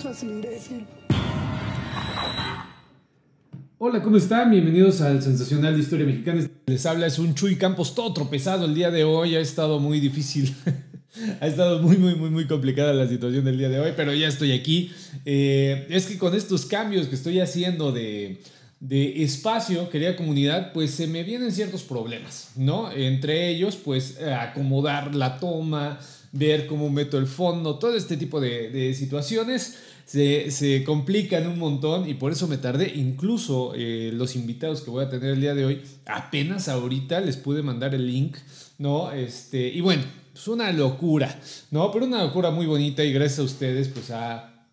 Imbécil. 0.00 0.86
Hola, 3.76 4.02
¿cómo 4.02 4.16
están? 4.16 4.50
Bienvenidos 4.50 5.02
al 5.02 5.22
Sensacional 5.22 5.74
de 5.74 5.80
Historia 5.80 6.06
Mexicana. 6.06 6.48
Les 6.66 6.86
habla, 6.86 7.06
es 7.06 7.18
un 7.18 7.34
Chuy 7.34 7.56
Campos 7.56 7.94
todo 7.94 8.14
tropezado 8.14 8.64
el 8.64 8.74
día 8.74 8.90
de 8.90 9.04
hoy. 9.04 9.36
Ha 9.36 9.40
estado 9.40 9.78
muy 9.78 10.00
difícil. 10.00 10.54
ha 11.40 11.46
estado 11.46 11.82
muy, 11.82 11.98
muy, 11.98 12.14
muy, 12.14 12.30
muy 12.30 12.46
complicada 12.46 12.94
la 12.94 13.06
situación 13.08 13.44
del 13.44 13.58
día 13.58 13.68
de 13.68 13.78
hoy, 13.78 13.92
pero 13.94 14.14
ya 14.14 14.28
estoy 14.28 14.52
aquí. 14.52 14.90
Eh, 15.26 15.86
es 15.90 16.06
que 16.06 16.16
con 16.16 16.34
estos 16.34 16.64
cambios 16.64 17.06
que 17.06 17.14
estoy 17.14 17.38
haciendo 17.38 17.92
de, 17.92 18.40
de 18.80 19.22
espacio, 19.22 19.90
querida 19.90 20.16
comunidad, 20.16 20.72
pues 20.72 20.92
se 20.92 21.08
me 21.08 21.24
vienen 21.24 21.52
ciertos 21.52 21.82
problemas, 21.82 22.52
¿no? 22.56 22.90
Entre 22.90 23.50
ellos, 23.50 23.76
pues 23.76 24.18
acomodar 24.18 25.14
la 25.14 25.38
toma, 25.38 26.00
ver 26.32 26.66
cómo 26.66 26.90
meto 26.90 27.18
el 27.18 27.26
fondo, 27.26 27.78
todo 27.78 27.94
este 27.94 28.16
tipo 28.16 28.40
de, 28.40 28.94
situaciones 28.94 29.76
se, 30.10 30.82
complican 30.84 31.46
un 31.46 31.58
montón 31.58 32.08
y 32.08 32.14
por 32.14 32.32
eso 32.32 32.48
me 32.48 32.58
tardé. 32.58 32.92
Incluso 32.96 33.74
eh, 33.76 34.10
los 34.12 34.34
invitados 34.34 34.80
que 34.80 34.90
voy 34.90 35.04
a 35.04 35.08
tener 35.08 35.30
el 35.30 35.40
día 35.40 35.54
de 35.54 35.64
hoy, 35.64 35.82
apenas 36.06 36.68
ahorita 36.68 37.20
les 37.20 37.36
pude 37.36 37.62
mandar 37.62 37.94
el 37.94 38.08
link, 38.08 38.36
¿no? 38.78 39.12
Este, 39.12 39.68
y 39.68 39.80
bueno, 39.80 40.02
es 40.34 40.48
una 40.48 40.72
locura, 40.72 41.40
¿no? 41.70 41.92
Pero 41.92 42.06
una 42.06 42.24
locura 42.24 42.50
muy 42.50 42.66
bonita 42.66 43.04
y 43.04 43.12
gracias 43.12 43.38
a 43.38 43.44
ustedes, 43.44 43.88
pues 43.88 44.10
ha 44.10 44.68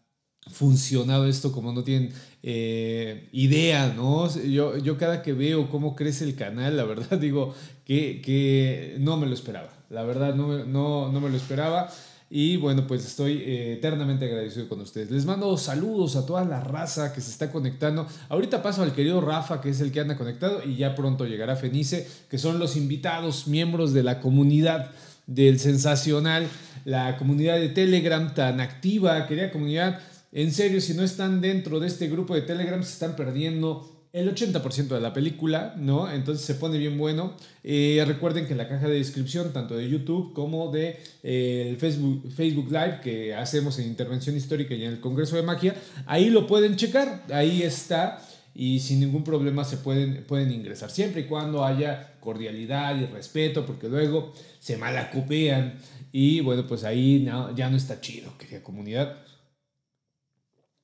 funcionado 0.49 1.27
esto 1.27 1.51
como 1.51 1.71
no 1.71 1.83
tienen 1.83 2.13
eh, 2.41 3.29
idea, 3.31 3.93
¿no? 3.95 4.33
Yo, 4.43 4.77
yo 4.77 4.97
cada 4.97 5.21
que 5.21 5.33
veo 5.33 5.69
cómo 5.69 5.95
crece 5.95 6.23
el 6.23 6.35
canal, 6.35 6.77
la 6.77 6.83
verdad 6.83 7.17
digo 7.19 7.53
que, 7.85 8.21
que 8.23 8.95
no 8.99 9.17
me 9.17 9.27
lo 9.27 9.35
esperaba. 9.35 9.69
La 9.89 10.03
verdad, 10.03 10.33
no, 10.33 10.65
no, 10.65 11.11
no 11.11 11.21
me 11.21 11.29
lo 11.29 11.37
esperaba. 11.37 11.91
Y 12.29 12.57
bueno, 12.57 12.85
pues 12.87 13.05
estoy 13.05 13.37
eh, 13.37 13.73
eternamente 13.73 14.25
agradecido 14.25 14.67
con 14.67 14.81
ustedes. 14.81 15.09
Les 15.11 15.25
mando 15.25 15.55
saludos 15.57 16.17
a 16.17 16.25
toda 16.25 16.43
la 16.43 16.59
raza 16.59 17.13
que 17.13 17.21
se 17.21 17.31
está 17.31 17.51
conectando. 17.51 18.05
Ahorita 18.27 18.61
paso 18.61 18.83
al 18.83 18.93
querido 18.93 19.21
Rafa, 19.21 19.61
que 19.61 19.69
es 19.69 19.79
el 19.79 19.93
que 19.93 20.01
anda 20.01 20.17
conectado, 20.17 20.61
y 20.63 20.75
ya 20.75 20.93
pronto 20.93 21.25
llegará 21.25 21.55
Fenice, 21.55 22.05
que 22.29 22.37
son 22.37 22.59
los 22.59 22.75
invitados, 22.75 23.47
miembros 23.47 23.93
de 23.93 24.03
la 24.03 24.19
comunidad 24.19 24.91
del 25.25 25.59
Sensacional, 25.59 26.47
la 26.83 27.17
comunidad 27.17 27.59
de 27.59 27.69
Telegram 27.69 28.33
tan 28.33 28.59
activa, 28.59 29.25
querida 29.25 29.51
comunidad. 29.51 29.99
En 30.33 30.51
serio, 30.51 30.81
si 30.81 30.93
no 30.93 31.03
están 31.03 31.39
dentro 31.39 31.79
de 31.79 31.87
este 31.87 32.09
grupo 32.09 32.35
de 32.35 32.41
Telegram, 32.41 32.83
se 32.83 32.91
están 32.91 33.15
perdiendo 33.15 33.96
el 34.13 34.33
80% 34.33 34.87
de 34.87 35.01
la 35.01 35.13
película, 35.13 35.75
¿no? 35.77 36.11
Entonces 36.11 36.45
se 36.45 36.55
pone 36.55 36.77
bien 36.77 36.97
bueno. 36.97 37.35
Eh, 37.63 38.03
recuerden 38.07 38.45
que 38.45 38.53
en 38.53 38.57
la 38.57 38.67
caja 38.67 38.87
de 38.87 38.95
descripción, 38.95 39.53
tanto 39.53 39.75
de 39.75 39.89
YouTube 39.89 40.33
como 40.33 40.71
de 40.71 40.97
eh, 41.23 41.67
el 41.69 41.77
Facebook, 41.77 42.31
Facebook 42.31 42.71
Live 42.71 43.01
que 43.03 43.35
hacemos 43.35 43.77
en 43.79 43.87
Intervención 43.87 44.35
Histórica 44.35 44.73
y 44.73 44.85
en 44.85 44.93
el 44.93 44.99
Congreso 44.99 45.35
de 45.35 45.43
Magia, 45.43 45.75
ahí 46.05 46.29
lo 46.29 46.47
pueden 46.47 46.75
checar, 46.75 47.25
ahí 47.31 47.63
está 47.63 48.21
y 48.55 48.79
sin 48.79 48.99
ningún 49.01 49.23
problema 49.23 49.63
se 49.63 49.77
pueden, 49.77 50.23
pueden 50.23 50.51
ingresar, 50.51 50.89
siempre 50.89 51.21
y 51.21 51.23
cuando 51.25 51.63
haya 51.63 52.13
cordialidad 52.19 52.99
y 52.99 53.05
respeto, 53.05 53.65
porque 53.67 53.87
luego 53.87 54.33
se 54.59 54.77
malacopean 54.77 55.75
y 56.11 56.39
bueno, 56.39 56.65
pues 56.65 56.83
ahí 56.83 57.29
ya 57.55 57.69
no 57.69 57.77
está 57.77 58.01
chido, 58.01 58.35
querida 58.37 58.63
comunidad. 58.63 59.26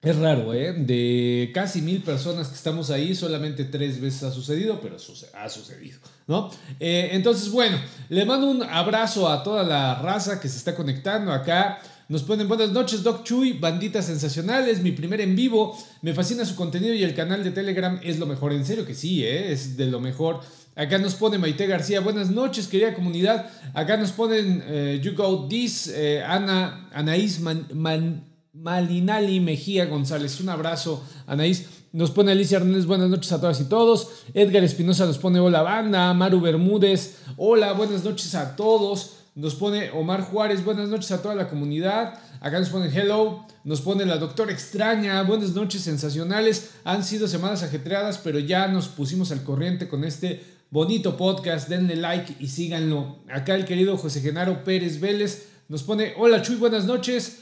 Es 0.03 0.17
raro, 0.17 0.53
¿eh? 0.53 0.73
De 0.73 1.49
casi 1.53 1.81
mil 1.81 2.01
personas 2.01 2.49
que 2.49 2.55
estamos 2.55 2.89
ahí, 2.89 3.15
solamente 3.15 3.63
tres 3.63 4.01
veces 4.01 4.23
ha 4.23 4.31
sucedido, 4.31 4.81
pero 4.81 4.97
ha 4.97 5.49
sucedido, 5.49 5.97
¿no? 6.27 6.51
Eh, 6.77 7.11
entonces, 7.13 7.49
bueno, 7.49 7.77
le 8.09 8.25
mando 8.25 8.51
un 8.51 8.63
abrazo 8.63 9.29
a 9.29 9.41
toda 9.43 9.63
la 9.63 9.95
raza 10.01 10.41
que 10.41 10.49
se 10.49 10.57
está 10.57 10.75
conectando 10.75 11.31
acá. 11.31 11.79
Nos 12.09 12.23
ponen 12.23 12.49
buenas 12.49 12.71
noches, 12.71 13.01
Doc 13.01 13.23
Chuy, 13.23 13.53
banditas 13.53 14.07
sensacionales, 14.07 14.81
mi 14.81 14.91
primer 14.91 15.21
en 15.21 15.37
vivo. 15.37 15.77
Me 16.01 16.13
fascina 16.13 16.43
su 16.43 16.57
contenido 16.57 16.93
y 16.93 17.03
el 17.03 17.15
canal 17.15 17.41
de 17.41 17.51
Telegram 17.51 17.97
es 18.03 18.19
lo 18.19 18.25
mejor. 18.25 18.51
En 18.51 18.65
serio 18.65 18.85
que 18.85 18.95
sí, 18.95 19.23
¿eh? 19.23 19.53
es 19.53 19.77
de 19.77 19.85
lo 19.87 20.01
mejor. 20.01 20.41
Acá 20.75 20.97
nos 20.97 21.15
pone 21.15 21.37
Maite 21.37 21.65
García, 21.65 22.01
buenas 22.01 22.29
noches, 22.29 22.67
querida 22.67 22.93
comunidad. 22.93 23.49
Acá 23.73 23.95
nos 23.95 24.11
ponen 24.11 24.61
eh, 24.67 25.13
Go 25.15 25.47
eh, 25.49 26.21
Ana, 26.27 26.89
Anaís 26.91 27.39
Man 27.39 28.32
Malinali 28.53 29.39
Mejía 29.39 29.87
González. 29.87 30.39
Un 30.39 30.49
abrazo, 30.49 31.03
Anaís. 31.25 31.65
Nos 31.91 32.11
pone 32.11 32.31
Alicia 32.31 32.57
Hernández, 32.57 32.85
buenas 32.85 33.09
noches 33.09 33.31
a 33.31 33.41
todas 33.41 33.59
y 33.59 33.65
todos. 33.65 34.09
Edgar 34.35 34.63
Espinosa 34.63 35.07
nos 35.07 35.17
pone 35.17 35.39
hola 35.39 35.63
banda. 35.63 36.13
Maru 36.13 36.39
Bermúdez, 36.39 37.17
hola, 37.37 37.73
buenas 37.73 38.03
noches 38.03 38.35
a 38.35 38.55
todos. 38.55 39.17
Nos 39.35 39.55
pone 39.55 39.89
Omar 39.91 40.21
Juárez, 40.21 40.63
buenas 40.63 40.89
noches 40.89 41.11
a 41.11 41.21
toda 41.23 41.33
la 41.33 41.49
comunidad. 41.49 42.13
Acá 42.41 42.59
nos 42.59 42.69
pone 42.69 42.89
hello. 42.89 43.45
Nos 43.63 43.81
pone 43.81 44.05
la 44.05 44.17
doctora 44.17 44.51
extraña, 44.51 45.23
buenas 45.23 45.55
noches 45.55 45.81
sensacionales. 45.81 46.71
Han 46.83 47.03
sido 47.03 47.27
semanas 47.27 47.63
ajetreadas, 47.63 48.19
pero 48.19 48.37
ya 48.37 48.67
nos 48.67 48.87
pusimos 48.87 49.31
al 49.31 49.43
corriente 49.43 49.87
con 49.87 50.03
este 50.03 50.43
bonito 50.69 51.17
podcast. 51.17 51.69
Denle 51.69 51.95
like 51.95 52.35
y 52.39 52.49
síganlo. 52.49 53.17
Acá 53.31 53.55
el 53.55 53.65
querido 53.65 53.97
José 53.97 54.21
Genaro 54.21 54.63
Pérez 54.63 54.99
Vélez 54.99 55.47
nos 55.69 55.81
pone 55.81 56.13
hola 56.17 56.43
Chuy, 56.43 56.57
buenas 56.57 56.85
noches. 56.85 57.39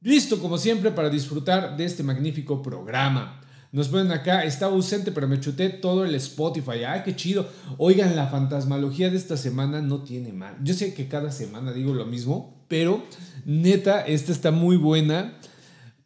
Listo, 0.00 0.38
como 0.38 0.58
siempre, 0.58 0.92
para 0.92 1.10
disfrutar 1.10 1.76
de 1.76 1.84
este 1.84 2.02
magnífico 2.02 2.62
programa. 2.62 3.40
Nos 3.72 3.88
ponen 3.88 4.12
acá, 4.12 4.44
estaba 4.44 4.72
ausente, 4.72 5.12
pero 5.12 5.28
me 5.28 5.40
chuté 5.40 5.68
todo 5.68 6.04
el 6.04 6.14
Spotify. 6.14 6.84
¡Ay, 6.86 7.02
qué 7.04 7.16
chido! 7.16 7.48
Oigan, 7.76 8.16
la 8.16 8.28
fantasmalogía 8.28 9.10
de 9.10 9.16
esta 9.16 9.36
semana 9.36 9.82
no 9.82 10.04
tiene 10.04 10.32
mal. 10.32 10.56
Yo 10.62 10.72
sé 10.72 10.94
que 10.94 11.08
cada 11.08 11.32
semana 11.32 11.72
digo 11.72 11.92
lo 11.92 12.06
mismo, 12.06 12.64
pero 12.68 13.02
neta, 13.44 14.00
esta 14.00 14.32
está 14.32 14.52
muy 14.52 14.76
buena 14.76 15.34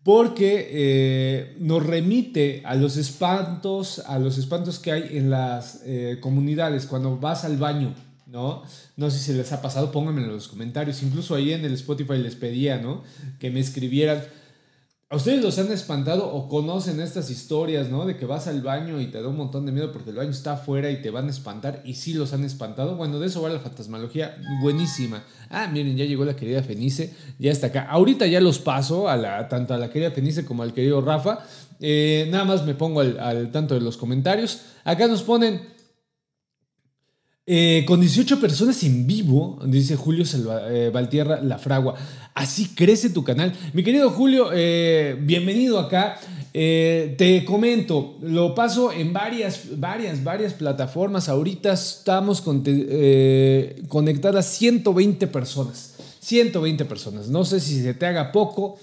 porque 0.02 0.68
eh, 0.70 1.56
nos 1.60 1.86
remite 1.86 2.62
a 2.64 2.74
los 2.74 2.96
espantos, 2.96 4.02
a 4.06 4.18
los 4.18 4.38
espantos 4.38 4.78
que 4.80 4.90
hay 4.90 5.16
en 5.16 5.30
las 5.30 5.82
eh, 5.84 6.18
comunidades 6.20 6.86
cuando 6.86 7.18
vas 7.18 7.44
al 7.44 7.58
baño. 7.58 7.94
¿No? 8.32 8.62
No 8.96 9.10
sé 9.10 9.18
si 9.18 9.34
les 9.34 9.52
ha 9.52 9.60
pasado, 9.60 9.92
pónganmelo 9.92 10.28
en 10.28 10.32
los 10.32 10.48
comentarios. 10.48 11.02
Incluso 11.02 11.34
ahí 11.34 11.52
en 11.52 11.66
el 11.66 11.74
Spotify 11.74 12.16
les 12.16 12.34
pedía, 12.34 12.78
¿no? 12.78 13.02
Que 13.38 13.50
me 13.50 13.60
escribieran. 13.60 14.24
¿A 15.10 15.16
ustedes 15.16 15.42
los 15.42 15.58
han 15.58 15.70
espantado 15.70 16.32
o 16.32 16.48
conocen 16.48 16.98
estas 17.00 17.28
historias, 17.28 17.90
¿no? 17.90 18.06
De 18.06 18.16
que 18.16 18.24
vas 18.24 18.46
al 18.46 18.62
baño 18.62 18.98
y 19.02 19.08
te 19.08 19.20
da 19.20 19.28
un 19.28 19.36
montón 19.36 19.66
de 19.66 19.72
miedo 19.72 19.92
porque 19.92 20.08
el 20.08 20.16
baño 20.16 20.30
está 20.30 20.54
afuera 20.54 20.90
y 20.90 21.02
te 21.02 21.10
van 21.10 21.26
a 21.26 21.30
espantar 21.30 21.82
y 21.84 21.92
sí 21.92 22.14
los 22.14 22.32
han 22.32 22.42
espantado. 22.44 22.96
Bueno, 22.96 23.18
de 23.18 23.26
eso 23.26 23.42
va 23.42 23.50
la 23.50 23.60
fantasmalogía 23.60 24.38
buenísima. 24.62 25.22
Ah, 25.50 25.68
miren, 25.70 25.98
ya 25.98 26.06
llegó 26.06 26.24
la 26.24 26.34
querida 26.34 26.62
Fenice, 26.62 27.14
ya 27.38 27.52
está 27.52 27.66
acá. 27.66 27.86
Ahorita 27.90 28.26
ya 28.26 28.40
los 28.40 28.58
paso 28.58 29.10
a 29.10 29.18
la, 29.18 29.46
tanto 29.50 29.74
a 29.74 29.78
la 29.78 29.90
querida 29.90 30.10
Fenice 30.10 30.46
como 30.46 30.62
al 30.62 30.72
querido 30.72 31.02
Rafa. 31.02 31.40
Eh, 31.80 32.28
nada 32.30 32.46
más 32.46 32.64
me 32.64 32.74
pongo 32.74 33.00
al, 33.00 33.20
al 33.20 33.50
tanto 33.52 33.74
de 33.74 33.82
los 33.82 33.98
comentarios. 33.98 34.62
Acá 34.84 35.06
nos 35.06 35.22
ponen, 35.22 35.60
eh, 37.54 37.84
con 37.84 38.00
18 38.00 38.40
personas 38.40 38.82
en 38.82 39.06
vivo, 39.06 39.58
dice 39.66 39.94
Julio 39.94 40.24
eh, 40.70 40.90
Valtierra 40.90 41.42
La 41.42 41.58
Fragua. 41.58 41.96
Así 42.32 42.68
crece 42.68 43.10
tu 43.10 43.24
canal. 43.24 43.52
Mi 43.74 43.82
querido 43.82 44.08
Julio, 44.08 44.48
eh, 44.54 45.18
bienvenido 45.20 45.78
acá. 45.78 46.18
te 46.50 47.44
comento, 47.46 48.16
lo 48.22 48.54
paso 48.54 48.90
en 48.90 49.12
varias, 49.12 49.78
varias, 49.78 50.24
varias 50.24 50.54
plataformas. 50.54 51.28
Ahorita 51.28 51.74
estamos 51.74 52.40
conectadas 52.40 54.46
120 54.46 55.26
personas. 55.26 55.96
120 56.20 56.86
personas. 56.86 57.28
No 57.28 57.44
sé 57.44 57.60
si 57.60 57.82
se 57.82 57.92
te 57.92 58.06
haga 58.06 58.32
poco. 58.32 58.78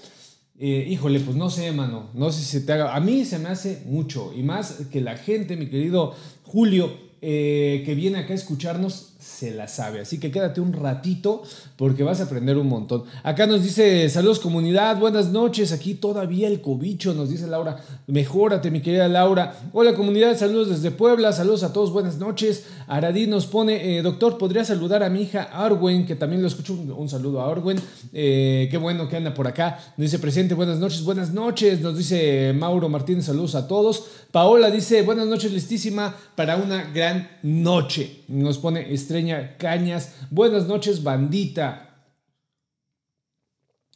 híjole, 0.60 1.18
pues 1.18 1.36
no 1.36 1.50
sé, 1.50 1.72
mano. 1.72 2.10
No 2.14 2.30
sé 2.30 2.38
si 2.38 2.46
se 2.46 2.60
te 2.60 2.72
haga. 2.72 2.94
A 2.94 3.00
mí 3.00 3.24
se 3.24 3.40
me 3.40 3.48
hace 3.48 3.82
mucho. 3.86 4.32
Y 4.32 4.44
más 4.44 4.82
que 4.92 5.00
la 5.00 5.16
gente, 5.16 5.56
mi 5.56 5.66
querido 5.66 6.14
Julio 6.44 7.09
eh, 7.22 7.82
que 7.84 7.94
viene 7.94 8.18
acá 8.18 8.32
a 8.32 8.36
escucharnos 8.36 9.09
se 9.40 9.54
la 9.54 9.68
sabe. 9.68 10.00
Así 10.00 10.20
que 10.20 10.30
quédate 10.30 10.60
un 10.60 10.74
ratito 10.74 11.42
porque 11.76 12.02
vas 12.02 12.20
a 12.20 12.24
aprender 12.24 12.58
un 12.58 12.68
montón. 12.68 13.04
Acá 13.22 13.46
nos 13.46 13.62
dice, 13.62 14.06
saludos 14.10 14.38
comunidad, 14.38 14.98
buenas 14.98 15.30
noches. 15.30 15.72
Aquí 15.72 15.94
todavía 15.94 16.46
el 16.46 16.60
cobicho, 16.60 17.14
nos 17.14 17.30
dice 17.30 17.46
Laura. 17.46 17.82
Mejórate, 18.06 18.70
mi 18.70 18.82
querida 18.82 19.08
Laura. 19.08 19.54
Hola 19.72 19.94
comunidad, 19.94 20.36
saludos 20.36 20.68
desde 20.68 20.90
Puebla, 20.90 21.32
saludos 21.32 21.62
a 21.62 21.72
todos, 21.72 21.90
buenas 21.90 22.18
noches. 22.18 22.66
Aradí 22.86 23.26
nos 23.26 23.46
pone, 23.46 23.96
eh, 23.96 24.02
doctor, 24.02 24.36
¿podría 24.36 24.62
saludar 24.62 25.02
a 25.02 25.08
mi 25.08 25.22
hija 25.22 25.44
Arwen? 25.44 26.04
Que 26.04 26.16
también 26.16 26.42
lo 26.42 26.48
escucho. 26.48 26.74
Un, 26.74 27.08
saludo 27.08 27.40
a 27.40 27.50
Arwen. 27.50 27.80
Eh, 28.12 28.68
qué 28.70 28.76
bueno 28.76 29.08
que 29.08 29.16
anda 29.16 29.32
por 29.32 29.48
acá. 29.48 29.78
Nos 29.96 30.10
dice, 30.10 30.18
presente, 30.18 30.52
buenas 30.52 30.78
noches, 30.78 31.02
buenas 31.02 31.32
noches. 31.32 31.80
Nos 31.80 31.96
dice 31.96 32.52
Mauro 32.52 32.90
Martínez, 32.90 33.24
saludos 33.24 33.54
a 33.54 33.66
todos. 33.66 34.04
Paola 34.32 34.70
dice, 34.70 35.00
buenas 35.00 35.26
noches, 35.26 35.50
listísima 35.50 36.14
para 36.36 36.56
una 36.56 36.84
gran 36.92 37.28
noche. 37.42 38.24
Nos 38.28 38.58
pone 38.58 38.92
Estreña 38.92 39.29
Cañas, 39.58 40.14
buenas 40.30 40.66
noches, 40.66 41.02
bandita. 41.02 41.90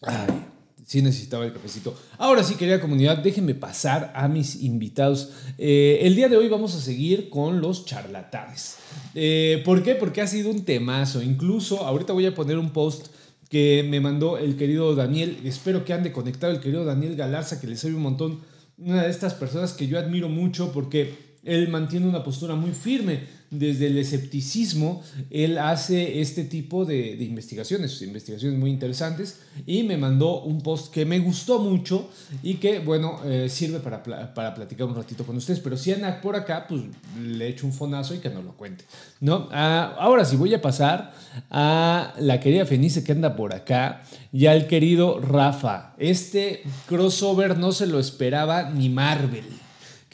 Ay, 0.03 0.45
sí 0.87 1.03
necesitaba 1.03 1.45
el 1.45 1.53
cafecito. 1.53 1.97
Ahora 2.19 2.43
sí, 2.43 2.55
querida 2.55 2.81
comunidad, 2.81 3.19
déjenme 3.19 3.55
pasar 3.55 4.13
a 4.15 4.29
mis 4.29 4.63
invitados. 4.63 5.31
Eh, 5.59 6.01
el 6.03 6.15
día 6.15 6.29
de 6.29 6.37
hoy 6.37 6.49
vamos 6.49 6.75
a 6.75 6.81
seguir 6.81 7.31
con 7.31 7.61
los 7.61 7.87
charlatanes. 7.87 8.77
Eh, 9.15 9.63
¿Por 9.65 9.83
qué? 9.83 9.95
Porque 9.95 10.21
ha 10.21 10.27
sido 10.27 10.51
un 10.51 10.65
temazo. 10.65 11.23
Incluso 11.23 11.87
ahorita 11.87 12.13
voy 12.13 12.27
a 12.27 12.35
poner 12.35 12.59
un 12.59 12.71
post 12.71 13.09
que 13.49 13.87
me 13.89 14.01
mandó 14.01 14.39
el 14.39 14.57
querido 14.57 14.95
Daniel. 14.95 15.39
Espero 15.45 15.85
que 15.85 15.93
ande 15.93 16.13
conectado 16.13 16.53
el 16.53 16.61
querido 16.61 16.85
Daniel 16.85 17.17
Galarza, 17.17 17.61
que 17.61 17.67
le 17.67 17.77
sabe 17.77 17.95
un 17.95 18.03
montón. 18.03 18.41
Una 18.77 19.05
de 19.05 19.11
estas 19.11 19.35
personas 19.35 19.73
que 19.73 19.87
yo 19.87 19.99
admiro 19.99 20.29
mucho 20.29 20.73
porque 20.73 21.35
él 21.45 21.69
mantiene 21.69 22.07
una 22.07 22.25
postura 22.25 22.55
muy 22.55 22.73
firme 22.73 23.21
desde 23.59 23.87
el 23.87 23.99
escepticismo, 23.99 25.03
él 25.31 25.59
hace 25.59 26.21
este 26.21 26.45
tipo 26.45 26.85
de, 26.85 27.13
investigaciones, 27.15 28.01
investigaciones 28.03 28.59
muy 28.59 28.71
interesantes, 28.71 29.41
y 29.67 29.83
me 29.85 29.97
mandó 29.97 30.43
un 30.43 30.61
post 30.61 30.93
que 30.93 31.05
me 31.05 31.19
gustó 31.21 31.61
mucho 31.61 32.11
y 32.43 32.55
que, 32.55 32.81
bueno, 32.81 33.21
eh, 33.25 33.49
sirve 33.49 33.81
para, 33.81 34.03
para, 34.03 34.55
platicar 34.55 34.87
un 34.87 34.97
ratito 34.97 35.25
con 35.25 35.37
ustedes, 35.37 35.61
pero 35.61 35.77
si 35.77 35.93
anda 35.93 36.21
por 36.21 36.37
acá, 36.37 36.67
pues 36.69 36.83
le 37.21 37.49
echo 37.49 37.67
un 37.67 37.73
fonazo 37.73 38.15
y 38.15 38.19
que 38.19 38.31
nos 38.31 38.45
lo 38.45 38.53
cuente, 38.53 38.85
¿no? 39.21 39.49
Ah, 39.53 39.95
ahora 39.99 40.25
sí, 40.25 40.37
voy 40.37 40.53
a 40.55 40.61
pasar 40.61 41.13
a 41.51 42.15
la 42.19 42.41
querida 42.41 42.67
Fenice 42.67 43.05
que 43.05 43.13
anda 43.13 43.37
por 43.37 43.55
acá 43.55 44.03
y 44.33 44.47
al 44.47 44.67
querido 44.67 45.21
Rafa. 45.21 45.95
Este 45.99 46.63
crossover 46.87 47.59
no 47.59 47.73
se 47.73 47.87
lo 47.87 48.01
esperaba 48.01 48.71
ni 48.71 48.89
Marvel 48.89 49.64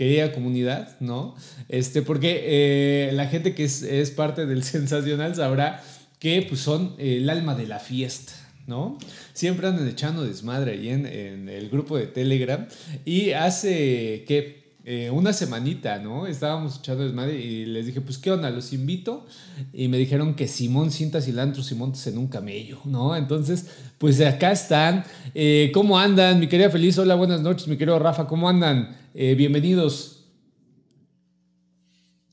querida 0.00 0.32
comunidad, 0.32 0.99
¿no? 1.00 1.37
Este, 1.69 2.00
porque 2.00 2.41
eh, 2.44 3.11
la 3.12 3.26
gente 3.26 3.55
que 3.55 3.64
es, 3.64 4.11
parte 4.12 4.47
del 4.47 4.62
sensacional 4.75 5.35
sabrá 5.35 5.82
que 6.19 6.41
pues, 6.49 6.62
son 6.62 6.94
el 6.97 7.29
alma 7.29 7.55
de 7.55 7.67
la 7.67 7.81
fiesta. 7.81 8.32
¿no? 8.67 8.97
Siempre 9.35 9.69
andan 9.69 9.87
echando 9.87 10.25
desmadre 10.25 10.73
ahí 10.73 10.88
en 10.88 11.49
el 11.50 11.69
grupo 11.69 11.99
de 11.99 12.06
Telegram. 12.06 12.67
Y 13.05 13.32
hace 13.32 14.25
que 14.26 14.60
eh, 14.92 15.08
una 15.08 15.32
semanita, 15.32 16.00
¿no? 16.00 16.26
Estábamos 16.26 16.78
echando 16.81 17.04
desmadre 17.04 17.38
y 17.40 17.64
les 17.64 17.87
dije, 17.87 18.00
pues, 18.00 18.19
¿qué 18.19 18.32
onda? 18.32 18.50
Los 18.50 18.72
invito. 18.72 19.25
Y 19.72 19.87
me 19.87 19.98
dijeron 19.98 20.34
que 20.34 20.48
Simón 20.48 20.90
sienta 20.90 21.20
cilantro 21.20 21.62
y 21.70 21.75
montes 21.76 22.04
en 22.08 22.19
un 22.19 22.26
camello, 22.26 22.81
¿no? 22.84 23.14
Entonces, 23.14 23.66
pues 23.98 24.20
acá 24.20 24.50
están. 24.50 25.04
Eh, 25.32 25.70
¿Cómo 25.72 25.96
andan? 25.96 26.40
Mi 26.40 26.48
querida 26.48 26.70
Feliz, 26.70 26.98
hola, 26.98 27.14
buenas 27.14 27.40
noches. 27.40 27.69
Mi 27.69 27.76
querido 27.76 28.00
Rafa, 28.00 28.26
¿cómo 28.26 28.48
andan? 28.48 28.96
Eh, 29.14 29.37
bienvenidos. 29.37 30.25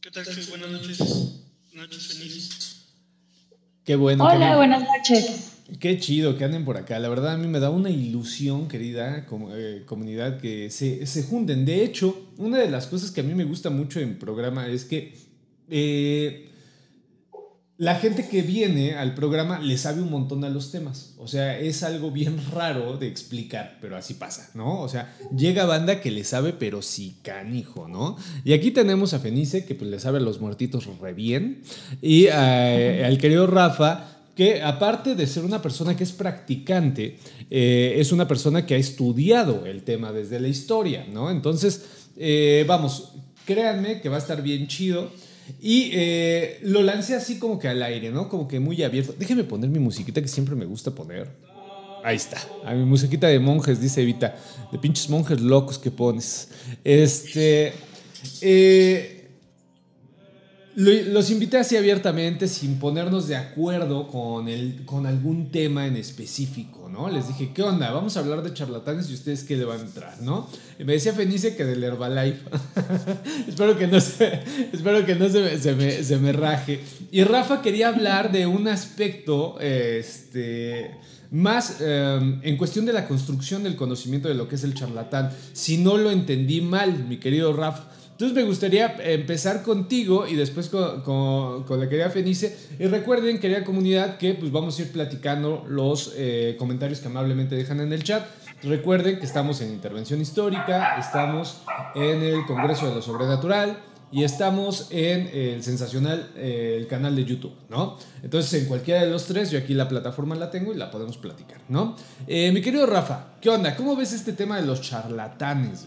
¿Qué 0.02 0.10
tal? 0.10 0.26
Buenas 0.50 0.72
noches. 0.72 1.00
Noches 1.74 2.08
feliz. 2.08 2.88
Qué 3.86 3.96
bueno. 3.96 4.26
Hola, 4.26 4.56
buenas 4.56 4.82
noches. 4.82 5.57
Qué 5.80 6.00
chido 6.00 6.38
que 6.38 6.46
anden 6.46 6.64
por 6.64 6.78
acá. 6.78 6.98
La 7.00 7.10
verdad 7.10 7.34
a 7.34 7.38
mí 7.38 7.48
me 7.48 7.60
da 7.60 7.70
una 7.70 7.90
ilusión, 7.90 8.68
querida 8.70 9.26
eh, 9.54 9.84
comunidad, 9.86 10.40
que 10.40 10.70
se, 10.70 11.06
se, 11.06 11.24
junten. 11.24 11.66
De 11.66 11.84
hecho, 11.84 12.30
una 12.38 12.58
de 12.58 12.70
las 12.70 12.88
cosas 12.88 13.12
que 13.12 13.22
a 13.22 13.24
mí 13.24 13.34
me 13.34 13.44
gusta 13.44 13.70
mucho 13.70 14.00
en 14.00 14.18
programa 14.18 14.68
es 14.68 14.86
que 14.86 15.14
eh, 15.70 16.48
la 17.78 17.96
gente 17.96 18.28
que 18.28 18.42
viene 18.42 18.96
al 18.96 19.14
programa 19.14 19.60
le 19.60 19.78
sabe 19.78 20.02
un 20.02 20.10
montón 20.10 20.44
a 20.46 20.50
los 20.50 20.72
temas. 20.72 21.14
O 21.18 21.28
sea, 21.28 21.60
es 21.60 21.84
algo 21.84 22.12
bien 22.12 22.40
raro 22.54 22.98
de 22.98 23.08
explicar, 23.08 23.78
pero 23.82 23.98
así 23.98 24.14
pasa, 24.14 24.50
¿no? 24.54 24.82
O 24.82 24.88
sea, 24.88 25.16
llega 25.36 25.66
banda 25.66 26.00
que 26.00 26.12
le 26.12 26.24
sabe, 26.24 26.54
pero 26.54 26.82
sí 26.82 27.18
canijo, 27.24 27.90
¿no? 27.90 28.18
Y 28.46 28.54
aquí 28.54 28.72
tenemos 28.72 29.14
a 29.14 29.20
Fenice, 29.20 29.66
que 29.66 29.76
pues 29.76 29.92
le 29.92 30.00
sabe 30.00 30.20
a 30.20 30.22
los 30.22 30.40
muertitos 30.40 30.86
re 31.00 31.14
bien. 31.14 31.62
Y 32.02 32.28
eh, 32.28 33.04
al 33.06 33.18
querido 33.18 33.48
Rafa 33.48 34.17
que 34.38 34.62
aparte 34.62 35.16
de 35.16 35.26
ser 35.26 35.44
una 35.44 35.64
persona 35.64 35.98
que 35.98 36.04
es 36.04 36.12
practicante, 36.12 37.18
eh, 37.50 37.96
es 37.98 38.12
una 38.12 38.28
persona 38.28 38.68
que 38.68 38.76
ha 38.76 38.78
estudiado 38.78 39.66
el 39.66 39.82
tema 39.82 40.12
desde 40.12 40.40
la 40.40 40.48
historia, 40.48 41.08
¿no? 41.12 41.32
Entonces, 41.32 41.84
eh, 42.16 42.64
vamos, 42.68 43.14
créanme 43.46 44.00
que 44.00 44.10
va 44.10 44.18
a 44.18 44.20
estar 44.20 44.44
bien 44.44 44.68
chido. 44.68 45.10
Y 45.60 45.90
eh, 45.94 46.60
lo 46.62 46.84
lancé 46.84 47.16
así 47.16 47.40
como 47.40 47.58
que 47.58 47.68
al 47.68 47.82
aire, 47.82 48.12
¿no? 48.12 48.30
Como 48.30 48.48
que 48.48 48.60
muy 48.60 48.84
abierto. 48.84 49.16
Déjeme 49.18 49.44
poner 49.44 49.72
mi 49.72 49.80
musiquita 49.80 50.22
que 50.22 50.28
siempre 50.28 50.54
me 50.54 50.66
gusta 50.66 50.92
poner. 50.92 51.30
Ahí 52.04 52.18
está. 52.18 52.38
A 52.64 52.76
mi 52.76 52.86
musiquita 52.86 53.28
de 53.28 53.40
monjes, 53.40 53.82
dice 53.82 54.04
Evita. 54.04 54.36
De 54.72 54.78
pinches 54.78 55.10
monjes 55.10 55.42
locos 55.42 55.80
que 55.80 55.90
pones. 55.90 56.50
Este. 56.84 57.74
Eh, 58.42 59.17
los 60.80 61.32
invité 61.32 61.58
así 61.58 61.76
abiertamente, 61.76 62.48
sin 62.48 62.78
ponernos 62.78 63.28
de 63.28 63.36
acuerdo 63.36 64.08
con, 64.08 64.48
el, 64.48 64.86
con 64.86 65.08
algún 65.08 65.50
tema 65.50 65.88
en 65.88 65.98
específico, 65.98 66.88
¿no? 66.88 67.10
Les 67.10 67.28
dije, 67.28 67.50
¿qué 67.52 67.64
onda? 67.64 67.90
Vamos 67.90 68.16
a 68.16 68.20
hablar 68.20 68.44
de 68.44 68.54
charlatanes 68.54 69.10
y 69.10 69.16
ustedes 69.16 69.44
qué 69.44 69.58
le 69.58 69.66
van 69.66 69.80
a 69.80 69.84
entrar, 69.84 70.22
¿no? 70.22 70.48
Me 70.78 70.94
decía 70.94 71.14
Fenice 71.14 71.56
que 71.56 71.66
del 71.66 71.84
Herbalife. 71.84 72.42
espero 73.48 73.76
que 73.76 73.88
no, 73.88 74.00
se, 74.00 74.44
espero 74.72 75.04
que 75.04 75.16
no 75.16 75.28
se, 75.30 75.42
me, 75.74 76.04
se, 76.04 76.18
me, 76.18 76.32
raje. 76.32 76.80
Y 77.12 77.24
Rafa 77.24 77.64
quería 77.64 77.88
hablar 77.88 78.32
de 78.32 78.46
un 78.46 78.68
aspecto, 78.68 79.60
este 79.60 80.96
más 81.32 81.82
em, 81.82 82.40
en 82.44 82.56
cuestión 82.56 82.86
de 82.86 82.94
la 82.94 83.08
construcción 83.08 83.64
del 83.64 83.76
conocimiento 83.76 84.28
de 84.28 84.36
lo 84.36 84.48
que 84.48 84.56
es 84.56 84.64
el 84.64 84.76
charlatán. 84.76 85.32
Si 85.54 85.78
no 85.80 85.98
lo 85.98 86.12
entendí 86.12 86.62
mal, 86.62 87.06
mi 87.06 87.18
querido 87.18 87.52
Rafa, 87.52 87.90
entonces 88.18 88.36
me 88.36 88.46
gustaría 88.46 88.96
empezar 89.14 89.62
contigo 89.62 90.26
y 90.26 90.34
después 90.34 90.70
con, 90.70 91.64
la 91.80 91.88
querida 91.88 92.10
Fenice. 92.10 92.58
Y 92.80 92.88
recuerden, 92.88 93.40
querida 93.40 93.64
comunidad, 93.64 94.18
que 94.18 94.34
pues 94.34 94.52
vamos 94.52 94.80
a 94.80 94.82
ir 94.82 94.92
platicando 94.92 95.64
los 95.70 96.16
eh, 96.18 96.56
comentarios 96.58 97.00
que 97.00 97.10
amablemente 97.10 97.56
dejan 97.56 97.80
en 97.80 97.94
el 97.94 98.02
chat. 98.02 98.26
Recuerden 98.64 99.20
que 99.20 99.26
estamos 99.28 99.62
en 99.62 99.72
Intervención 99.72 100.20
Histórica, 100.20 100.98
estamos 100.98 101.62
en 101.94 102.24
el 102.24 102.44
Congreso 102.48 102.90
de 102.90 102.96
lo 102.96 103.04
Sobrenatural 103.04 103.78
y 104.12 104.24
estamos 104.24 104.88
en 104.90 105.30
el 105.32 105.62
sensacional, 105.62 106.32
eh, 106.36 106.76
el 106.76 106.88
canal 106.88 107.16
de 107.16 107.24
YouTube, 107.24 107.54
¿no? 107.70 108.00
Entonces, 108.24 108.64
en 108.64 108.68
cualquiera 108.68 109.04
de 109.04 109.12
los 109.12 109.26
tres, 109.26 109.52
yo 109.52 109.60
aquí 109.60 109.76
la 109.76 109.88
plataforma 109.88 110.34
la 110.34 110.50
tengo 110.50 110.74
y 110.74 110.76
la 110.76 110.90
podemos 110.90 111.20
platicar, 111.20 111.62
¿no? 111.70 111.96
Eh, 112.26 112.52
mi 112.52 112.62
querido 112.62 112.88
Rafa, 112.88 113.34
¿qué 113.40 113.52
onda? 113.52 113.76
¿Cómo 113.76 113.96
ves 113.96 114.12
este 114.14 114.34
tema 114.34 114.60
de 114.60 114.66
los 114.66 114.82
charlatanes? 114.82 115.86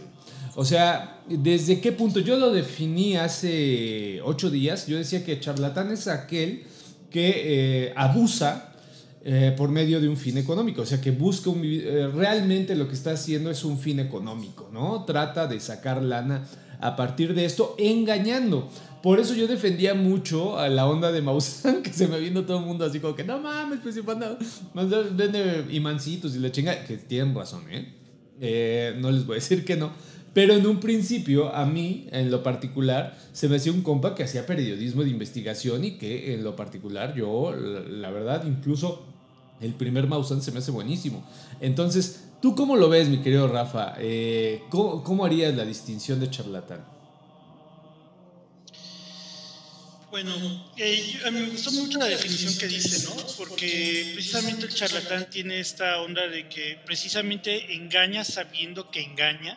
O 0.57 0.64
sea, 0.64 1.23
¿desde 1.28 1.80
qué 1.80 1.92
punto? 1.92 2.21
Yo 2.21 2.37
lo 2.37 2.50
definí 2.50 3.16
hace 3.16 4.21
ocho 4.25 4.50
días. 4.50 4.87
Yo 4.87 4.97
decía 4.97 5.25
que 5.25 5.38
charlatán 5.38 5.90
es 5.90 6.09
aquel 6.09 6.64
que 7.11 7.88
eh, 7.88 7.92
abusa 7.97 8.73
eh, 9.23 9.54
por 9.57 9.69
medio 9.69 10.00
de 10.00 10.09
un 10.09 10.16
fin 10.16 10.38
económico. 10.38 10.83
O 10.83 10.87
sea, 10.87 11.00
que 11.00 11.11
busca 11.11 11.50
un... 11.50 11.61
Eh, 11.64 12.09
realmente 12.14 12.75
lo 12.75 12.88
que 12.88 12.95
está 12.95 13.12
haciendo 13.12 13.50
es 13.50 13.64
un 13.64 13.78
fin 13.78 14.00
económico, 14.00 14.71
¿no? 14.73 15.04
Trata 15.04 15.47
de 15.47 15.61
sacar 15.61 16.02
lana 16.02 16.47
a 16.80 16.97
partir 16.97 17.35
de 17.35 17.45
esto, 17.45 17.75
engañando. 17.78 18.69
Por 19.02 19.21
eso 19.21 19.35
yo 19.35 19.47
defendía 19.47 19.95
mucho 19.95 20.59
a 20.59 20.69
la 20.69 20.87
onda 20.87 21.12
de 21.12 21.23
Maussan, 21.23 21.83
que 21.83 21.92
se 21.92 22.09
me 22.09 22.19
vino 22.19 22.45
todo 22.45 22.59
el 22.59 22.64
mundo 22.64 22.85
así 22.85 22.99
como 23.00 23.14
que 23.14 23.25
no 23.25 23.38
mames, 23.38 23.80
pues 23.83 23.95
si 23.95 24.02
manda, 24.02 24.37
vende 25.12 25.66
imancitos 25.71 26.35
y 26.35 26.38
la 26.38 26.50
chinga, 26.50 26.85
que 26.85 26.97
tienen 26.97 27.35
razón, 27.35 27.64
¿eh? 27.71 28.97
No 28.99 29.11
les 29.11 29.26
voy 29.26 29.35
a 29.35 29.37
decir 29.37 29.64
que 29.64 29.76
no. 29.76 29.90
Pero 30.32 30.54
en 30.54 30.64
un 30.66 30.78
principio, 30.78 31.54
a 31.54 31.66
mí, 31.66 32.06
en 32.12 32.30
lo 32.30 32.42
particular, 32.42 33.18
se 33.32 33.49
me 33.49 33.56
hacía 33.56 33.72
un 33.72 33.82
compa 33.82 34.14
que 34.14 34.22
hacía 34.22 34.46
periodismo 34.46 35.02
de 35.02 35.10
investigación 35.10 35.84
y 35.84 35.99
que 35.99 36.34
en 36.34 36.44
lo 36.44 36.54
particular 36.54 37.14
yo, 37.16 37.52
la, 37.52 38.10
verdad, 38.10 38.44
incluso 38.46 39.04
el 39.60 39.75
primer 39.75 40.06
Mausan 40.06 40.40
se 40.40 40.52
me 40.52 40.58
hace 40.58 40.70
buenísimo. 40.70 41.26
Entonces, 41.60 42.28
¿tú 42.40 42.54
cómo 42.54 42.76
lo 42.76 42.88
ves, 42.88 43.08
mi 43.08 43.18
querido 43.18 43.49
Rafa? 43.49 43.94
Eh, 43.99 44.62
¿cómo, 44.70 45.25
harías 45.25 45.54
la 45.56 45.64
distinción 45.64 46.20
de 46.20 46.30
charlatán? 46.30 46.84
Bueno, 50.12 50.32
eh, 50.76 51.20
a 51.25 51.30
mí 51.30 51.40
me 51.40 51.50
gustó 51.50 51.72
mucho 51.72 51.99
la 51.99 52.06
definición 52.06 52.56
que 52.56 52.66
dice, 52.66 53.08
¿no? 53.08 53.14
Porque 53.37 54.10
precisamente 54.14 54.66
el 54.66 54.75
charlatán 54.75 55.28
tiene 55.30 55.60
esta 55.60 56.00
onda 56.02 56.26
de 56.28 56.49
que 56.49 56.78
precisamente 56.84 57.75
engaña 57.75 58.25
sabiendo 58.25 58.90
que 58.90 59.02
engaña 59.02 59.56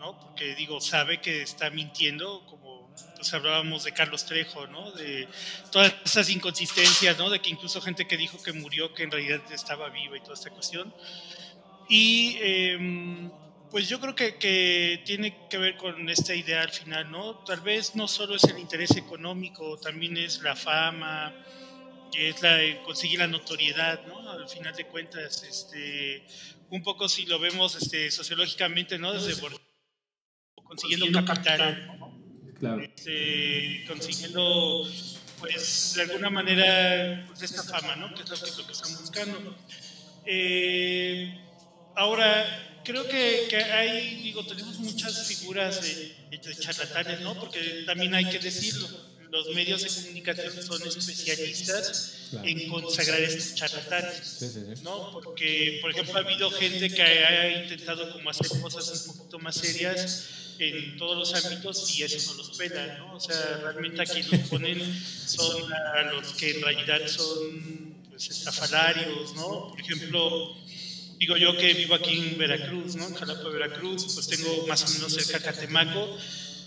¿no? 0.00 0.18
Porque 0.18 0.54
digo, 0.56 0.80
sabe 0.80 1.20
que 1.20 1.42
está 1.42 1.70
mintiendo, 1.70 2.44
como 2.46 2.90
pues 3.14 3.32
hablábamos 3.34 3.84
de 3.84 3.92
Carlos 3.92 4.24
Trejo, 4.26 4.66
¿no? 4.66 4.90
De 4.92 5.28
todas 5.70 5.94
esas 6.04 6.30
inconsistencias, 6.30 7.18
¿no? 7.18 7.30
De 7.30 7.40
que 7.40 7.50
incluso 7.50 7.80
gente 7.80 8.06
que 8.08 8.16
dijo 8.16 8.42
que 8.42 8.52
murió, 8.52 8.94
que 8.94 9.04
en 9.04 9.10
realidad 9.10 9.40
estaba 9.52 9.90
viva 9.90 10.16
y 10.16 10.20
toda 10.20 10.34
esta 10.34 10.50
cuestión. 10.50 10.92
Y 11.88 12.36
em, 12.40 13.30
pues 13.70 13.88
yo 13.88 14.00
creo 14.00 14.14
que, 14.14 14.36
que, 14.36 15.02
tiene 15.04 15.46
que 15.48 15.58
ver 15.58 15.76
con 15.76 16.08
esta 16.08 16.34
idea 16.34 16.62
al 16.62 16.70
final, 16.70 17.10
¿no? 17.10 17.36
Tal 17.44 17.60
vez 17.60 17.94
no 17.94 18.08
solo 18.08 18.36
es 18.36 18.44
el 18.44 18.58
interés 18.58 18.96
económico, 18.96 19.78
también 19.78 20.16
es 20.16 20.40
la 20.40 20.56
fama, 20.56 21.34
es 22.14 22.42
la, 22.42 22.58
conseguir 22.84 23.18
la 23.18 23.26
notoriedad, 23.26 24.04
¿no? 24.06 24.30
Al 24.30 24.48
final 24.48 24.74
de 24.74 24.86
cuentas, 24.86 25.42
este, 25.42 26.24
un 26.70 26.82
poco 26.82 27.08
si 27.08 27.26
lo 27.26 27.38
vemos 27.38 27.76
este, 27.76 28.10
sociológicamente, 28.10 28.98
¿no? 28.98 29.12
Desde 29.12 29.40
consiguiendo, 30.70 31.24
capital, 31.24 31.98
claro. 32.60 32.82
Este, 32.82 33.84
consiguiendo, 33.88 34.88
pues, 35.40 35.94
de 35.96 36.02
alguna 36.02 36.30
manera, 36.30 37.24
pues, 37.26 37.42
esta 37.42 37.64
fama, 37.64 37.96
¿no? 37.96 38.14
Que 38.14 38.22
es 38.22 38.30
lo 38.30 38.36
que, 38.36 38.50
lo 38.56 38.66
que 38.66 38.72
están 38.72 38.96
buscando. 39.00 39.56
Eh, 40.24 41.36
ahora, 41.96 42.80
creo 42.84 43.06
que, 43.08 43.46
que, 43.50 43.56
hay, 43.56 44.22
digo, 44.22 44.46
tenemos 44.46 44.78
muchas 44.78 45.26
figuras 45.26 45.82
de, 45.82 46.38
de, 46.38 46.56
charlatanes, 46.56 47.20
¿no? 47.20 47.34
Porque 47.34 47.82
también 47.84 48.14
hay 48.14 48.26
que 48.30 48.38
decirlo. 48.38 48.88
los 49.32 49.48
medios 49.54 49.82
de 49.82 49.88
comunicación 49.88 50.62
son 50.62 50.86
especialistas 50.86 52.30
en 52.44 52.68
consagrar 52.68 53.20
estos 53.22 53.56
charlatanes, 53.56 54.82
¿no? 54.84 55.10
Porque, 55.10 55.78
por 55.82 55.90
ejemplo, 55.90 56.14
ha 56.14 56.20
habido 56.20 56.48
gente 56.52 56.90
que 56.90 57.02
ha 57.02 57.62
intentado 57.62 58.12
como 58.12 58.30
hacer 58.30 58.46
cosas 58.60 59.08
un 59.08 59.16
poquito 59.16 59.38
más 59.40 59.56
serias 59.56 60.49
en 60.68 60.96
todos 60.96 61.16
los 61.16 61.44
ámbitos 61.44 61.98
y 61.98 62.02
eso 62.02 62.32
no 62.32 62.38
los 62.38 62.56
pela, 62.56 62.98
¿no? 62.98 63.14
O 63.14 63.20
sea, 63.20 63.60
realmente 63.62 64.02
aquí 64.02 64.22
los 64.22 64.48
ponen 64.48 64.80
son 65.26 65.72
a 65.72 66.02
los 66.12 66.28
que 66.34 66.50
en 66.56 66.62
realidad 66.62 67.06
son 67.06 67.96
pues, 68.10 68.28
estafalarios, 68.30 69.34
¿no? 69.34 69.68
Por 69.68 69.80
ejemplo, 69.80 70.56
digo 71.18 71.36
yo 71.36 71.56
que 71.56 71.74
vivo 71.74 71.94
aquí 71.94 72.18
en 72.18 72.38
Veracruz, 72.38 72.96
¿no? 72.96 73.06
En 73.06 73.14
Jalapa, 73.14 73.48
Veracruz, 73.48 74.14
pues 74.14 74.28
tengo 74.28 74.66
más 74.66 74.82
o 74.84 74.94
menos 74.94 75.12
cerca 75.12 75.40
Catemaco 75.40 76.18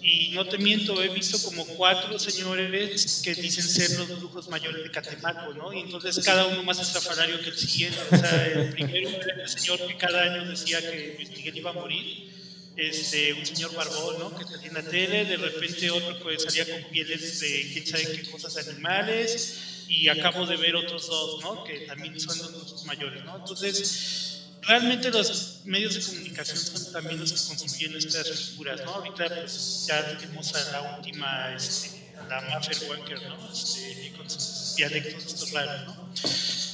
y 0.04 0.32
no 0.32 0.46
te 0.46 0.58
miento, 0.58 1.02
he 1.02 1.08
visto 1.08 1.42
como 1.44 1.66
cuatro 1.66 2.20
señores 2.20 3.22
que 3.24 3.34
dicen 3.36 3.64
ser 3.64 3.92
los 3.98 4.20
brujos 4.20 4.50
mayores 4.50 4.84
de 4.84 4.92
Catemaco, 4.92 5.54
¿no? 5.54 5.72
Y 5.72 5.80
entonces 5.80 6.20
cada 6.26 6.46
uno 6.48 6.62
más 6.64 6.80
estrafalario 6.80 7.40
que 7.40 7.50
el 7.50 7.58
siguiente. 7.58 8.00
O 8.12 8.18
sea, 8.18 8.48
el 8.48 8.70
primero 8.72 9.10
era 9.10 9.44
el 9.44 9.48
señor 9.48 9.80
que 9.88 9.96
cada 9.96 10.24
año 10.24 10.50
decía 10.50 10.82
que 10.82 11.14
Luis 11.16 11.30
Miguel 11.30 11.58
iba 11.58 11.70
a 11.70 11.74
morir. 11.74 12.43
Este, 12.76 13.34
un 13.34 13.46
señor 13.46 13.74
barbón, 13.76 14.20
¿no? 14.20 14.36
Que 14.36 14.46
tenía 14.46 14.72
la 14.72 14.82
tele, 14.82 15.26
de 15.26 15.38
repente 15.38 15.92
otro 15.92 16.28
que 16.28 16.40
salía 16.40 16.68
con 16.70 16.90
pieles 16.90 17.40
de 17.40 17.70
quién 17.72 17.86
sabe 17.86 18.12
qué 18.12 18.32
cosas 18.32 18.68
animales, 18.68 19.86
y 19.88 20.08
acabo 20.10 20.46
de 20.46 20.58
ver 20.58 20.76
otros 20.76 21.08
dos, 21.08 21.42
¿no? 21.42 21.64
Que 21.64 21.82
también 21.82 22.20
son 22.20 22.38
los 22.40 22.52
brujos 22.52 22.86
mayores, 22.86 23.24
¿no? 23.26 23.38
Entonces, 23.38 24.46
realmente 24.62 25.12
los 25.12 25.62
medios 25.66 25.96
de 25.96 26.02
comunicación 26.02 26.58
son 26.58 26.92
también 26.92 27.20
los 27.20 27.32
que 27.32 27.48
construyen 27.48 27.96
estas 27.96 28.30
figuras, 28.30 28.82
¿no? 28.86 28.96
Ahorita 28.96 29.28
pues 29.28 29.86
ya 29.88 30.18
tenemos 30.18 30.54
a 30.56 30.72
la 30.72 30.98
última, 30.98 31.54
este, 31.56 32.14
la 32.28 32.42
Maffer 32.42 32.90
Walker, 32.90 33.22
¿no? 33.30 33.52
Este, 33.52 34.14
con 34.18 34.30
sus 34.30 34.76
dialectos 34.76 35.26
estos 35.26 35.52
raros, 35.52 35.86
¿no? 35.86 36.10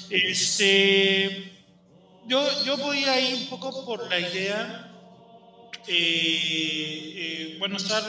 Este, 0.10 1.52
yo, 2.28 2.64
yo 2.64 2.78
voy 2.78 3.04
ahí 3.06 3.34
un 3.34 3.50
poco 3.50 3.86
por 3.86 4.08
la 4.10 4.20
idea, 4.20 4.89
eh, 5.90 7.14
eh, 7.16 7.56
bueno, 7.60 7.78
estar 7.78 8.04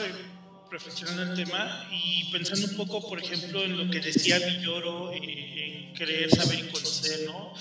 reflexionando 0.69 1.23
el 1.23 1.35
tema 1.35 1.89
y 1.91 2.31
pensando 2.31 2.67
un 2.67 2.77
poco, 2.77 3.07
por 3.07 3.19
ejemplo, 3.19 3.63
en 3.63 3.77
lo 3.77 3.91
que 3.91 3.99
decía 3.99 4.39
Villoro, 4.39 5.11
eh, 5.11 5.87
en 5.89 5.93
querer 5.93 6.29
saber 6.29 6.59
y 6.59 6.69
conocer, 6.69 7.25
¿no? 7.25 7.53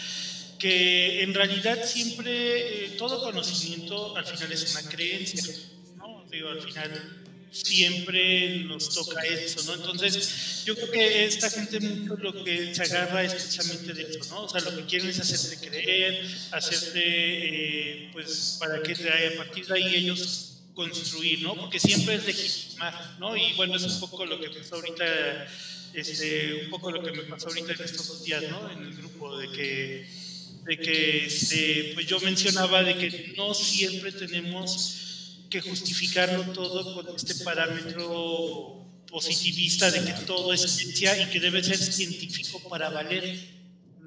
que 0.61 1.23
en 1.23 1.35
realidad 1.35 1.83
siempre 1.85 2.85
eh, 2.85 2.89
todo 2.99 3.23
conocimiento 3.23 4.15
al 4.15 4.27
final 4.27 4.53
es 4.53 4.77
una 4.77 4.89
creencia, 4.91 5.55
¿no? 5.97 6.25
Digo, 6.31 6.51
al 6.51 6.61
final 6.61 7.25
siempre 7.51 8.59
nos 8.65 8.95
toca 8.95 9.23
eso, 9.23 9.63
¿no? 9.65 9.75
Entonces, 9.75 10.65
yo 10.65 10.75
creo 10.77 10.91
que 10.91 11.25
esta 11.25 11.51
gente 11.51 11.81
mucho 11.81 12.17
lo 12.17 12.45
que 12.45 12.75
se 12.75 12.83
agarra 12.83 13.25
es 13.25 13.35
precisamente 13.35 13.93
de 13.93 14.03
eso, 14.03 14.25
¿no? 14.31 14.45
O 14.45 14.49
sea, 14.49 14.61
lo 14.61 14.77
que 14.77 14.85
quieren 14.85 15.09
es 15.09 15.21
hacerte 15.21 15.69
creer, 15.69 16.27
hacerte, 16.53 17.01
eh, 17.03 18.11
pues, 18.13 18.57
para 18.61 18.83
que 18.83 18.93
a 18.93 19.37
partir 19.37 19.67
de 19.67 19.75
ahí 19.75 19.95
ellos 19.97 20.59
construir, 20.75 21.43
¿no? 21.43 21.57
Porque 21.57 21.81
siempre 21.81 22.15
es 22.15 22.27
legitimar, 22.27 23.17
¿no? 23.19 23.37
Y 23.37 23.53
bueno, 23.55 23.77
es 23.77 23.83
un 23.83 24.01
poco 24.01 24.25
lo 24.25 24.41
que 24.41 24.51
pasó 24.51 24.77
ahorita, 24.77 25.47
este, 25.95 26.65
un 26.65 26.71
poco 26.71 26.93
lo 26.93 27.03
que 27.03 27.11
me 27.11 27.23
pasó 27.25 27.49
ahorita 27.49 27.73
en 27.73 27.83
estos 27.83 28.25
días, 28.25 28.45
¿no? 28.49 28.71
En 28.71 28.85
el 28.85 28.95
grupo, 28.95 29.37
de 29.37 29.51
que 29.51 30.21
de 30.65 30.79
que 30.79 31.25
este, 31.25 31.93
pues 31.95 32.07
yo 32.07 32.21
mencionaba 32.21 32.83
de 32.83 32.97
que 32.97 33.33
no 33.37 33.55
siempre 33.55 34.13
tenemos 34.13 35.10
que 35.51 35.61
justificarlo 35.61 36.45
todo 36.53 36.95
con 36.95 37.15
este 37.15 37.35
parámetro 37.45 38.87
positivista 39.11 39.91
de 39.91 40.05
que 40.05 40.13
todo 40.25 40.53
es 40.53 40.63
ciencia 40.63 41.21
y 41.21 41.29
que 41.31 41.41
debe 41.41 41.63
ser 41.63 41.77
científico 41.77 42.63
para 42.69 42.89
valer. 42.89 43.61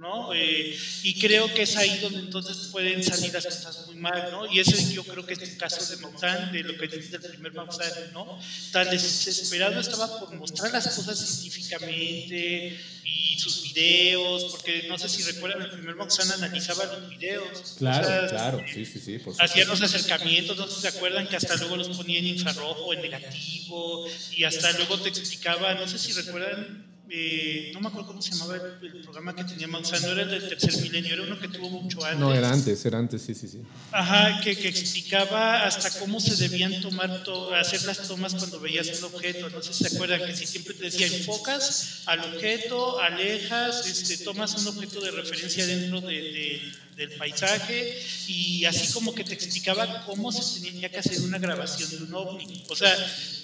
¿no? 0.04 0.34
Eh, 0.34 0.78
y 1.04 1.18
creo 1.20 1.54
que 1.54 1.62
es 1.62 1.78
ahí 1.78 1.98
donde 2.00 2.20
entonces 2.20 2.68
pueden 2.74 3.02
salir 3.02 3.34
las 3.34 3.46
cosas 3.46 3.88
muy 3.88 3.96
mal, 3.96 4.32
¿no? 4.32 4.52
Y 4.52 4.60
ese 4.60 4.94
yo 4.94 5.02
creo 5.06 5.26
que 5.26 5.34
es 5.34 5.42
el 5.42 5.56
caso 5.56 5.80
de 5.90 6.02
Maussan, 6.02 6.52
de 6.52 6.62
lo 6.62 6.78
que 6.78 6.88
dice 6.88 7.16
el 7.16 7.22
primer 7.22 7.54
Maussan, 7.54 8.12
¿no? 8.12 8.38
Tan 8.74 8.90
desesperado 8.90 9.80
estaba 9.80 10.20
por 10.20 10.36
mostrar 10.36 10.74
las 10.74 10.90
cosas 10.90 11.18
científicamente, 11.18 12.78
y 13.14 13.38
sus 13.38 13.62
videos, 13.64 14.46
porque 14.52 14.86
no 14.88 14.98
sé 14.98 15.10
si 15.10 15.24
recuerdan, 15.24 15.62
el 15.62 15.70
primer 15.70 15.96
Moxan 15.96 16.32
analizaba 16.32 16.86
los 16.86 17.10
videos. 17.10 17.76
Claro, 17.78 18.30
claro, 18.30 18.62
sí, 18.74 18.86
sí, 18.86 19.00
sí. 19.00 19.20
hacía 19.40 19.66
los 19.66 19.82
acercamientos, 19.82 20.58
no 20.58 20.68
sé 20.68 20.76
si 20.76 20.82
se 20.82 20.88
acuerdan 20.90 21.28
que 21.28 21.36
hasta 21.36 21.56
luego 21.56 21.78
los 21.78 21.90
ponía 21.98 22.20
en 22.20 22.28
infrarrojo, 22.28 22.94
en 22.94 23.02
negativo, 23.02 24.08
y 24.32 24.44
hasta 24.44 24.72
luego 24.74 25.00
te 25.00 25.10
explicaba, 25.10 25.74
no 25.76 25.88
sé 25.88 26.00
si 26.00 26.14
recuerdan 26.14 26.93
eh, 27.10 27.72
no 27.74 27.82
me 27.82 27.90
acuerdo 27.90 28.08
cómo 28.08 28.22
se 28.22 28.32
llamaba 28.32 28.56
el, 28.56 29.02
programa 29.02 29.36
que 29.36 29.44
tenía 29.44 29.68
Maussan, 29.68 30.02
no 30.02 30.12
era 30.14 30.24
el 30.24 30.30
del 30.30 30.50
tercer 30.50 30.82
milenio, 30.82 31.14
era 31.14 31.24
uno 31.24 31.40
que 31.40 31.50
tuvo 31.50 31.70
mucho 31.70 32.04
antes. 32.04 32.20
No, 32.20 32.34
era 32.34 32.50
antes, 32.50 32.86
era 32.86 32.98
antes, 32.98 33.22
sí, 33.22 33.36
sí, 33.36 33.48
sí. 33.48 33.62
Ajá, 33.92 34.40
que, 34.42 34.56
que 34.56 34.70
explicaba 34.70 35.64
hasta 35.66 36.00
cómo 36.00 36.20
se 36.20 36.36
debían 36.38 36.82
tomar, 36.82 37.24
hacer 37.60 37.84
las 37.84 38.08
tomas 38.08 38.34
cuando 38.36 38.60
veías 38.60 38.88
un 39.00 39.04
objeto, 39.04 39.50
no 39.50 39.62
sé 39.62 39.74
si 39.74 39.84
se 39.84 39.96
acuerdan, 39.96 40.26
que 40.26 40.36
si 40.36 40.48
siempre 40.48 40.74
te 40.74 40.86
decía, 40.86 41.08
enfocas 41.08 42.04
al 42.06 42.22
objeto, 42.34 43.00
alejas, 43.00 43.86
este, 43.86 44.24
tomas 44.24 44.56
un 44.56 44.68
objeto 44.68 45.02
de 45.02 45.12
referencia 45.12 45.68
dentro 45.68 46.02
de, 46.02 46.62
del 46.96 47.12
paisaje 47.18 48.02
y 48.28 48.66
así 48.66 48.92
como 48.94 49.14
que 49.14 49.24
te 49.24 49.34
explicaba 49.34 50.06
cómo 50.06 50.32
se 50.32 50.62
tenía 50.62 50.90
que 50.90 50.98
hacer 50.98 51.20
una 51.22 51.38
grabación 51.38 51.90
de 51.90 51.98
un 51.98 52.14
ovni. 52.14 52.64
O 52.70 52.76
sea, 52.76 52.96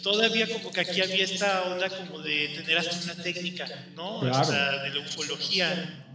todavía 0.02 0.48
como 0.48 0.72
que 0.72 0.82
aquí 0.82 1.02
había 1.02 1.26
esta 1.26 1.64
onda 1.64 1.90
como 1.90 2.20
de 2.20 2.50
tener 2.50 2.78
hasta 2.78 2.96
una 3.04 3.16
técnica, 3.22 3.68
¿no? 3.96 4.22
Hasta 4.22 4.84
de 4.84 4.90
la 4.90 5.00
ufología. 5.02 6.06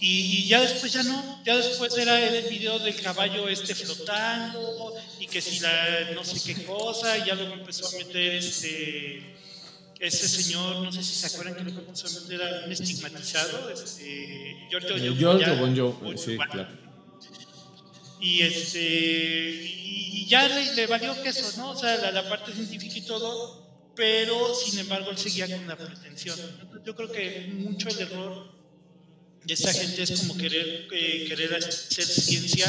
Y, 0.00 0.46
ya 0.48 0.60
después 0.60 0.92
ya 0.92 1.02
no, 1.02 1.42
ya 1.44 1.56
después 1.56 1.96
era 1.96 2.20
el 2.20 2.48
video 2.50 2.78
del 2.78 3.00
caballo 3.00 3.48
este 3.48 3.74
flotando 3.74 4.94
y 5.18 5.26
que 5.26 5.40
si 5.40 5.60
la 5.60 6.10
no 6.14 6.22
sé 6.24 6.40
qué 6.44 6.64
cosa, 6.64 7.16
y 7.16 7.26
ya 7.26 7.34
luego 7.34 7.54
empezó 7.54 7.88
a 7.88 7.98
meter 7.98 8.34
este 8.34 9.33
ese 10.06 10.28
señor, 10.28 10.82
no 10.82 10.92
sé 10.92 11.02
si 11.02 11.14
se 11.14 11.26
acuerdan 11.26 11.54
que 11.54 11.64
lo 11.64 11.86
que 11.86 12.34
era 12.34 12.62
un 12.66 12.72
estigmatizado, 12.72 13.70
este, 13.70 14.56
Giorgio 14.70 15.92
Bon 15.94 16.18
sí, 16.18 16.36
claro. 16.36 16.68
Y 18.20 18.42
este 18.42 19.74
y 20.20 20.26
ya 20.26 20.48
le, 20.48 20.86
valió 20.86 21.20
que 21.22 21.28
eso, 21.28 21.58
¿no? 21.58 21.70
O 21.70 21.76
sea, 21.76 21.96
la, 21.98 22.10
la, 22.10 22.28
parte 22.28 22.52
científica 22.52 22.96
y 22.96 23.02
todo, 23.02 23.92
pero 23.94 24.54
sin 24.54 24.78
embargo 24.78 25.10
él 25.10 25.18
seguía 25.18 25.46
con 25.48 25.66
la 25.66 25.76
pretensión. 25.76 26.38
Yo 26.84 26.94
creo 26.94 27.12
que 27.12 27.50
mucho 27.52 27.88
el 27.88 28.00
error 28.00 28.54
de 29.44 29.54
esa 29.54 29.72
gente 29.72 30.02
es 30.02 30.20
como 30.20 30.36
querer, 30.36 30.88
eh, 30.92 31.26
querer 31.28 31.54
hacer 31.54 32.06
ciencia 32.06 32.66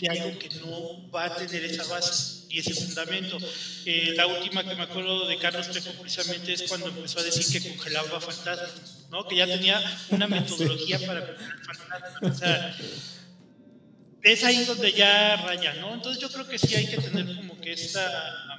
de 0.00 0.08
algo 0.08 0.38
que 0.38 0.48
no 0.60 1.10
va 1.10 1.26
a 1.26 1.36
tener 1.36 1.64
esa 1.64 1.84
base 1.84 2.45
ese 2.58 2.74
fundamento. 2.74 3.38
Eh, 3.84 4.14
la 4.16 4.26
última 4.26 4.64
que 4.64 4.74
me 4.74 4.82
acuerdo 4.82 5.26
de 5.26 5.38
Carlos 5.38 5.70
Trejo 5.70 5.90
precisamente 6.00 6.52
es 6.52 6.62
cuando 6.62 6.88
empezó 6.88 7.20
a 7.20 7.22
decir 7.22 7.46
que 7.62 7.68
congelaba 7.68 8.20
fantasmas, 8.20 9.06
¿no? 9.10 9.26
que 9.26 9.36
ya 9.36 9.46
tenía 9.46 9.80
una 10.10 10.26
metodología 10.26 10.98
para 11.06 11.26
congelar 11.26 11.62
fantasmas. 11.62 12.36
O 12.36 12.38
sea, 12.38 12.76
es 14.22 14.44
ahí 14.44 14.64
donde 14.64 14.92
ya 14.92 15.36
raya, 15.36 15.74
¿no? 15.74 15.94
Entonces 15.94 16.20
yo 16.20 16.28
creo 16.30 16.46
que 16.48 16.58
sí 16.58 16.74
hay 16.74 16.86
que 16.86 16.98
tener 16.98 17.36
como 17.36 17.60
que 17.60 17.72
esta 17.72 18.56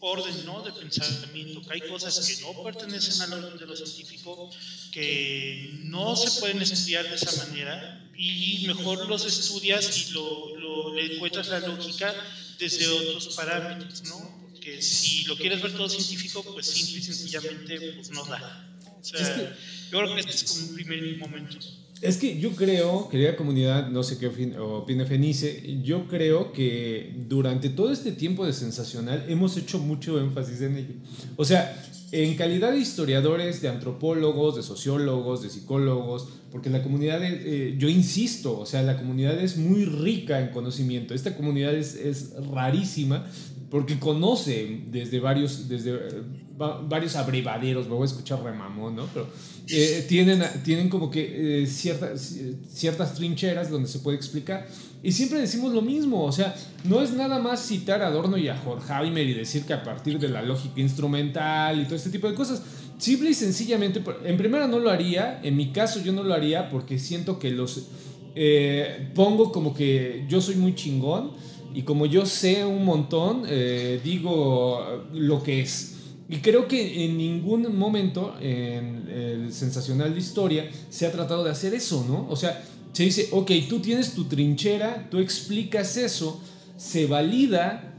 orden 0.00 0.44
¿no? 0.44 0.62
de 0.62 0.72
pensamiento, 0.72 1.62
que 1.62 1.74
hay 1.74 1.80
cosas 1.88 2.18
que 2.26 2.42
no 2.42 2.62
pertenecen 2.62 3.22
al 3.22 3.44
orden 3.44 3.58
de 3.58 3.66
lo 3.66 3.76
científico, 3.76 4.50
que 4.92 5.70
no 5.84 6.16
se 6.16 6.40
pueden 6.40 6.60
estudiar 6.60 7.08
de 7.08 7.14
esa 7.14 7.44
manera 7.44 8.02
y 8.16 8.64
mejor 8.66 9.08
los 9.08 9.24
estudias 9.24 10.08
y 10.08 10.12
lo, 10.12 10.56
lo, 10.56 10.94
le 10.94 11.14
encuentras 11.14 11.48
la 11.48 11.60
lógica 11.60 12.14
desde 12.58 12.88
otros 12.88 13.34
parámetros, 13.36 14.04
¿no? 14.04 14.48
Porque 14.52 14.80
si 14.82 15.24
lo 15.24 15.36
quieres 15.36 15.62
ver 15.62 15.72
todo 15.72 15.88
científico, 15.88 16.42
pues 16.42 16.66
simple 16.66 16.98
y 16.98 17.02
sencillamente 17.02 17.92
pues, 17.96 18.10
no 18.10 18.24
da. 18.24 18.78
O 19.00 19.04
sea, 19.04 19.56
yo 19.90 19.98
creo 19.98 20.14
que 20.14 20.20
este 20.20 20.32
es 20.32 20.44
como 20.44 20.66
un 20.66 20.74
primer 20.74 21.18
momento. 21.18 21.58
Es 22.02 22.18
que 22.18 22.38
yo 22.38 22.54
creo, 22.54 23.08
querida 23.08 23.36
comunidad, 23.36 23.88
no 23.88 24.02
sé 24.02 24.18
qué 24.18 24.26
opina 24.26 25.06
Fenice, 25.06 25.80
yo 25.82 26.06
creo 26.08 26.52
que 26.52 27.14
durante 27.26 27.70
todo 27.70 27.90
este 27.90 28.12
tiempo 28.12 28.44
de 28.44 28.52
sensacional 28.52 29.24
hemos 29.28 29.56
hecho 29.56 29.78
mucho 29.78 30.20
énfasis 30.20 30.60
en 30.60 30.76
ello. 30.76 30.94
O 31.36 31.44
sea, 31.44 31.82
en 32.12 32.36
calidad 32.36 32.72
de 32.72 32.78
historiadores, 32.78 33.60
de 33.60 33.68
antropólogos, 33.68 34.56
de 34.56 34.62
sociólogos, 34.62 35.42
de 35.42 35.50
psicólogos, 35.50 36.28
porque 36.52 36.70
la 36.70 36.82
comunidad, 36.82 37.20
eh, 37.22 37.74
yo 37.78 37.88
insisto, 37.88 38.58
o 38.58 38.66
sea, 38.66 38.82
la 38.82 38.96
comunidad 38.96 39.38
es 39.40 39.56
muy 39.56 39.84
rica 39.84 40.40
en 40.40 40.50
conocimiento, 40.50 41.14
esta 41.14 41.36
comunidad 41.36 41.74
es, 41.74 41.94
es 41.96 42.32
rarísima 42.52 43.26
porque 43.70 43.98
conoce 43.98 44.82
desde 44.90 45.20
varios, 45.20 45.68
desde 45.68 45.94
eh, 45.94 46.22
varios 46.58 47.16
abrevaderos, 47.16 47.86
me 47.86 47.94
voy 47.94 48.02
a 48.02 48.06
escuchar 48.06 48.42
remamón, 48.42 48.96
¿no? 48.96 49.06
Pero 49.12 49.28
eh, 49.68 50.04
tienen, 50.08 50.42
tienen 50.64 50.88
como 50.88 51.10
que 51.10 51.62
eh, 51.62 51.66
ciertas, 51.66 52.36
ciertas 52.68 53.14
trincheras 53.14 53.70
donde 53.70 53.88
se 53.88 53.98
puede 53.98 54.16
explicar. 54.16 54.66
Y 55.02 55.12
siempre 55.12 55.38
decimos 55.38 55.72
lo 55.72 55.82
mismo, 55.82 56.24
o 56.24 56.32
sea, 56.32 56.54
no 56.84 57.02
es 57.02 57.12
nada 57.12 57.38
más 57.38 57.66
citar 57.66 58.02
a 58.02 58.08
Adorno 58.08 58.38
y 58.38 58.48
a 58.48 58.60
Horkheimer 58.60 59.26
y 59.26 59.34
decir 59.34 59.64
que 59.64 59.72
a 59.72 59.82
partir 59.82 60.18
de 60.18 60.28
la 60.28 60.42
lógica 60.42 60.80
instrumental 60.80 61.80
y 61.80 61.84
todo 61.84 61.96
este 61.96 62.10
tipo 62.10 62.28
de 62.28 62.34
cosas, 62.34 62.62
simple 62.98 63.30
y 63.30 63.34
sencillamente, 63.34 64.02
en 64.24 64.36
primera 64.36 64.66
no 64.66 64.78
lo 64.78 64.90
haría, 64.90 65.40
en 65.42 65.56
mi 65.56 65.70
caso 65.72 66.00
yo 66.00 66.12
no 66.12 66.22
lo 66.22 66.34
haría 66.34 66.70
porque 66.70 66.98
siento 66.98 67.38
que 67.38 67.50
los 67.50 67.88
eh, 68.34 69.10
pongo 69.14 69.50
como 69.52 69.74
que 69.74 70.24
yo 70.28 70.40
soy 70.40 70.56
muy 70.56 70.74
chingón 70.74 71.32
y 71.76 71.82
como 71.82 72.06
yo 72.06 72.24
sé 72.24 72.64
un 72.64 72.86
montón, 72.86 73.42
eh, 73.46 74.00
digo 74.02 75.04
lo 75.12 75.42
que 75.42 75.60
es. 75.60 75.96
Y 76.26 76.38
creo 76.38 76.66
que 76.66 77.04
en 77.04 77.18
ningún 77.18 77.76
momento 77.76 78.34
en 78.40 79.06
el 79.10 79.52
sensacional 79.52 80.14
de 80.14 80.20
historia 80.20 80.70
se 80.88 81.06
ha 81.06 81.12
tratado 81.12 81.44
de 81.44 81.50
hacer 81.50 81.74
eso, 81.74 82.02
¿no? 82.08 82.26
O 82.30 82.34
sea, 82.34 82.64
se 82.92 83.02
dice, 83.02 83.28
ok, 83.30 83.50
tú 83.68 83.80
tienes 83.80 84.14
tu 84.14 84.24
trinchera, 84.24 85.06
tú 85.10 85.18
explicas 85.18 85.98
eso, 85.98 86.40
se 86.78 87.06
valida, 87.06 87.95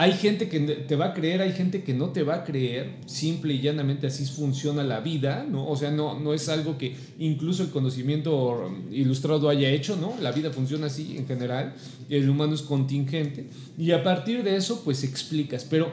hay 0.00 0.12
gente 0.12 0.48
que 0.48 0.60
te 0.60 0.94
va 0.94 1.06
a 1.06 1.12
creer, 1.12 1.42
hay 1.42 1.52
gente 1.52 1.82
que 1.82 1.92
no 1.92 2.10
te 2.10 2.22
va 2.22 2.36
a 2.36 2.44
creer, 2.44 2.98
simple 3.06 3.54
y 3.54 3.60
llanamente 3.60 4.06
así 4.06 4.24
funciona 4.26 4.84
la 4.84 5.00
vida, 5.00 5.44
¿no? 5.50 5.66
O 5.66 5.74
sea, 5.74 5.90
no, 5.90 6.20
no 6.20 6.34
es 6.34 6.48
algo 6.48 6.78
que 6.78 6.94
incluso 7.18 7.64
el 7.64 7.70
conocimiento 7.70 8.70
ilustrado 8.92 9.48
haya 9.48 9.68
hecho, 9.70 9.96
¿no? 9.96 10.14
La 10.20 10.30
vida 10.30 10.52
funciona 10.52 10.86
así 10.86 11.16
en 11.18 11.26
general, 11.26 11.74
el 12.08 12.30
humano 12.30 12.54
es 12.54 12.62
contingente, 12.62 13.48
y 13.76 13.90
a 13.90 14.04
partir 14.04 14.44
de 14.44 14.54
eso, 14.54 14.82
pues 14.84 15.02
explicas, 15.02 15.66
pero 15.68 15.90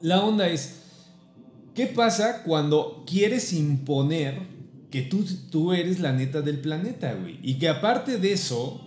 la 0.00 0.22
onda 0.22 0.48
es, 0.48 0.76
¿qué 1.74 1.88
pasa 1.88 2.44
cuando 2.44 3.02
quieres 3.04 3.52
imponer 3.52 4.38
que 4.92 5.02
tú, 5.02 5.24
tú 5.50 5.72
eres 5.72 5.98
la 5.98 6.12
neta 6.12 6.40
del 6.40 6.60
planeta, 6.60 7.14
güey? 7.14 7.40
Y 7.42 7.54
que 7.54 7.68
aparte 7.68 8.18
de 8.18 8.32
eso, 8.32 8.80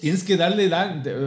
tienes 0.00 0.24
que 0.24 0.38
darle, 0.38 0.70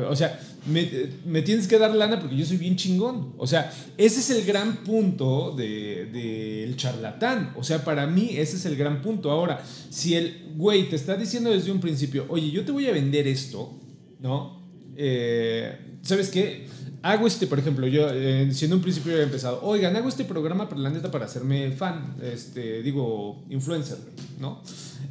o 0.09 0.15
sea, 0.15 0.39
me, 0.65 1.41
tienes 1.41 1.67
que 1.67 1.77
dar 1.77 1.93
lana 1.93 2.19
porque 2.19 2.35
yo 2.35 2.45
soy 2.45 2.57
bien 2.57 2.75
chingón. 2.75 3.33
O 3.37 3.47
sea, 3.47 3.71
ese 3.97 4.19
es 4.19 4.29
el 4.31 4.45
gran 4.45 4.77
punto 4.77 5.53
del 5.55 6.11
de, 6.11 6.73
charlatán. 6.75 7.53
O 7.55 7.63
sea, 7.63 7.83
para 7.83 8.07
mí 8.07 8.31
ese 8.31 8.57
es 8.57 8.65
el 8.65 8.75
gran 8.75 9.01
punto. 9.01 9.31
Ahora, 9.31 9.63
si 9.89 10.15
el 10.15 10.53
güey 10.55 10.89
te 10.89 10.95
está 10.95 11.15
diciendo 11.15 11.51
desde 11.51 11.71
un 11.71 11.79
principio, 11.79 12.25
oye, 12.29 12.49
yo 12.51 12.65
te 12.65 12.71
voy 12.71 12.87
a 12.87 12.91
vender 12.91 13.27
esto, 13.27 13.73
¿no? 14.19 14.63
Eh, 14.95 15.77
¿Sabes 16.01 16.29
qué? 16.29 16.67
Hago 17.01 17.27
este, 17.27 17.45
por 17.45 17.59
ejemplo, 17.59 17.85
yo, 17.85 18.09
eh, 18.11 18.49
siendo 18.51 18.77
un 18.77 18.81
principio 18.81 19.11
había 19.11 19.25
empezado, 19.25 19.59
oigan, 19.61 19.95
hago 19.95 20.09
este 20.09 20.25
programa 20.25 20.67
para 20.67 20.81
la 20.81 20.89
neta 20.89 21.11
para 21.11 21.25
hacerme 21.25 21.71
fan, 21.71 22.15
este, 22.23 22.81
digo, 22.81 23.43
influencer, 23.51 23.99
¿no? 24.39 24.63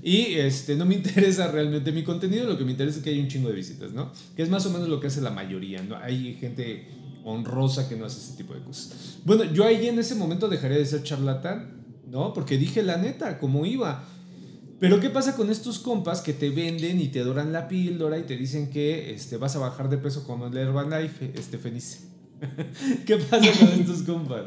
Y 0.06 0.34
este, 0.34 0.76
no 0.76 0.84
me 0.84 0.94
interesa 0.96 1.50
realmente 1.50 1.90
mi 1.90 2.04
contenido, 2.04 2.46
lo 2.46 2.58
que 2.58 2.64
me 2.64 2.72
interesa 2.72 2.98
es 2.98 3.04
que 3.04 3.10
hay 3.10 3.20
un 3.20 3.28
chingo 3.28 3.48
de 3.48 3.54
visitas, 3.54 3.92
¿no? 3.92 4.12
Que 4.36 4.42
es 4.42 4.50
más 4.50 4.66
o 4.66 4.70
menos 4.70 4.86
lo 4.88 5.00
que 5.00 5.06
hace 5.06 5.22
la 5.22 5.30
mayoría, 5.30 5.82
¿no? 5.82 5.96
Hay 5.96 6.34
gente 6.34 6.86
honrosa 7.24 7.88
que 7.88 7.96
no 7.96 8.04
hace 8.04 8.20
ese 8.20 8.36
tipo 8.36 8.52
de 8.52 8.60
cosas. 8.60 9.16
Bueno, 9.24 9.44
yo 9.44 9.64
ahí 9.64 9.88
en 9.88 9.98
ese 9.98 10.14
momento 10.14 10.48
dejaré 10.48 10.76
de 10.76 10.84
ser 10.84 11.02
charlatán, 11.02 11.86
¿no? 12.06 12.34
Porque 12.34 12.58
dije 12.58 12.82
la 12.82 12.98
neta, 12.98 13.38
como 13.38 13.64
iba. 13.64 14.04
Pero 14.78 15.00
¿qué 15.00 15.08
pasa 15.08 15.34
con 15.36 15.48
estos 15.48 15.78
compas 15.78 16.20
que 16.20 16.34
te 16.34 16.50
venden 16.50 17.00
y 17.00 17.08
te 17.08 17.20
doran 17.20 17.54
la 17.54 17.66
píldora 17.66 18.18
y 18.18 18.24
te 18.24 18.36
dicen 18.36 18.68
que 18.68 19.14
este, 19.14 19.38
vas 19.38 19.56
a 19.56 19.60
bajar 19.60 19.88
de 19.88 19.96
peso 19.96 20.26
con 20.26 20.42
el 20.42 20.54
Herbalife, 20.54 21.32
este 21.34 21.56
Fenice? 21.56 22.00
¿Qué 23.06 23.16
pasa 23.16 23.50
con 23.58 23.80
estos 23.80 24.02
compas? 24.02 24.42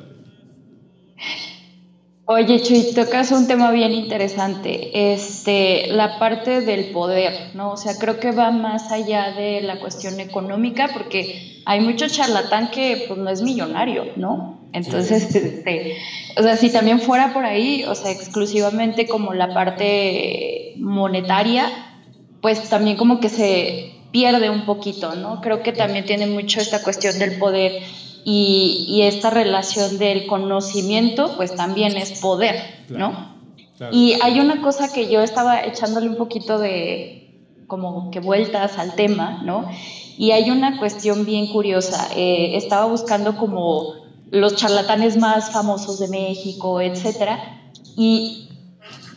Oye, 2.30 2.60
Chuy, 2.60 2.94
tocas 2.94 3.32
un 3.32 3.48
tema 3.48 3.72
bien 3.72 3.94
interesante, 3.94 5.13
este, 5.13 5.88
la 5.88 6.20
parte 6.20 6.60
del 6.60 6.92
poder, 6.92 7.32
¿no? 7.54 7.72
O 7.72 7.78
sea, 7.78 7.98
creo 7.98 8.20
que 8.20 8.32
va 8.34 8.52
más 8.52 8.92
allá 8.92 9.32
de 9.32 9.62
la 9.62 9.80
cuestión 9.80 10.20
económica, 10.20 10.90
porque 10.92 11.62
hay 11.63 11.80
mucho 11.80 12.06
charlatán 12.10 12.70
que 12.70 13.06
pues 13.08 13.18
no 13.18 13.30
es 13.30 13.42
millonario, 13.42 14.08
¿no? 14.18 14.60
Entonces, 14.74 15.34
este, 15.34 15.96
o 16.38 16.44
sea, 16.44 16.58
si 16.58 16.70
también 16.70 17.00
fuera 17.00 17.32
por 17.32 17.46
ahí, 17.46 17.86
o 17.86 17.96
sea, 17.96 18.12
exclusivamente 18.12 19.08
como 19.08 19.34
la 19.34 19.54
parte 19.54 20.74
monetaria, 20.76 21.72
pues 22.42 22.68
también 22.68 22.98
como 22.98 23.22
que 23.22 23.30
se 23.30 23.94
pierde 24.12 24.50
un 24.50 24.66
poquito, 24.66 25.16
¿no? 25.16 25.40
Creo 25.40 25.63
que 25.63 25.72
también 25.72 26.04
tiene 26.06 26.28
mucho 26.28 26.60
esta 26.60 26.84
cuestión 26.84 27.20
del 27.20 27.38
poder 27.38 27.72
y, 28.30 29.04
esta 29.04 29.30
relación 29.30 30.00
del 30.00 30.28
conocimiento, 30.28 31.38
pues 31.38 31.56
también 31.56 31.96
es 31.96 32.20
poder, 32.20 32.62
¿no? 32.90 33.38
Y 33.94 34.16
hay 34.22 34.42
una 34.42 34.62
cosa 34.62 34.92
que 34.92 35.08
yo 35.10 35.22
estaba 35.22 35.63
echándole 35.63 36.10
un 36.10 36.18
poquito 36.18 36.60
de 36.60 37.40
como 37.68 38.12
que 38.12 38.20
vueltas 38.20 38.78
al 38.80 38.96
tema, 38.96 39.42
¿no? 39.46 39.70
Y 40.18 40.32
hay 40.32 40.52
una 40.52 40.78
cuestión 40.78 41.26
bien 41.26 41.48
curiosa. 41.48 42.10
Eh, 42.18 42.58
estaba 42.58 42.86
buscando 42.86 43.38
como 43.38 43.94
los 44.30 44.58
charlatanes 44.58 45.16
más 45.16 45.52
famosos 45.52 45.98
de 46.00 46.10
México, 46.10 46.82
etcétera, 46.82 47.40
y 47.96 48.50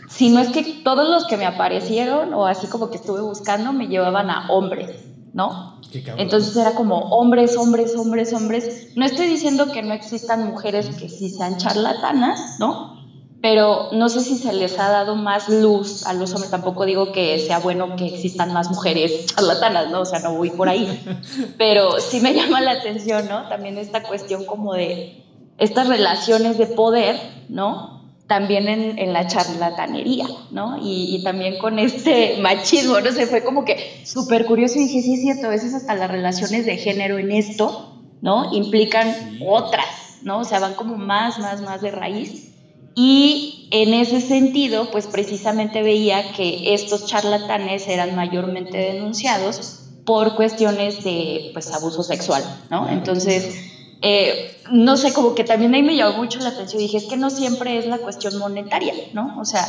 si 0.08 0.28
no 0.28 0.38
es 0.38 0.50
que 0.50 0.62
todos 0.84 1.08
los 1.08 1.24
que 1.24 1.36
me 1.36 1.46
aparecieron 1.46 2.32
o 2.32 2.46
así 2.46 2.68
como 2.68 2.90
que 2.90 2.98
estuve 2.98 3.22
buscando 3.22 3.72
me 3.72 3.88
llevaban 3.88 4.30
a 4.30 4.52
hombres, 4.52 5.04
¿no? 5.32 5.79
Entonces 5.92 6.56
era 6.56 6.72
como 6.72 6.98
hombres, 7.10 7.56
hombres, 7.56 7.96
hombres, 7.96 8.32
hombres. 8.32 8.88
No 8.96 9.04
estoy 9.04 9.26
diciendo 9.26 9.70
que 9.72 9.82
no 9.82 9.94
existan 9.94 10.46
mujeres 10.46 10.86
que 10.96 11.08
sí 11.08 11.30
sean 11.30 11.56
charlatanas, 11.56 12.58
¿no? 12.58 12.98
Pero 13.42 13.88
no 13.92 14.08
sé 14.10 14.20
si 14.20 14.36
se 14.36 14.52
les 14.52 14.78
ha 14.78 14.90
dado 14.90 15.16
más 15.16 15.48
luz 15.48 16.06
a 16.06 16.12
los 16.12 16.32
hombres. 16.32 16.50
Tampoco 16.50 16.84
digo 16.84 17.10
que 17.12 17.38
sea 17.38 17.58
bueno 17.58 17.96
que 17.96 18.06
existan 18.06 18.52
más 18.52 18.68
mujeres 18.70 19.26
charlatanas, 19.26 19.90
¿no? 19.90 20.02
O 20.02 20.04
sea, 20.04 20.18
no 20.18 20.34
voy 20.34 20.50
por 20.50 20.68
ahí. 20.68 21.02
Pero 21.58 22.00
sí 22.00 22.20
me 22.20 22.34
llama 22.34 22.60
la 22.60 22.72
atención, 22.72 23.28
¿no? 23.28 23.48
También 23.48 23.78
esta 23.78 24.02
cuestión 24.02 24.44
como 24.44 24.74
de 24.74 25.24
estas 25.58 25.88
relaciones 25.88 26.58
de 26.58 26.66
poder, 26.66 27.18
¿no? 27.48 27.99
También 28.30 28.68
en, 28.68 28.96
en, 28.96 29.12
la 29.12 29.26
charlatanería, 29.26 30.24
¿no? 30.52 30.78
Y, 30.80 31.16
y, 31.16 31.24
también 31.24 31.58
con 31.58 31.80
este 31.80 32.36
machismo, 32.40 33.00
no 33.00 33.10
sé, 33.10 33.26
fue 33.26 33.42
como 33.42 33.64
que 33.64 34.02
súper 34.04 34.46
curioso 34.46 34.78
y 34.78 34.84
dije, 34.84 35.02
sí 35.02 35.14
es 35.14 35.22
cierto, 35.22 35.48
a 35.48 35.50
veces 35.50 35.74
hasta 35.74 35.96
las 35.96 36.08
relaciones 36.08 36.64
de 36.64 36.76
género 36.76 37.18
en 37.18 37.32
esto, 37.32 38.00
¿no? 38.22 38.54
Implican 38.54 39.40
otras, 39.44 40.20
¿no? 40.22 40.38
O 40.38 40.44
sea, 40.44 40.60
van 40.60 40.74
como 40.74 40.96
más, 40.96 41.40
más, 41.40 41.60
más 41.62 41.80
de 41.82 41.90
raíz. 41.90 42.52
Y 42.94 43.68
en 43.72 43.94
ese 43.94 44.20
sentido, 44.20 44.92
pues 44.92 45.08
precisamente 45.08 45.82
veía 45.82 46.30
que 46.30 46.72
estos 46.72 47.06
charlatanes 47.06 47.88
eran 47.88 48.14
mayormente 48.14 48.78
denunciados 48.78 49.88
por 50.06 50.36
cuestiones 50.36 51.02
de, 51.02 51.50
pues, 51.52 51.72
abuso 51.72 52.04
sexual, 52.04 52.44
¿no? 52.70 52.88
Entonces 52.88 53.69
eh, 54.02 54.56
no 54.70 54.96
sé, 54.96 55.12
como 55.12 55.34
que 55.34 55.44
también 55.44 55.74
ahí 55.74 55.82
me 55.82 55.96
llamó 55.96 56.18
mucho 56.18 56.38
la 56.40 56.50
atención. 56.50 56.80
Dije, 56.80 56.96
es 56.96 57.04
que 57.04 57.16
no 57.16 57.30
siempre 57.30 57.78
es 57.78 57.86
la 57.86 57.98
cuestión 57.98 58.38
monetaria, 58.38 58.94
¿no? 59.12 59.38
O 59.40 59.44
sea, 59.44 59.64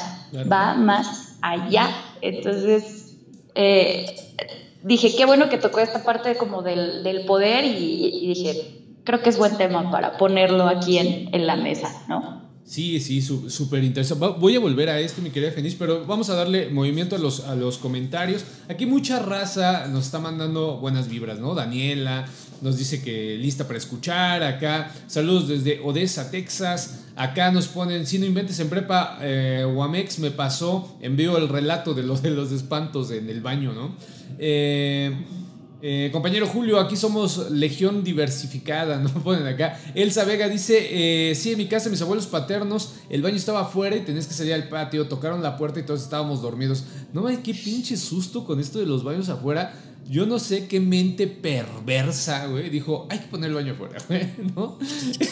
va 0.52 0.74
más 0.76 1.38
allá. 1.42 1.90
Entonces, 2.22 3.18
eh, 3.56 4.06
dije, 4.84 5.16
qué 5.16 5.26
bueno 5.26 5.50
que 5.50 5.58
tocó 5.58 5.80
esta 5.80 6.04
parte 6.04 6.36
como 6.38 6.62
del, 6.62 7.04
del 7.04 7.26
poder 7.26 7.66
y, 7.66 8.28
dije, 8.28 8.84
creo 9.04 9.22
que 9.22 9.30
es 9.30 9.38
buen 9.38 9.58
tema 9.58 9.92
para 9.92 10.18
ponerlo 10.18 10.68
aquí 10.68 10.98
en, 10.98 11.34
en 11.34 11.48
la 11.48 11.56
mesa, 11.56 11.90
¿no? 12.08 12.41
Sí, 12.64 13.00
sí, 13.02 13.22
súper 13.22 13.84
interesante. 13.84 14.26
Voy 14.40 14.56
a 14.56 14.60
volver 14.60 14.90
a 14.90 15.00
esto, 15.00 15.22
mi 15.22 15.30
querida 15.30 15.52
Fenice, 15.52 15.76
pero 15.78 16.06
vamos 16.06 16.30
a 16.30 16.36
darle 16.36 16.70
movimiento 16.70 17.16
a 17.16 17.20
los, 17.20 17.42
a 17.42 17.56
los 17.56 17.78
comentarios. 17.78 18.46
Aquí 18.70 18.86
mucha 18.86 19.20
raza 19.20 19.88
nos 19.88 20.06
está 20.06 20.20
mandando 20.20 20.78
buenas 20.78 21.10
vibras, 21.10 21.40
¿no? 21.40 21.54
Daniela, 21.54 22.26
nos 22.62 22.78
dice 22.78 23.02
que 23.02 23.38
lista 23.38 23.66
para 23.66 23.78
escuchar. 23.78 24.44
Acá, 24.44 24.94
saludos 25.08 25.50
desde 25.50 25.82
Odessa, 25.84 26.32
Texas. 26.32 27.02
Acá 27.16 27.52
nos 27.52 27.68
ponen, 27.68 28.08
si 28.08 28.20
no 28.20 28.26
inventes 28.26 28.60
en 28.60 28.70
prepa, 28.70 29.18
eh, 29.22 29.66
Wamex 29.66 30.20
me 30.20 30.32
pasó, 30.32 30.96
envío 31.02 31.38
el 31.38 31.50
relato 31.50 31.94
de 31.94 32.04
los, 32.04 32.22
de 32.22 32.30
los 32.30 32.52
espantos 32.52 33.12
en 33.12 33.30
el 33.30 33.42
baño, 33.42 33.74
¿no? 33.74 33.96
Eh, 34.40 35.14
eh, 35.82 36.10
compañero 36.12 36.48
Julio, 36.48 36.80
aquí 36.80 36.96
somos 36.96 37.52
legión 37.52 38.04
diversificada, 38.04 38.98
¿no? 39.00 39.10
Ponen 39.24 39.46
acá. 39.48 39.80
Elsa 39.96 40.24
Vega 40.26 40.48
dice, 40.48 41.34
sí, 41.36 41.52
en 41.52 41.58
mi 41.58 41.68
casa 41.68 41.90
mis 41.90 42.02
abuelos 42.02 42.28
paternos, 42.28 42.94
el 43.10 43.22
baño 43.22 43.36
estaba 43.36 43.62
afuera 43.62 43.96
y 43.96 44.02
tenías 44.02 44.28
que 44.28 44.34
salir 44.34 44.54
al 44.54 44.70
patio, 44.70 45.08
tocaron 45.08 45.42
la 45.42 45.58
puerta 45.58 45.80
y 45.80 45.84
todos 45.84 46.02
estábamos 46.04 46.42
dormidos. 46.42 46.84
No, 47.14 47.28
hay 47.28 47.38
qué 47.38 47.54
pinche 47.54 47.98
susto 47.98 48.46
con 48.46 48.60
esto 48.60 48.80
de 48.80 48.86
los 48.86 49.04
baños 49.04 49.30
afuera. 49.30 49.74
Yo 50.12 50.26
no 50.26 50.40
sé 50.40 50.68
qué 50.68 50.82
mente 50.82 51.26
perversa, 51.26 52.48
güey, 52.48 52.70
dijo, 52.70 53.08
hay 53.10 53.20
que 53.20 53.28
poner 53.28 53.48
el 53.48 53.56
baño 53.56 53.72
afuera, 53.72 53.96
güey, 54.10 54.28
¿no? 54.54 54.78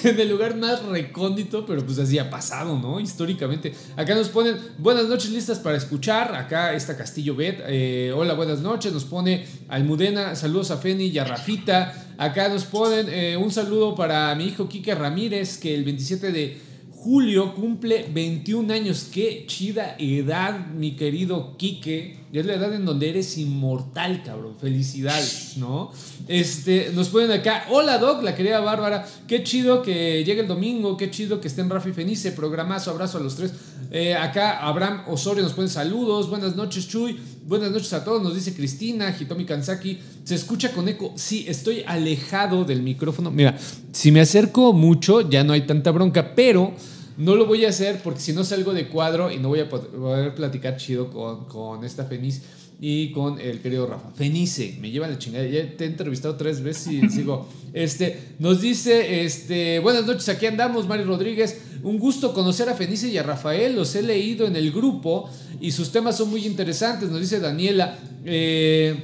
en 0.05 0.17
el 0.17 0.29
lugar 0.29 0.55
más 0.55 0.85
recóndito, 0.85 1.65
pero 1.65 1.85
pues 1.85 1.99
así 1.99 2.17
ha 2.17 2.29
pasado, 2.29 2.79
¿no? 2.79 2.97
Históricamente. 2.97 3.73
Acá 3.97 4.15
nos 4.15 4.29
ponen, 4.29 4.55
buenas 4.77 5.09
noches, 5.09 5.31
listas 5.31 5.59
para 5.59 5.75
escuchar. 5.75 6.33
Acá 6.33 6.73
está 6.73 6.95
Castillo 6.95 7.35
Bet, 7.35 7.61
eh, 7.67 8.13
hola, 8.15 8.35
buenas 8.35 8.61
noches. 8.61 8.93
Nos 8.93 9.03
pone 9.03 9.45
Almudena, 9.67 10.33
saludos 10.37 10.71
a 10.71 10.77
Feni 10.77 11.07
y 11.07 11.17
a 11.17 11.25
Rafita. 11.25 12.13
Acá 12.17 12.47
nos 12.47 12.63
ponen 12.63 13.09
eh, 13.09 13.35
un 13.35 13.51
saludo 13.51 13.95
para 13.95 14.33
mi 14.35 14.45
hijo 14.45 14.69
Quique 14.69 14.95
Ramírez, 14.95 15.57
que 15.57 15.75
el 15.75 15.83
27 15.83 16.31
de 16.31 16.57
Julio 16.91 17.53
cumple 17.53 18.09
21 18.13 18.73
años. 18.73 19.09
Qué 19.11 19.43
chida 19.45 19.97
edad, 19.99 20.67
mi 20.67 20.95
querido 20.95 21.57
Quique. 21.57 22.18
Ya 22.31 22.41
es 22.41 22.45
la 22.45 22.53
edad 22.53 22.73
en 22.73 22.85
donde 22.85 23.09
eres 23.09 23.37
inmortal, 23.39 24.21
cabrón. 24.23 24.55
Felicidades, 24.59 25.53
¿no? 25.57 25.91
Este, 26.27 26.91
nos 26.93 27.09
ponen 27.09 27.31
acá. 27.31 27.65
Hola, 27.69 27.97
Doc, 27.97 28.21
la 28.21 28.35
querida 28.35 28.59
Bárbara. 28.59 29.07
Qué 29.27 29.43
chido 29.43 29.81
que 29.81 30.23
llegue 30.23 30.41
el 30.41 30.47
domingo. 30.47 30.95
Qué 30.95 31.09
chido 31.09 31.41
que 31.41 31.47
estén 31.47 31.69
Rafi 31.69 31.91
Fenice. 31.91 32.31
Programazo, 32.33 32.91
abrazo 32.91 33.17
a 33.17 33.21
los 33.21 33.35
tres. 33.35 33.53
Eh, 33.91 34.13
acá 34.13 34.59
Abraham 34.59 35.05
Osorio 35.07 35.41
nos 35.41 35.53
pone 35.53 35.69
saludos. 35.69 36.29
Buenas 36.29 36.55
noches, 36.55 36.87
Chuy. 36.87 37.19
Buenas 37.47 37.71
noches 37.71 37.91
a 37.93 38.03
todos, 38.03 38.21
nos 38.21 38.35
dice 38.35 38.53
Cristina, 38.53 39.15
Hitomi 39.19 39.43
Kansaki. 39.43 39.97
¿Se 40.23 40.35
escucha 40.35 40.71
con 40.71 40.87
eco? 40.87 41.13
Sí, 41.15 41.45
estoy 41.47 41.83
alejado 41.87 42.63
del 42.63 42.83
micrófono. 42.83 43.31
Mira, 43.31 43.57
si 43.91 44.11
me 44.11 44.21
acerco 44.21 44.71
mucho, 44.71 45.27
ya 45.27 45.43
no 45.43 45.53
hay 45.53 45.65
tanta 45.65 45.89
bronca, 45.89 46.35
pero 46.35 46.75
no 47.19 47.35
lo 47.35 47.45
voy 47.45 47.65
a 47.65 47.69
hacer 47.69 48.01
porque 48.01 48.21
si 48.21 48.31
no 48.31 48.45
salgo 48.45 48.73
de 48.73 48.87
cuadro 48.87 49.29
y 49.29 49.37
no 49.37 49.49
voy 49.49 49.59
a 49.59 49.69
poder 49.69 50.33
platicar 50.35 50.77
chido 50.77 51.11
con, 51.11 51.45
con 51.45 51.83
esta 51.83 52.05
Fenice 52.05 52.41
y 52.79 53.11
con 53.11 53.41
el 53.41 53.59
querido 53.59 53.85
Rafa. 53.87 54.09
Fenice, 54.11 54.77
me 54.79 54.89
lleva 54.89 55.05
la 55.07 55.17
chingada. 55.17 55.45
Ya 55.45 55.75
te 55.75 55.83
he 55.83 55.87
entrevistado 55.87 56.37
tres 56.37 56.61
veces 56.61 56.87
y 56.87 57.09
sigo. 57.09 57.45
Este, 57.73 58.17
nos 58.39 58.61
dice, 58.61 59.25
este, 59.25 59.79
buenas 59.79 60.05
noches, 60.05 60.29
aquí 60.29 60.45
andamos, 60.45 60.87
Mario 60.87 61.07
Rodríguez. 61.07 61.59
Un 61.83 61.99
gusto 61.99 62.33
conocer 62.33 62.69
a 62.69 62.75
Fenice 62.75 63.09
y 63.09 63.17
a 63.17 63.23
Rafael, 63.23 63.75
los 63.75 63.93
he 63.95 64.01
leído 64.01 64.47
en 64.47 64.55
el 64.55 64.71
grupo 64.71 65.29
y 65.59 65.71
sus 65.71 65.91
temas 65.91 66.17
son 66.17 66.29
muy 66.29 66.45
interesantes, 66.45 67.09
nos 67.09 67.19
dice 67.19 67.41
Daniela. 67.41 67.99
Eh, 68.23 68.95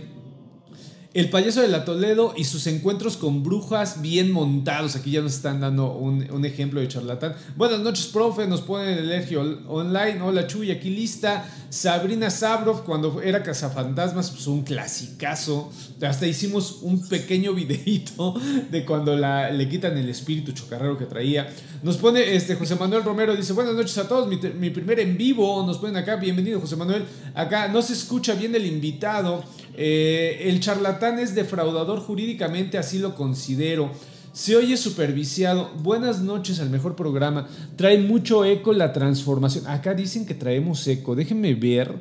el 1.16 1.30
payaso 1.30 1.62
de 1.62 1.70
la 1.70 1.86
Toledo 1.86 2.34
y 2.36 2.44
sus 2.44 2.68
encuentros 2.68 3.16
con 3.16 3.42
brujas 3.42 4.02
bien 4.02 4.34
montados. 4.34 4.98
Aquí 4.98 5.12
ya 5.12 5.22
nos 5.22 5.36
están 5.36 5.62
dando 5.62 5.94
un, 5.94 6.44
ejemplo 6.44 6.82
de 6.82 6.90
charlatán. 6.90 7.36
Buenas 7.56 7.80
noches, 7.80 8.08
profe. 8.08 8.46
Nos 8.48 8.60
ponen 8.60 8.90
el 8.90 9.10
Elegio 9.10 9.62
Online. 9.70 10.22
Hola, 10.22 10.46
Chuy. 10.46 10.72
Aquí 10.72 10.90
lista. 10.90 11.50
Sabrina 11.70 12.30
Sabrov, 12.30 12.84
cuando 12.84 13.22
era 13.22 13.44
Cazafantasmas, 13.44 14.32
pues 14.32 14.46
un 14.48 14.64
clasicazo. 14.64 15.72
Hasta 16.02 16.28
hicimos 16.28 16.80
un 16.82 17.08
pequeño 17.08 17.54
videito 17.54 18.34
de 18.70 18.84
cuando 18.86 19.16
le 19.16 19.70
quitan 19.70 19.98
el 19.98 20.10
espíritu 20.10 20.52
chocarrero 20.52 20.98
que 20.98 21.06
traía. 21.06 21.50
Nos 21.82 21.96
pone 21.96 22.36
este 22.36 22.56
José 22.56 22.76
Manuel 22.76 23.04
Romero. 23.04 23.34
Dice: 23.38 23.54
Buenas 23.54 23.74
noches 23.74 23.98
a 23.98 24.08
todos. 24.08 24.28
Mi, 24.28 24.36
mi 24.36 24.70
primer 24.70 25.00
en 25.00 25.18
vivo. 25.18 25.66
Nos 25.66 25.78
ponen 25.78 25.96
acá. 25.96 26.18
Bienvenido, 26.18 26.60
José 26.60 26.76
Manuel. 26.76 27.06
Acá 27.34 27.70
no 27.70 27.82
se 27.82 27.94
escucha 27.94 28.36
bien 28.36 28.54
el 28.54 28.66
invitado. 28.66 29.46
Eh, 29.78 30.50
el 30.50 30.60
charlatán 30.60 31.20
es 31.20 31.36
defraudador 31.36 32.00
jurídicamente, 32.00 32.78
así 32.78 33.00
lo 33.00 33.16
considero. 33.16 33.92
Se 34.34 34.56
oye 34.56 34.76
superviciado. 34.76 35.72
Buenas 35.82 36.22
noches 36.22 36.60
al 36.60 36.70
mejor 36.70 36.96
programa. 36.96 37.48
Trae 37.78 37.98
mucho 37.98 38.44
eco 38.44 38.74
la 38.74 38.92
transformación. 38.92 39.66
Acá 39.68 39.94
dicen 39.94 40.26
que 40.26 40.34
traemos 40.34 40.86
eco. 40.88 41.16
Déjenme 41.16 41.54
ver 41.56 41.94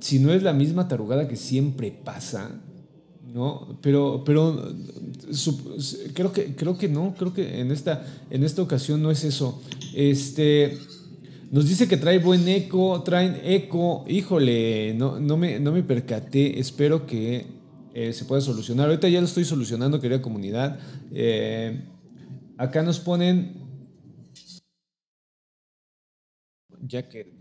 si 0.00 0.18
no 0.18 0.32
es 0.32 0.42
la 0.42 0.54
misma 0.54 0.88
tarugada 0.88 1.28
que 1.28 1.36
siempre 1.36 1.90
pasa. 1.90 2.50
¿No? 3.26 3.78
Pero, 3.82 4.22
pero 4.24 4.72
creo, 6.14 6.32
que, 6.32 6.54
creo 6.54 6.78
que 6.78 6.88
no. 6.88 7.14
Creo 7.18 7.34
que 7.34 7.60
en 7.60 7.70
esta, 7.70 8.06
en 8.30 8.42
esta 8.42 8.62
ocasión 8.62 9.02
no 9.02 9.10
es 9.10 9.24
eso. 9.24 9.60
Este. 9.94 10.78
Nos 11.52 11.68
dice 11.68 11.86
que 11.86 11.98
trae 11.98 12.18
buen 12.18 12.48
eco, 12.48 13.02
traen 13.02 13.38
eco. 13.44 14.06
Híjole, 14.08 14.94
no, 14.94 15.20
no, 15.20 15.36
me, 15.36 15.60
no 15.60 15.70
me 15.70 15.82
percaté. 15.82 16.58
Espero 16.58 17.04
que 17.06 17.44
eh, 17.92 18.14
se 18.14 18.24
pueda 18.24 18.40
solucionar. 18.40 18.86
Ahorita 18.86 19.06
ya 19.06 19.20
lo 19.20 19.26
estoy 19.26 19.44
solucionando, 19.44 20.00
querida 20.00 20.22
comunidad. 20.22 20.80
Eh, 21.12 21.84
acá 22.56 22.82
nos 22.82 23.00
ponen. 23.00 23.52
Ya 26.80 27.06
que. 27.06 27.36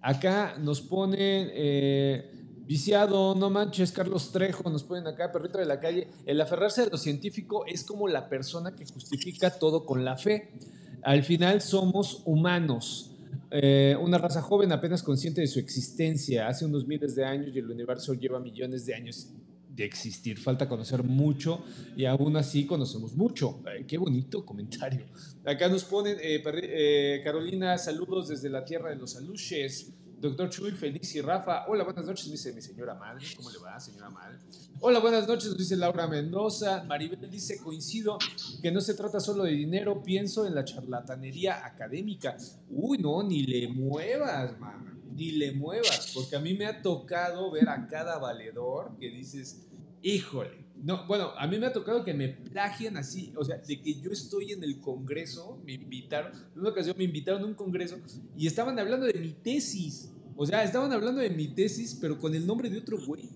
Acá 0.00 0.58
nos 0.58 0.80
ponen. 0.80 1.48
Eh, 1.52 2.32
viciado, 2.66 3.36
no 3.36 3.50
manches, 3.50 3.92
Carlos 3.92 4.32
Trejo, 4.32 4.68
nos 4.68 4.82
ponen 4.82 5.06
acá, 5.06 5.30
perrito 5.30 5.58
de 5.58 5.66
la 5.66 5.78
calle. 5.78 6.08
El 6.26 6.40
aferrarse 6.40 6.82
a 6.82 6.86
lo 6.86 6.98
científico 6.98 7.66
es 7.66 7.84
como 7.84 8.08
la 8.08 8.28
persona 8.28 8.74
que 8.74 8.84
justifica 8.84 9.50
todo 9.50 9.86
con 9.86 10.04
la 10.04 10.16
fe. 10.16 10.50
Al 11.02 11.22
final 11.22 11.60
somos 11.60 12.22
humanos. 12.24 13.12
Eh, 13.50 13.96
una 14.00 14.18
raza 14.18 14.42
joven 14.42 14.72
apenas 14.72 15.02
consciente 15.02 15.40
de 15.40 15.46
su 15.46 15.60
existencia 15.60 16.48
hace 16.48 16.64
unos 16.64 16.86
miles 16.86 17.14
de 17.14 17.24
años 17.24 17.54
y 17.54 17.58
el 17.58 17.70
universo 17.70 18.14
lleva 18.14 18.40
millones 18.40 18.84
de 18.86 18.94
años 18.94 19.28
de 19.76 19.84
existir. 19.84 20.38
Falta 20.38 20.68
conocer 20.68 21.02
mucho 21.02 21.62
y 21.96 22.06
aún 22.06 22.36
así 22.36 22.66
conocemos 22.66 23.14
mucho. 23.14 23.62
qué 23.86 23.98
bonito 23.98 24.44
comentario. 24.44 25.06
Acá 25.44 25.68
nos 25.68 25.84
ponen, 25.84 26.16
eh, 26.20 26.42
eh, 26.44 27.20
Carolina, 27.22 27.76
saludos 27.78 28.28
desde 28.28 28.48
la 28.48 28.64
tierra 28.64 28.90
de 28.90 28.96
los 28.96 29.16
aluches. 29.16 29.92
Doctor 30.18 30.48
Chuy, 30.48 30.70
Feliz 30.70 31.14
y 31.14 31.20
Rafa. 31.20 31.66
Hola, 31.68 31.84
buenas 31.84 32.06
noches, 32.06 32.30
dice 32.30 32.50
mi 32.54 32.62
señora 32.62 32.94
madre. 32.94 33.26
¿Cómo 33.36 33.50
le 33.50 33.58
va, 33.58 33.78
señora 33.78 34.08
madre? 34.08 34.38
Hola, 34.80 34.98
buenas 34.98 35.28
noches, 35.28 35.54
dice 35.58 35.76
Laura 35.76 36.06
Mendoza. 36.06 36.84
Maribel 36.84 37.30
dice, 37.30 37.58
coincido 37.58 38.16
que 38.62 38.72
no 38.72 38.80
se 38.80 38.94
trata 38.94 39.20
solo 39.20 39.44
de 39.44 39.52
dinero, 39.52 40.02
pienso 40.02 40.46
en 40.46 40.54
la 40.54 40.64
charlatanería 40.64 41.66
académica. 41.66 42.34
Uy, 42.70 42.96
no, 42.96 43.22
ni 43.22 43.42
le 43.42 43.68
muevas, 43.68 44.58
mamá. 44.58 44.98
Ni 45.14 45.32
le 45.32 45.52
muevas, 45.52 46.12
porque 46.14 46.36
a 46.36 46.40
mí 46.40 46.54
me 46.54 46.64
ha 46.64 46.80
tocado 46.80 47.50
ver 47.50 47.68
a 47.68 47.86
cada 47.86 48.18
valedor 48.18 48.96
que 48.98 49.10
dices, 49.10 49.66
híjole. 50.00 50.65
No, 50.86 51.04
bueno, 51.08 51.32
a 51.36 51.48
mí 51.48 51.58
me 51.58 51.66
ha 51.66 51.72
tocado 51.72 52.04
que 52.04 52.14
me 52.14 52.28
plagien 52.28 52.96
así, 52.96 53.32
o 53.34 53.44
sea, 53.44 53.56
de 53.56 53.82
que 53.82 54.00
yo 54.00 54.12
estoy 54.12 54.52
en 54.52 54.62
el 54.62 54.78
congreso, 54.80 55.60
me 55.66 55.72
invitaron, 55.72 56.30
en 56.32 56.60
una 56.60 56.70
ocasión 56.70 56.94
me 56.96 57.02
invitaron 57.02 57.42
a 57.42 57.46
un 57.46 57.54
congreso 57.54 57.98
y 58.36 58.46
estaban 58.46 58.78
hablando 58.78 59.04
de 59.06 59.14
mi 59.14 59.32
tesis. 59.32 60.12
O 60.36 60.46
sea, 60.46 60.62
estaban 60.62 60.92
hablando 60.92 61.20
de 61.20 61.30
mi 61.30 61.48
tesis, 61.48 61.98
pero 62.00 62.16
con 62.20 62.36
el 62.36 62.46
nombre 62.46 62.70
de 62.70 62.78
otro 62.78 63.04
güey. 63.04 63.28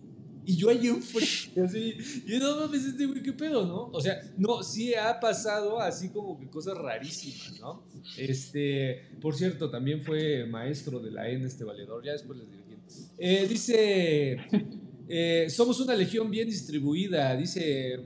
Y 0.47 0.57
yo 0.57 0.71
ahí 0.71 0.87
enfrente, 0.87 1.61
así, 1.61 1.97
y 2.25 2.39
no 2.39 2.61
mames, 2.61 2.85
este 2.85 3.05
güey, 3.07 3.21
qué 3.21 3.33
pedo, 3.33 3.67
¿no? 3.67 3.87
O 3.87 4.01
sea, 4.01 4.21
no, 4.39 4.63
sí 4.63 4.95
ha 4.95 5.19
pasado 5.19 5.81
así 5.81 6.11
como 6.11 6.39
que 6.39 6.49
cosas 6.49 6.79
rarísimas, 6.79 7.59
¿no? 7.59 7.83
Este, 8.17 9.09
por 9.21 9.35
cierto, 9.35 9.69
también 9.71 10.03
fue 10.03 10.47
maestro 10.47 11.01
de 11.01 11.11
la 11.11 11.29
N, 11.29 11.45
este 11.45 11.65
valedor, 11.65 12.05
ya 12.05 12.13
después 12.13 12.39
les 12.39 12.49
diré. 12.49 12.71
Eh, 13.19 13.47
dice, 13.49 14.39
eh, 15.13 15.51
somos 15.51 15.81
una 15.81 15.97
legión 15.97 16.31
bien 16.31 16.49
distribuida, 16.49 17.35
dice, 17.37 17.99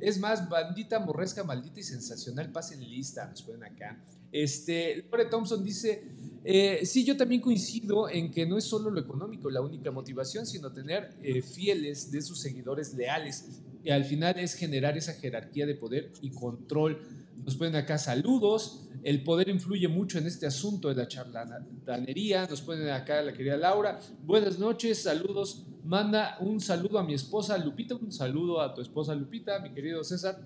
es 0.00 0.20
más, 0.20 0.48
bandita, 0.48 1.00
morresca, 1.00 1.42
maldita 1.42 1.80
y 1.80 1.82
sensacional, 1.82 2.52
pasen 2.52 2.88
lista, 2.88 3.26
nos 3.26 3.42
ponen 3.42 3.64
acá. 3.64 4.00
Este, 4.30 5.04
Lore 5.10 5.24
Thompson 5.24 5.64
dice, 5.64 6.04
eh, 6.44 6.82
sí, 6.84 7.04
yo 7.04 7.16
también 7.16 7.40
coincido 7.40 8.08
en 8.08 8.30
que 8.30 8.46
no 8.46 8.56
es 8.56 8.62
solo 8.62 8.88
lo 8.88 9.00
económico 9.00 9.50
la 9.50 9.60
única 9.60 9.90
motivación, 9.90 10.46
sino 10.46 10.70
tener 10.70 11.10
eh, 11.24 11.42
fieles 11.42 12.12
de 12.12 12.22
sus 12.22 12.40
seguidores 12.40 12.94
leales. 12.94 13.44
Y 13.82 13.90
al 13.90 14.04
final 14.04 14.38
es 14.38 14.54
generar 14.54 14.96
esa 14.96 15.14
jerarquía 15.14 15.66
de 15.66 15.74
poder 15.74 16.12
y 16.20 16.30
control. 16.30 17.00
Nos 17.44 17.56
ponen 17.56 17.76
acá 17.76 17.98
saludos. 17.98 18.84
El 19.02 19.22
poder 19.22 19.48
influye 19.48 19.88
mucho 19.88 20.18
en 20.18 20.26
este 20.26 20.46
asunto 20.46 20.88
de 20.88 20.94
la 20.96 21.08
charlatanería. 21.08 22.46
Nos 22.46 22.60
ponen 22.62 22.88
acá 22.90 23.22
la 23.22 23.32
querida 23.32 23.56
Laura. 23.56 23.98
Buenas 24.22 24.58
noches, 24.58 25.02
saludos. 25.02 25.66
Manda 25.84 26.36
un 26.40 26.60
saludo 26.60 26.98
a 26.98 27.04
mi 27.04 27.14
esposa 27.14 27.56
Lupita, 27.56 27.94
un 27.94 28.12
saludo 28.12 28.60
a 28.60 28.74
tu 28.74 28.82
esposa 28.82 29.14
Lupita, 29.14 29.60
mi 29.60 29.72
querido 29.72 30.04
César. 30.04 30.38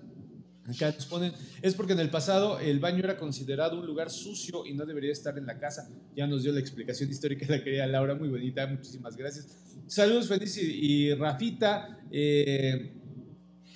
Acá 0.65 0.91
nos 0.91 1.05
ponen, 1.07 1.33
es 1.61 1.73
porque 1.73 1.91
en 1.91 1.99
el 1.99 2.09
pasado 2.09 2.57
el 2.59 2.79
baño 2.79 2.99
era 2.99 3.17
considerado 3.17 3.77
un 3.77 3.85
lugar 3.85 4.09
sucio 4.09 4.65
y 4.65 4.73
no 4.73 4.85
debería 4.85 5.11
estar 5.11 5.37
en 5.37 5.45
la 5.45 5.57
casa. 5.57 5.89
Ya 6.15 6.25
nos 6.25 6.43
dio 6.43 6.53
la 6.53 6.61
explicación 6.61 7.09
histórica 7.09 7.45
la 7.49 7.61
querida 7.61 7.85
Laura, 7.85 8.15
muy 8.15 8.29
bonita, 8.29 8.65
muchísimas 8.67 9.17
gracias. 9.17 9.47
Saludos, 9.87 10.29
Feliz 10.29 10.57
y, 10.57 11.13
Rafita. 11.13 11.99
Eh, 12.09 12.93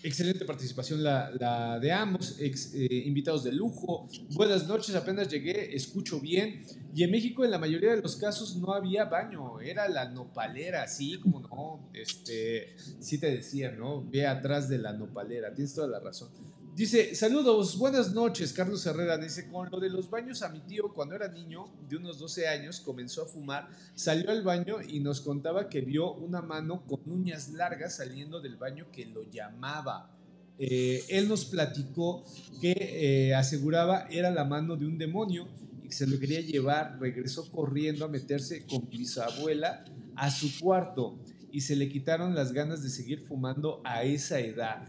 excelente 0.03 0.45
participación 0.45 1.03
la, 1.03 1.79
de 1.79 1.91
ambos, 1.91 2.37
eh, 2.39 3.03
invitados 3.05 3.43
de 3.43 3.51
lujo. 3.51 4.07
Buenas 4.31 4.67
noches, 4.67 4.95
apenas 4.95 5.29
llegué, 5.29 5.75
escucho 5.75 6.19
bien. 6.19 6.63
Y 6.93 7.03
en 7.03 7.11
México 7.11 7.45
en 7.45 7.51
la 7.51 7.59
mayoría 7.59 7.95
de 7.95 8.01
los 8.01 8.15
casos 8.15 8.55
no 8.57 8.73
había 8.73 9.05
baño, 9.05 9.59
era 9.59 9.87
la 9.87 10.09
nopalera, 10.09 10.87
sí, 10.87 11.19
como 11.19 11.41
no, 11.41 11.89
este, 11.93 12.75
sí 12.99 13.19
te 13.19 13.31
decía, 13.31 13.71
¿no? 13.71 14.03
Ve 14.09 14.25
atrás 14.25 14.67
de 14.69 14.79
la 14.79 14.93
nopalera, 14.93 15.53
tienes 15.53 15.73
toda 15.73 15.87
la 15.87 15.99
razón. 15.99 16.29
Dice, 16.77 17.15
saludos, 17.15 17.75
buenas 17.79 18.13
noches, 18.13 18.53
Carlos 18.53 18.85
Herrera. 18.85 19.17
Dice, 19.17 19.47
con 19.49 19.67
lo 19.71 19.79
de 19.79 19.89
los 19.89 20.11
baños 20.11 20.43
a 20.43 20.49
mi 20.49 20.59
tío, 20.59 20.93
cuando 20.93 21.15
era 21.15 21.27
niño, 21.27 21.73
de 21.89 21.95
unos 21.95 22.19
12 22.19 22.47
años, 22.47 22.81
comenzó 22.81 23.23
a 23.23 23.25
fumar, 23.25 23.67
salió 23.95 24.29
al 24.29 24.43
baño 24.43 24.75
y 24.87 24.99
nos 24.99 25.21
contaba 25.21 25.69
que 25.69 25.81
vio 25.81 26.13
una 26.13 26.43
mano 26.43 26.85
con 26.85 26.99
uñas 27.07 27.49
largas 27.49 27.95
saliendo 27.95 28.41
del 28.41 28.57
baño 28.57 28.91
que 28.91 29.07
lo 29.07 29.23
llamaba. 29.23 30.15
Eh, 30.59 31.03
él 31.09 31.27
nos 31.27 31.45
platicó 31.45 32.23
que 32.61 32.75
eh, 32.77 33.33
aseguraba 33.33 34.05
era 34.11 34.29
la 34.29 34.45
mano 34.45 34.75
de 34.75 34.85
un 34.85 34.99
demonio 34.99 35.47
y 35.81 35.87
que 35.87 35.95
se 35.95 36.05
lo 36.05 36.19
quería 36.19 36.41
llevar. 36.41 36.99
Regresó 36.99 37.49
corriendo 37.49 38.05
a 38.05 38.07
meterse 38.07 38.67
con 38.67 38.87
bisabuela 38.87 39.83
a 40.15 40.29
su 40.29 40.59
cuarto 40.59 41.17
y 41.51 41.61
se 41.61 41.75
le 41.75 41.89
quitaron 41.89 42.35
las 42.35 42.53
ganas 42.53 42.83
de 42.83 42.91
seguir 42.91 43.21
fumando 43.21 43.81
a 43.83 44.03
esa 44.03 44.39
edad. 44.39 44.87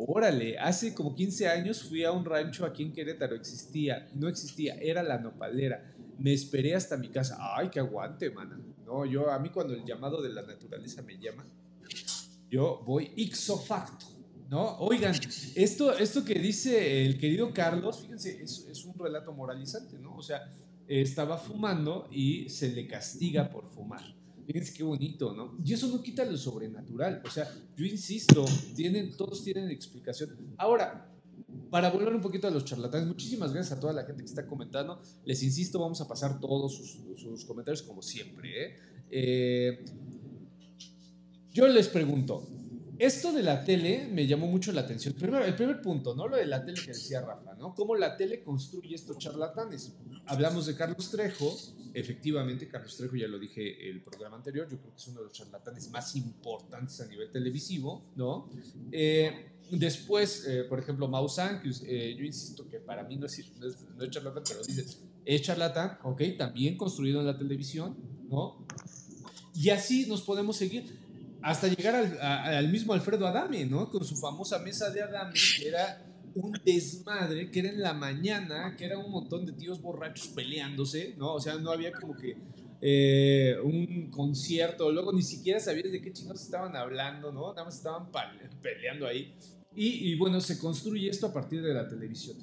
Órale, 0.00 0.56
hace 0.58 0.94
como 0.94 1.12
15 1.12 1.48
años 1.48 1.82
fui 1.82 2.04
a 2.04 2.12
un 2.12 2.24
rancho 2.24 2.64
aquí 2.64 2.84
en 2.84 2.92
Querétaro, 2.92 3.34
existía, 3.34 4.08
no 4.14 4.28
existía, 4.28 4.74
era 4.74 5.02
la 5.02 5.18
nopalera. 5.18 5.92
Me 6.18 6.32
esperé 6.32 6.76
hasta 6.76 6.96
mi 6.96 7.08
casa. 7.08 7.36
Ay, 7.40 7.68
que 7.68 7.80
aguante, 7.80 8.30
mana. 8.30 8.60
No, 8.86 9.04
yo 9.04 9.28
a 9.28 9.40
mí 9.40 9.50
cuando 9.50 9.74
el 9.74 9.84
llamado 9.84 10.22
de 10.22 10.28
la 10.28 10.42
naturaleza 10.42 11.02
me 11.02 11.18
llama, 11.18 11.44
yo 12.48 12.80
voy 12.86 13.10
ixo 13.16 13.58
facto. 13.58 14.06
¿No? 14.48 14.78
Oigan, 14.78 15.14
esto, 15.56 15.92
esto 15.98 16.24
que 16.24 16.34
dice 16.34 17.04
el 17.04 17.18
querido 17.18 17.52
Carlos, 17.52 18.00
fíjense, 18.00 18.40
es, 18.42 18.66
es 18.70 18.84
un 18.84 18.98
relato 18.98 19.32
moralizante, 19.32 19.98
¿no? 19.98 20.14
O 20.14 20.22
sea, 20.22 20.54
estaba 20.86 21.36
fumando 21.36 22.08
y 22.10 22.48
se 22.48 22.70
le 22.70 22.86
castiga 22.86 23.50
por 23.50 23.68
fumar. 23.68 24.17
Fíjense 24.48 24.72
qué 24.72 24.82
bonito, 24.82 25.34
¿no? 25.34 25.58
Y 25.62 25.74
eso 25.74 25.88
no 25.88 26.02
quita 26.02 26.24
lo 26.24 26.34
sobrenatural. 26.38 27.20
O 27.22 27.30
sea, 27.30 27.46
yo 27.76 27.84
insisto, 27.84 28.46
tienen, 28.74 29.14
todos 29.14 29.44
tienen 29.44 29.68
explicación. 29.68 30.54
Ahora, 30.56 31.06
para 31.70 31.90
volver 31.90 32.14
un 32.14 32.22
poquito 32.22 32.48
a 32.48 32.50
los 32.50 32.64
charlatanes, 32.64 33.06
muchísimas 33.06 33.52
gracias 33.52 33.76
a 33.76 33.80
toda 33.80 33.92
la 33.92 34.04
gente 34.04 34.22
que 34.22 34.28
está 34.28 34.46
comentando. 34.46 35.02
Les 35.26 35.42
insisto, 35.42 35.78
vamos 35.78 36.00
a 36.00 36.08
pasar 36.08 36.40
todos 36.40 36.74
sus, 36.74 37.44
comentarios 37.44 37.82
como 37.82 38.00
siempre. 38.00 38.64
¿eh? 38.64 38.76
Eh, 39.10 39.84
yo 41.52 41.68
les 41.68 41.88
pregunto, 41.88 42.48
esto 42.98 43.34
de 43.34 43.42
la 43.42 43.62
tele 43.64 44.08
me 44.10 44.26
llamó 44.26 44.46
mucho 44.46 44.72
la 44.72 44.80
atención. 44.80 45.12
Primero, 45.12 45.44
el 45.44 45.54
primer 45.54 45.82
punto, 45.82 46.14
¿no? 46.14 46.26
Lo 46.26 46.38
de 46.38 46.46
la 46.46 46.64
tele 46.64 46.80
que 46.80 46.92
decía 46.92 47.20
Rafa, 47.20 47.54
¿no? 47.54 47.74
Cómo 47.74 47.94
la 47.96 48.16
tele 48.16 48.42
construye 48.42 48.94
estos 48.94 49.18
charlatanes. 49.18 49.92
Hablamos 50.24 50.64
de 50.64 50.74
Carlos 50.74 51.10
Trejo. 51.10 51.54
Efectivamente, 51.94 52.68
Carlos 52.68 52.96
Trejo, 52.96 53.16
ya 53.16 53.28
lo 53.28 53.38
dije 53.38 53.88
el 53.88 54.02
programa 54.02 54.36
anterior, 54.36 54.68
yo 54.68 54.78
creo 54.78 54.92
que 54.92 54.96
es 54.96 55.08
uno 55.08 55.20
de 55.20 55.26
los 55.26 55.32
charlatanes 55.32 55.90
más 55.90 56.14
importantes 56.16 57.00
a 57.00 57.06
nivel 57.06 57.30
televisivo, 57.30 58.04
¿no? 58.16 58.48
Eh, 58.92 59.52
después, 59.70 60.46
eh, 60.46 60.64
por 60.64 60.78
ejemplo, 60.78 61.08
Maussan, 61.08 61.60
que 61.60 61.70
eh, 61.86 62.16
yo 62.16 62.24
insisto 62.24 62.68
que 62.68 62.78
para 62.78 63.02
mí 63.04 63.16
no 63.16 63.26
es, 63.26 63.52
no 63.58 64.04
es, 64.04 64.10
charlatán, 64.10 64.42
pero 64.46 64.62
dice, 64.62 64.84
es 65.24 65.42
charlatán, 65.42 65.98
ok, 66.02 66.22
también 66.36 66.76
construido 66.76 67.20
en 67.20 67.26
la 67.26 67.36
televisión, 67.36 67.96
¿no? 68.28 68.64
Y 69.54 69.70
así 69.70 70.06
nos 70.06 70.22
podemos 70.22 70.56
seguir 70.56 70.98
hasta 71.42 71.68
llegar 71.68 71.94
al, 72.20 72.68
mismo 72.68 72.92
Alfredo 72.92 73.26
Adame, 73.26 73.64
¿no? 73.64 73.90
Con 73.90 74.04
su 74.04 74.16
famosa 74.16 74.58
mesa 74.58 74.90
de 74.90 75.02
Adame, 75.02 75.34
que 75.56 75.68
era 75.68 76.07
un 76.38 76.58
desmadre, 76.64 77.50
que 77.50 77.60
era 77.60 77.70
en 77.70 77.80
la 77.80 77.94
mañana, 77.94 78.74
que 78.76 78.84
era 78.84 78.98
un 78.98 79.10
montón 79.10 79.46
de 79.46 79.52
tíos 79.52 79.80
borrachos 79.80 80.28
peleándose, 80.28 81.14
¿no? 81.16 81.34
O 81.34 81.40
sea, 81.40 81.56
no 81.56 81.70
había 81.70 81.92
como 81.92 82.16
que 82.16 82.36
eh, 82.80 83.56
un 83.62 84.10
concierto, 84.10 84.90
luego 84.92 85.12
ni 85.12 85.22
siquiera 85.22 85.60
sabías 85.60 85.90
de 85.90 86.00
qué 86.00 86.12
chingados 86.12 86.42
estaban 86.42 86.76
hablando, 86.76 87.32
¿no? 87.32 87.50
Nada 87.52 87.64
más 87.64 87.76
estaban 87.76 88.10
peleando 88.62 89.06
ahí. 89.06 89.34
Y, 89.74 90.10
y 90.10 90.14
bueno, 90.16 90.40
se 90.40 90.58
construye 90.58 91.08
esto 91.08 91.26
a 91.26 91.32
partir 91.32 91.62
de 91.62 91.74
la 91.74 91.86
televisión. 91.86 92.36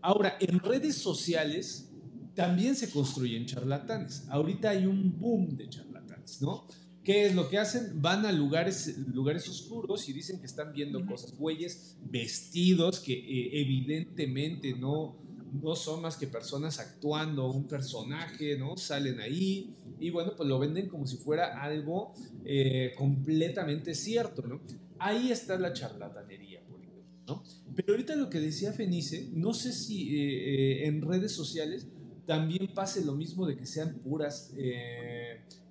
Ahora, 0.00 0.36
en 0.40 0.58
redes 0.58 0.96
sociales 0.96 1.90
también 2.34 2.74
se 2.74 2.90
construyen 2.90 3.46
charlatanes. 3.46 4.26
Ahorita 4.28 4.70
hay 4.70 4.86
un 4.86 5.18
boom 5.18 5.56
de 5.56 5.68
charlatanes, 5.68 6.42
¿no? 6.42 6.66
¿Qué 7.04 7.26
es 7.26 7.34
lo 7.34 7.50
que 7.50 7.58
hacen? 7.58 8.00
Van 8.00 8.24
a 8.24 8.32
lugares, 8.32 8.96
lugares 9.12 9.46
oscuros 9.46 10.08
y 10.08 10.14
dicen 10.14 10.40
que 10.40 10.46
están 10.46 10.72
viendo 10.72 11.04
cosas. 11.04 11.36
Güeyes 11.36 11.98
vestidos 12.02 12.98
que 12.98 13.12
eh, 13.12 13.60
evidentemente 13.60 14.72
no, 14.72 15.18
no 15.62 15.76
son 15.76 16.00
más 16.00 16.16
que 16.16 16.26
personas 16.26 16.80
actuando 16.80 17.50
un 17.50 17.68
personaje, 17.68 18.56
¿no? 18.56 18.78
Salen 18.78 19.20
ahí 19.20 19.74
y 20.00 20.08
bueno, 20.08 20.32
pues 20.34 20.48
lo 20.48 20.58
venden 20.58 20.88
como 20.88 21.06
si 21.06 21.18
fuera 21.18 21.62
algo 21.62 22.14
eh, 22.42 22.92
completamente 22.96 23.94
cierto, 23.94 24.40
¿no? 24.42 24.62
Ahí 24.98 25.30
está 25.30 25.58
la 25.58 25.74
charlatanería, 25.74 26.62
por 26.66 26.80
ejemplo, 26.80 27.04
¿no? 27.26 27.42
Pero 27.76 27.92
ahorita 27.92 28.16
lo 28.16 28.30
que 28.30 28.40
decía 28.40 28.72
Fenice, 28.72 29.28
no 29.34 29.52
sé 29.52 29.72
si 29.72 30.18
eh, 30.18 30.86
en 30.86 31.02
redes 31.02 31.32
sociales 31.32 31.86
también 32.26 32.68
pase 32.74 33.04
lo 33.04 33.14
mismo 33.14 33.46
de 33.46 33.56
que 33.56 33.66
sean 33.66 33.98
puras 33.98 34.54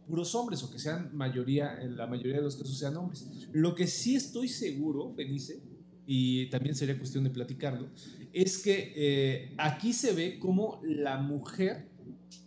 puros 0.08 0.36
hombres 0.36 0.64
o 0.64 0.72
que 0.72 0.80
sean 0.80 1.10
mayoría, 1.16 1.82
en 1.82 1.98
la 1.98 2.08
mayoría 2.08 2.38
de 2.38 2.44
los 2.44 2.56
casos 2.56 2.78
sean 2.78 2.96
hombres. 2.98 3.26
Lo 3.52 3.76
que 3.76 3.88
sí 3.88 4.16
estoy 4.16 4.48
seguro, 4.48 5.14
Benice, 5.14 5.62
y 6.06 6.50
también 6.50 6.76
sería 6.76 6.98
cuestión 6.98 7.24
de 7.24 7.30
platicarlo, 7.30 7.88
es 8.32 8.58
que 8.58 8.94
eh, 8.96 9.54
aquí 9.58 9.94
se 9.94 10.14
ve 10.14 10.40
como 10.40 10.82
la 10.84 11.18
mujer, 11.18 11.88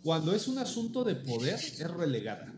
cuando 0.03 0.33
es 0.33 0.47
un 0.47 0.59
asunto 0.59 1.03
de 1.03 1.15
poder, 1.15 1.55
es 1.55 1.89
relegada 1.89 2.53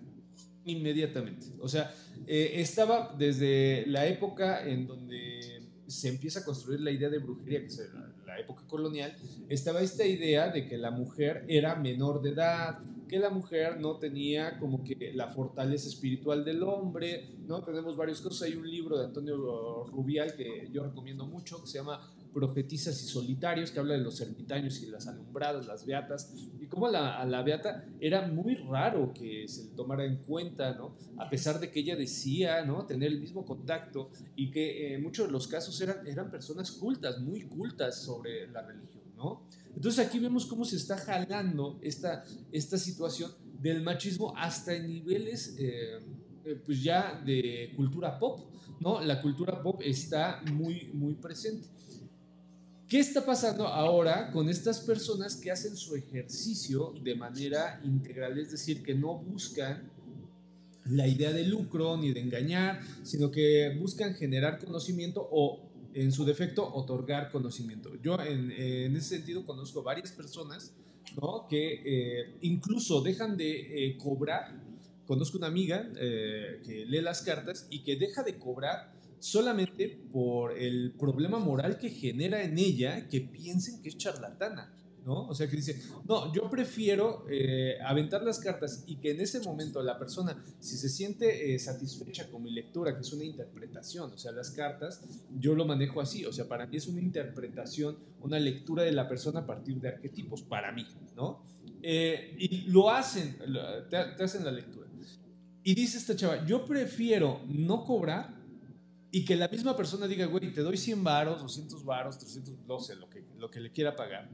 inmediatamente. 0.66 1.48
O 1.60 1.68
sea, 1.68 1.94
eh, 2.28 2.54
estaba 2.56 3.16
desde 3.18 3.86
la 3.88 4.08
época 4.08 4.68
en 4.68 4.88
donde 4.88 5.62
se 5.88 6.10
empieza 6.10 6.42
a 6.42 6.46
construir 6.46 6.82
la 6.82 6.92
idea 6.92 7.10
de 7.10 7.18
brujería, 7.18 7.62
que 7.62 7.68
es 7.68 7.82
la 8.26 8.40
época 8.40 8.64
colonial, 8.68 9.16
estaba 9.48 9.82
esta 9.82 10.06
idea 10.06 10.50
de 10.50 10.68
que 10.68 10.78
la 10.78 10.92
mujer 10.92 11.46
era 11.48 11.76
menor 11.76 12.22
de 12.22 12.30
edad, 12.32 12.80
que 13.10 13.20
la 13.20 13.30
mujer 13.30 13.82
no 13.82 13.98
tenía 13.98 14.58
como 14.58 14.84
que 14.84 15.12
la 15.14 15.28
fortaleza 15.28 15.90
espiritual 15.90 16.46
del 16.46 16.64
hombre, 16.64 17.36
¿no? 17.46 17.62
Tenemos 17.64 17.98
varios 17.98 18.22
casos, 18.22 18.42
hay 18.44 18.56
un 18.56 18.70
libro 18.70 18.98
de 18.98 19.06
Antonio 19.06 19.36
Rubial 19.88 20.36
que 20.36 20.70
yo 20.72 20.84
recomiendo 20.84 21.26
mucho, 21.26 21.62
que 21.62 21.68
se 21.68 21.80
llama 21.80 22.00
Profetizas 22.32 23.02
y 23.04 23.08
Solitarios, 23.08 23.72
que 23.72 23.80
habla 23.80 23.96
de 23.96 24.02
los 24.02 24.22
ermitaños 24.22 24.82
y 24.82 24.86
las 24.86 25.08
alumbradas, 25.08 25.66
las 25.66 25.86
beatas, 25.86 26.34
y 26.62 26.68
cómo 26.68 26.88
la, 26.88 27.20
a 27.20 27.26
la 27.26 27.42
beata 27.42 27.84
era 28.00 28.28
muy 28.28 28.56
raro 28.56 29.12
que 29.14 29.48
se 29.48 29.66
le 29.66 29.72
tomara 29.72 30.06
en 30.06 30.18
cuenta, 30.18 30.76
¿no? 30.76 30.96
A 31.18 31.30
pesar 31.30 31.60
de 31.60 31.72
que 31.72 31.80
ella 31.80 31.96
decía, 31.96 32.64
¿no? 32.64 32.86
Tener 32.86 33.12
el 33.12 33.20
mismo 33.20 33.44
contacto 33.44 34.12
y 34.36 34.52
que 34.52 34.94
en 34.94 35.04
muchos 35.04 35.26
de 35.26 35.34
los 35.34 35.48
casos 35.48 35.82
eran, 35.82 36.06
eran 36.08 36.30
personas 36.30 36.72
cultas, 36.72 37.20
muy 37.20 37.42
cultas 37.42 38.02
sobre 38.02 38.48
la 38.48 38.62
religión, 38.62 39.04
¿no? 39.18 39.42
Entonces 39.76 40.06
aquí 40.06 40.20
vemos 40.20 40.46
cómo 40.46 40.66
se 40.66 40.76
está 40.76 40.98
jalando 40.98 41.80
esta, 41.82 42.26
esta 42.52 42.78
situación 42.78 43.32
del 43.62 43.82
machismo 43.82 44.34
hasta 44.36 44.74
en 44.74 44.88
niveles 44.88 45.56
eh, 45.58 46.00
eh, 46.46 46.62
pues 46.66 46.82
ya 46.82 47.22
de 47.26 47.74
cultura 47.76 48.18
pop, 48.18 48.50
¿no? 48.80 49.02
La 49.02 49.22
cultura 49.22 49.62
pop 49.62 49.82
está 49.84 50.42
muy, 50.52 50.90
muy 50.94 51.16
presente. 51.16 51.68
¿Qué 52.88 53.00
está 53.00 53.24
pasando 53.24 53.68
ahora 53.68 54.32
con 54.32 54.50
estas 54.50 54.80
personas 54.80 55.36
que 55.36 55.52
hacen 55.52 55.76
su 55.76 55.96
ejercicio 55.96 56.94
de 57.04 57.14
manera 57.14 57.80
integral? 57.84 58.40
Es 58.40 58.50
decir, 58.50 58.82
que 58.82 58.96
no 58.96 59.20
buscan 59.20 59.92
la 60.86 61.08
idea 61.08 61.32
de 61.32 61.44
lucro 61.44 61.98
ni 61.98 62.12
de 62.14 62.20
engañar, 62.20 62.82
sino 63.04 63.30
que 63.30 63.76
buscan 63.80 64.16
generar 64.16 64.58
conocimiento 64.58 65.28
o 65.32 65.69
en 65.94 66.12
su 66.12 66.26
defecto, 66.26 66.68
otorgar 66.74 67.30
conocimiento. 67.32 67.92
Yo 68.02 68.20
en, 68.22 68.52
ese 68.52 69.18
sentido 69.18 69.46
conozco 69.46 69.84
varias 69.84 70.12
personas 70.12 70.74
¿no? 71.20 71.48
que 71.50 71.82
eh, 71.86 72.38
incluso 72.42 73.02
dejan 73.02 73.38
de 73.38 73.88
eh, 73.88 73.98
cobrar. 73.98 74.62
Conozco 75.06 75.38
una 75.38 75.48
amiga 75.48 75.90
eh, 75.96 76.62
que 76.64 76.86
lee 76.86 77.02
las 77.02 77.24
cartas 77.24 77.68
y 77.70 77.84
que 77.84 77.96
deja 77.96 78.24
de 78.24 78.38
cobrar 78.38 78.94
solamente 79.20 80.00
por 80.12 80.58
el 80.58 80.94
problema 80.98 81.40
moral 81.40 81.78
que 81.78 81.90
genera 81.90 82.44
en 82.44 82.58
ella 82.58 83.08
que 83.08 83.22
piensen 83.22 83.82
que 83.82 83.90
es 83.90 83.98
charlatana. 83.98 84.74
¿No? 85.06 85.28
O 85.28 85.36
sea, 85.36 85.48
que 85.48 85.56
dice, 85.56 85.82
no, 86.08 86.34
yo 86.34 86.50
prefiero 86.50 87.26
eh, 87.30 87.78
aventar 87.84 88.24
las 88.24 88.40
cartas 88.40 88.84
y 88.88 88.98
que 88.98 89.12
en 89.12 89.22
ese 89.22 89.40
momento 89.42 89.82
la 89.82 89.98
persona, 89.98 90.44
si 90.60 90.78
se 90.78 90.90
siente 90.90 91.54
eh, 91.54 91.60
satisfecha 91.60 92.30
con 92.30 92.44
mi 92.44 92.52
lectura, 92.52 92.94
que 92.96 93.02
es 93.02 93.14
una 93.14 93.24
interpretación, 93.24 94.12
o 94.14 94.18
sea, 94.18 94.32
las 94.32 94.52
cartas, 94.52 95.04
yo 95.38 95.56
lo 95.56 95.66
manejo 95.66 96.02
así, 96.02 96.26
o 96.26 96.34
sea, 96.34 96.48
para 96.48 96.66
mí 96.68 96.78
es 96.78 96.88
una 96.88 97.02
interpretación, 97.02 97.98
una 98.22 98.40
lectura 98.40 98.84
de 98.84 98.92
la 98.92 99.08
persona 99.08 99.42
a 99.42 99.46
partir 99.46 99.80
de 99.80 99.90
arquetipos, 99.90 100.42
para 100.44 100.72
mí, 100.72 100.86
¿no? 101.16 101.44
Eh, 101.82 102.36
y 102.38 102.62
lo 102.70 102.90
hacen, 102.90 103.38
te, 103.90 103.98
hacen 103.98 104.44
la 104.44 104.52
lectura. 104.52 104.80
Y 105.64 105.76
dice 105.76 105.98
esta 105.98 106.16
chava, 106.16 106.46
yo 106.46 106.66
prefiero 106.66 107.42
no 107.48 107.84
cobrar 107.84 108.40
y 109.12 109.26
que 109.26 109.36
la 109.36 109.48
misma 109.48 109.76
persona 109.76 110.08
diga, 110.08 110.26
güey, 110.26 110.54
te 110.54 110.62
doy 110.62 110.78
100 110.78 111.04
varos, 111.04 111.42
200 111.42 111.84
varos, 111.84 112.18
300, 112.18 112.60
no 112.66 112.78
lo 113.00 113.10
que, 113.10 113.26
lo 113.38 113.52
que 113.52 113.60
le 113.60 113.72
quiera 113.72 113.96
pagar 113.96 114.30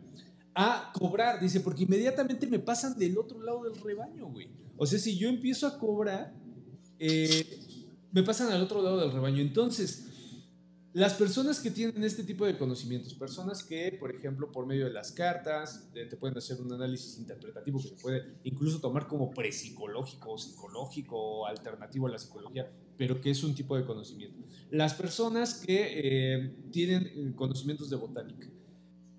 a 0.56 0.92
cobrar, 0.94 1.40
dice, 1.42 1.60
porque 1.60 1.84
inmediatamente 1.84 2.48
me 2.48 2.60
pasan 2.60 2.98
del 2.98 3.18
otro 3.18 3.42
lado 3.42 3.64
del 3.66 3.76
rebaño, 3.76 4.28
güey. 4.28 4.50
O 4.78 4.86
sea, 4.86 4.98
si 4.98 5.18
yo 5.18 5.28
empiezo 5.28 5.68
a 5.68 5.78
cobrar, 5.78 6.34
eh, 6.98 7.60
me 8.12 8.24
pasan 8.24 8.52
al 8.52 8.62
otro 8.62 8.82
lado 8.82 9.02
del 9.02 9.12
rebaño. 9.12 9.42
Entonces, 9.42 10.06
las 10.96 11.14
personas 11.16 11.60
que 11.60 11.72
tienen 11.72 12.06
este 12.06 12.24
tipo 12.24 12.46
de 12.46 12.58
conocimientos, 12.58 13.14
personas 13.16 13.64
que, 13.64 13.98
por 14.00 14.16
ejemplo, 14.16 14.50
por 14.50 14.66
medio 14.66 14.86
de 14.86 14.94
las 14.94 15.12
cartas, 15.12 15.90
te 15.92 16.16
pueden 16.16 16.38
hacer 16.38 16.62
un 16.62 16.72
análisis 16.72 17.18
interpretativo 17.18 17.82
que 17.82 17.90
se 17.90 17.96
puede 17.96 18.38
incluso 18.46 18.80
tomar 18.80 19.06
como 19.06 19.32
prepsicológico 19.32 20.32
o 20.32 20.38
psicológico 20.38 21.18
o 21.18 21.46
alternativo 21.48 22.08
a 22.08 22.12
la 22.12 22.18
psicología, 22.18 22.72
pero 22.98 23.20
que 23.20 23.30
es 23.30 23.44
un 23.44 23.54
tipo 23.54 23.76
de 23.76 23.86
conocimiento. 23.86 24.42
Las 24.72 24.94
personas 24.94 25.56
que 25.56 26.00
eh, 26.00 26.56
tienen 26.72 27.08
eh, 27.08 27.34
conocimientos 27.36 27.90
de 27.90 27.98
botánica, 27.98 28.48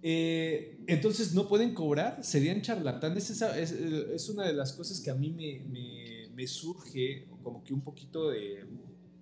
eh, 0.03 0.79
entonces 0.87 1.35
no 1.35 1.49
pueden 1.49 1.75
cobrar, 1.75 2.23
serían 2.23 2.63
charlatanes. 2.63 3.31
Esa 3.31 3.59
es, 3.59 4.29
una 4.29 4.47
de 4.47 4.53
las 4.53 4.73
cosas 4.73 5.01
que 5.01 5.11
a 5.11 5.15
mí 5.15 5.31
me, 5.31 6.47
surge 6.47 7.27
como 7.43 7.65
que 7.65 7.73
un 7.73 7.81
poquito 7.81 8.31
de, 8.31 8.65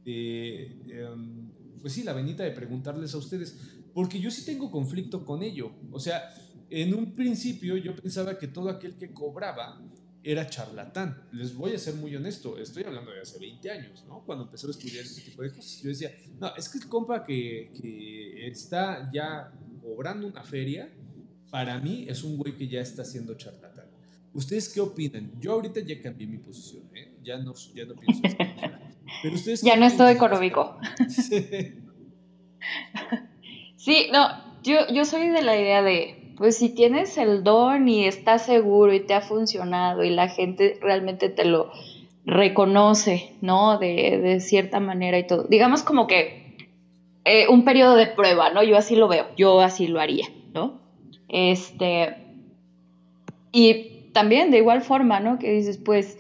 em, 0.05 1.51
pues 1.81 1.93
sí, 1.93 2.03
la 2.03 2.13
venita 2.13 2.43
de 2.43 2.51
preguntarles 2.51 3.15
a 3.15 3.19
ustedes, 3.19 3.57
porque 3.93 4.21
yo 4.21 4.31
sí 4.31 4.45
tengo 4.45 4.71
conflicto 4.71 5.25
con 5.25 5.43
ello. 5.43 5.73
O 5.91 6.01
sea, 6.01 6.35
en 6.71 6.95
un 6.95 7.15
principio 7.15 7.77
yo 7.77 7.95
pensaba 7.95 8.39
que 8.39 8.49
todo 8.49 8.69
aquel 8.69 8.97
que 8.97 9.13
cobraba 9.13 9.81
era 10.23 10.49
charlatán. 10.49 11.29
Les 11.33 11.55
voy 11.55 11.75
a 11.75 11.79
ser 11.79 11.95
muy 11.95 12.17
honesto, 12.17 12.59
estoy 12.59 12.83
hablando 12.85 13.11
de 13.13 13.21
hace 13.21 13.39
20 13.39 13.71
años, 13.71 14.05
¿no? 14.09 14.25
Cuando 14.25 14.45
empecé 14.45 14.67
a 14.67 14.71
estudiar 14.71 15.05
este 15.05 15.21
tipo 15.21 15.43
de 15.43 15.51
cosas. 15.51 15.81
Yo 15.83 15.91
decía, 15.91 16.11
no, 16.41 16.55
es 16.57 16.69
que 16.69 16.79
el 16.79 16.89
compa 16.89 17.23
que 17.23 18.49
está 18.49 19.11
ya 19.13 19.53
cobrando 19.85 20.27
una 20.27 20.43
feria, 20.43 20.89
para 21.51 21.79
mí 21.79 22.07
es 22.09 22.25
un 22.25 22.39
güey 22.39 22.57
que 22.57 22.67
ya 22.67 22.81
está 22.81 23.03
haciendo 23.03 23.35
charlatán. 23.35 23.85
¿Ustedes 24.33 24.69
qué 24.71 24.81
opinan? 24.81 25.31
Yo 25.39 25.53
ahorita 25.53 25.81
ya 25.81 26.01
cambié 26.03 26.27
mi 26.27 26.39
posición, 26.39 26.83
¿eh? 26.95 27.15
Ya 27.23 27.39
no, 27.39 27.55
ya 27.75 27.85
no 27.85 27.95
pienso. 27.95 28.23
Pero 29.23 29.35
ustedes 29.35 29.63
ya 29.63 29.77
no 29.77 29.87
estoy 29.87 30.13
económico. 30.13 30.77
sí, 33.77 34.09
no, 34.13 34.29
yo, 34.65 34.89
yo 34.93 35.05
soy 35.05 35.29
de 35.29 35.43
la 35.43 35.57
idea 35.57 35.83
de, 35.83 36.33
pues 36.37 36.57
si 36.57 36.71
tienes 36.71 37.17
el 37.19 37.45
don 37.45 37.87
y 37.87 38.07
estás 38.07 38.47
seguro 38.47 38.93
y 38.93 39.01
te 39.01 39.15
ha 39.15 39.21
funcionado 39.21 40.03
y 40.03 40.11
la 40.11 40.29
gente 40.29 40.79
realmente 40.81 41.29
te 41.29 41.45
lo 41.45 41.71
reconoce, 42.25 43.37
¿no? 43.43 43.79
De, 43.79 44.19
de 44.21 44.41
cierta 44.41 44.81
manera 44.81 45.19
y 45.19 45.27
todo. 45.27 45.45
Digamos 45.45 45.85
como 45.85 46.09
que 46.09 46.44
eh, 47.25 47.49
un 47.49 47.65
periodo 47.65 47.97
de 47.97 48.07
prueba, 48.07 48.51
¿no? 48.51 48.63
Yo 48.63 48.77
así 48.77 48.97
lo 48.97 49.09
veo, 49.09 49.27
yo 49.37 49.61
así 49.61 49.87
lo 49.87 50.01
haría, 50.01 50.27
¿no? 50.53 50.81
Este, 51.29 52.17
y 53.51 54.11
también 54.13 54.51
de 54.51 54.59
igual 54.59 54.83
forma, 54.83 55.21
¿no? 55.21 55.39
Que 55.39 55.53
dices, 55.53 55.79
pues, 55.79 56.19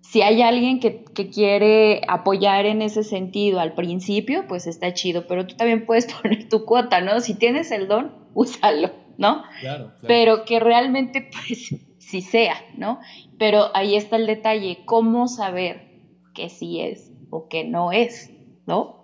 si 0.00 0.22
hay 0.22 0.40
alguien 0.40 0.80
que, 0.80 1.04
que, 1.04 1.28
quiere 1.28 2.00
apoyar 2.08 2.64
en 2.64 2.80
ese 2.80 3.04
sentido 3.04 3.60
al 3.60 3.74
principio, 3.74 4.46
pues 4.48 4.66
está 4.66 4.94
chido, 4.94 5.26
pero 5.26 5.46
tú 5.46 5.54
también 5.56 5.84
puedes 5.84 6.06
poner 6.22 6.48
tu 6.48 6.64
cuota, 6.64 7.00
¿no? 7.00 7.20
Si 7.20 7.34
tienes 7.34 7.70
el 7.70 7.88
don, 7.88 8.12
úsalo, 8.34 8.90
¿no? 9.18 9.42
Claro, 9.60 9.84
claro. 9.84 10.06
Pero 10.06 10.44
que 10.44 10.60
realmente, 10.60 11.28
pues, 11.46 11.74
sí 11.98 12.22
sea, 12.22 12.56
¿no? 12.76 13.00
Pero 13.38 13.66
ahí 13.74 13.96
está 13.96 14.16
el 14.16 14.26
detalle, 14.26 14.78
cómo 14.86 15.28
saber 15.28 15.88
que 16.34 16.48
sí 16.48 16.80
es 16.80 17.12
o 17.30 17.48
que 17.48 17.64
no 17.64 17.92
es, 17.92 18.30
¿no? 18.66 18.97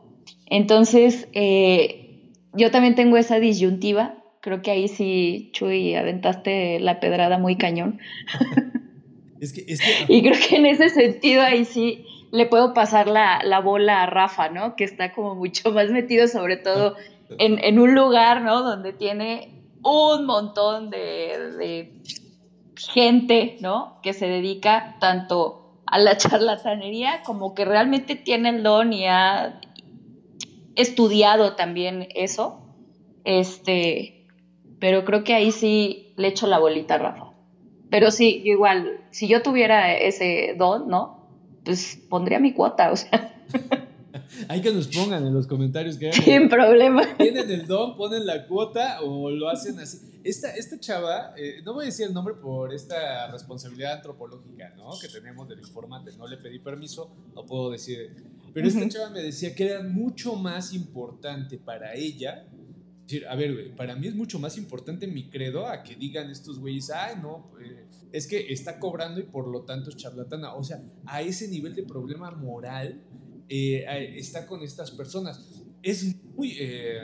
Entonces, 0.47 1.29
eh, 1.33 2.31
yo 2.53 2.71
también 2.71 2.95
tengo 2.95 3.17
esa 3.17 3.41
disyuntiva 3.41 4.25
creo 4.45 4.61
que 4.61 4.71
ahí 4.71 4.89
sí, 4.89 5.49
Chuy, 5.55 5.95
aventaste 5.95 6.79
la 6.79 7.01
pedrada 7.01 7.39
muy 7.39 7.57
cañón. 7.57 7.99
es 9.41 9.55
que, 9.55 9.65
es 9.67 9.81
que... 9.81 10.05
Y 10.07 10.21
creo 10.21 10.39
que 10.47 10.57
en 10.57 10.67
ese 10.67 10.91
sentido 10.91 11.41
ahí 11.41 11.65
sí 11.65 12.05
le 12.31 12.45
puedo 12.45 12.75
pasar 12.75 13.09
la, 13.09 13.43
la, 13.43 13.61
bola 13.61 14.03
a 14.03 14.07
Rafa, 14.07 14.51
¿no? 14.51 14.77
Que 14.77 14.85
está 14.85 15.15
como 15.15 15.35
mucho 15.35 15.73
más 15.73 15.91
metido, 15.91 16.29
sobre 16.29 16.59
todo 16.59 16.95
en, 17.39 17.59
en 17.65 17.79
un 17.79 17.95
lugar, 17.95 18.43
¿no? 18.43 18.63
Donde 18.63 18.93
tiene 18.93 19.63
un 19.83 20.27
montón 20.27 20.91
de, 20.91 21.53
de 21.57 22.03
gente, 22.77 23.57
¿no? 23.63 23.99
Que 24.03 24.13
se 24.13 24.27
dedica 24.27 24.97
tanto 25.01 25.81
a 25.87 25.99
la 25.99 26.17
charlatanería 26.19 27.23
como 27.23 27.55
que 27.55 27.65
realmente 27.65 28.15
tiene 28.15 28.51
el 28.51 28.63
don 28.63 28.93
y 28.93 29.07
ha 29.07 29.59
estudiado 30.77 31.57
también 31.57 32.09
eso. 32.15 32.61
Este, 33.25 34.27
pero 34.79 35.05
creo 35.05 35.25
que 35.25 35.35
ahí 35.35 35.53
sí 35.53 36.13
le 36.17 36.29
echo 36.29 36.47
la 36.47 36.59
bolita 36.59 36.95
a 36.95 36.99
Rafa. 36.99 37.33
Pero 37.91 38.11
sí, 38.11 38.43
igual, 38.45 39.01
si 39.11 39.29
yo 39.29 39.43
tuviera 39.43 39.97
ese 39.97 40.55
don, 40.59 40.89
¿no? 40.89 41.29
Pues 41.65 41.99
pondría 42.09 42.41
mi 42.41 42.53
cuota, 42.53 42.93
o 42.93 42.97
sea. 42.97 43.35
Hay 44.49 44.61
que 44.61 44.73
nos 44.73 44.89
pongan 44.89 45.25
en 45.27 45.35
los 45.35 45.47
comentarios 45.47 45.97
que 45.97 46.13
Sin 46.13 46.49
problema. 46.49 47.03
¿Tienen 47.17 47.51
el 47.51 47.67
don, 47.67 47.97
ponen 47.97 48.27
la 48.27 48.47
cuota 48.47 49.01
o 49.03 49.31
lo 49.31 49.49
hacen 49.49 49.79
así? 49.79 49.99
Esta, 50.25 50.51
esta 50.51 50.81
chava, 50.81 51.35
eh, 51.37 51.61
no 51.65 51.75
voy 51.75 51.85
a 51.85 51.87
decir 51.87 52.07
el 52.07 52.15
nombre 52.15 52.35
por 52.35 52.73
esta 52.73 53.31
responsabilidad 53.31 53.95
antropológica, 53.95 54.73
¿no? 54.77 54.91
Que 55.01 55.09
tenemos 55.09 55.49
del 55.49 55.61
informante. 55.61 56.13
No 56.17 56.27
le 56.27 56.39
pedí 56.39 56.59
permiso, 56.59 57.11
no 57.35 57.45
puedo 57.45 57.71
decir. 57.71 58.15
Pero 58.55 58.69
esta 58.69 58.89
chava 58.89 59.11
me 59.11 59.21
decía 59.21 59.55
que 59.55 59.65
era 59.65 59.83
mucho 59.83 60.37
más 60.37 60.73
importante 60.73 61.59
para 61.59 61.95
ella 61.95 62.47
decir, 63.05 63.27
a 63.27 63.35
ver, 63.35 63.53
güey, 63.53 63.77
para 63.77 63.97
mí 63.97 64.07
es 64.07 64.15
mucho 64.15 64.39
más 64.39 64.57
importante 64.57 65.07
mi 65.07 65.29
credo 65.29 65.67
a 65.67 65.83
que 65.83 65.95
digan 65.95 66.31
estos 66.31 66.59
güeyes, 66.59 66.91
ay, 66.91 67.17
no, 67.21 67.51
eh, 67.61 67.87
es 68.13 68.27
que 68.27 68.53
está 68.53 68.79
cobrando 68.79 69.21
y 69.21 69.25
por 69.25 69.49
lo 69.49 69.63
tanto 69.63 69.91
es 69.91 69.97
charlatana. 69.97 70.55
O 70.55 70.65
sea, 70.65 70.83
a 71.05 71.21
ese 71.21 71.49
nivel 71.49 71.75
de 71.75 71.83
problema 71.83 72.31
moral 72.31 73.03
eh, 73.49 74.15
está 74.17 74.47
con 74.47 74.63
estas 74.63 74.91
personas. 74.93 75.65
Es 75.83 76.17
muy 76.35 76.57
eh, 76.59 77.03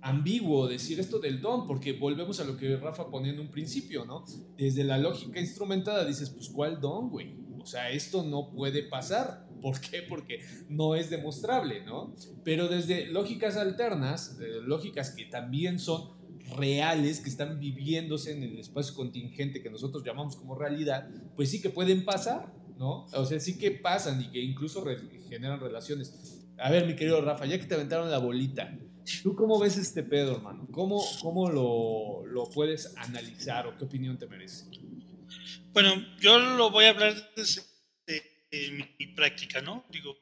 ambiguo 0.00 0.66
decir 0.66 0.98
esto 0.98 1.18
del 1.18 1.40
don, 1.40 1.66
porque 1.66 1.92
volvemos 1.92 2.40
a 2.40 2.44
lo 2.44 2.56
que 2.56 2.76
Rafa 2.76 3.10
ponía 3.10 3.32
en 3.32 3.40
un 3.40 3.50
principio, 3.50 4.04
¿no? 4.04 4.24
Desde 4.56 4.84
la 4.84 4.96
lógica 4.96 5.40
instrumentada 5.40 6.04
dices, 6.04 6.30
pues, 6.30 6.48
¿cuál 6.48 6.80
don, 6.80 7.10
güey? 7.10 7.36
O 7.60 7.66
sea, 7.66 7.90
esto 7.90 8.22
no 8.22 8.50
puede 8.50 8.82
pasar. 8.84 9.46
¿Por 9.62 9.80
qué? 9.80 10.02
Porque 10.02 10.40
no 10.68 10.96
es 10.96 11.08
demostrable, 11.08 11.84
¿no? 11.84 12.14
Pero 12.44 12.68
desde 12.68 13.06
lógicas 13.06 13.56
alternas, 13.56 14.36
eh, 14.40 14.60
lógicas 14.62 15.12
que 15.12 15.24
también 15.26 15.78
son 15.78 16.10
reales, 16.56 17.20
que 17.20 17.30
están 17.30 17.58
viviéndose 17.58 18.32
en 18.32 18.42
el 18.42 18.58
espacio 18.58 18.94
contingente 18.94 19.62
que 19.62 19.70
nosotros 19.70 20.04
llamamos 20.04 20.36
como 20.36 20.56
realidad, 20.56 21.08
pues 21.36 21.50
sí 21.50 21.62
que 21.62 21.70
pueden 21.70 22.04
pasar, 22.04 22.52
¿no? 22.76 23.06
O 23.14 23.24
sea, 23.24 23.38
sí 23.40 23.56
que 23.56 23.70
pasan 23.70 24.20
y 24.20 24.30
que 24.30 24.40
incluso 24.40 24.84
generan 25.28 25.60
relaciones. 25.60 26.44
A 26.58 26.70
ver, 26.70 26.86
mi 26.86 26.96
querido 26.96 27.20
Rafa, 27.20 27.46
ya 27.46 27.58
que 27.58 27.66
te 27.66 27.74
aventaron 27.74 28.10
la 28.10 28.18
bolita, 28.18 28.76
¿tú 29.22 29.34
cómo 29.34 29.58
ves 29.58 29.76
este 29.76 30.02
pedo, 30.02 30.32
hermano? 30.32 30.66
¿Cómo, 30.70 31.02
cómo 31.22 31.48
lo, 31.48 32.26
lo 32.26 32.50
puedes 32.50 32.96
analizar 32.96 33.66
o 33.66 33.76
qué 33.76 33.84
opinión 33.84 34.18
te 34.18 34.26
merece? 34.26 34.66
Bueno, 35.72 35.94
yo 36.20 36.38
lo 36.38 36.70
voy 36.70 36.84
a 36.84 36.90
hablar 36.90 37.14
desde 37.36 37.62
mi, 38.52 38.84
mi, 38.98 39.06
práctica, 39.08 39.60
¿no? 39.62 39.86
Digo, 39.90 40.18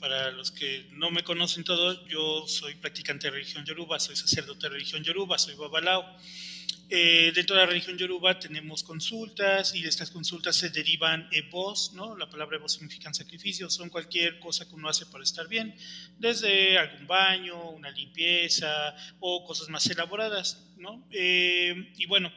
para 0.00 0.30
los 0.30 0.50
que 0.50 0.86
no 0.92 1.10
me 1.10 1.22
conocen 1.22 1.64
todo, 1.64 2.06
yo 2.08 2.46
soy 2.48 2.74
practicante 2.76 3.26
de 3.26 3.32
religión 3.32 3.64
yoruba, 3.64 4.00
soy 4.00 4.16
sacerdote 4.16 4.66
de 4.66 4.74
religión 4.74 5.02
yoruba, 5.02 5.38
soy 5.38 5.54
babalao. 5.54 6.04
Eh, 6.88 7.32
dentro 7.34 7.56
de 7.56 7.62
la 7.62 7.66
religión 7.66 7.98
yoruba 7.98 8.38
tenemos 8.38 8.84
consultas 8.84 9.74
y 9.74 9.82
de 9.82 9.88
estas 9.88 10.10
consultas 10.10 10.54
se 10.54 10.70
derivan 10.70 11.28
ebos, 11.32 11.92
¿no? 11.94 12.16
La 12.16 12.30
palabra 12.30 12.56
ebos 12.56 12.74
significa 12.74 13.12
sacrificios, 13.12 13.74
son 13.74 13.90
cualquier 13.90 14.38
cosa 14.38 14.68
que 14.68 14.74
uno 14.74 14.88
hace 14.88 15.04
para 15.06 15.24
estar 15.24 15.48
bien, 15.48 15.74
desde 16.16 16.78
algún 16.78 17.06
baño, 17.08 17.70
una 17.70 17.90
limpieza 17.90 18.94
o 19.18 19.44
cosas 19.44 19.68
más 19.68 19.84
elaboradas, 19.86 20.72
¿no? 20.76 21.08
Eh, 21.10 21.92
y 21.96 22.06
bueno, 22.06 22.32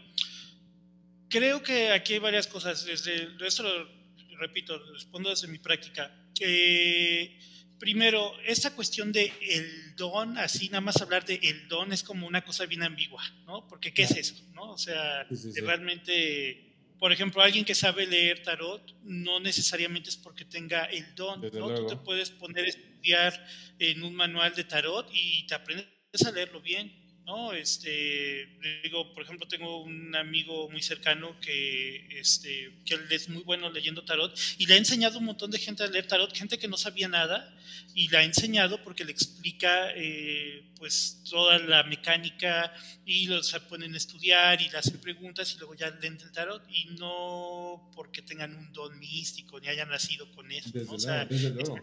creo 1.29 1.61
que 1.61 1.91
aquí 1.91 2.13
hay 2.13 2.19
varias 2.19 2.47
cosas, 2.47 2.85
desde 2.85 3.29
esto 3.45 3.61
lo 3.61 3.98
repito, 4.39 4.77
respondo 4.93 5.29
desde 5.29 5.47
mi 5.47 5.59
práctica. 5.59 6.11
Eh, 6.39 7.39
primero, 7.77 8.33
esta 8.45 8.75
cuestión 8.75 9.11
de 9.11 9.31
el 9.41 9.95
don, 9.95 10.37
así 10.37 10.69
nada 10.69 10.81
más 10.81 11.01
hablar 11.01 11.25
de 11.25 11.35
el 11.43 11.67
don 11.67 11.93
es 11.93 12.03
como 12.03 12.27
una 12.27 12.43
cosa 12.43 12.65
bien 12.65 12.83
ambigua, 12.83 13.23
¿no? 13.45 13.67
Porque 13.67 13.93
¿qué 13.93 14.03
es 14.03 14.11
eso? 14.11 14.35
¿no? 14.53 14.71
O 14.71 14.77
sea, 14.77 15.27
sí, 15.29 15.35
sí, 15.35 15.51
sí. 15.53 15.61
realmente, 15.61 16.75
por 16.99 17.11
ejemplo, 17.11 17.41
alguien 17.41 17.65
que 17.65 17.75
sabe 17.75 18.07
leer 18.07 18.43
tarot 18.43 18.95
no 19.03 19.39
necesariamente 19.39 20.09
es 20.09 20.17
porque 20.17 20.45
tenga 20.45 20.85
el 20.85 21.15
don, 21.15 21.41
Desde 21.41 21.59
¿no? 21.59 21.67
Luego. 21.67 21.87
Tú 21.87 21.95
te 21.95 22.03
puedes 22.03 22.29
poner 22.31 22.65
a 22.65 22.69
estudiar 22.69 23.47
en 23.79 24.03
un 24.03 24.15
manual 24.15 24.53
de 24.55 24.63
tarot 24.63 25.09
y 25.13 25.45
te 25.47 25.55
aprendes 25.55 25.87
a 26.25 26.31
leerlo 26.31 26.61
bien, 26.61 27.08
¿no? 27.29 27.53
Este, 27.53 28.49
digo, 28.81 29.13
por 29.13 29.21
ejemplo, 29.21 29.47
tengo 29.47 29.83
un 29.83 30.15
amigo 30.15 30.67
muy 30.71 30.81
cercano 30.81 31.39
que, 31.39 32.07
este, 32.19 32.71
que 32.83 32.95
él 32.95 33.05
es 33.11 33.29
muy 33.29 33.43
bueno 33.43 33.69
leyendo 33.69 34.03
tarot 34.03 34.35
y 34.57 34.65
le 34.65 34.73
ha 34.73 34.77
enseñado 34.77 35.19
un 35.19 35.25
montón 35.25 35.51
de 35.51 35.59
gente 35.59 35.83
a 35.83 35.87
leer 35.87 36.07
tarot, 36.07 36.35
gente 36.35 36.57
que 36.57 36.67
no 36.67 36.75
sabía 36.75 37.07
nada 37.07 37.55
y 37.93 38.07
la 38.07 38.19
ha 38.19 38.23
enseñado 38.23 38.83
porque 38.83 39.05
le 39.05 39.11
explica 39.11 39.91
eh, 39.95 40.71
pues 40.77 41.21
toda 41.29 41.59
la 41.59 41.83
mecánica 41.83 42.73
y 43.05 43.27
los 43.27 43.51
ponen 43.69 43.93
a 43.93 43.97
estudiar 43.97 44.59
y 44.59 44.69
le 44.69 44.77
hacen 44.79 44.99
preguntas 44.99 45.53
y 45.53 45.59
luego 45.59 45.75
ya 45.75 45.91
leen 45.91 46.17
el 46.19 46.31
tarot 46.31 46.63
y 46.67 46.85
no 46.97 47.91
porque 47.93 48.23
tengan 48.23 48.55
un 48.55 48.73
don 48.73 48.97
místico 48.97 49.59
ni 49.59 49.67
hayan 49.67 49.89
nacido 49.89 50.31
con 50.31 50.51
eso, 50.51 50.71
¿no? 50.73 50.93
O 50.93 50.99
sea, 50.99 51.25
desde 51.25 51.51
luego. 51.51 51.77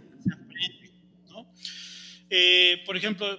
¿no? 1.28 1.54
Eh, 2.30 2.82
por 2.84 2.96
ejemplo, 2.96 3.38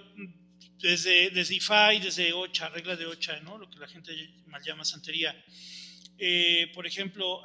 desde, 0.79 1.29
desde 1.31 1.55
IFA 1.55 1.93
y 1.95 1.99
desde 1.99 2.33
OCHA, 2.33 2.69
regla 2.69 2.95
de 2.95 3.05
OCHA, 3.05 3.39
¿no? 3.41 3.57
lo 3.57 3.69
que 3.69 3.79
la 3.79 3.87
gente 3.87 4.11
mal 4.45 4.61
llama 4.63 4.85
santería. 4.85 5.35
Eh, 6.19 6.71
por 6.73 6.87
ejemplo, 6.87 7.41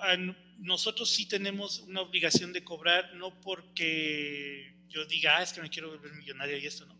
nosotros 0.58 1.10
sí 1.10 1.26
tenemos 1.26 1.80
una 1.80 2.00
obligación 2.00 2.52
de 2.52 2.64
cobrar, 2.64 3.14
no 3.14 3.40
porque 3.40 4.74
yo 4.88 5.04
diga, 5.06 5.38
ah, 5.38 5.42
es 5.42 5.52
que 5.52 5.60
me 5.60 5.70
quiero 5.70 5.90
volver 5.90 6.12
millonario 6.12 6.56
y 6.58 6.66
esto, 6.66 6.86
no, 6.86 6.96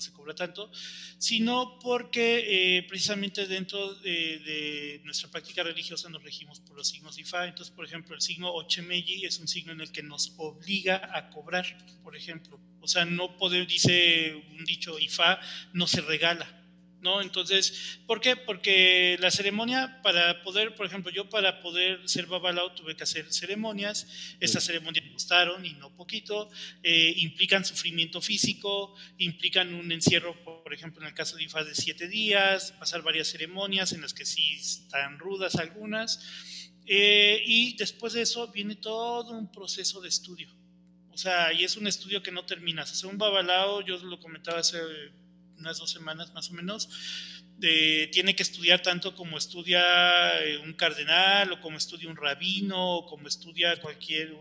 se 0.00 0.12
cobra 0.12 0.34
tanto, 0.34 0.70
sino 1.18 1.78
porque 1.78 2.78
eh, 2.78 2.82
precisamente 2.84 3.46
dentro 3.46 3.94
de, 3.96 5.00
nuestra 5.04 5.30
práctica 5.30 5.62
religiosa 5.62 6.08
nos 6.08 6.22
regimos 6.22 6.60
por 6.60 6.76
los 6.76 6.88
signos 6.88 7.18
IFA. 7.18 7.48
Entonces, 7.48 7.74
por 7.74 7.84
ejemplo, 7.84 8.14
el 8.14 8.20
signo 8.20 8.52
Ochemeji 8.52 9.24
es 9.24 9.38
un 9.38 9.48
signo 9.48 9.72
en 9.72 9.80
el 9.80 9.92
que 9.92 10.02
nos 10.02 10.34
obliga 10.36 11.10
a 11.14 11.30
cobrar, 11.30 11.66
por 12.02 12.16
ejemplo. 12.16 12.60
O 12.80 12.88
sea, 12.88 13.04
no 13.04 13.36
poder, 13.36 13.66
dice 13.66 14.34
un 14.50 14.64
dicho 14.64 14.98
IFA, 14.98 15.40
no 15.72 15.86
se 15.86 16.00
regala 16.00 16.63
¿no? 17.04 17.20
Entonces, 17.20 18.00
¿por 18.06 18.20
qué? 18.20 18.34
Porque 18.34 19.16
la 19.20 19.30
ceremonia, 19.30 20.00
para 20.02 20.42
poder, 20.42 20.74
por 20.74 20.86
ejemplo, 20.86 21.12
yo 21.12 21.28
para 21.28 21.60
poder 21.60 22.08
ser 22.08 22.26
babalao 22.26 22.72
tuve 22.72 22.96
que 22.96 23.04
hacer 23.04 23.30
ceremonias, 23.30 24.08
estas 24.40 24.64
ceremonias 24.64 25.04
costaron 25.12 25.64
y 25.66 25.74
no 25.74 25.94
poquito, 25.94 26.50
eh, 26.82 27.12
implican 27.18 27.64
sufrimiento 27.64 28.22
físico, 28.22 28.96
implican 29.18 29.74
un 29.74 29.92
encierro, 29.92 30.34
por 30.44 30.72
ejemplo, 30.72 31.02
en 31.02 31.08
el 31.08 31.14
caso 31.14 31.36
de 31.36 31.44
IFA 31.44 31.64
de 31.64 31.74
siete 31.74 32.08
días, 32.08 32.72
pasar 32.72 33.02
varias 33.02 33.28
ceremonias 33.28 33.92
en 33.92 34.00
las 34.00 34.14
que 34.14 34.24
sí 34.24 34.54
están 34.54 35.18
rudas 35.18 35.56
algunas, 35.56 36.20
eh, 36.86 37.42
y 37.44 37.76
después 37.76 38.14
de 38.14 38.22
eso 38.22 38.48
viene 38.48 38.76
todo 38.76 39.32
un 39.32 39.52
proceso 39.52 40.00
de 40.00 40.08
estudio. 40.08 40.48
O 41.12 41.18
sea, 41.18 41.52
y 41.52 41.64
es 41.64 41.76
un 41.76 41.86
estudio 41.86 42.22
que 42.22 42.32
no 42.32 42.44
terminas. 42.44 42.90
Hacer 42.90 43.08
un 43.08 43.18
babalao, 43.18 43.82
yo 43.82 43.98
lo 43.98 44.18
comentaba 44.18 44.58
hace 44.58 44.78
unas 45.58 45.78
dos 45.78 45.90
semanas 45.90 46.32
más 46.34 46.50
o 46.50 46.54
menos, 46.54 46.88
tiene 47.58 48.34
que 48.34 48.42
estudiar 48.42 48.82
tanto 48.82 49.14
como 49.14 49.38
estudia 49.38 50.42
eh, 50.44 50.58
un 50.58 50.74
cardenal 50.74 51.52
o 51.52 51.60
como 51.60 51.78
estudia 51.78 52.10
un 52.10 52.16
rabino 52.16 52.96
o 52.96 53.06
como 53.06 53.28
estudia 53.28 53.80
cualquier 53.80 54.34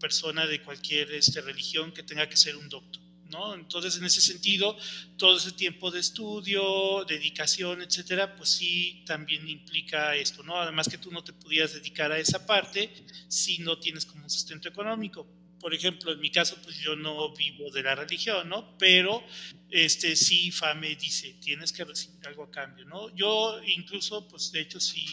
persona 0.00 0.46
de 0.46 0.62
cualquier 0.62 1.12
este, 1.12 1.40
religión 1.40 1.92
que 1.92 2.02
tenga 2.02 2.28
que 2.28 2.36
ser 2.36 2.56
un 2.56 2.68
doctor. 2.68 3.02
¿no? 3.30 3.54
Entonces, 3.54 3.96
en 3.96 4.04
ese 4.04 4.20
sentido, 4.20 4.76
todo 5.16 5.38
ese 5.38 5.52
tiempo 5.52 5.90
de 5.90 6.00
estudio, 6.00 7.04
dedicación, 7.06 7.80
etcétera, 7.80 8.36
pues 8.36 8.50
sí 8.50 9.02
también 9.06 9.48
implica 9.48 10.14
esto, 10.16 10.42
¿no? 10.42 10.60
Además 10.60 10.86
que 10.86 10.98
tú 10.98 11.10
no 11.10 11.24
te 11.24 11.32
pudieras 11.32 11.72
dedicar 11.72 12.12
a 12.12 12.18
esa 12.18 12.46
parte 12.46 12.92
si 13.28 13.58
no 13.58 13.78
tienes 13.78 14.04
como 14.04 14.24
un 14.24 14.30
sustento 14.30 14.68
económico 14.68 15.26
por 15.62 15.72
ejemplo, 15.72 16.12
en 16.12 16.20
mi 16.20 16.30
caso, 16.30 16.58
pues 16.62 16.76
yo 16.78 16.96
no 16.96 17.32
vivo 17.34 17.70
de 17.70 17.84
la 17.84 17.94
religión, 17.94 18.48
¿no? 18.48 18.76
Pero 18.78 19.22
este, 19.70 20.16
sí, 20.16 20.50
FAME 20.50 20.96
dice, 20.96 21.36
tienes 21.40 21.72
que 21.72 21.84
recibir 21.84 22.26
algo 22.26 22.42
a 22.42 22.50
cambio, 22.50 22.84
¿no? 22.84 23.14
Yo 23.14 23.60
incluso, 23.64 24.28
pues 24.28 24.50
de 24.50 24.60
hecho, 24.60 24.80
sí 24.80 25.06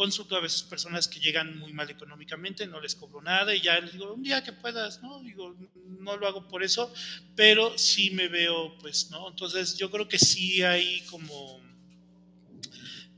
consulto 0.00 0.34
a 0.34 0.40
veces 0.40 0.62
personas 0.62 1.08
que 1.08 1.20
llegan 1.20 1.58
muy 1.58 1.74
mal 1.74 1.90
económicamente, 1.90 2.66
no 2.66 2.80
les 2.80 2.94
cobro 2.94 3.20
nada 3.20 3.54
y 3.54 3.60
ya 3.60 3.78
les 3.78 3.92
digo, 3.92 4.14
un 4.14 4.22
día 4.22 4.42
que 4.42 4.54
puedas, 4.54 5.02
¿no? 5.02 5.20
Digo, 5.20 5.54
no 5.84 6.16
lo 6.16 6.26
hago 6.26 6.48
por 6.48 6.62
eso, 6.62 6.90
pero 7.36 7.76
sí 7.76 8.10
me 8.12 8.28
veo, 8.28 8.78
pues, 8.78 9.10
¿no? 9.10 9.28
Entonces 9.28 9.76
yo 9.76 9.90
creo 9.90 10.08
que 10.08 10.18
sí 10.18 10.62
hay 10.62 11.02
como 11.10 11.60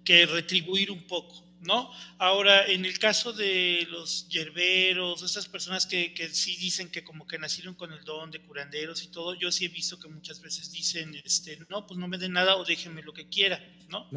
que 0.04 0.26
retribuir 0.26 0.90
un 0.90 1.06
poco, 1.06 1.46
¿no? 1.62 1.90
Ahora, 2.18 2.66
en 2.66 2.84
el 2.84 2.98
caso 2.98 3.32
de 3.32 3.86
los 3.90 4.28
yerberos, 4.28 5.22
estas 5.22 5.48
personas 5.48 5.86
que, 5.86 6.12
que, 6.12 6.28
sí 6.28 6.56
dicen 6.56 6.90
que 6.90 7.04
como 7.04 7.26
que 7.26 7.38
nacieron 7.38 7.74
con 7.74 7.92
el 7.92 8.04
don 8.04 8.30
de 8.30 8.40
curanderos 8.42 9.02
y 9.04 9.08
todo, 9.08 9.34
yo 9.34 9.52
sí 9.52 9.66
he 9.66 9.68
visto 9.68 9.98
que 9.98 10.08
muchas 10.08 10.40
veces 10.40 10.72
dicen, 10.72 11.14
este, 11.24 11.58
no, 11.68 11.86
pues 11.86 11.98
no 11.98 12.08
me 12.08 12.18
den 12.18 12.32
nada 12.32 12.56
o 12.56 12.64
déjenme 12.64 13.02
lo 13.02 13.12
que 13.12 13.28
quiera, 13.28 13.64
¿no? 13.88 14.08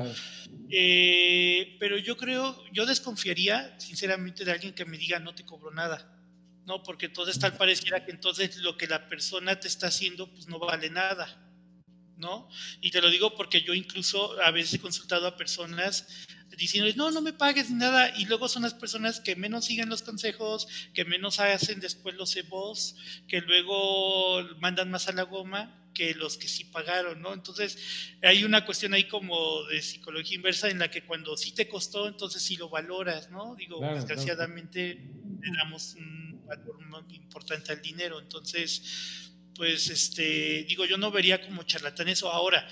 Eh, 0.70 1.78
pero 1.80 1.98
yo 1.98 2.18
creo, 2.18 2.64
yo 2.74 2.86
desconfiaría 2.86 3.80
sinceramente 3.80 4.44
de 4.44 4.52
alguien 4.52 4.74
que 4.74 4.86
me 4.86 4.98
diga 4.98 5.20
no 5.20 5.36
te 5.36 5.46
cobro 5.46 5.72
nada. 5.72 6.12
No, 6.66 6.82
porque 6.82 7.06
entonces 7.06 7.38
tal 7.38 7.56
pareciera 7.58 8.04
que 8.04 8.12
entonces 8.12 8.58
lo 8.58 8.76
que 8.76 8.88
la 8.88 9.08
persona 9.08 9.60
te 9.60 9.68
está 9.68 9.88
haciendo 9.88 10.32
pues 10.32 10.48
no 10.48 10.58
vale 10.58 10.90
nada. 10.90 11.46
¿no? 12.18 12.50
Y 12.82 12.92
te 12.92 13.02
lo 13.02 13.10
digo 13.10 13.36
porque 13.36 13.62
yo 13.62 13.74
incluso 13.74 14.42
a 14.42 14.52
veces 14.52 14.76
he 14.76 14.80
consultado 14.80 15.28
a 15.28 15.38
personas 15.38 16.26
diciéndoles, 16.58 16.96
no, 16.96 17.12
no 17.12 17.22
me 17.22 17.34
pagues 17.34 17.70
nada, 17.70 18.18
y 18.18 18.26
luego 18.26 18.48
son 18.48 18.64
las 18.64 18.74
personas 18.74 19.20
que 19.20 19.36
menos 19.36 19.66
siguen 19.66 19.90
los 19.90 20.02
consejos, 20.02 20.68
que 20.94 21.06
menos 21.06 21.40
hacen 21.40 21.80
después 21.80 22.16
los 22.16 22.36
EBOS, 22.36 22.96
que 23.28 23.42
luego 23.42 24.42
mandan 24.60 24.92
más 24.92 25.08
a 25.08 25.14
la 25.14 25.24
goma 25.24 25.82
que 25.94 26.14
los 26.14 26.38
que 26.38 26.50
sí 26.50 26.66
pagaron, 26.66 27.22
¿no? 27.22 27.34
Entonces, 27.34 27.78
hay 28.22 28.44
una 28.44 28.66
cuestión 28.66 28.94
ahí 28.94 29.08
como 29.08 29.64
de 29.64 29.82
psicología 29.82 30.36
inversa 30.36 30.70
en 30.70 30.80
la 30.80 30.92
que 30.92 31.04
cuando 31.04 31.38
sí 31.38 31.54
te 31.54 31.70
costó, 31.70 32.08
entonces 32.08 32.42
sí 32.42 32.58
lo 32.58 32.70
valoras, 32.70 33.32
¿no? 33.32 33.56
Digo, 33.56 33.80
desgraciadamente 33.80 35.00
le 35.42 35.58
damos 35.58 35.96
un 35.96 36.46
valor 36.46 36.86
muy 36.86 37.16
importante 37.16 37.72
al 37.72 37.82
dinero, 37.82 38.20
entonces 38.20 39.32
pues 39.56 39.90
este, 39.90 40.66
digo, 40.68 40.86
yo 40.86 40.98
no 40.98 41.12
vería 41.12 41.42
como 41.42 41.64
charlatán 41.64 42.10
eso. 42.10 42.30
Ahora, 42.30 42.68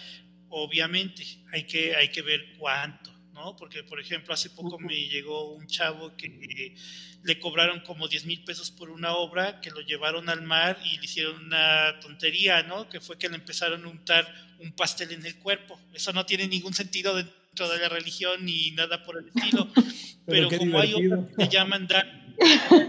obviamente, 0.49 1.23
hay 1.51 1.65
que, 1.65 1.95
hay 1.95 2.09
que 2.09 2.21
ver 2.21 2.53
cuánto, 2.57 3.12
¿no? 3.33 3.55
Porque, 3.55 3.83
por 3.83 3.99
ejemplo, 3.99 4.33
hace 4.33 4.49
poco 4.49 4.79
me 4.79 4.93
llegó 5.07 5.53
un 5.53 5.67
chavo 5.67 6.15
que 6.15 6.75
le 7.23 7.39
cobraron 7.39 7.81
como 7.81 8.07
10 8.07 8.25
mil 8.25 8.43
pesos 8.43 8.71
por 8.71 8.89
una 8.89 9.15
obra, 9.15 9.59
que 9.61 9.71
lo 9.71 9.81
llevaron 9.81 10.29
al 10.29 10.41
mar 10.41 10.79
y 10.83 10.97
le 10.97 11.05
hicieron 11.05 11.45
una 11.45 11.99
tontería, 11.99 12.63
¿no? 12.63 12.87
Que 12.89 12.99
fue 12.99 13.17
que 13.17 13.29
le 13.29 13.35
empezaron 13.35 13.83
a 13.85 13.87
untar 13.87 14.27
un 14.59 14.73
pastel 14.73 15.11
en 15.11 15.25
el 15.25 15.37
cuerpo. 15.39 15.79
Eso 15.93 16.13
no 16.13 16.25
tiene 16.25 16.47
ningún 16.47 16.73
sentido 16.73 17.15
dentro 17.15 17.69
de 17.69 17.79
la 17.79 17.89
religión 17.89 18.45
ni 18.45 18.71
nada 18.71 19.03
por 19.03 19.17
el 19.17 19.27
estilo. 19.27 19.67
Pero, 20.25 20.49
como 20.57 20.79
hay 20.79 20.93
obras 20.93 21.25
que 21.37 21.47
llaman 21.47 21.87
dar 21.87 22.07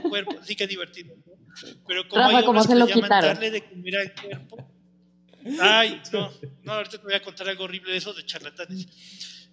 cuerpo, 0.03 0.37
sí 0.45 0.55
que 0.55 0.67
divertido. 0.67 1.15
Pero 1.87 2.09
como 2.09 2.25
hay 2.25 2.45
¿cómo 2.45 2.63
se 2.63 2.75
lo 2.75 2.87
quitaron? 2.87 3.35
darle 3.35 3.51
de 3.51 3.65
comer 3.65 3.97
al 3.97 4.15
cuerpo. 4.15 4.71
Ay, 5.61 6.01
no, 6.13 6.33
no, 6.63 6.73
ahorita 6.73 6.99
te 6.99 7.05
voy 7.05 7.15
a 7.15 7.23
contar 7.23 7.49
algo 7.49 7.65
horrible 7.65 7.93
de 7.93 7.99
eso 7.99 8.13
de 8.15 8.25
charlatanes. 8.25 8.87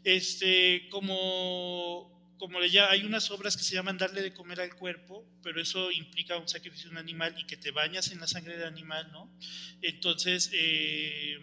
Este, 0.04 0.88
como, 0.90 2.36
como 2.38 2.60
le 2.60 2.70
ya, 2.70 2.90
hay 2.90 3.04
unas 3.04 3.30
obras 3.32 3.56
que 3.56 3.64
se 3.64 3.76
llaman 3.76 3.98
darle 3.98 4.22
de 4.22 4.34
comer 4.34 4.62
al 4.62 4.76
cuerpo, 4.76 5.28
pero 5.44 5.62
eso 5.62 5.92
implica 5.92 6.38
un 6.38 6.48
sacrificio 6.48 6.90
de 6.90 6.94
un 6.94 6.98
animal 6.98 7.36
y 7.38 7.46
que 7.46 7.58
te 7.58 7.72
bañas 7.72 8.12
en 8.12 8.20
la 8.20 8.28
sangre 8.28 8.58
del 8.58 8.68
animal, 8.68 9.12
¿no? 9.12 9.32
Entonces, 9.82 10.50
eh, 10.54 11.38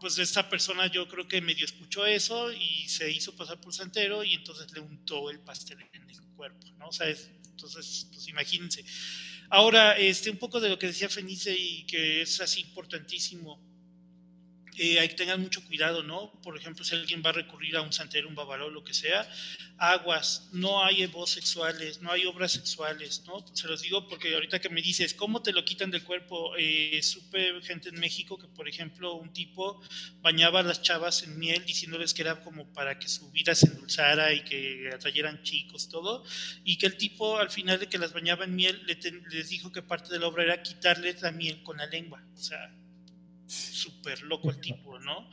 pues 0.00 0.18
esta 0.18 0.48
persona 0.48 0.86
yo 0.88 1.08
creo 1.08 1.26
que 1.26 1.40
medio 1.40 1.64
escuchó 1.64 2.04
eso 2.04 2.52
y 2.52 2.88
se 2.88 3.10
hizo 3.10 3.34
pasar 3.34 3.60
por 3.60 3.72
santero 3.72 4.22
y 4.22 4.34
entonces 4.34 4.70
le 4.72 4.80
untó 4.80 5.30
el 5.30 5.40
pastel 5.40 5.78
en 5.92 6.10
el 6.10 6.20
cuerpo, 6.36 6.66
¿no? 6.78 6.88
O 6.88 6.92
sea, 6.92 7.08
entonces, 7.08 8.08
pues 8.12 8.28
imagínense. 8.28 8.84
Ahora, 9.48 9.96
este, 9.96 10.30
un 10.30 10.38
poco 10.38 10.60
de 10.60 10.68
lo 10.68 10.78
que 10.78 10.88
decía 10.88 11.08
Fenice 11.08 11.56
y 11.56 11.86
que 11.86 12.22
es 12.22 12.40
así 12.40 12.60
importantísimo 12.60 13.62
eh, 14.78 15.00
hay 15.00 15.08
tener 15.10 15.38
mucho 15.38 15.64
cuidado, 15.64 16.02
¿no? 16.02 16.32
Por 16.42 16.56
ejemplo, 16.56 16.84
si 16.84 16.94
alguien 16.94 17.22
va 17.24 17.30
a 17.30 17.34
recurrir 17.34 17.76
a 17.76 17.82
un 17.82 17.92
santero, 17.92 18.28
un 18.28 18.34
babaló, 18.34 18.70
lo 18.70 18.84
que 18.84 18.92
sea, 18.94 19.28
aguas, 19.78 20.48
no 20.52 20.84
hay 20.84 21.02
evos 21.02 21.30
sexuales, 21.30 22.02
no 22.02 22.10
hay 22.10 22.26
obras 22.26 22.52
sexuales, 22.52 23.22
¿no? 23.26 23.44
Se 23.54 23.68
los 23.68 23.82
digo 23.82 24.06
porque 24.08 24.34
ahorita 24.34 24.58
que 24.60 24.68
me 24.68 24.82
dices, 24.82 25.14
¿cómo 25.14 25.42
te 25.42 25.52
lo 25.52 25.64
quitan 25.64 25.90
del 25.90 26.04
cuerpo? 26.04 26.54
Eh, 26.58 27.00
supe 27.02 27.60
gente 27.62 27.88
en 27.88 28.00
México 28.00 28.38
que, 28.38 28.48
por 28.48 28.68
ejemplo, 28.68 29.14
un 29.14 29.32
tipo 29.32 29.82
bañaba 30.20 30.60
a 30.60 30.62
las 30.62 30.82
chavas 30.82 31.22
en 31.22 31.38
miel 31.38 31.64
diciéndoles 31.64 32.14
que 32.14 32.22
era 32.22 32.42
como 32.42 32.72
para 32.72 32.98
que 32.98 33.08
su 33.08 33.30
vida 33.30 33.54
se 33.54 33.68
endulzara 33.68 34.32
y 34.32 34.44
que 34.44 34.90
atrayeran 34.92 35.42
chicos, 35.42 35.88
todo, 35.88 36.24
y 36.64 36.76
que 36.78 36.86
el 36.86 36.96
tipo, 36.96 37.38
al 37.38 37.50
final 37.50 37.78
de 37.78 37.88
que 37.88 37.98
las 37.98 38.12
bañaba 38.12 38.44
en 38.44 38.54
miel, 38.54 38.82
les 39.30 39.48
dijo 39.48 39.72
que 39.72 39.82
parte 39.82 40.12
de 40.12 40.18
la 40.18 40.26
obra 40.26 40.44
era 40.44 40.62
quitarles 40.62 41.22
la 41.22 41.32
miel 41.32 41.62
con 41.62 41.78
la 41.78 41.86
lengua, 41.86 42.22
o 42.34 42.42
sea, 42.42 42.74
súper 43.46 44.22
loco 44.22 44.50
el 44.50 44.60
tipo, 44.60 44.98
¿no? 44.98 45.28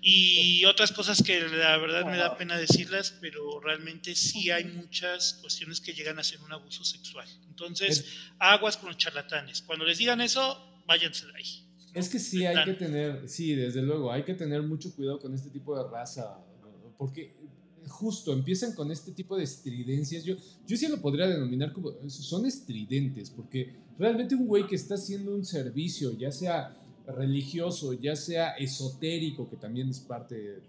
Y 0.00 0.64
otras 0.64 0.92
cosas 0.92 1.22
que 1.22 1.40
la 1.40 1.76
verdad 1.78 2.04
me 2.06 2.16
da 2.16 2.36
pena 2.36 2.56
decirlas, 2.56 3.16
pero 3.20 3.60
realmente 3.60 4.14
sí 4.14 4.50
hay 4.50 4.64
muchas 4.64 5.34
cuestiones 5.40 5.80
que 5.80 5.92
llegan 5.92 6.18
a 6.18 6.24
ser 6.24 6.40
un 6.40 6.52
abuso 6.52 6.84
sexual. 6.84 7.28
Entonces, 7.48 8.04
aguas 8.38 8.76
con 8.76 8.88
los 8.88 8.96
charlatanes. 8.96 9.62
Cuando 9.62 9.84
les 9.84 9.98
digan 9.98 10.20
eso, 10.20 10.82
váyanse 10.86 11.26
de 11.26 11.32
ahí. 11.36 11.68
Es 11.94 12.08
que 12.08 12.18
sí 12.18 12.46
hay 12.46 12.64
que 12.64 12.74
tener, 12.74 13.28
sí, 13.28 13.54
desde 13.54 13.82
luego, 13.82 14.12
hay 14.12 14.22
que 14.22 14.34
tener 14.34 14.62
mucho 14.62 14.94
cuidado 14.94 15.18
con 15.18 15.34
este 15.34 15.50
tipo 15.50 15.76
de 15.76 15.90
raza, 15.90 16.38
porque 16.96 17.34
justo 17.88 18.32
empiezan 18.32 18.74
con 18.74 18.92
este 18.92 19.12
tipo 19.12 19.36
de 19.36 19.44
estridencias. 19.44 20.22
Yo, 20.24 20.36
yo 20.66 20.76
sí 20.76 20.86
lo 20.86 21.00
podría 21.00 21.26
denominar 21.26 21.72
como, 21.72 21.92
son 22.08 22.46
estridentes, 22.46 23.30
porque 23.30 23.74
realmente 23.98 24.34
un 24.34 24.46
güey 24.46 24.66
que 24.66 24.76
está 24.76 24.94
haciendo 24.94 25.34
un 25.34 25.44
servicio, 25.44 26.16
ya 26.16 26.30
sea 26.30 26.77
religioso, 27.14 27.92
ya 27.94 28.14
sea 28.16 28.50
esotérico, 28.56 29.48
que 29.48 29.56
también 29.56 29.88
es 29.88 30.00
parte, 30.00 30.60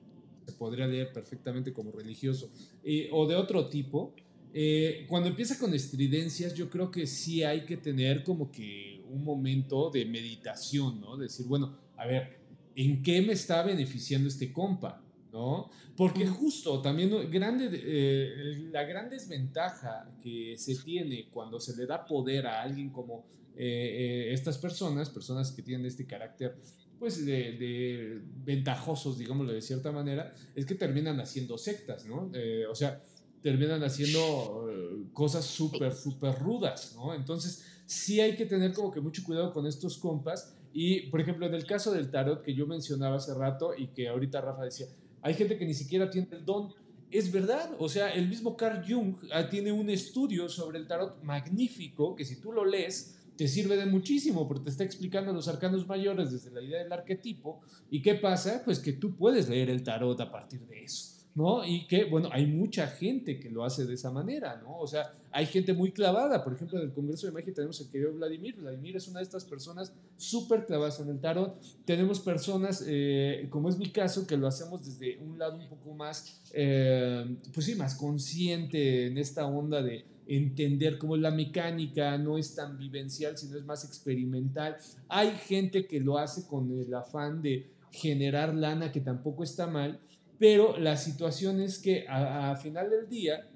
se 0.45 0.53
podría 0.53 0.87
leer 0.87 1.11
perfectamente 1.11 1.73
como 1.73 1.91
religioso, 1.91 2.49
eh, 2.83 3.09
o 3.11 3.27
de 3.27 3.35
otro 3.35 3.67
tipo, 3.67 4.13
eh, 4.53 5.05
cuando 5.07 5.29
empieza 5.29 5.59
con 5.59 5.73
estridencias, 5.73 6.53
yo 6.53 6.69
creo 6.69 6.89
que 6.89 7.05
sí 7.05 7.43
hay 7.43 7.65
que 7.65 7.77
tener 7.77 8.23
como 8.23 8.51
que 8.51 9.03
un 9.09 9.23
momento 9.23 9.89
de 9.91 10.05
meditación, 10.05 10.99
¿no? 10.99 11.17
Decir, 11.17 11.45
bueno, 11.45 11.77
a 11.97 12.05
ver, 12.05 12.39
¿en 12.75 13.03
qué 13.03 13.21
me 13.21 13.33
está 13.33 13.61
beneficiando 13.63 14.27
este 14.27 14.51
compa? 14.51 15.03
¿no? 15.31 15.69
Porque 15.95 16.25
justo 16.27 16.81
también 16.81 17.29
grande, 17.29 17.69
eh, 17.71 18.69
la 18.71 18.83
gran 18.83 19.09
desventaja 19.09 20.09
que 20.23 20.55
se 20.57 20.75
tiene 20.75 21.29
cuando 21.29 21.59
se 21.59 21.75
le 21.75 21.85
da 21.85 22.05
poder 22.05 22.47
a 22.47 22.61
alguien 22.61 22.89
como 22.89 23.25
eh, 23.59 24.33
estas 24.33 24.57
personas, 24.57 25.09
personas 25.09 25.51
que 25.51 25.61
tienen 25.61 25.85
este 25.85 26.07
carácter 26.07 26.57
pues 26.97 27.25
de, 27.25 28.21
ventajosos, 28.43 29.17
digámoslo 29.17 29.53
de 29.53 29.61
cierta 29.61 29.91
manera, 29.91 30.33
es 30.55 30.65
que 30.65 30.75
terminan 30.75 31.19
haciendo 31.21 31.57
sectas, 31.57 32.05
¿no? 32.05 32.29
o 32.69 32.75
sea, 32.75 33.01
terminan 33.41 33.81
haciendo 33.83 34.67
cosas 35.13 35.45
súper, 35.45 35.93
súper 35.93 36.37
rudas, 36.39 36.93
¿no? 36.97 37.13
Entonces, 37.13 37.63
sí 37.89 38.21
hay 38.21 38.35
que 38.35 38.45
tener 38.45 38.71
como 38.71 38.91
que 38.91 39.01
mucho 39.01 39.23
cuidado 39.23 39.51
con 39.51 39.65
estos 39.65 39.97
compas. 39.97 40.55
Y, 40.71 41.07
por 41.09 41.19
ejemplo, 41.19 41.47
en 41.47 41.55
el 41.55 41.65
caso 41.65 41.91
del 41.91 42.11
tarot 42.11 42.43
que 42.43 42.53
yo 42.53 42.67
mencionaba 42.67 43.15
hace 43.15 43.33
rato 43.33 43.73
y 43.75 43.87
que 43.87 44.07
ahorita 44.07 44.41
Rafa 44.41 44.63
decía, 44.63 44.85
hay 45.23 45.33
gente 45.33 45.57
que 45.57 45.65
ni 45.65 45.73
siquiera 45.73 46.09
tiene 46.09 46.27
el 46.31 46.45
don. 46.45 46.71
Es 47.09 47.31
verdad, 47.31 47.71
o 47.79 47.89
sea, 47.89 48.13
el 48.13 48.29
mismo 48.29 48.55
Carl 48.55 48.83
Jung 48.87 49.15
ah, 49.33 49.49
tiene 49.49 49.71
un 49.71 49.89
estudio 49.89 50.47
sobre 50.47 50.77
el 50.77 50.85
tarot 50.85 51.23
magnífico 51.23 52.15
que 52.15 52.23
si 52.23 52.39
tú 52.39 52.51
lo 52.51 52.63
lees, 52.63 53.18
te 53.39 53.47
sirve 53.47 53.77
de 53.77 53.85
muchísimo 53.85 54.45
porque 54.49 54.65
te 54.65 54.69
está 54.69 54.83
explicando 54.83 55.31
los 55.31 55.47
arcanos 55.47 55.87
mayores 55.87 56.29
desde 56.29 56.51
la 56.51 56.61
idea 56.61 56.83
del 56.83 56.91
arquetipo. 56.91 57.61
¿Y 57.89 58.01
qué 58.01 58.15
pasa? 58.15 58.63
Pues 58.65 58.79
que 58.79 58.91
tú 58.91 59.15
puedes 59.15 59.47
leer 59.47 59.69
el 59.69 59.81
tarot 59.81 60.19
a 60.19 60.29
partir 60.29 60.59
de 60.67 60.83
eso. 60.83 61.25
¿no? 61.35 61.63
Y 61.65 61.87
que, 61.87 62.03
bueno, 62.03 62.27
hay 62.33 62.47
mucha 62.47 62.87
gente 62.87 63.39
que 63.39 63.49
lo 63.49 63.63
hace 63.63 63.85
de 63.85 63.93
esa 63.93 64.11
manera, 64.11 64.59
¿no? 64.61 64.77
O 64.77 64.87
sea, 64.87 65.13
hay 65.31 65.45
gente 65.45 65.71
muy 65.71 65.93
clavada, 65.93 66.43
por 66.43 66.51
ejemplo, 66.51 66.79
en 66.79 66.87
el 66.87 66.91
Congreso 66.91 67.27
de 67.27 67.31
Magia 67.31 67.53
tenemos 67.53 67.79
al 67.79 67.89
querido 67.89 68.11
Vladimir, 68.11 68.57
Vladimir 68.57 68.97
es 68.97 69.07
una 69.07 69.19
de 69.19 69.23
estas 69.23 69.45
personas 69.45 69.93
súper 70.17 70.65
clavadas 70.65 70.99
en 70.99 71.07
el 71.07 71.21
tarot, 71.21 71.61
tenemos 71.85 72.19
personas, 72.19 72.83
eh, 72.85 73.47
como 73.51 73.69
es 73.69 73.77
mi 73.77 73.89
caso, 73.89 74.27
que 74.27 74.35
lo 74.35 74.47
hacemos 74.47 74.83
desde 74.83 75.17
un 75.19 75.39
lado 75.39 75.55
un 75.55 75.69
poco 75.69 75.93
más, 75.93 76.41
eh, 76.51 77.37
pues 77.53 77.67
sí, 77.67 77.75
más 77.75 77.95
consciente 77.95 79.07
en 79.07 79.17
esta 79.17 79.45
onda 79.45 79.81
de 79.81 80.03
entender 80.29 80.99
cómo 80.99 81.17
la 81.17 81.31
mecánica 81.31 82.15
no 82.19 82.37
es 82.37 82.53
tan 82.53 82.77
vivencial, 82.77 83.35
sino 83.35 83.57
es 83.57 83.65
más 83.65 83.83
experimental. 83.83 84.77
Hay 85.07 85.31
gente 85.31 85.87
que 85.87 85.99
lo 85.99 86.19
hace 86.19 86.45
con 86.45 86.71
el 86.71 86.93
afán 86.93 87.41
de 87.41 87.71
generar 87.91 88.53
lana, 88.53 88.91
que 88.91 89.01
tampoco 89.01 89.43
está 89.43 89.65
mal, 89.65 89.99
pero 90.37 90.77
la 90.77 90.97
situación 90.97 91.59
es 91.59 91.79
que 91.79 92.05
a, 92.07 92.55
final 92.57 92.91
del 92.91 93.09
día, 93.09 93.49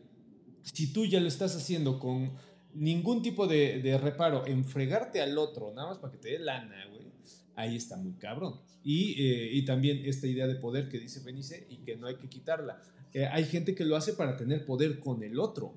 si 0.63 0.91
tú 0.91 1.05
ya 1.05 1.19
lo 1.19 1.27
estás 1.27 1.55
haciendo 1.55 1.99
con 1.99 2.33
ningún 2.73 3.21
tipo 3.21 3.45
de, 3.45 3.99
reparo 4.01 4.47
en 4.47 4.65
fregarte 4.65 5.21
al 5.21 5.37
otro, 5.37 5.71
nada 5.75 5.89
más 5.89 5.99
para 5.99 6.11
que 6.11 6.17
te 6.17 6.29
dé 6.29 6.39
lana, 6.39 6.87
güey, 6.91 7.05
ahí 7.55 7.75
está 7.75 7.97
muy 7.97 8.13
cabrón. 8.13 8.59
Y, 8.83 9.11
eh, 9.23 9.49
y, 9.53 9.63
también 9.63 10.01
esta 10.05 10.25
idea 10.25 10.47
de 10.47 10.55
poder 10.55 10.89
que 10.89 10.99
dice 10.99 11.21
Benice 11.23 11.67
y 11.69 11.77
que 11.77 11.95
no 11.95 12.07
hay 12.07 12.15
que 12.15 12.27
quitarla. 12.27 12.81
Eh, 13.13 13.27
hay 13.27 13.45
gente 13.45 13.75
que 13.75 13.85
lo 13.85 13.95
hace 13.95 14.13
para 14.13 14.35
tener 14.35 14.65
poder 14.65 14.99
con 14.99 15.23
el 15.23 15.39
otro, 15.39 15.75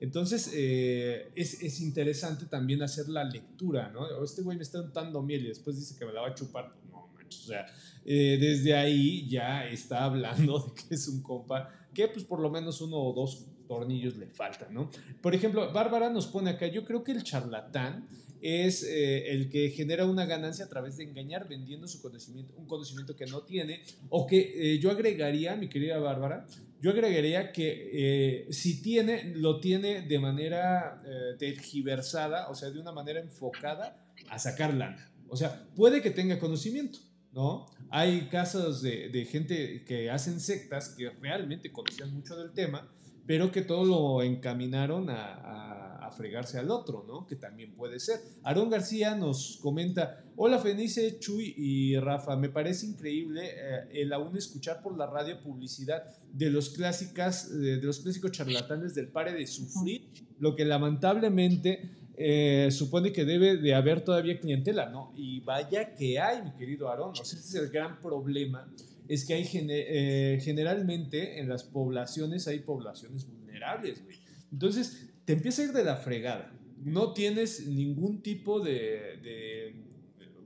Entonces 0.00 0.52
eh, 0.54 1.30
es, 1.34 1.62
es, 1.62 1.80
interesante 1.80 2.46
también 2.46 2.82
hacer 2.82 3.08
la 3.08 3.24
lectura, 3.24 3.90
¿no? 3.90 4.22
Este 4.22 4.42
güey 4.42 4.56
me 4.56 4.62
está 4.62 4.80
untando 4.80 5.22
miel 5.22 5.44
y 5.44 5.48
después 5.48 5.76
dice 5.76 5.96
que 5.98 6.04
me 6.04 6.12
la 6.12 6.22
va 6.22 6.28
a 6.28 6.34
chupar. 6.34 6.72
Pues 6.72 6.84
no, 6.90 6.98
o 6.98 7.30
sea, 7.30 7.66
eh, 8.04 8.38
desde 8.40 8.74
ahí 8.74 9.28
ya 9.28 9.66
está 9.66 10.04
hablando 10.04 10.58
de 10.76 10.82
que 10.82 10.94
es 10.94 11.08
un 11.08 11.22
compa 11.22 11.68
que 11.92 12.08
pues 12.08 12.24
por 12.24 12.40
lo 12.40 12.50
menos 12.50 12.80
uno 12.80 12.96
o 12.96 13.12
dos 13.12 13.46
tornillos 13.66 14.16
le 14.16 14.26
faltan, 14.28 14.72
¿no? 14.72 14.90
Por 15.20 15.34
ejemplo, 15.34 15.72
Bárbara 15.72 16.10
nos 16.10 16.26
pone 16.26 16.50
acá, 16.50 16.66
yo 16.68 16.84
creo 16.84 17.02
que 17.02 17.12
el 17.12 17.22
charlatán 17.22 18.08
es 18.40 18.84
eh, 18.84 19.32
el 19.32 19.50
que 19.50 19.70
genera 19.70 20.06
una 20.06 20.24
ganancia 20.24 20.66
a 20.66 20.68
través 20.68 20.96
de 20.96 21.04
engañar 21.04 21.48
vendiendo 21.48 21.88
su 21.88 22.00
conocimiento, 22.00 22.54
un 22.56 22.66
conocimiento 22.66 23.16
que 23.16 23.26
no 23.26 23.42
tiene, 23.42 23.82
o 24.10 24.26
que 24.26 24.78
yo 24.80 24.90
agregaría, 24.90 25.56
mi 25.56 25.68
querida 25.68 25.98
Bárbara, 25.98 26.46
yo 26.80 26.90
agregaría 26.90 27.52
que 27.52 28.46
si 28.50 28.82
tiene, 28.82 29.32
lo 29.34 29.60
tiene 29.60 30.02
de 30.02 30.18
manera 30.18 31.02
tergiversada, 31.38 32.48
o 32.48 32.54
sea, 32.54 32.70
de 32.70 32.78
una 32.78 32.92
manera 32.92 33.20
enfocada 33.20 34.04
a 34.30 34.38
sacar 34.38 34.74
lana. 34.74 35.10
O 35.28 35.36
sea, 35.36 35.66
puede 35.74 36.00
que 36.02 36.10
tenga 36.10 36.38
conocimiento, 36.38 36.98
¿no? 37.32 37.66
Hay 37.90 38.28
casos 38.28 38.82
de, 38.82 39.26
gente 39.30 39.84
que 39.84 40.10
hacen 40.10 40.40
sectas 40.40 40.90
que 40.90 41.10
realmente 41.10 41.70
conocían 41.70 42.12
mucho 42.14 42.36
del 42.36 42.52
tema, 42.52 42.88
pero 43.26 43.52
que 43.52 43.62
todo 43.62 43.84
lo 43.84 44.22
encaminaron 44.22 45.10
a, 45.10 45.34
a, 45.34 45.87
fregarse 46.10 46.58
al 46.58 46.70
otro, 46.70 47.04
¿no? 47.06 47.26
Que 47.26 47.36
también 47.36 47.74
puede 47.74 48.00
ser. 48.00 48.20
Aarón 48.42 48.70
García 48.70 49.14
nos 49.14 49.58
comenta, 49.62 50.24
hola 50.36 50.58
Fenice, 50.58 51.18
Chuy 51.18 51.54
y 51.56 51.98
Rafa, 51.98 52.36
me 52.36 52.48
parece 52.48 52.86
increíble 52.86 53.42
eh, 53.44 53.88
el 53.92 54.12
aún 54.12 54.36
escuchar 54.36 54.82
por 54.82 54.96
la 54.96 55.06
radio 55.06 55.40
publicidad 55.40 56.04
de 56.32 56.50
los, 56.50 56.70
clásicas, 56.70 57.50
de 57.50 57.76
los 57.78 58.00
clásicos 58.00 58.32
charlatanes 58.32 58.94
del 58.94 59.08
pare 59.08 59.32
de 59.32 59.46
sufrir, 59.46 60.08
lo 60.38 60.54
que 60.54 60.64
lamentablemente 60.64 61.90
eh, 62.16 62.68
supone 62.70 63.12
que 63.12 63.24
debe 63.24 63.56
de 63.56 63.74
haber 63.74 64.02
todavía 64.02 64.40
clientela, 64.40 64.88
¿no? 64.88 65.12
Y 65.16 65.40
vaya 65.40 65.94
que 65.94 66.18
hay, 66.18 66.42
mi 66.42 66.52
querido 66.52 66.88
Aarón. 66.88 67.10
O 67.10 67.14
sea, 67.14 67.24
ese 67.24 67.36
es 67.36 67.54
el 67.54 67.70
gran 67.70 68.00
problema, 68.00 68.68
es 69.08 69.24
que 69.24 69.34
hay 69.34 69.48
eh, 69.52 70.38
generalmente 70.42 71.40
en 71.40 71.48
las 71.48 71.64
poblaciones 71.64 72.46
hay 72.46 72.60
poblaciones 72.60 73.26
vulnerables, 73.26 74.04
güey. 74.04 74.18
Entonces, 74.52 75.07
te 75.28 75.34
empieza 75.34 75.60
a 75.60 75.66
ir 75.66 75.72
de 75.72 75.84
la 75.84 75.96
fregada. 75.96 76.50
No 76.82 77.12
tienes 77.12 77.66
ningún 77.66 78.22
tipo 78.22 78.60
de, 78.60 79.74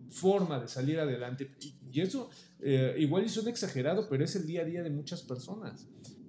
forma 0.08 0.58
de 0.58 0.66
salir 0.66 0.98
adelante. 0.98 1.52
Y 1.92 2.00
eso, 2.00 2.30
eh, 2.58 2.96
igual 2.98 3.22
es 3.22 3.36
un 3.36 3.46
exagerado, 3.46 4.08
pero 4.08 4.24
es 4.24 4.34
el 4.34 4.44
día 4.44 4.62
a 4.62 4.64
día 4.64 4.82
de 4.82 4.90
muchas 4.90 5.22
personas 5.22 5.86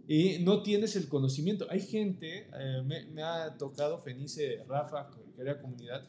y 0.08 0.38
no 0.44 0.62
tienes 0.62 0.96
el 0.96 1.08
conocimiento. 1.08 1.66
Hay 1.72 1.80
gente, 1.80 2.48
me, 2.86 3.24
ha 3.24 3.58
tocado 3.58 3.98
Fenice, 3.98 4.64
Rafa, 4.68 5.10
querida 5.36 5.60
comunidad, 5.60 6.08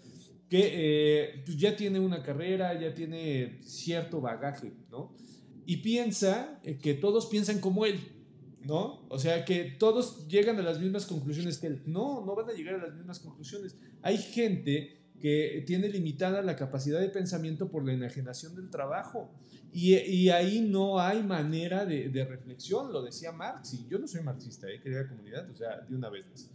que 0.50 0.70
eh, 0.72 1.42
pues 1.46 1.56
ya 1.56 1.74
tiene 1.74 1.98
una 1.98 2.22
carrera, 2.22 2.78
ya 2.78 2.92
tiene 2.92 3.58
cierto 3.62 4.20
bagaje, 4.20 4.74
¿no? 4.90 5.14
Y 5.64 5.78
piensa 5.78 6.60
eh, 6.62 6.76
que 6.76 6.92
todos 6.92 7.24
piensan 7.24 7.58
como 7.58 7.86
él, 7.86 7.98
¿no? 8.64 9.06
O 9.08 9.18
sea, 9.18 9.44
que 9.44 9.64
todos 9.78 10.26
llegan 10.28 10.58
a 10.58 10.62
las 10.62 10.80
mismas 10.80 11.06
conclusiones 11.06 11.58
que 11.58 11.68
él. 11.68 11.82
No, 11.86 12.24
no 12.24 12.34
van 12.34 12.48
a 12.48 12.52
llegar 12.52 12.74
a 12.74 12.78
las 12.78 12.94
mismas 12.94 13.20
conclusiones. 13.20 13.76
Hay 14.02 14.18
gente 14.18 15.00
que 15.20 15.64
tiene 15.66 15.88
limitada 15.88 16.42
la 16.42 16.56
capacidad 16.56 17.00
de 17.00 17.08
pensamiento 17.08 17.70
por 17.70 17.84
la 17.84 17.92
enajenación 17.92 18.54
del 18.54 18.70
trabajo. 18.70 19.30
Y, 19.72 19.94
y 19.96 20.30
ahí 20.30 20.60
no 20.60 21.00
hay 21.00 21.22
manera 21.22 21.84
de, 21.84 22.08
de, 22.08 22.24
reflexión, 22.24 22.92
lo 22.92 23.02
decía 23.02 23.32
Marx, 23.32 23.74
y 23.74 23.88
yo 23.88 23.98
no 23.98 24.06
soy 24.06 24.22
marxista, 24.22 24.68
¿eh? 24.70 24.80
querida 24.80 25.08
comunidad, 25.08 25.50
o 25.50 25.54
sea, 25.54 25.80
de 25.80 25.96
una 25.96 26.10
vez 26.10 26.26
más 26.30 26.48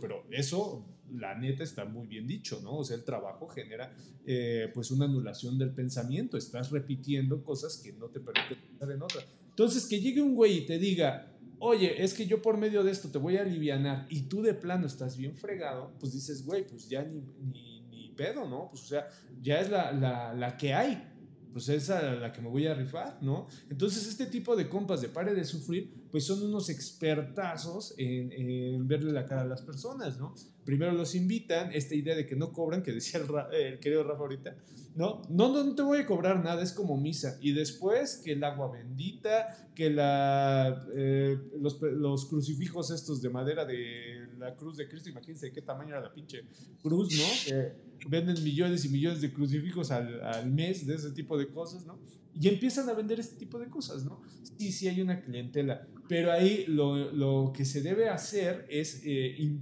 pero 0.00 0.24
eso, 0.30 0.84
la 1.12 1.34
neta, 1.34 1.64
está 1.64 1.84
muy 1.84 2.06
bien 2.06 2.26
dicho, 2.26 2.60
¿no? 2.62 2.78
O 2.78 2.84
sea, 2.84 2.96
el 2.96 3.04
trabajo 3.04 3.48
genera, 3.48 3.92
eh, 4.24 4.70
pues, 4.72 4.90
una 4.90 5.06
anulación 5.06 5.58
del 5.58 5.70
pensamiento. 5.70 6.36
Estás 6.36 6.70
repitiendo 6.70 7.42
cosas 7.42 7.78
que 7.78 7.92
no 7.92 8.06
te 8.06 8.20
permiten 8.20 8.58
pensar 8.68 8.90
en 8.92 9.02
otra. 9.02 9.22
Entonces, 9.48 9.86
que 9.86 10.00
llegue 10.00 10.20
un 10.20 10.34
güey 10.34 10.58
y 10.58 10.66
te 10.66 10.78
diga, 10.78 11.35
oye, 11.58 12.02
es 12.02 12.14
que 12.14 12.26
yo 12.26 12.42
por 12.42 12.56
medio 12.56 12.84
de 12.84 12.92
esto 12.92 13.08
te 13.08 13.18
voy 13.18 13.36
a 13.36 13.42
alivianar 13.42 14.06
y 14.08 14.22
tú 14.22 14.42
de 14.42 14.54
plano 14.54 14.86
estás 14.86 15.16
bien 15.16 15.34
fregado, 15.34 15.92
pues 15.98 16.12
dices, 16.12 16.44
güey, 16.44 16.66
pues 16.66 16.88
ya 16.88 17.02
ni, 17.02 17.22
ni, 17.52 17.80
ni 17.90 18.08
pedo, 18.10 18.48
¿no? 18.48 18.68
Pues, 18.70 18.82
o 18.82 18.86
sea, 18.86 19.08
ya 19.42 19.60
es 19.60 19.70
la, 19.70 19.92
la, 19.92 20.34
la 20.34 20.56
que 20.56 20.74
hay 20.74 21.12
pues 21.56 21.70
es 21.70 21.88
a 21.88 22.02
la 22.16 22.32
que 22.34 22.42
me 22.42 22.50
voy 22.50 22.66
a 22.66 22.74
rifar, 22.74 23.16
¿no? 23.22 23.46
Entonces 23.70 24.06
este 24.06 24.26
tipo 24.26 24.54
de 24.56 24.68
compas 24.68 25.00
de 25.00 25.08
pare 25.08 25.34
de 25.34 25.42
sufrir, 25.42 25.90
pues 26.10 26.24
son 26.24 26.42
unos 26.42 26.68
expertazos 26.68 27.94
en, 27.98 28.32
en 28.32 28.86
verle 28.86 29.12
la 29.12 29.26
cara 29.26 29.42
a 29.42 29.46
las 29.46 29.62
personas, 29.62 30.18
¿no? 30.18 30.34
Primero 30.64 30.92
los 30.92 31.14
invitan, 31.14 31.72
esta 31.72 31.94
idea 31.94 32.16
de 32.16 32.26
que 32.26 32.34
no 32.34 32.52
cobran, 32.52 32.82
que 32.82 32.92
decía 32.92 33.20
el, 33.52 33.78
querido 33.78 34.02
Rafa 34.02 34.22
ahorita, 34.22 34.56
¿no? 34.96 35.22
¿no? 35.28 35.48
No, 35.48 35.74
te 35.74 35.82
voy 35.82 35.98
a 35.98 36.06
cobrar 36.06 36.42
nada, 36.42 36.62
es 36.62 36.72
como 36.72 36.96
misa. 36.96 37.38
Y 37.40 37.52
después 37.52 38.20
que 38.24 38.32
el 38.32 38.42
agua 38.42 38.72
bendita, 38.72 39.70
que 39.74 39.90
la, 39.90 40.84
eh, 40.94 41.38
los, 41.60 41.80
los, 41.80 42.26
crucifijos 42.26 42.90
estos 42.90 43.22
de 43.22 43.30
madera 43.30 43.64
de 43.64 44.28
la 44.38 44.56
cruz 44.56 44.76
de 44.76 44.88
Cristo, 44.88 45.08
imagínense 45.08 45.52
qué 45.52 45.62
tamaño 45.62 45.90
era 45.90 46.00
la 46.00 46.12
pinche 46.12 46.42
cruz, 46.82 47.16
¿no? 47.16 47.60
venden 48.08 48.42
millones 48.42 48.84
y 48.84 48.88
millones 48.88 49.20
de 49.20 49.32
crucifijos 49.32 49.90
al, 49.90 50.22
al, 50.22 50.50
mes 50.50 50.86
de 50.86 50.94
ese 50.94 51.10
tipo 51.12 51.38
de 51.38 51.48
cosas, 51.48 51.86
¿no? 51.86 51.98
Y 52.38 52.48
empiezan 52.48 52.88
a 52.88 52.92
vender 52.92 53.18
este 53.18 53.36
tipo 53.36 53.58
de 53.58 53.68
cosas, 53.68 54.04
¿no? 54.04 54.20
Sí, 54.58 54.72
sí 54.72 54.88
hay 54.88 55.00
una 55.00 55.20
clientela, 55.20 55.86
pero 56.08 56.30
ahí 56.30 56.64
lo, 56.66 57.12
lo 57.12 57.52
que 57.54 57.64
se 57.64 57.80
debe 57.80 58.08
hacer 58.08 58.66
es... 58.68 59.02
Eh, 59.04 59.58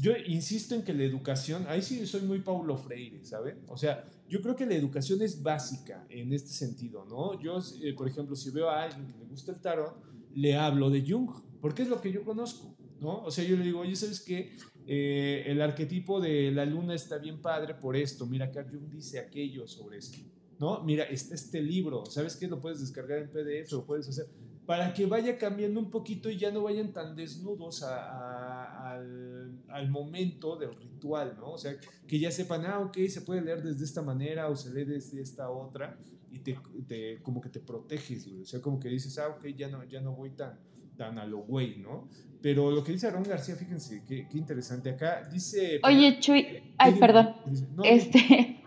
yo 0.00 0.12
insisto 0.26 0.74
en 0.74 0.82
que 0.82 0.92
la 0.92 1.04
educación, 1.04 1.64
ahí 1.68 1.82
sí 1.82 2.04
soy 2.06 2.22
muy 2.22 2.40
Paulo 2.40 2.76
Freire, 2.76 3.24
¿saben? 3.24 3.60
O 3.68 3.76
sea, 3.76 4.04
yo 4.28 4.40
creo 4.40 4.56
que 4.56 4.66
la 4.66 4.74
educación 4.74 5.22
es 5.22 5.42
básica 5.42 6.06
en 6.08 6.32
este 6.32 6.50
sentido, 6.50 7.04
¿no? 7.04 7.40
Yo, 7.40 7.58
eh, 7.82 7.92
por 7.94 8.08
ejemplo, 8.08 8.34
si 8.34 8.50
veo 8.50 8.68
a 8.68 8.82
alguien 8.82 9.06
que 9.06 9.18
le 9.18 9.24
gusta 9.26 9.52
el 9.52 9.60
tarot, 9.60 9.94
le 10.34 10.56
hablo 10.56 10.90
de 10.90 11.04
Jung, 11.06 11.30
porque 11.60 11.82
es 11.82 11.88
lo 11.88 12.00
que 12.00 12.10
yo 12.10 12.24
conozco, 12.24 12.74
¿no? 13.00 13.22
O 13.22 13.30
sea, 13.30 13.44
yo 13.44 13.56
le 13.56 13.64
digo, 13.64 13.80
oye, 13.80 13.94
¿sabes 13.94 14.20
qué? 14.20 14.56
Eh, 14.86 15.44
el 15.46 15.60
arquetipo 15.60 16.20
de 16.20 16.50
la 16.50 16.64
luna 16.64 16.94
está 16.94 17.18
bien 17.18 17.40
padre 17.40 17.74
por 17.74 17.94
esto, 17.94 18.26
mira, 18.26 18.46
acá 18.46 18.64
Jung 18.68 18.90
dice 18.90 19.18
aquello 19.20 19.68
sobre 19.68 19.98
esto, 19.98 20.18
¿no? 20.62 20.80
Mira, 20.84 21.02
está 21.02 21.34
este 21.34 21.60
libro, 21.60 22.06
¿sabes 22.06 22.36
qué? 22.36 22.46
Lo 22.46 22.60
puedes 22.60 22.78
descargar 22.78 23.18
en 23.18 23.28
PDF, 23.30 23.72
lo 23.72 23.84
puedes 23.84 24.08
hacer. 24.08 24.28
para 24.64 24.94
que 24.94 25.06
vaya 25.06 25.36
cambiando 25.36 25.80
un 25.80 25.90
poquito 25.90 26.30
y 26.30 26.38
ya 26.38 26.52
no 26.52 26.62
vayan 26.62 26.92
tan 26.92 27.16
desnudos 27.16 27.82
al, 27.82 29.58
al, 29.66 29.90
momento 29.90 30.54
del 30.54 30.72
ritual, 30.76 31.34
¿no? 31.36 31.50
O 31.50 31.58
sea, 31.58 31.74
que 32.06 32.20
ya 32.20 32.30
sepan, 32.30 32.64
ah, 32.64 32.78
ok, 32.78 32.96
se 33.08 33.22
puede 33.22 33.40
leer 33.40 33.60
desde 33.60 33.84
esta 33.84 34.02
manera 34.02 34.48
o 34.48 34.54
se 34.54 34.72
lee 34.72 34.84
desde 34.84 35.20
esta 35.20 35.50
otra 35.50 35.98
y 36.30 36.38
te, 36.38 36.56
te 36.86 37.20
como 37.22 37.40
que 37.40 37.48
te 37.48 37.58
proteges, 37.58 38.28
O 38.28 38.44
sea, 38.44 38.60
como 38.60 38.78
que 38.78 38.88
dices, 38.88 39.18
ah, 39.18 39.30
ok, 39.30 39.44
ya 39.56 39.66
no, 39.66 39.82
ya 39.82 40.00
no 40.00 40.12
voy 40.12 40.30
tan, 40.30 40.60
tan 40.96 41.18
a 41.18 41.26
lo 41.26 41.38
güey, 41.38 41.78
¿no? 41.78 42.08
Pero 42.40 42.70
lo 42.70 42.84
que 42.84 42.92
dice 42.92 43.08
Aaron 43.08 43.24
García, 43.24 43.56
fíjense, 43.56 44.04
qué, 44.06 44.28
qué 44.30 44.38
interesante. 44.38 44.90
Acá 44.90 45.28
dice... 45.28 45.80
Oye, 45.82 46.20
Chuy, 46.20 46.72
ay, 46.78 46.94
perdón. 47.00 47.34
este... 47.82 48.61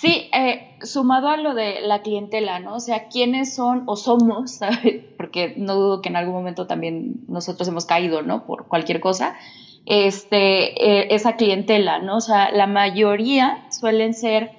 Sí, 0.00 0.28
eh, 0.32 0.76
sumado 0.82 1.28
a 1.28 1.36
lo 1.36 1.54
de 1.54 1.80
la 1.80 2.02
clientela, 2.02 2.58
¿no? 2.58 2.74
O 2.74 2.80
sea, 2.80 3.08
¿quiénes 3.08 3.54
son 3.54 3.84
o 3.86 3.94
somos. 3.94 4.58
Porque 5.16 5.54
no 5.56 5.74
dudo 5.74 6.02
que 6.02 6.08
en 6.08 6.16
algún 6.16 6.34
momento 6.34 6.66
también 6.66 7.24
nosotros 7.28 7.68
hemos 7.68 7.86
caído, 7.86 8.22
¿no? 8.22 8.44
Por 8.44 8.66
cualquier 8.66 8.98
cosa. 9.00 9.36
Este, 9.86 10.84
eh, 10.84 11.14
esa 11.14 11.36
clientela, 11.36 12.00
¿no? 12.00 12.16
O 12.16 12.20
sea, 12.20 12.50
la 12.50 12.66
mayoría 12.66 13.66
suelen 13.70 14.14
ser 14.14 14.50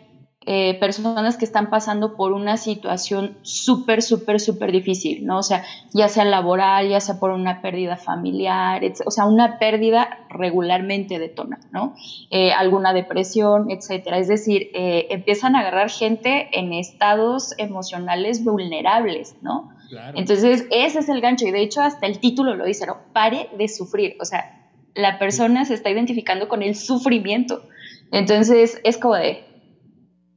eh, 0.48 0.78
personas 0.80 1.38
que 1.38 1.46
están 1.46 1.72
pasando 1.72 2.16
por 2.16 2.32
una 2.32 2.58
situación 2.58 3.36
súper, 3.42 4.04
súper, 4.04 4.40
súper 4.40 4.72
difícil, 4.72 5.26
¿no? 5.26 5.40
O 5.40 5.44
sea, 5.44 5.64
ya 5.92 6.08
sea 6.08 6.24
laboral, 6.24 6.88
ya 6.88 7.00
sea 7.00 7.20
por 7.20 7.32
una 7.32 7.64
pérdida 7.64 7.98
familiar, 7.98 8.84
o 9.06 9.10
sea, 9.10 9.26
una 9.26 9.58
pérdida 9.58 10.20
regularmente 10.30 11.18
detona, 11.18 11.60
¿no? 11.72 11.96
Eh, 12.30 12.52
alguna 12.52 12.94
depresión, 12.94 13.72
etcétera. 13.72 14.20
Es 14.20 14.28
decir, 14.28 14.70
eh, 14.76 15.08
empiezan 15.10 15.56
a 15.56 15.62
agarrar 15.62 15.90
gente 15.90 16.50
en 16.52 16.74
estados 16.74 17.56
emocionales 17.58 18.44
vulnerables, 18.44 19.38
¿no? 19.42 19.72
Entonces, 20.14 20.68
ese 20.70 21.00
es 21.00 21.10
el 21.10 21.22
gancho, 21.22 21.48
y 21.48 21.52
de 21.52 21.62
hecho, 21.62 21.82
hasta 21.82 22.06
el 22.06 22.20
título 22.20 22.56
lo 22.56 22.66
dice, 22.66 22.86
¿no? 22.86 22.98
Pare 23.14 23.50
de 23.58 23.68
sufrir, 23.68 24.16
o 24.20 24.26
sea, 24.26 24.62
la 24.94 25.18
persona 25.18 25.66
se 25.66 25.74
está 25.74 25.90
identificando 25.90 26.48
con 26.48 26.62
el 26.62 26.76
sufrimiento. 26.76 27.64
Entonces, 28.12 28.80
es 28.84 28.98
como 28.98 29.16
de, 29.16 29.44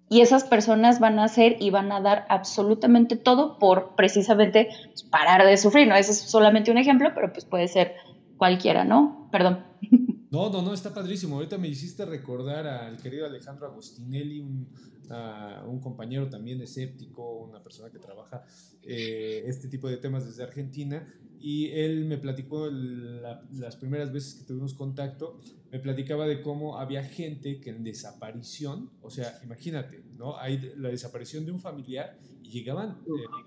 y 0.08 0.22
esas 0.22 0.44
personas 0.44 1.00
van 1.00 1.18
a 1.18 1.24
hacer 1.24 1.56
y 1.60 1.70
van 1.70 1.92
a 1.92 2.00
dar 2.00 2.24
absolutamente 2.28 3.16
todo 3.16 3.58
por 3.58 3.94
precisamente 3.94 4.68
pues, 4.86 5.02
parar 5.02 5.44
de 5.44 5.56
sufrir, 5.56 5.86
¿no? 5.86 5.96
Ese 5.96 6.12
es 6.12 6.20
solamente 6.20 6.70
un 6.70 6.78
ejemplo, 6.78 7.10
pero 7.14 7.32
pues 7.32 7.44
puede 7.44 7.68
ser 7.68 7.94
cualquiera, 8.38 8.84
¿no? 8.84 9.28
Perdón. 9.30 9.67
No, 10.30 10.50
no, 10.50 10.60
no, 10.60 10.74
está 10.74 10.92
padrísimo. 10.92 11.36
Ahorita 11.36 11.56
me 11.56 11.68
hiciste 11.68 12.04
recordar 12.04 12.66
al 12.66 12.98
querido 12.98 13.24
Alejandro 13.26 13.66
Agostinelli, 13.66 14.40
un, 14.40 14.68
un 15.66 15.80
compañero 15.80 16.28
también 16.28 16.60
escéptico, 16.60 17.44
una 17.44 17.62
persona 17.62 17.90
que 17.90 17.98
trabaja 17.98 18.44
eh, 18.82 19.42
este 19.46 19.68
tipo 19.68 19.88
de 19.88 19.96
temas 19.96 20.26
desde 20.26 20.42
Argentina, 20.42 21.06
y 21.40 21.68
él 21.70 22.04
me 22.04 22.18
platicó 22.18 22.68
las 22.68 23.76
primeras 23.76 24.12
veces 24.12 24.34
que 24.34 24.44
tuvimos 24.44 24.74
contacto, 24.74 25.40
me 25.70 25.78
platicaba 25.78 26.26
de 26.26 26.42
cómo 26.42 26.78
había 26.78 27.04
gente 27.04 27.60
que 27.60 27.70
en 27.70 27.84
desaparición, 27.84 28.90
o 29.00 29.10
sea, 29.10 29.38
imagínate, 29.44 30.02
¿no? 30.16 30.36
Hay 30.38 30.72
la 30.76 30.88
desaparición 30.88 31.46
de 31.46 31.52
un 31.52 31.60
familiar 31.60 32.18
y 32.42 32.50
llegaban 32.50 33.02
eh, 33.06 33.44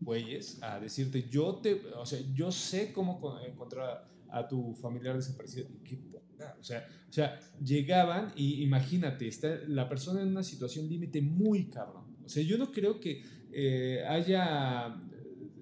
güeyes 0.00 0.62
a 0.62 0.78
decirte, 0.78 1.28
yo 1.30 1.56
te, 1.56 1.80
o 1.96 2.04
sea, 2.04 2.20
yo 2.34 2.52
sé 2.52 2.92
cómo 2.92 3.38
encontrar 3.40 4.11
a, 4.32 4.48
tu 4.48 4.74
familiar 4.74 5.16
desaparecido. 5.16 5.68
Qué 5.84 5.96
poca, 5.96 6.56
o 6.58 6.64
sea, 6.64 6.86
o 7.08 7.12
sea, 7.12 7.38
llegaban 7.62 8.32
y 8.34 8.62
imagínate, 8.62 9.28
está 9.28 9.48
la 9.68 9.88
persona 9.88 10.22
en 10.22 10.28
una 10.28 10.42
situación 10.42 10.88
límite 10.88 11.20
muy 11.20 11.68
cabrón. 11.68 12.16
O 12.24 12.28
sea, 12.28 12.42
yo 12.42 12.58
no 12.58 12.72
creo 12.72 12.98
que 13.00 13.22
eh, 13.52 14.02
haya 14.08 14.96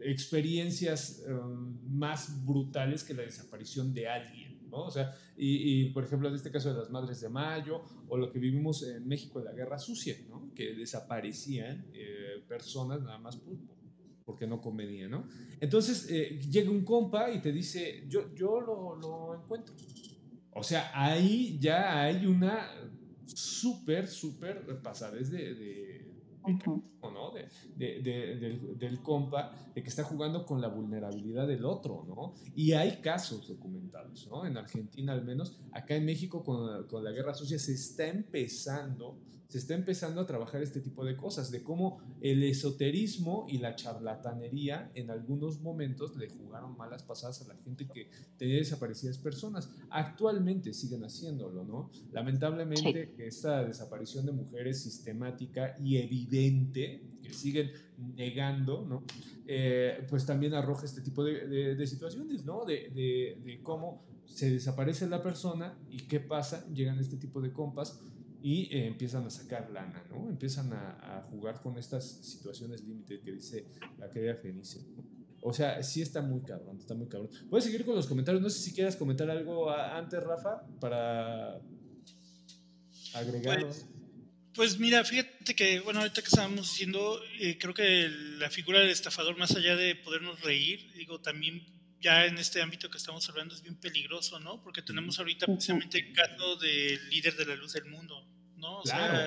experiencias 0.03 1.25
um, 1.29 1.79
más 1.91 2.45
brutales 2.45 3.05
que 3.05 3.15
la 3.15 3.23
desaparición 3.23 3.93
de 3.93 4.09
alguien, 4.09 4.59
¿no? 4.71 4.85
O 4.85 4.91
sea, 4.91 5.15
y, 5.37 5.87
por 5.91 6.05
ejemplo, 6.05 6.29
en 6.29 6.35
este 6.35 6.51
caso 6.51 6.73
de 6.73 6.79
las 6.79 6.91
Madres 6.91 7.21
de 7.21 7.29
Mayo, 7.29 7.83
o 8.09 8.17
lo 8.17 8.31
que 8.31 8.39
vivimos 8.39 8.83
en 8.83 9.07
México 9.07 9.39
en 9.39 9.47
la 9.47 9.53
Guerra 9.53 9.79
Sucia, 9.79 10.15
¿no? 10.29 10.53
Que 10.55 10.75
desaparecían 10.75 11.87
eh, 11.93 12.43
personas 12.49 13.01
nada 13.03 13.19
más 13.19 13.37
porque 14.31 14.47
no 14.47 14.61
convenía, 14.61 15.09
¿no? 15.09 15.27
Entonces 15.61 16.09
eh, 16.09 16.39
llega 16.49 16.71
un 16.71 16.85
compa 16.85 17.33
y 17.33 17.41
te 17.41 17.51
dice, 17.51 18.05
yo, 18.09 18.33
yo 18.33 18.61
lo, 18.61 18.95
lo 18.95 19.35
encuentro. 19.35 19.75
O 20.53 20.63
sea, 20.63 20.93
ahí 20.95 21.59
ya 21.61 22.01
hay 22.01 22.27
una 22.27 22.71
súper, 23.27 24.07
súper 24.07 24.81
pasadez 24.81 25.31
de 25.31 26.11
¿no? 27.03 27.33
De, 27.77 28.01
del, 28.03 28.79
del, 28.79 29.03
compa, 29.03 29.53
de 29.75 29.83
que 29.83 29.89
está 29.89 30.05
jugando 30.05 30.47
con 30.47 30.61
la 30.61 30.69
vulnerabilidad 30.69 31.47
del 31.47 31.65
otro, 31.65 32.05
¿no? 32.07 32.35
Y 32.55 32.73
hay 32.73 33.01
casos 33.01 33.49
documentados, 33.49 34.29
¿no? 34.29 34.47
En 34.47 34.57
Argentina 34.57 35.13
al 35.13 35.25
menos, 35.25 35.59
acá 35.73 35.97
en 35.97 36.05
México 36.05 36.43
con, 36.45 36.87
con 36.87 37.03
la 37.03 37.11
guerra 37.11 37.35
sucia 37.35 37.59
se 37.59 37.73
está 37.73 38.07
empezando 38.07 39.19
se 39.51 39.59
está 39.59 39.75
empezando 39.75 40.21
a 40.21 40.27
trabajar 40.27 40.63
este 40.63 40.81
tipo 40.81 41.05
de 41.05 41.17
cosas, 41.17 41.51
de 41.51 41.65
cómo 41.65 41.99
el 42.21 42.45
esoterismo 42.45 43.47
y 43.49 43.59
la 43.59 43.75
charlatanería 43.75 44.93
en 44.95 45.11
algunos 45.11 45.61
momentos 45.61 46.17
le 46.17 46.29
jugaron 46.29 46.77
malas 46.77 47.03
pasadas 47.03 47.43
a 47.43 47.49
la 47.49 47.57
gente 47.57 47.89
que 47.89 48.09
tenía 48.39 48.59
desaparecidas 48.59 49.19
personas. 49.19 49.69
Actualmente 49.91 50.73
siguen 50.73 51.03
haciéndolo, 51.03 51.65
¿no? 51.65 51.91
Lamentablemente 52.13 53.13
esta 53.19 53.65
desaparición 53.65 54.25
de 54.25 54.31
mujeres 54.31 54.81
sistemática 54.85 55.77
y 55.83 55.97
evidente, 55.97 57.03
que 57.21 57.33
siguen 57.33 57.73
negando, 57.99 58.87
¿no? 58.87 59.03
Eh, 59.49 60.07
pues 60.09 60.25
también 60.27 60.55
arroja 60.55 60.85
este 60.85 61.01
tipo 61.01 61.25
de, 61.25 61.75
de, 61.75 61.87
situaciones, 61.89 62.45
¿no? 62.45 62.65
De, 62.65 63.37
de 63.45 63.61
cómo 63.65 64.05
se 64.27 64.49
desaparece 64.49 65.09
la 65.09 65.25
persona 65.25 65.77
y 65.91 65.97
qué 66.07 66.21
pasa, 66.21 66.65
llegan 66.73 67.01
este 67.01 67.17
tipo 67.17 67.41
de 67.41 67.53
compas 67.53 68.01
y 68.43 68.75
eh, 68.75 68.87
empiezan 68.87 69.27
a 69.27 69.31
sacar 69.31 69.71
lana, 69.71 70.05
¿no? 70.11 70.29
Empiezan 70.29 70.73
a, 70.73 71.19
a 71.19 71.23
jugar 71.23 71.61
con 71.61 71.79
estas 71.79 72.05
situaciones 72.25 72.83
límite 72.83 73.21
que 73.21 73.33
dice 73.33 73.67
la 73.99 74.11
querida 74.11 74.35
Fenicia. 74.37 74.83
O 75.43 75.53
sea, 75.53 75.83
sí 75.83 76.03
está 76.03 76.21
muy 76.21 76.43
cabrón, 76.43 76.77
está 76.79 76.95
muy 76.95 77.09
cabrón. 77.09 77.31
Puedes 77.49 77.65
seguir 77.65 77.85
con 77.85 77.95
los 77.95 78.07
comentarios. 78.07 78.43
No 78.43 78.51
sé 78.51 78.61
si 78.61 78.75
quieras 78.75 78.97
comentar 78.97 79.31
algo 79.31 79.71
antes, 79.71 80.23
Rafa, 80.23 80.63
para 80.81 81.61
agregarlo. 83.15 83.67
Pues, 83.69 83.87
pues, 84.55 84.79
mira, 84.79 85.03
fíjate 85.05 85.55
que, 85.55 85.81
bueno, 85.81 86.01
ahorita 86.01 86.21
que 86.21 86.29
estábamos 86.29 86.71
diciendo, 86.71 87.21
eh, 87.39 87.57
creo 87.59 87.73
que 87.73 88.09
la 88.39 88.51
figura 88.51 88.81
del 88.81 88.91
estafador, 88.91 89.39
más 89.39 89.57
allá 89.57 89.77
de 89.77 89.95
podernos 89.97 90.41
reír, 90.43 90.93
digo, 90.95 91.21
también 91.21 91.65
ya 92.01 92.27
en 92.27 92.37
este 92.39 92.61
ámbito 92.61 92.91
que 92.91 92.99
estamos 92.99 93.29
hablando 93.29 93.55
es 93.55 93.63
bien 93.63 93.77
peligroso, 93.77 94.41
¿no? 94.41 94.63
Porque 94.63 94.83
tenemos 94.83 95.19
ahorita 95.19 95.47
precisamente 95.47 95.99
el 95.99 96.13
caso 96.13 96.57
del 96.57 97.09
líder 97.09 97.37
de 97.37 97.47
la 97.47 97.57
luz 97.57 97.75
del 97.75 97.87
mundo, 97.87 98.27
¿no? 98.61 98.81
O 98.81 98.87
sea, 98.87 99.27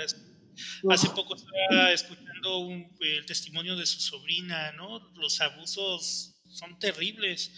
hace 0.90 1.10
poco 1.10 1.36
estaba 1.36 1.92
escuchando 1.92 2.70
el 3.02 3.26
testimonio 3.26 3.76
de 3.76 3.86
su 3.86 4.00
sobrina, 4.00 4.72
¿no? 4.74 5.00
Los 5.16 5.42
abusos 5.42 6.36
son 6.54 6.78
terribles. 6.80 7.52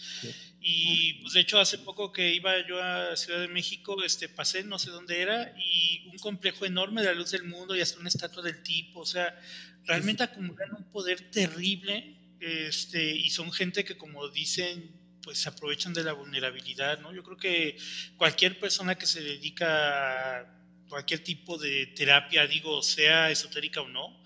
Y 0.60 1.14
pues 1.20 1.34
de 1.34 1.40
hecho 1.40 1.60
hace 1.60 1.78
poco 1.78 2.12
que 2.12 2.34
iba 2.34 2.66
yo 2.66 2.82
a 2.82 3.14
Ciudad 3.16 3.40
de 3.40 3.48
México, 3.48 4.02
este 4.02 4.28
pasé 4.28 4.64
no 4.64 4.78
sé 4.78 4.90
dónde 4.90 5.20
era 5.20 5.54
y 5.58 6.08
un 6.08 6.18
complejo 6.18 6.64
enorme 6.64 7.02
de 7.02 7.08
la 7.08 7.14
luz 7.14 7.30
del 7.30 7.44
mundo 7.44 7.76
y 7.76 7.80
hasta 7.80 8.00
una 8.00 8.08
estatua 8.08 8.42
del 8.42 8.62
tipo, 8.62 9.00
o 9.00 9.06
sea, 9.06 9.38
realmente 9.84 10.24
acumulan 10.24 10.74
un 10.74 10.90
poder 10.90 11.30
terrible 11.30 12.16
este 12.40 13.14
y 13.14 13.30
son 13.30 13.52
gente 13.52 13.84
que 13.84 13.96
como 13.96 14.28
dicen 14.28 14.96
pues 15.22 15.38
se 15.38 15.48
aprovechan 15.48 15.92
de 15.92 16.04
la 16.04 16.12
vulnerabilidad, 16.12 17.00
¿no? 17.00 17.12
Yo 17.12 17.22
creo 17.22 17.36
que 17.36 17.76
cualquier 18.16 18.60
persona 18.60 18.96
que 18.96 19.06
se 19.06 19.22
dedica 19.22 20.40
a 20.40 20.56
cualquier 20.88 21.22
tipo 21.22 21.58
de 21.58 21.86
terapia, 21.88 22.46
digo, 22.46 22.82
sea 22.82 23.30
esotérica 23.30 23.80
o 23.80 23.88
no, 23.88 24.22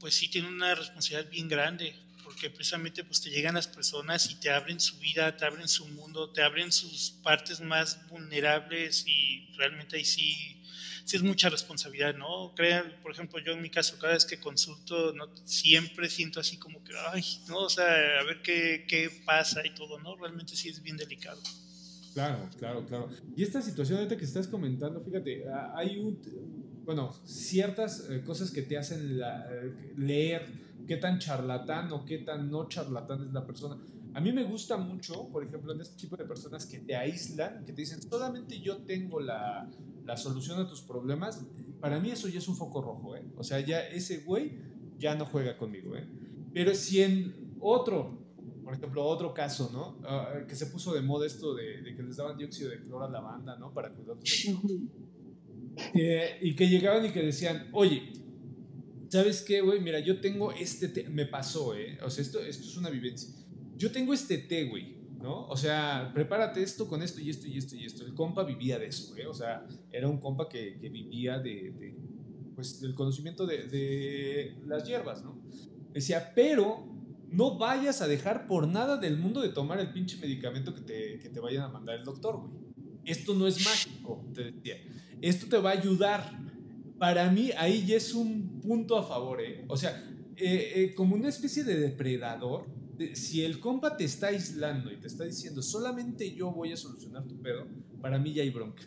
pues 0.00 0.14
sí 0.14 0.28
tiene 0.28 0.48
una 0.48 0.74
responsabilidad 0.74 1.30
bien 1.30 1.48
grande, 1.48 1.94
porque 2.22 2.50
precisamente 2.50 3.04
pues 3.04 3.20
te 3.20 3.30
llegan 3.30 3.54
las 3.54 3.68
personas 3.68 4.30
y 4.30 4.36
te 4.36 4.50
abren 4.50 4.80
su 4.80 4.98
vida, 4.98 5.36
te 5.36 5.44
abren 5.44 5.68
su 5.68 5.86
mundo, 5.88 6.30
te 6.32 6.42
abren 6.42 6.72
sus 6.72 7.10
partes 7.22 7.60
más 7.60 8.06
vulnerables 8.08 9.04
y 9.06 9.48
realmente 9.56 9.96
ahí 9.96 10.04
sí 10.04 10.60
sí 11.04 11.16
es 11.16 11.22
mucha 11.22 11.50
responsabilidad, 11.50 12.14
¿no? 12.14 12.54
Crean, 12.54 12.98
por 13.02 13.12
ejemplo, 13.12 13.38
yo 13.38 13.52
en 13.52 13.62
mi 13.62 13.70
caso, 13.70 13.98
cada 13.98 14.14
vez 14.14 14.24
que 14.24 14.40
consulto, 14.40 15.12
no 15.12 15.30
siempre 15.44 16.08
siento 16.08 16.40
así 16.40 16.56
como 16.56 16.82
que, 16.82 16.92
ay, 17.12 17.22
no, 17.48 17.58
o 17.58 17.70
sea, 17.70 18.20
a 18.20 18.24
ver 18.24 18.42
qué, 18.42 18.86
qué 18.88 19.10
pasa 19.24 19.64
y 19.66 19.74
todo, 19.74 19.98
¿no? 20.00 20.16
Realmente 20.16 20.56
sí 20.56 20.68
es 20.68 20.82
bien 20.82 20.96
delicado. 20.96 21.40
Claro, 22.14 22.48
claro, 22.56 22.86
claro. 22.86 23.08
Y 23.36 23.42
esta 23.42 23.60
situación 23.60 23.98
ahorita 23.98 24.16
que 24.16 24.24
estás 24.24 24.46
comentando, 24.46 25.00
fíjate, 25.02 25.44
hay 25.74 26.16
bueno, 26.84 27.12
ciertas 27.24 28.08
eh, 28.08 28.22
cosas 28.24 28.50
que 28.50 28.62
te 28.62 28.78
hacen 28.78 29.18
eh, 29.20 29.92
leer 29.96 30.46
qué 30.86 30.96
tan 30.96 31.18
charlatán 31.18 31.90
o 31.92 32.04
qué 32.04 32.18
tan 32.18 32.50
no 32.50 32.68
charlatán 32.68 33.26
es 33.26 33.32
la 33.32 33.44
persona. 33.44 33.76
A 34.12 34.20
mí 34.20 34.32
me 34.32 34.44
gusta 34.44 34.76
mucho, 34.76 35.28
por 35.30 35.44
ejemplo, 35.44 35.72
en 35.72 35.80
este 35.80 35.96
tipo 35.96 36.16
de 36.16 36.24
personas 36.24 36.66
que 36.66 36.78
te 36.78 36.94
aíslan, 36.94 37.64
que 37.64 37.72
te 37.72 37.82
dicen, 37.82 38.00
solamente 38.00 38.60
yo 38.60 38.76
tengo 38.78 39.18
la, 39.18 39.68
la 40.04 40.16
solución 40.16 40.60
a 40.60 40.68
tus 40.68 40.82
problemas, 40.82 41.44
para 41.80 41.98
mí 41.98 42.10
eso 42.10 42.28
ya 42.28 42.38
es 42.38 42.46
un 42.46 42.56
foco 42.56 42.80
rojo, 42.80 43.16
¿eh? 43.16 43.24
O 43.36 43.42
sea, 43.42 43.58
ya 43.58 43.80
ese 43.80 44.18
güey 44.18 44.52
ya 44.98 45.16
no 45.16 45.26
juega 45.26 45.56
conmigo, 45.56 45.96
¿eh? 45.96 46.06
Pero 46.52 46.74
si 46.74 47.02
en 47.02 47.34
otro, 47.58 48.23
por 48.76 48.84
ejemplo, 48.84 49.04
otro 49.04 49.32
caso, 49.32 49.70
¿no? 49.72 49.98
Ah, 50.08 50.40
que 50.48 50.56
se 50.56 50.66
puso 50.66 50.94
de 50.94 51.02
moda 51.02 51.26
esto 51.26 51.54
de, 51.54 51.82
de, 51.82 51.94
que 51.94 52.02
les 52.02 52.16
daban 52.16 52.36
dióxido 52.36 52.70
de 52.70 52.80
cloro 52.80 53.04
a 53.04 53.10
la 53.10 53.20
banda, 53.20 53.56
¿no? 53.56 53.72
Para 53.72 53.90
cuidar 53.90 54.16
eh, 55.94 56.38
Y 56.42 56.54
que 56.54 56.68
llegaban 56.68 57.06
y 57.06 57.10
que 57.10 57.22
decían, 57.22 57.68
oye, 57.72 58.12
¿sabes 59.08 59.42
qué, 59.42 59.60
güey? 59.60 59.80
Mira, 59.80 60.00
yo 60.00 60.20
tengo 60.20 60.52
este 60.52 60.88
té, 60.88 61.08
me 61.08 61.26
pasó, 61.26 61.74
¿eh? 61.76 61.98
O 62.02 62.10
sea, 62.10 62.22
esto, 62.22 62.40
esto 62.40 62.64
es 62.64 62.76
una 62.76 62.90
vivencia. 62.90 63.32
Yo 63.76 63.90
tengo 63.92 64.12
este 64.12 64.38
té, 64.38 64.64
güey, 64.64 64.96
¿no? 65.20 65.46
O 65.46 65.56
sea, 65.56 66.10
prepárate 66.12 66.62
esto 66.62 66.88
con 66.88 67.02
esto 67.02 67.20
y 67.20 67.30
esto 67.30 67.46
y 67.46 67.58
esto 67.58 67.76
y 67.76 67.84
esto. 67.84 68.04
El 68.04 68.14
compa 68.14 68.44
vivía 68.44 68.78
de 68.78 68.86
eso, 68.86 69.12
güey. 69.12 69.26
O 69.26 69.34
sea, 69.34 69.66
era 69.90 70.08
un 70.08 70.18
compa 70.18 70.48
que, 70.48 70.78
que 70.78 70.88
vivía 70.88 71.38
de, 71.38 71.72
de, 71.78 71.96
pues, 72.54 72.80
del 72.80 72.94
conocimiento 72.94 73.46
de, 73.46 73.68
de 73.68 74.56
las 74.66 74.86
hierbas, 74.86 75.22
¿no? 75.22 75.40
Decía, 75.92 76.32
pero 76.34 76.94
no 77.34 77.58
vayas 77.58 78.00
a 78.00 78.08
dejar 78.08 78.46
por 78.46 78.68
nada 78.68 78.96
del 78.96 79.18
mundo 79.18 79.40
de 79.40 79.48
tomar 79.48 79.80
el 79.80 79.92
pinche 79.92 80.16
medicamento 80.18 80.74
que 80.74 80.80
te, 80.80 81.18
que 81.18 81.28
te 81.28 81.40
vayan 81.40 81.64
a 81.64 81.68
mandar 81.68 81.96
el 81.96 82.04
doctor, 82.04 82.38
güey. 82.38 82.52
Esto 83.04 83.34
no 83.34 83.46
es 83.46 83.64
mágico, 83.64 84.24
te 84.32 84.52
decía. 84.52 84.76
Esto 85.20 85.46
te 85.46 85.58
va 85.58 85.70
a 85.70 85.72
ayudar. 85.74 86.38
Para 86.98 87.30
mí, 87.30 87.50
ahí 87.58 87.84
ya 87.84 87.96
es 87.96 88.14
un 88.14 88.60
punto 88.60 88.96
a 88.96 89.02
favor, 89.02 89.40
¿eh? 89.40 89.64
O 89.68 89.76
sea, 89.76 89.90
eh, 90.36 90.72
eh, 90.74 90.94
como 90.94 91.14
una 91.14 91.28
especie 91.28 91.64
de 91.64 91.78
depredador, 91.78 92.66
si 93.14 93.44
el 93.44 93.60
compa 93.60 93.96
te 93.96 94.04
está 94.04 94.28
aislando 94.28 94.92
y 94.92 94.96
te 94.96 95.08
está 95.08 95.24
diciendo 95.24 95.60
solamente 95.62 96.32
yo 96.32 96.52
voy 96.52 96.72
a 96.72 96.76
solucionar 96.76 97.26
tu 97.26 97.40
pedo, 97.42 97.66
para 98.00 98.18
mí 98.18 98.32
ya 98.32 98.42
hay 98.42 98.50
bronca. 98.50 98.84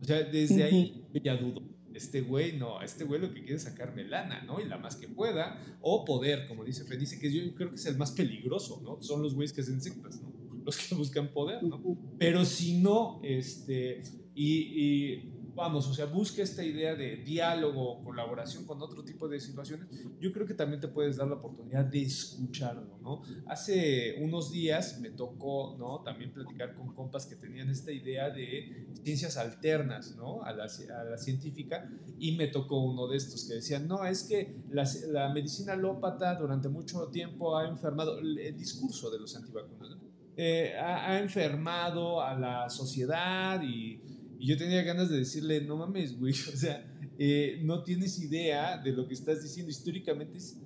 O 0.00 0.04
sea, 0.04 0.22
desde 0.22 0.64
ahí 0.64 1.04
ya 1.22 1.36
dudo 1.36 1.62
este 2.00 2.22
güey 2.22 2.56
no, 2.56 2.80
este 2.80 3.04
güey 3.04 3.20
lo 3.20 3.32
que 3.32 3.40
quiere 3.40 3.56
es 3.56 3.64
sacarme 3.64 4.04
lana, 4.04 4.42
¿no? 4.42 4.60
Y 4.60 4.64
la 4.64 4.78
más 4.78 4.96
que 4.96 5.06
pueda, 5.06 5.60
o 5.80 6.04
poder, 6.04 6.48
como 6.48 6.64
dice 6.64 6.84
Fred, 6.84 6.98
dice 6.98 7.18
que 7.18 7.30
yo 7.30 7.54
creo 7.54 7.70
que 7.70 7.76
es 7.76 7.86
el 7.86 7.98
más 7.98 8.12
peligroso, 8.12 8.80
¿no? 8.82 9.02
Son 9.02 9.22
los 9.22 9.34
güeyes 9.34 9.52
que 9.52 9.60
hacen 9.60 9.80
sectas, 9.80 10.20
¿no? 10.22 10.32
Los 10.64 10.76
que 10.76 10.94
buscan 10.96 11.28
poder, 11.28 11.62
¿no? 11.62 11.80
Pero 12.18 12.44
si 12.44 12.78
no, 12.78 13.20
este, 13.22 14.02
y, 14.34 14.54
y 14.82 15.32
vamos, 15.54 15.88
o 15.88 15.94
sea, 15.94 16.06
busca 16.06 16.42
esta 16.42 16.64
idea 16.64 16.94
de 16.94 17.16
diálogo, 17.16 18.02
colaboración 18.02 18.64
con 18.64 18.80
otro 18.82 19.04
tipo 19.04 19.28
de 19.28 19.40
situaciones, 19.40 19.88
yo 20.20 20.32
creo 20.32 20.46
que 20.46 20.54
también 20.54 20.80
te 20.80 20.88
puedes 20.88 21.16
dar 21.16 21.28
la 21.28 21.34
oportunidad 21.34 21.84
de 21.84 22.02
escucharlo, 22.02 22.98
¿no? 23.02 23.22
Hace 23.46 24.16
unos 24.20 24.50
días 24.50 24.98
me 25.00 25.10
tocó, 25.10 25.76
¿no? 25.78 26.00
También 26.02 26.32
platicar 26.32 26.74
con 26.74 26.94
compas 26.94 27.26
que 27.26 27.36
tenían 27.36 27.70
esta 27.70 27.92
idea 27.92 28.30
de 28.30 28.86
ciencias 29.02 29.36
alternas, 29.36 30.16
¿no? 30.16 30.42
A 30.42 30.52
la, 30.52 30.64
a 30.64 31.04
la 31.04 31.18
científica, 31.18 31.90
y 32.18 32.36
me 32.36 32.48
tocó 32.48 32.80
uno 32.80 33.06
de 33.08 33.16
estos 33.16 33.44
que 33.46 33.54
decían, 33.54 33.86
no, 33.88 34.04
es 34.04 34.24
que 34.24 34.56
la, 34.70 34.88
la 35.08 35.32
medicina 35.32 35.74
alópata 35.74 36.34
durante 36.34 36.68
mucho 36.68 37.08
tiempo 37.08 37.56
ha 37.56 37.68
enfermado 37.68 38.18
el, 38.18 38.38
el 38.38 38.56
discurso 38.56 39.10
de 39.10 39.18
los 39.18 39.34
antivacunas, 39.36 39.90
¿no? 39.90 40.10
Eh, 40.36 40.74
ha, 40.78 41.10
ha 41.10 41.18
enfermado 41.18 42.22
a 42.22 42.34
la 42.34 42.70
sociedad 42.70 43.60
y 43.62 44.00
y 44.40 44.46
yo 44.46 44.56
tenía 44.56 44.82
ganas 44.82 45.10
de 45.10 45.18
decirle, 45.18 45.60
no 45.60 45.76
mames, 45.76 46.18
güey, 46.18 46.32
o 46.54 46.56
sea, 46.56 46.82
eh, 47.18 47.60
no 47.62 47.84
tienes 47.84 48.18
idea 48.18 48.78
de 48.78 48.92
lo 48.92 49.06
que 49.06 49.12
estás 49.12 49.42
diciendo. 49.42 49.70
Históricamente 49.70 50.38
es 50.38 50.56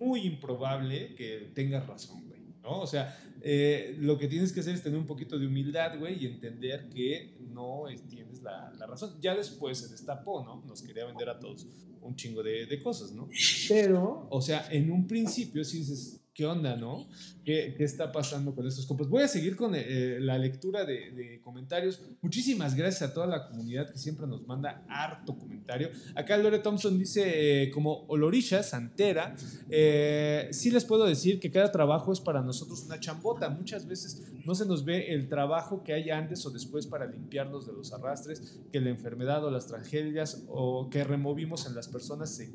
muy 0.00 0.22
improbable 0.22 1.14
que 1.14 1.52
tengas 1.54 1.86
razón, 1.86 2.26
güey, 2.26 2.40
¿no? 2.62 2.80
O 2.80 2.86
sea, 2.86 3.14
eh, 3.42 3.94
lo 4.00 4.16
que 4.16 4.26
tienes 4.26 4.54
que 4.54 4.60
hacer 4.60 4.74
es 4.74 4.82
tener 4.82 4.98
un 4.98 5.06
poquito 5.06 5.38
de 5.38 5.46
humildad, 5.46 5.98
güey, 5.98 6.24
y 6.24 6.26
entender 6.26 6.88
que 6.88 7.36
no 7.50 7.84
tienes 8.08 8.42
la, 8.42 8.72
la, 8.78 8.86
razón. 8.86 9.18
Ya 9.20 9.36
después 9.36 9.76
se 9.76 9.88
destapó, 9.88 10.42
¿no? 10.42 10.64
Nos 10.66 10.80
quería 10.80 11.04
vender 11.04 11.28
a 11.28 11.38
todos 11.38 11.66
un 12.00 12.16
chingo 12.16 12.42
de, 12.42 12.64
de 12.64 12.82
cosas, 12.82 13.12
¿no? 13.12 13.28
Pero, 13.68 14.26
o 14.30 14.40
sea, 14.40 14.66
en 14.70 14.90
un 14.90 15.06
principio 15.06 15.62
sí 15.62 15.80
dices, 15.80 16.22
¿qué 16.38 16.46
onda, 16.46 16.76
no? 16.76 17.08
¿Qué, 17.44 17.74
¿Qué, 17.76 17.82
está 17.82 18.12
pasando 18.12 18.54
con 18.54 18.64
estos 18.64 18.86
compas? 18.86 19.08
Voy 19.08 19.24
a 19.24 19.28
seguir 19.28 19.56
con 19.56 19.74
eh, 19.74 20.18
la 20.20 20.38
lectura 20.38 20.84
de, 20.84 21.10
de, 21.10 21.40
comentarios. 21.40 22.00
Muchísimas 22.22 22.76
gracias 22.76 23.10
a 23.10 23.12
toda 23.12 23.26
la 23.26 23.48
comunidad 23.48 23.90
que 23.90 23.98
siempre 23.98 24.24
nos 24.24 24.46
manda 24.46 24.84
harto 24.88 25.36
comentario. 25.36 25.90
Acá 26.14 26.36
Lore 26.36 26.60
Thompson 26.60 26.96
dice, 26.96 27.64
eh, 27.64 27.70
como 27.72 28.04
Olorisha, 28.06 28.62
Santera, 28.62 29.34
eh, 29.68 30.46
sí 30.52 30.70
les 30.70 30.84
puedo 30.84 31.06
decir 31.06 31.40
que 31.40 31.50
cada 31.50 31.72
trabajo 31.72 32.12
es 32.12 32.20
para 32.20 32.40
nosotros 32.40 32.84
una 32.84 33.00
chambota. 33.00 33.48
Muchas 33.50 33.88
veces 33.88 34.22
no 34.44 34.54
se 34.54 34.64
nos 34.64 34.84
ve 34.84 35.12
el 35.12 35.28
trabajo 35.28 35.82
que 35.82 35.92
hay 35.92 36.10
antes 36.10 36.46
o 36.46 36.50
después 36.50 36.86
para 36.86 37.06
limpiarnos 37.06 37.66
de 37.66 37.72
los 37.72 37.92
arrastres, 37.92 38.60
que 38.70 38.80
la 38.80 38.90
enfermedad 38.90 39.44
o 39.44 39.50
las 39.50 39.66
tragedias 39.66 40.44
o 40.46 40.88
que 40.88 41.02
removimos 41.02 41.66
en 41.66 41.74
las 41.74 41.88
personas 41.88 42.30
se 42.30 42.52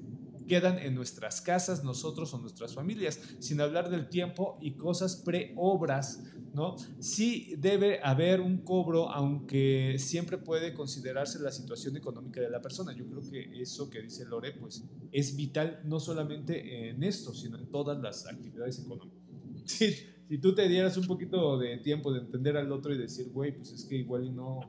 quedan 0.48 0.80
en 0.80 0.96
nuestras 0.96 1.42
casas, 1.42 1.84
nosotros 1.84 2.34
o 2.34 2.40
nuestras 2.40 2.74
familias, 2.74 3.20
sin 3.40 3.62
hablar 3.62 3.90
del 3.90 4.10
tiempo 4.10 4.58
y 4.62 4.72
cosas 4.72 5.18
pre-obras, 5.18 6.24
¿no? 6.54 6.76
Sí 7.00 7.54
debe 7.58 8.00
haber 8.04 8.42
un 8.42 8.58
cobro, 8.60 9.10
aunque 9.10 9.96
siempre 9.98 10.38
puede 10.38 10.74
considerarse 10.74 11.40
la 11.40 11.52
situación 11.52 11.98
económica 11.98 12.42
de 12.42 12.50
la 12.50 12.62
persona. 12.62 12.94
Yo 12.96 13.06
creo 13.08 13.22
que 13.22 13.62
eso 13.62 13.90
que 13.90 14.02
dice 14.02 14.26
Lore, 14.26 14.52
pues 14.54 14.84
es 15.12 15.36
vital 15.36 15.82
no 15.86 16.00
solamente 16.00 16.90
en 16.90 17.04
esto, 17.04 17.34
sino 17.34 17.58
en 17.58 17.68
todas 17.68 18.02
las 18.02 18.28
actividades 18.28 18.80
económicas. 18.80 19.20
Sí, 19.66 19.96
si 20.28 20.40
tú 20.40 20.54
te 20.54 20.68
dieras 20.68 20.98
un 20.98 21.08
poquito 21.08 21.58
de 21.58 21.78
tiempo 21.78 22.12
de 22.12 22.20
entender 22.20 22.58
al 22.58 22.72
otro 22.72 22.94
y 22.94 22.98
decir, 22.98 23.30
güey, 23.32 23.56
pues 23.56 23.72
es 23.72 23.86
que 23.86 23.96
igual 23.96 24.26
y 24.26 24.32
no, 24.32 24.60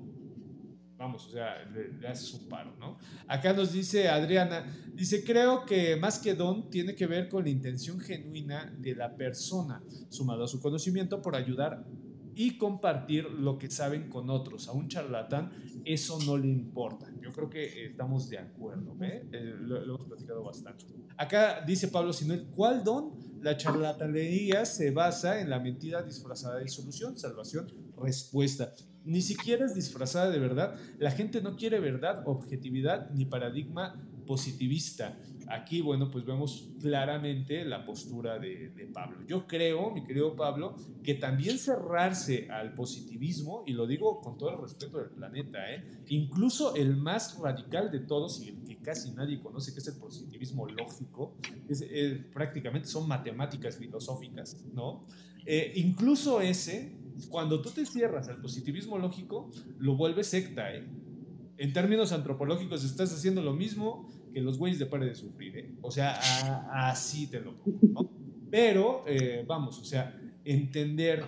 vamos, 1.04 1.26
o 1.26 1.30
sea, 1.30 1.64
le, 1.72 1.92
le, 1.92 2.08
haces 2.08 2.32
un 2.34 2.48
paro, 2.48 2.74
¿no? 2.78 2.96
Acá 3.28 3.52
nos 3.52 3.72
dice 3.72 4.08
Adriana, 4.08 4.64
dice, 4.94 5.22
creo 5.22 5.64
que 5.66 5.96
más 5.96 6.18
que 6.18 6.34
don 6.34 6.70
tiene 6.70 6.94
que 6.94 7.06
ver 7.06 7.28
con 7.28 7.44
la 7.44 7.50
intención 7.50 8.00
genuina 8.00 8.74
de 8.78 8.94
la 8.94 9.14
persona, 9.14 9.82
sumado 10.08 10.44
a 10.44 10.48
su 10.48 10.60
conocimiento 10.60 11.20
por 11.20 11.36
ayudar 11.36 11.84
y 12.34 12.56
compartir 12.56 13.24
lo 13.24 13.58
que 13.58 13.70
saben 13.70 14.08
con 14.08 14.30
otros. 14.30 14.66
A 14.68 14.72
un 14.72 14.88
charlatán 14.88 15.52
eso 15.84 16.18
no 16.26 16.36
le 16.36 16.48
importa. 16.48 17.06
Yo 17.20 17.30
creo 17.32 17.50
que 17.50 17.86
estamos 17.86 18.28
de 18.30 18.38
acuerdo, 18.38 18.96
¿eh? 19.02 19.28
Eh, 19.30 19.54
lo, 19.60 19.84
lo, 19.84 19.94
hemos 19.96 20.06
platicado 20.06 20.42
bastante. 20.42 20.86
Acá 21.16 21.62
dice 21.66 21.88
Pablo 21.88 22.12
Sinel, 22.12 22.46
¿cuál 22.56 22.82
don? 22.82 23.12
La 23.42 23.56
charlatanería 23.58 24.64
se 24.64 24.90
basa 24.90 25.40
en 25.40 25.50
la 25.50 25.60
mentira 25.60 26.02
disfrazada 26.02 26.58
de 26.58 26.68
solución, 26.68 27.16
salvación, 27.18 27.70
respuesta 27.98 28.72
ni 29.04 29.20
siquiera 29.20 29.66
es 29.66 29.74
disfrazada 29.74 30.30
de 30.30 30.38
verdad. 30.38 30.76
La 30.98 31.10
gente 31.10 31.42
no 31.42 31.56
quiere 31.56 31.80
verdad, 31.80 32.22
objetividad 32.26 33.10
ni 33.10 33.24
paradigma 33.24 34.00
positivista. 34.24 35.18
Aquí, 35.48 35.82
bueno, 35.82 36.10
pues 36.10 36.24
vemos 36.24 36.70
claramente 36.80 37.64
la 37.64 37.84
postura 37.84 38.38
de, 38.38 38.72
Pablo. 38.92 39.18
Yo 39.26 39.46
creo, 39.46 39.90
mi 39.90 40.04
querido 40.04 40.36
Pablo, 40.36 40.76
que 41.02 41.14
también 41.14 41.58
cerrarse 41.58 42.48
al 42.50 42.74
positivismo, 42.74 43.64
y 43.66 43.72
lo 43.72 43.86
digo 43.86 44.20
con 44.20 44.38
todo 44.38 44.50
el 44.50 44.60
respeto 44.60 44.98
del 44.98 45.10
planeta, 45.10 45.70
¿eh? 45.70 45.84
incluso 46.08 46.74
el 46.76 46.96
más 46.96 47.38
radical 47.38 47.90
de 47.90 48.00
todos 48.00 48.40
y 48.42 48.50
el 48.50 48.64
que 48.64 48.76
casi 48.78 49.12
nadie 49.12 49.40
conoce, 49.40 49.72
que 49.72 49.80
es 49.80 49.88
el 49.88 49.96
positivismo 49.96 50.66
lógico, 50.66 51.36
es, 51.68 51.82
eh, 51.82 52.24
prácticamente 52.32 52.88
son 52.88 53.08
matemáticas 53.08 53.76
filosóficas, 53.76 54.64
¿no? 54.72 55.04
Eh, 55.44 55.72
incluso 55.76 56.40
ese 56.40 56.96
cuando 57.28 57.60
tú 57.62 57.70
te 57.70 57.86
cierras 57.86 58.28
al 58.28 58.40
positivismo 58.40 58.98
lógico, 58.98 59.50
lo 59.78 59.96
vuelves 59.96 60.28
secta, 60.28 60.74
¿eh? 60.74 60.86
En 61.56 61.72
términos 61.72 62.12
antropológicos 62.12 62.84
estás 62.84 63.12
haciendo 63.12 63.42
lo 63.42 63.52
mismo 63.52 64.10
que 64.32 64.40
los 64.40 64.58
güeyes 64.58 64.78
de 64.80 64.86
Pare 64.86 65.06
de 65.06 65.14
Sufrir, 65.14 65.56
¿eh? 65.56 65.74
O 65.82 65.90
sea, 65.90 66.18
a, 66.20 66.90
así 66.90 67.28
te 67.28 67.40
lo 67.40 67.56
pongo, 67.56 67.78
¿no? 67.82 68.10
Pero, 68.50 69.04
eh, 69.06 69.44
vamos, 69.46 69.78
o 69.78 69.84
sea, 69.84 70.20
entender, 70.44 71.24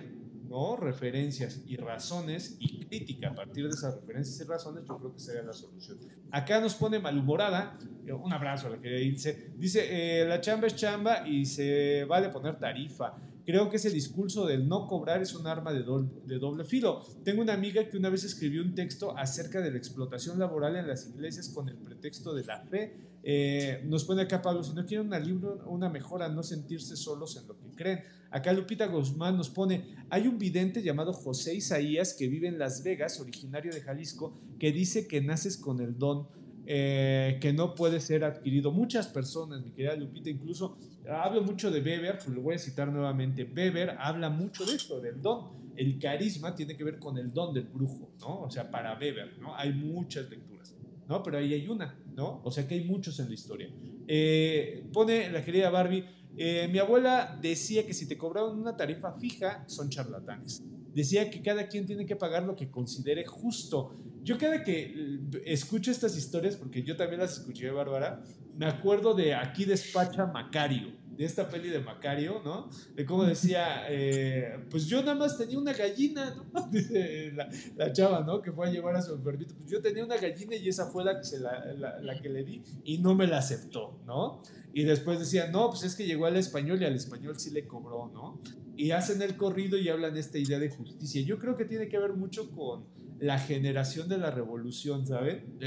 ¿no? 0.49 0.75
Referencias 0.75 1.61
y 1.65 1.77
razones 1.77 2.57
y 2.59 2.85
crítica 2.85 3.29
a 3.29 3.35
partir 3.35 3.63
de 3.63 3.69
esas 3.69 3.95
referencias 3.95 4.39
y 4.39 4.43
razones, 4.49 4.83
yo 4.85 4.97
creo 4.97 5.13
que 5.13 5.19
sería 5.19 5.43
la 5.43 5.53
solución. 5.53 5.97
Acá 6.31 6.59
nos 6.59 6.75
pone 6.75 6.99
malhumorada, 6.99 7.77
un 8.21 8.31
abrazo 8.33 8.67
a 8.67 8.71
la 8.71 8.81
querida 8.81 8.99
Ilse, 8.99 9.51
dice, 9.57 10.25
la 10.25 10.39
chamba 10.41 10.67
es 10.67 10.75
chamba 10.75 11.27
y 11.27 11.45
se 11.45 12.05
vale 12.05 12.29
poner 12.29 12.57
tarifa. 12.59 13.15
Creo 13.47 13.69
que 13.69 13.77
ese 13.77 13.89
discurso 13.91 14.45
del 14.45 14.67
no 14.67 14.87
cobrar 14.87 15.21
es 15.21 15.33
un 15.33 15.47
arma 15.47 15.71
de 15.71 15.81
doble, 15.81 16.65
filo. 16.65 17.01
Tengo 17.23 17.41
una 17.41 17.53
amiga 17.53 17.87
que 17.87 17.95
una 17.95 18.09
vez 18.09 18.25
escribió 18.25 18.61
un 18.61 18.75
texto 18.75 19.17
acerca 19.17 19.61
de 19.61 19.71
la 19.71 19.77
explotación 19.77 20.37
laboral 20.37 20.75
en 20.75 20.85
las 20.85 21.07
iglesias 21.07 21.47
con 21.47 21.69
el 21.69 21.77
pretexto 21.77 22.33
de 22.33 22.43
la 22.43 22.59
fe. 22.65 22.97
Eh, 23.23 23.83
nos 23.85 24.03
pone 24.03 24.23
acá 24.23 24.41
Pablo, 24.41 24.65
si 24.65 24.73
no 24.73 24.85
quieren 24.85 25.13
un 25.13 25.23
libro, 25.23 25.63
una 25.67 25.87
mejora, 25.87 26.27
no 26.27 26.43
sentirse 26.43 26.97
solos 26.97 27.37
en 27.37 27.47
lo 27.47 27.57
que 27.57 27.73
creen. 27.73 28.03
Acá 28.31 28.51
Lupita 28.51 28.85
Guzmán 28.87 29.37
nos 29.37 29.49
pone, 29.49 29.95
hay 30.09 30.27
un 30.27 30.37
vidente 30.37 30.83
llamado 30.83 31.13
José 31.13 31.55
Isaías 31.55 32.15
que 32.19 32.27
vive 32.27 32.49
en 32.49 32.59
Las 32.59 32.83
Vegas, 32.83 33.17
originario 33.21 33.71
de 33.71 33.79
Jalisco, 33.79 34.37
que 34.59 34.73
dice 34.73 35.07
que 35.07 35.21
naces 35.21 35.55
con 35.55 35.79
el 35.79 35.97
don. 35.97 36.27
Eh, 36.69 37.37
que 37.39 37.53
no 37.53 37.73
puede 37.75 38.01
ser 38.01 38.25
adquirido. 38.25 38.73
Muchas 38.73 39.07
personas, 39.07 39.63
mi 39.63 39.71
querida 39.71 39.95
Lupita, 39.95 40.29
incluso 40.29 40.77
hablo 41.09 41.41
mucho 41.41 41.71
de 41.71 41.79
Weber, 41.79 42.17
pues 42.17 42.27
lo 42.27 42.41
voy 42.41 42.55
a 42.55 42.59
citar 42.59 42.91
nuevamente. 42.91 43.45
Weber 43.45 43.91
habla 43.97 44.29
mucho 44.29 44.65
de 44.65 44.75
esto, 44.75 44.99
del 44.99 45.21
don. 45.21 45.71
El 45.77 45.97
carisma 45.97 46.53
tiene 46.53 46.75
que 46.75 46.83
ver 46.83 46.99
con 46.99 47.17
el 47.17 47.31
don 47.31 47.53
del 47.53 47.67
brujo, 47.67 48.11
¿no? 48.19 48.41
O 48.41 48.49
sea, 48.51 48.69
para 48.69 48.99
Weber, 48.99 49.37
¿no? 49.39 49.55
Hay 49.55 49.71
muchas 49.71 50.29
lecturas, 50.29 50.75
¿no? 51.07 51.23
Pero 51.23 51.37
ahí 51.37 51.53
hay 51.53 51.69
una, 51.69 51.97
¿no? 52.13 52.41
O 52.43 52.51
sea 52.51 52.67
que 52.67 52.75
hay 52.75 52.83
muchos 52.83 53.17
en 53.21 53.29
la 53.29 53.33
historia. 53.33 53.69
Eh, 54.05 54.89
pone 54.91 55.29
la 55.31 55.45
querida 55.45 55.69
Barbie, 55.69 56.03
Eh, 56.39 56.67
mi 56.71 56.77
abuela 56.77 57.35
decía 57.41 57.83
que 57.87 57.95
si 57.95 58.07
te 58.07 58.15
cobraban 58.15 58.59
una 58.59 58.77
tarifa 58.77 59.13
fija, 59.13 59.63
son 59.67 59.89
charlatanes. 59.89 60.61
Decía 60.93 61.31
que 61.31 61.41
cada 61.41 61.67
quien 61.67 61.85
tiene 61.87 62.05
que 62.05 62.15
pagar 62.15 62.43
lo 62.43 62.55
que 62.55 62.69
considere 62.69 63.25
justo. 63.25 63.95
Yo 64.27 64.37
cada 64.37 64.61
que 64.61 65.21
escucho 65.45 65.89
estas 65.89 66.17
historias, 66.17 66.57
porque 66.57 66.83
yo 66.83 66.97
también 66.97 67.21
las 67.21 67.37
escuché, 67.37 67.71
Bárbara, 67.71 68.21
me 68.57 68.65
acuerdo 68.65 69.13
de 69.13 69.33
Aquí 69.33 69.63
despacha 69.63 70.25
Macario 70.25 70.91
de 71.17 71.23
esta 71.23 71.49
peli 71.49 71.69
de 71.69 71.79
Macario, 71.79 72.41
¿no? 72.43 72.69
De 72.93 73.05
cómo 73.05 73.23
decía, 73.23 73.85
eh, 73.89 74.59
pues 74.69 74.85
yo 74.85 74.99
nada 74.99 75.15
más 75.15 75.37
tenía 75.37 75.57
una 75.57 75.71
gallina, 75.71 76.35
¿no? 76.53 76.67
Dice 76.71 77.31
la, 77.75 77.93
chava, 77.93 78.19
¿no? 78.25 78.41
Que 78.41 78.51
fue 78.51 78.67
a 78.67 78.71
llevar 78.71 78.97
a 78.97 79.01
su 79.01 79.13
enfermito. 79.13 79.55
Pues 79.55 79.69
yo 79.69 79.81
tenía 79.81 80.03
una 80.03 80.17
gallina 80.17 80.57
y 80.57 80.67
esa 80.67 80.87
fue 80.87 81.05
la 81.05 81.17
que, 81.17 81.23
se 81.23 81.39
la, 81.39 81.73
la, 82.01 82.21
que 82.21 82.27
le 82.27 82.43
di 82.43 82.61
y 82.83 82.97
no 82.97 83.15
me 83.15 83.27
la 83.27 83.37
aceptó, 83.37 84.01
¿no? 84.05 84.41
Y 84.73 84.83
después 84.83 85.19
decía, 85.19 85.47
no, 85.47 85.69
pues 85.69 85.83
es 85.83 85.95
que 85.95 86.05
llegó 86.05 86.25
al 86.25 86.35
español 86.35 86.81
y 86.81 86.85
al 86.85 86.95
español 86.95 87.39
sí 87.39 87.49
le 87.49 87.65
cobró, 87.65 88.11
¿no? 88.13 88.41
Y 88.75 88.91
hacen 88.91 89.21
el 89.21 89.37
corrido 89.37 89.77
y 89.77 89.87
hablan 89.87 90.17
esta 90.17 90.37
idea 90.37 90.59
de 90.59 90.69
justicia. 90.69 91.21
Yo 91.23 91.39
creo 91.39 91.55
que 91.55 91.63
tiene 91.63 91.87
que 91.87 91.97
ver 91.97 92.13
mucho 92.13 92.51
con 92.51 92.85
la 93.19 93.39
generación 93.39 94.07
de 94.09 94.17
la 94.17 94.31
revolución, 94.31 95.05
¿saben? 95.07 95.57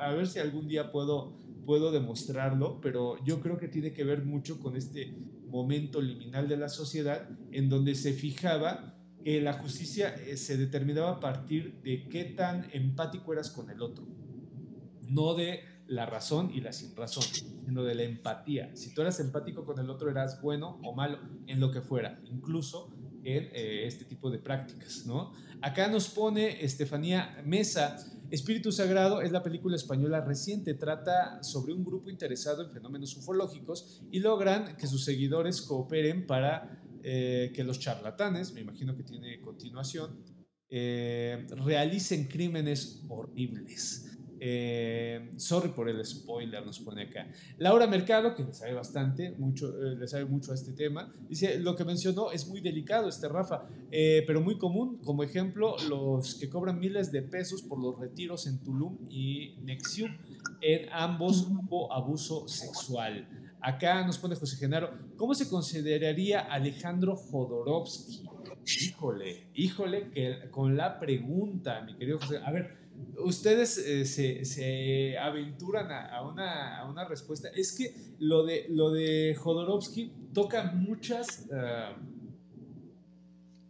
A 0.00 0.12
ver 0.12 0.26
si 0.26 0.38
algún 0.38 0.68
día 0.68 0.90
puedo 0.90 1.36
puedo 1.68 1.92
demostrarlo, 1.92 2.80
pero 2.80 3.22
yo 3.26 3.42
creo 3.42 3.58
que 3.58 3.68
tiene 3.68 3.92
que 3.92 4.02
ver 4.02 4.24
mucho 4.24 4.58
con 4.58 4.74
este 4.74 5.14
momento 5.48 6.00
liminal 6.00 6.48
de 6.48 6.56
la 6.56 6.70
sociedad 6.70 7.28
en 7.52 7.68
donde 7.68 7.94
se 7.94 8.14
fijaba 8.14 8.94
que 9.22 9.42
la 9.42 9.52
justicia 9.52 10.14
eh, 10.14 10.38
se 10.38 10.56
determinaba 10.56 11.10
a 11.10 11.20
partir 11.20 11.78
de 11.82 12.08
qué 12.08 12.24
tan 12.24 12.70
empático 12.72 13.34
eras 13.34 13.50
con 13.50 13.68
el 13.68 13.82
otro, 13.82 14.06
no 15.10 15.34
de 15.34 15.60
la 15.86 16.06
razón 16.06 16.50
y 16.54 16.62
la 16.62 16.72
sin 16.72 16.96
razón, 16.96 17.24
sino 17.66 17.84
de 17.84 17.94
la 17.94 18.04
empatía. 18.04 18.74
Si 18.74 18.94
tú 18.94 19.02
eras 19.02 19.20
empático 19.20 19.66
con 19.66 19.78
el 19.78 19.90
otro, 19.90 20.08
eras 20.08 20.40
bueno 20.40 20.80
o 20.82 20.94
malo 20.94 21.18
en 21.46 21.60
lo 21.60 21.70
que 21.70 21.82
fuera, 21.82 22.18
incluso 22.24 22.90
en 23.24 23.44
eh, 23.52 23.86
este 23.86 24.06
tipo 24.06 24.30
de 24.30 24.38
prácticas, 24.38 25.04
¿no? 25.04 25.34
Acá 25.60 25.88
nos 25.88 26.08
pone 26.08 26.64
Estefanía 26.64 27.42
Mesa, 27.44 27.96
Espíritu 28.30 28.70
Sagrado 28.70 29.22
es 29.22 29.32
la 29.32 29.42
película 29.42 29.74
española 29.74 30.20
reciente, 30.20 30.74
trata 30.74 31.42
sobre 31.42 31.72
un 31.72 31.84
grupo 31.84 32.10
interesado 32.10 32.62
en 32.62 32.70
fenómenos 32.70 33.16
ufológicos 33.16 34.02
y 34.10 34.20
logran 34.20 34.76
que 34.76 34.86
sus 34.86 35.04
seguidores 35.04 35.62
cooperen 35.62 36.26
para 36.26 36.80
eh, 37.02 37.50
que 37.54 37.64
los 37.64 37.80
charlatanes, 37.80 38.52
me 38.52 38.60
imagino 38.60 38.96
que 38.96 39.02
tiene 39.02 39.40
continuación, 39.40 40.22
eh, 40.68 41.46
realicen 41.64 42.28
crímenes 42.28 43.02
horribles. 43.08 44.17
Eh, 44.40 45.32
sorry 45.36 45.70
por 45.70 45.88
el 45.88 46.04
spoiler, 46.04 46.64
nos 46.64 46.78
pone 46.80 47.02
acá. 47.02 47.26
Laura 47.58 47.86
Mercado, 47.86 48.34
que 48.34 48.44
le 48.44 48.52
sabe 48.52 48.74
bastante, 48.74 49.32
mucho, 49.32 49.68
eh, 49.68 49.96
le 49.96 50.06
sabe 50.06 50.24
mucho 50.26 50.52
a 50.52 50.54
este 50.54 50.72
tema, 50.72 51.12
dice, 51.28 51.58
lo 51.58 51.74
que 51.76 51.84
mencionó 51.84 52.30
es 52.30 52.48
muy 52.48 52.60
delicado 52.60 53.08
este 53.08 53.28
Rafa, 53.28 53.66
eh, 53.90 54.22
pero 54.26 54.40
muy 54.40 54.58
común, 54.58 54.98
como 55.04 55.22
ejemplo, 55.22 55.76
los 55.88 56.34
que 56.36 56.48
cobran 56.48 56.78
miles 56.78 57.10
de 57.10 57.22
pesos 57.22 57.62
por 57.62 57.80
los 57.80 57.98
retiros 57.98 58.46
en 58.46 58.58
Tulum 58.62 58.96
y 59.10 59.56
Nexium, 59.62 60.16
en 60.60 60.88
ambos 60.92 61.46
hubo 61.48 61.92
abuso 61.92 62.46
sexual. 62.48 63.28
Acá 63.60 64.06
nos 64.06 64.18
pone 64.18 64.36
José 64.36 64.56
Genaro, 64.56 64.90
¿cómo 65.16 65.34
se 65.34 65.48
consideraría 65.48 66.40
Alejandro 66.40 67.16
Jodorowsky? 67.16 68.28
Híjole, 68.80 69.48
híjole, 69.54 70.10
que 70.10 70.50
con 70.50 70.76
la 70.76 71.00
pregunta, 71.00 71.80
mi 71.82 71.96
querido 71.96 72.18
José, 72.18 72.38
a 72.44 72.50
ver, 72.52 72.77
ustedes 73.18 73.78
eh, 73.78 74.04
se, 74.44 75.18
aventuran 75.18 75.90
a, 75.90 76.22
una, 76.22 77.04
respuesta. 77.08 77.48
Es 77.54 77.72
que 77.72 77.94
lo 78.18 78.44
de, 78.44 78.66
lo 78.68 78.90
de 78.90 79.34
Jodorowsky 79.34 80.12
toca 80.32 80.72
muchas... 80.72 81.48
Ah, 81.52 81.96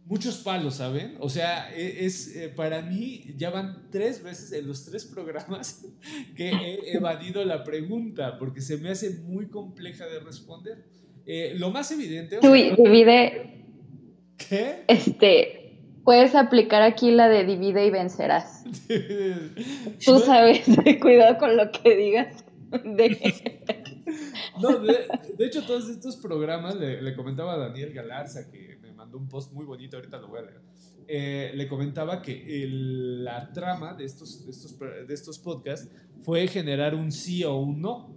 muchos 0.09 0.37
palos, 0.37 0.75
¿saben? 0.75 1.15
O 1.19 1.29
sea, 1.29 1.71
e, 1.71 2.05
es, 2.05 2.35
eh, 2.35 2.49
para 2.49 2.81
mí 2.81 3.35
ya 3.37 3.51
van 3.51 3.89
tres 3.91 4.23
veces 4.23 4.51
en 4.51 4.67
los 4.67 4.83
tres 4.83 5.05
programas 5.05 5.85
que 6.35 6.49
he 6.49 6.93
evadido 6.97 7.45
la 7.45 7.63
pregunta 7.63 8.37
porque 8.39 8.59
se 8.59 8.77
me 8.77 8.89
hace 8.89 9.11
muy 9.11 9.47
compleja 9.47 10.07
de 10.07 10.19
responder. 10.19 10.83
Eh, 11.25 11.53
lo 11.57 11.69
más 11.69 11.91
evidente... 11.91 12.39
Uy, 12.41 12.75
divide... 12.75 13.55
¿Qué? 14.35 14.85
Este, 14.87 15.58
Puedes 16.09 16.33
aplicar 16.33 16.81
aquí 16.81 17.11
la 17.11 17.29
de 17.29 17.45
divide 17.45 17.85
y 17.85 17.91
vencerás. 17.91 18.63
Tú 20.03 20.17
sabes, 20.17 20.63
cuidado 21.01 21.37
con 21.37 21.55
lo 21.55 21.69
que 21.71 21.95
digas. 21.95 22.43
No, 24.59 24.79
de, 24.79 25.45
hecho, 25.45 25.63
todos 25.67 25.87
estos 25.87 26.17
programas, 26.17 26.73
le, 26.77 27.15
comentaba 27.15 27.53
a 27.53 27.57
Daniel 27.59 27.93
Galarza, 27.93 28.49
que 28.49 28.79
me 28.81 28.91
mandó 28.91 29.19
un 29.19 29.29
post 29.29 29.53
muy 29.53 29.65
bonito, 29.65 29.97
ahorita 29.97 30.17
lo 30.17 30.29
voy 30.29 30.39
a 30.39 30.41
leer. 30.41 30.61
Eh, 31.07 31.51
le 31.53 31.67
comentaba 31.67 32.23
que 32.23 32.65
la 32.71 33.53
trama 33.53 33.93
de 33.93 34.05
estos, 34.05 34.47
de 34.47 34.51
estos, 34.51 34.79
de 34.79 35.13
estos 35.13 35.37
podcasts 35.37 35.91
fue 36.23 36.47
generar 36.47 36.95
un 36.95 37.11
sí 37.11 37.43
o 37.43 37.55
un 37.55 37.81
no. 37.81 38.15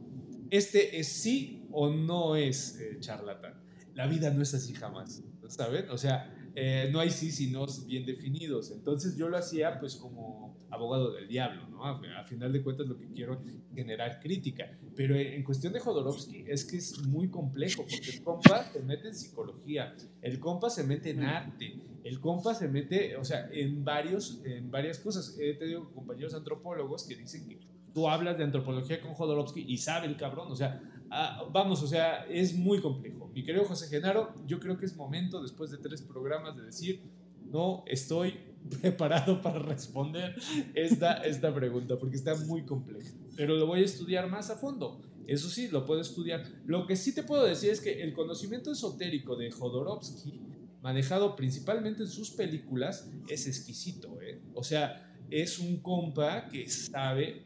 Este 0.49 0.99
es 0.99 1.09
sí 1.09 1.67
o 1.71 1.91
no 1.91 2.37
es 2.37 2.81
eh, 2.81 2.97
charlatán. 3.01 3.61
La 3.93 4.07
vida 4.07 4.31
no 4.31 4.41
es 4.41 4.55
así 4.55 4.73
jamás, 4.73 5.23
¿saben? 5.49 5.91
O 5.91 5.99
sea, 5.99 6.35
eh, 6.55 6.91
no 6.93 7.01
hay 7.01 7.11
sí 7.11 7.31
sino 7.31 7.67
bien 7.87 8.05
definidos. 8.05 8.71
Entonces 8.71 9.17
yo 9.17 9.29
lo 9.29 9.37
hacía 9.37 9.79
pues 9.81 9.97
como 9.97 10.57
abogado 10.71 11.13
del 11.13 11.29
diablo, 11.29 11.67
¿no? 11.69 11.85
A, 11.85 12.25
final 12.25 12.53
de 12.53 12.63
cuentas 12.63 12.87
lo 12.87 12.99
que 12.99 13.09
quiero 13.09 13.43
generar 13.75 14.21
crítica. 14.21 14.71
Pero 14.95 15.15
en 15.17 15.43
cuestión 15.43 15.73
de 15.73 15.81
Jodorowsky 15.81 16.45
es 16.47 16.65
que 16.65 16.77
es 16.77 16.99
muy 17.07 17.29
complejo 17.29 17.83
porque 17.83 18.11
el 18.11 18.23
compa 18.23 18.65
se 18.73 18.83
mete 18.83 19.09
en 19.09 19.15
psicología, 19.15 19.95
el 20.21 20.39
compa 20.39 20.71
se 20.71 20.85
mete 20.85 21.11
en 21.11 21.25
arte, 21.25 21.81
el 22.05 22.21
compa 22.21 22.55
se 22.55 22.69
mete, 22.69 23.17
o 23.17 23.25
sea, 23.25 23.49
en, 23.53 23.85
varios, 23.85 24.43
en 24.45 24.71
varias 24.71 24.99
cosas. 24.99 25.37
He 25.39 25.55
tenido 25.55 25.91
compañeros 25.93 26.35
antropólogos 26.35 27.07
que 27.07 27.17
dicen 27.17 27.49
que 27.49 27.61
tú 27.93 28.09
hablas 28.09 28.39
de 28.39 28.45
antropología 28.45 29.01
con 29.01 29.15
Jodorowsky 29.15 29.65
y 29.67 29.79
sabe 29.79 30.07
el 30.07 30.17
cabrón, 30.17 30.51
o 30.51 30.57
sea, 30.57 30.81
Ah, 31.15 31.47
vamos, 31.53 31.83
o 31.83 31.87
sea, 31.87 32.25
es 32.25 32.55
muy 32.55 32.81
complejo. 32.81 33.31
Mi 33.35 33.45
querido 33.45 33.67
José 33.67 33.87
Genaro, 33.89 34.35
yo 34.47 34.59
creo 34.59 34.79
que 34.79 34.87
es 34.87 34.97
momento, 34.97 35.43
después 35.43 35.71
de 35.71 35.77
tres 35.77 36.01
programas, 36.01 36.57
de 36.57 36.63
decir, 36.63 37.03
no 37.51 37.85
estoy 37.87 38.41
preparado 38.81 39.43
para 39.43 39.59
responder 39.59 40.35
esta, 40.73 41.19
esta 41.25 41.55
pregunta, 41.55 41.99
porque 41.99 42.17
está 42.17 42.35
muy 42.47 42.63
compleja. 42.65 43.11
Pero 43.37 43.57
lo 43.57 43.67
voy 43.67 43.81
a 43.81 43.85
estudiar 43.85 44.31
más 44.31 44.49
a 44.49 44.57
fondo. 44.57 45.03
Eso 45.27 45.51
sí, 45.51 45.69
lo 45.69 45.85
puedo 45.85 46.01
estudiar. 46.01 46.45
Lo 46.65 46.87
que 46.87 46.97
sí 46.97 47.15
te 47.15 47.23
puedo 47.23 47.45
decir 47.45 47.69
es 47.69 47.83
que 47.83 48.03
el 48.03 48.15
conocimiento 48.15 48.73
esotérico 48.73 49.37
de 49.37 49.51
Jodorowsky, 49.51 50.41
manejado 50.81 51.37
principalmente 51.37 52.05
en 52.05 52.09
sus 52.09 52.31
películas, 52.31 53.11
es 53.29 53.47
exquisito. 53.47 54.19
¿eh? 54.23 54.41
O 54.55 54.65
sea, 54.65 55.15
es 55.31 55.59
un 55.59 55.77
compa 55.83 56.49
que 56.49 56.67
sabe, 56.71 57.45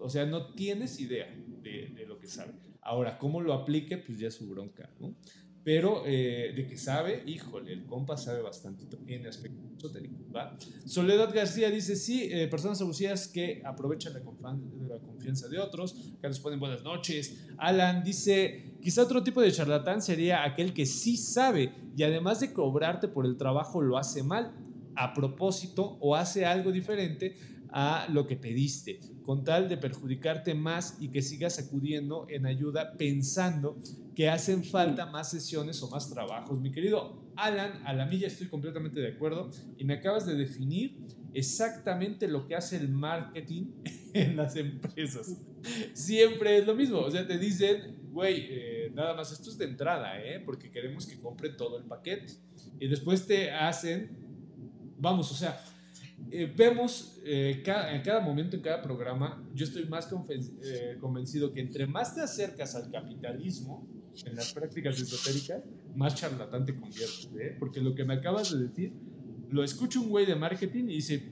o 0.00 0.08
sea, 0.08 0.24
no 0.24 0.54
tienes 0.54 0.98
idea 1.00 1.28
de, 1.62 2.04
lo 2.06 2.11
que 2.22 2.28
sabe. 2.28 2.52
Ahora, 2.82 3.18
cómo 3.18 3.40
lo 3.40 3.52
aplique, 3.52 3.98
pues 3.98 4.18
ya 4.20 4.30
su 4.30 4.48
bronca, 4.48 4.88
¿no? 5.00 5.16
Pero 5.64 6.02
eh, 6.06 6.52
de 6.56 6.66
que 6.66 6.76
sabe, 6.76 7.22
híjole, 7.26 7.72
el 7.72 7.84
compa 7.84 8.16
sabe 8.16 8.42
bastante 8.42 8.84
en 9.06 9.26
aspecto 9.26 9.60
esotérico. 9.76 10.16
Soledad 10.86 11.32
García 11.32 11.70
dice, 11.70 11.94
sí, 11.94 12.28
eh, 12.32 12.48
personas 12.48 12.80
abusivas 12.80 13.28
que 13.28 13.62
aprovechan 13.64 14.12
la, 14.12 14.20
la, 14.20 14.98
confianza 14.98 15.48
de 15.48 15.58
otros, 15.58 15.94
que 16.20 16.28
les 16.28 16.40
ponen 16.40 16.58
buenas 16.58 16.82
noches. 16.82 17.44
Alan 17.58 18.02
dice, 18.02 18.76
quizá 18.80 19.02
otro 19.02 19.22
tipo 19.22 19.40
de 19.40 19.52
charlatán 19.52 20.02
sería 20.02 20.44
aquel 20.44 20.72
que 20.72 20.86
sí 20.86 21.16
sabe 21.16 21.72
y 21.96 22.02
además 22.02 22.40
de 22.40 22.52
cobrarte 22.52 23.06
por 23.06 23.26
el 23.26 23.36
trabajo 23.36 23.82
lo 23.82 23.98
hace 23.98 24.24
mal 24.24 24.52
a 24.96 25.14
propósito 25.14 25.96
o 26.00 26.16
hace 26.16 26.44
algo 26.44 26.72
diferente 26.72 27.36
a 27.72 28.06
lo 28.10 28.26
que 28.26 28.36
pediste, 28.36 29.00
con 29.24 29.44
tal 29.44 29.68
de 29.68 29.78
perjudicarte 29.78 30.54
más 30.54 30.98
y 31.00 31.08
que 31.08 31.22
sigas 31.22 31.58
acudiendo 31.58 32.26
en 32.28 32.46
ayuda 32.46 32.96
pensando 32.98 33.80
que 34.14 34.28
hacen 34.28 34.62
falta 34.62 35.06
más 35.06 35.30
sesiones 35.30 35.82
o 35.82 35.88
más 35.88 36.10
trabajos. 36.10 36.60
Mi 36.60 36.70
querido 36.70 37.32
Alan, 37.34 37.82
a 37.86 37.94
la 37.94 38.04
milla 38.04 38.26
estoy 38.26 38.48
completamente 38.48 39.00
de 39.00 39.08
acuerdo 39.08 39.50
y 39.78 39.84
me 39.84 39.94
acabas 39.94 40.26
de 40.26 40.34
definir 40.34 40.98
exactamente 41.32 42.28
lo 42.28 42.46
que 42.46 42.54
hace 42.54 42.76
el 42.76 42.88
marketing 42.90 43.70
en 44.12 44.36
las 44.36 44.54
empresas. 44.56 45.38
Siempre 45.94 46.58
es 46.58 46.66
lo 46.66 46.74
mismo, 46.74 46.98
o 46.98 47.10
sea, 47.10 47.26
te 47.26 47.38
dicen, 47.38 47.96
güey, 48.10 48.48
eh, 48.50 48.92
nada 48.94 49.14
más 49.14 49.32
esto 49.32 49.48
es 49.48 49.56
de 49.56 49.64
entrada, 49.64 50.22
¿eh? 50.22 50.40
porque 50.44 50.70
queremos 50.70 51.06
que 51.06 51.18
compre 51.18 51.48
todo 51.50 51.78
el 51.78 51.84
paquete. 51.84 52.34
Y 52.78 52.88
después 52.88 53.26
te 53.26 53.50
hacen, 53.50 54.10
vamos, 54.98 55.30
o 55.30 55.34
sea, 55.34 55.58
eh, 56.30 56.52
vemos 56.56 57.20
eh, 57.24 57.62
en 57.64 58.02
cada 58.02 58.20
momento, 58.20 58.56
en 58.56 58.62
cada 58.62 58.80
programa, 58.82 59.42
yo 59.54 59.64
estoy 59.64 59.86
más 59.86 60.08
eh, 60.62 60.96
convencido 61.00 61.52
que 61.52 61.60
entre 61.60 61.86
más 61.86 62.14
te 62.14 62.20
acercas 62.20 62.74
al 62.74 62.90
capitalismo 62.90 63.86
en 64.24 64.36
las 64.36 64.52
prácticas 64.52 65.00
esotéricas, 65.00 65.62
más 65.94 66.14
charlatán 66.14 66.66
te 66.66 66.74
conviertes, 66.74 67.28
porque 67.58 67.80
lo 67.80 67.94
que 67.94 68.04
me 68.04 68.14
acabas 68.14 68.52
de 68.52 68.66
decir, 68.66 68.92
lo 69.50 69.64
escucha 69.64 70.00
un 70.00 70.08
güey 70.08 70.26
de 70.26 70.34
marketing 70.34 70.84
y 70.84 70.94
dice, 70.96 71.30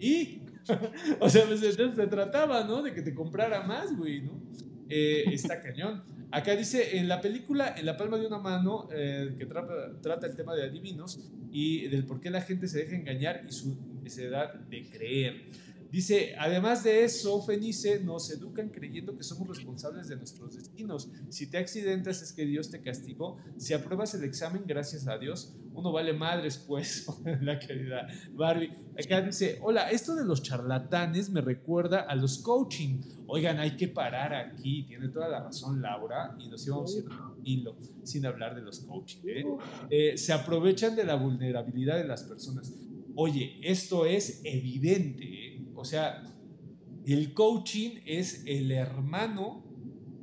¿y? 0.00 0.40
o 1.20 1.28
sea, 1.28 1.44
pues, 1.46 1.60
se, 1.60 2.06
trataba, 2.06 2.64
¿no? 2.64 2.82
De 2.82 2.94
que 2.94 3.02
te 3.02 3.14
comprara 3.14 3.62
más, 3.62 3.96
güey, 3.96 4.22
¿no? 4.22 4.42
está 4.88 5.60
cañón. 5.60 6.02
Acá 6.34 6.56
dice, 6.56 6.98
en 6.98 7.06
la 7.06 7.20
película 7.20 7.74
En 7.76 7.86
la 7.86 7.96
palma 7.96 8.18
de 8.18 8.26
una 8.26 8.38
mano, 8.38 8.88
eh, 8.92 9.36
que 9.38 9.46
trata, 9.46 10.00
trata 10.02 10.26
el 10.26 10.34
tema 10.34 10.52
de 10.54 10.64
adivinos 10.64 11.30
y 11.52 11.86
del 11.86 12.04
por 12.04 12.20
qué 12.20 12.28
la 12.28 12.40
gente 12.40 12.66
se 12.66 12.78
deja 12.78 12.96
engañar 12.96 13.44
y 13.48 13.52
su 13.52 13.76
necesidad 14.04 14.54
de 14.54 14.88
creer. 14.88 15.50
Dice, 15.94 16.34
además 16.36 16.82
de 16.82 17.04
eso, 17.04 17.40
Fenice, 17.40 18.00
nos 18.00 18.28
educan 18.28 18.68
creyendo 18.68 19.16
que 19.16 19.22
somos 19.22 19.46
responsables 19.46 20.08
de 20.08 20.16
nuestros 20.16 20.56
destinos. 20.56 21.08
Si 21.28 21.48
te 21.48 21.56
accidentas 21.56 22.20
es 22.20 22.32
que 22.32 22.44
Dios 22.44 22.68
te 22.68 22.82
castigó. 22.82 23.36
Si 23.58 23.74
apruebas 23.74 24.12
el 24.14 24.24
examen, 24.24 24.64
gracias 24.66 25.06
a 25.06 25.18
Dios, 25.18 25.54
uno 25.72 25.92
vale 25.92 26.12
madres, 26.12 26.58
pues, 26.58 27.06
la 27.42 27.60
querida 27.60 28.08
Barbie. 28.32 28.72
Acá 28.98 29.22
dice, 29.22 29.60
hola, 29.62 29.88
esto 29.88 30.16
de 30.16 30.24
los 30.24 30.42
charlatanes 30.42 31.30
me 31.30 31.40
recuerda 31.40 32.00
a 32.00 32.16
los 32.16 32.38
coaching. 32.38 33.00
Oigan, 33.28 33.60
hay 33.60 33.76
que 33.76 33.86
parar 33.86 34.34
aquí. 34.34 34.82
Tiene 34.88 35.10
toda 35.10 35.28
la 35.28 35.44
razón 35.44 35.80
Laura 35.80 36.36
y 36.40 36.48
nos 36.48 36.66
íbamos 36.66 36.96
a 37.08 37.34
hilo 37.44 37.76
sin 38.02 38.26
hablar 38.26 38.56
de 38.56 38.62
los 38.62 38.80
coaching. 38.80 39.20
¿eh? 39.28 39.44
Eh, 39.90 40.18
se 40.18 40.32
aprovechan 40.32 40.96
de 40.96 41.04
la 41.04 41.14
vulnerabilidad 41.14 41.98
de 41.98 42.08
las 42.08 42.24
personas. 42.24 42.72
Oye, 43.14 43.58
esto 43.62 44.06
es 44.06 44.40
evidente. 44.44 45.24
¿eh? 45.24 45.66
O 45.74 45.84
sea, 45.84 46.22
el 47.06 47.32
coaching 47.34 48.00
es 48.06 48.44
el 48.46 48.70
hermano 48.72 49.64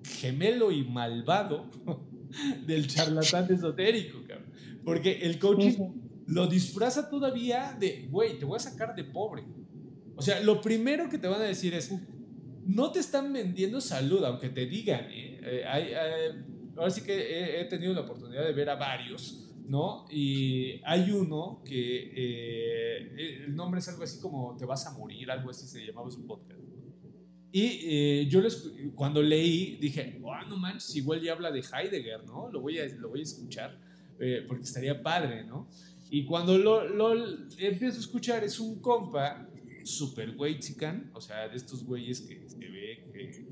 gemelo 0.04 0.72
y 0.72 0.84
malvado 0.84 1.70
del 2.66 2.88
charlatán 2.88 3.52
esotérico, 3.52 4.20
cabrón. 4.28 4.52
Porque 4.84 5.20
el 5.22 5.38
coaching 5.40 5.78
lo 6.28 6.48
disfraza 6.48 7.10
todavía 7.10 7.76
de, 7.80 8.08
güey, 8.10 8.40
te 8.40 8.46
voy 8.46 8.58
a 8.58 8.60
sacar 8.60 8.96
de 8.96 9.04
pobre. 9.04 9.44
O 10.16 10.22
sea, 10.22 10.40
lo 10.42 10.62
primero 10.62 11.10
que 11.10 11.18
te 11.18 11.28
van 11.28 11.42
a 11.42 11.46
decir 11.46 11.74
es, 11.74 11.92
no 12.66 12.92
te 12.92 13.00
están 13.00 13.32
vendiendo 13.34 13.82
salud, 13.82 14.24
aunque 14.24 14.50
te 14.50 14.66
digan, 14.66 15.06
¿eh? 15.10 15.40
eh 15.44 16.44
ahora 16.78 16.90
sí 16.90 17.02
que 17.02 17.60
he, 17.60 17.66
tenido 17.66 17.94
la 17.94 18.02
oportunidad 18.02 18.46
de 18.46 18.54
ver 18.54 18.70
a 18.70 18.76
varios 18.76 19.41
¿no? 19.68 20.06
Y 20.10 20.82
hay 20.86 21.12
uno 21.12 21.62
que 21.66 22.12
eh, 22.16 23.46
el 23.46 23.56
nombre 23.56 23.80
es 23.80 23.88
algo 23.90 24.04
así 24.04 24.20
como 24.20 24.56
Te 24.58 24.66
vas 24.66 24.86
a 24.88 24.92
morir, 24.98 25.30
algo 25.32 25.50
así 25.50 25.68
se 25.68 25.86
llamaba 25.86 26.10
su 26.12 26.26
podcast. 26.26 26.62
Y 27.54 27.80
eh, 27.84 28.28
yo 28.30 28.42
cuando 28.96 29.22
leí 29.22 29.76
dije, 29.76 30.20
oh, 30.24 30.34
no 30.48 30.58
manches, 30.58 30.96
igual 30.96 31.22
ya 31.22 31.34
habla 31.34 31.52
de 31.52 31.60
Heidegger, 31.60 32.24
¿no? 32.26 32.50
Lo 32.50 32.62
voy 32.62 32.80
a, 32.80 32.86
lo 32.96 33.10
voy 33.10 33.20
a 33.20 33.24
escuchar 33.24 33.78
eh, 34.20 34.46
porque 34.48 34.64
estaría 34.64 35.02
padre, 35.02 35.44
¿no? 35.44 35.68
Y 36.10 36.26
cuando 36.26 36.58
lo, 36.58 36.88
lo, 36.88 37.14
empiezo 37.58 37.98
a 37.98 38.00
escuchar 38.00 38.44
es 38.44 38.60
un 38.60 38.80
compa 38.80 39.50
super 39.84 40.36
güey 40.36 40.60
o 41.14 41.22
sea, 41.22 41.48
de 41.50 41.58
estos 41.58 41.84
güeyes 41.84 42.22
que 42.22 42.48
se 42.48 42.58
ve 42.58 43.10
que 43.12 43.46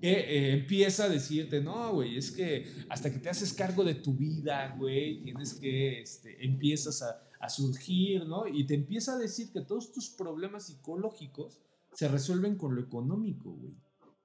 que 0.00 0.10
eh, 0.10 0.52
empieza 0.52 1.04
a 1.04 1.08
decirte, 1.08 1.60
no, 1.60 1.92
güey, 1.92 2.16
es 2.16 2.30
que 2.30 2.66
hasta 2.88 3.12
que 3.12 3.18
te 3.18 3.28
haces 3.28 3.52
cargo 3.52 3.84
de 3.84 3.94
tu 3.94 4.14
vida, 4.14 4.74
güey, 4.78 5.22
tienes 5.22 5.54
que, 5.54 6.00
este, 6.00 6.44
empiezas 6.44 7.02
a, 7.02 7.24
surgir, 7.48 8.26
¿no? 8.26 8.48
Y 8.48 8.66
te 8.66 8.74
empieza 8.74 9.14
a 9.14 9.16
decir 9.16 9.52
que 9.52 9.60
todos 9.60 9.92
tus 9.92 10.10
problemas 10.10 10.66
psicológicos 10.66 11.60
se 11.94 12.08
resuelven 12.08 12.56
con 12.56 12.74
lo 12.74 12.80
económico, 12.80 13.52
güey, 13.52 13.76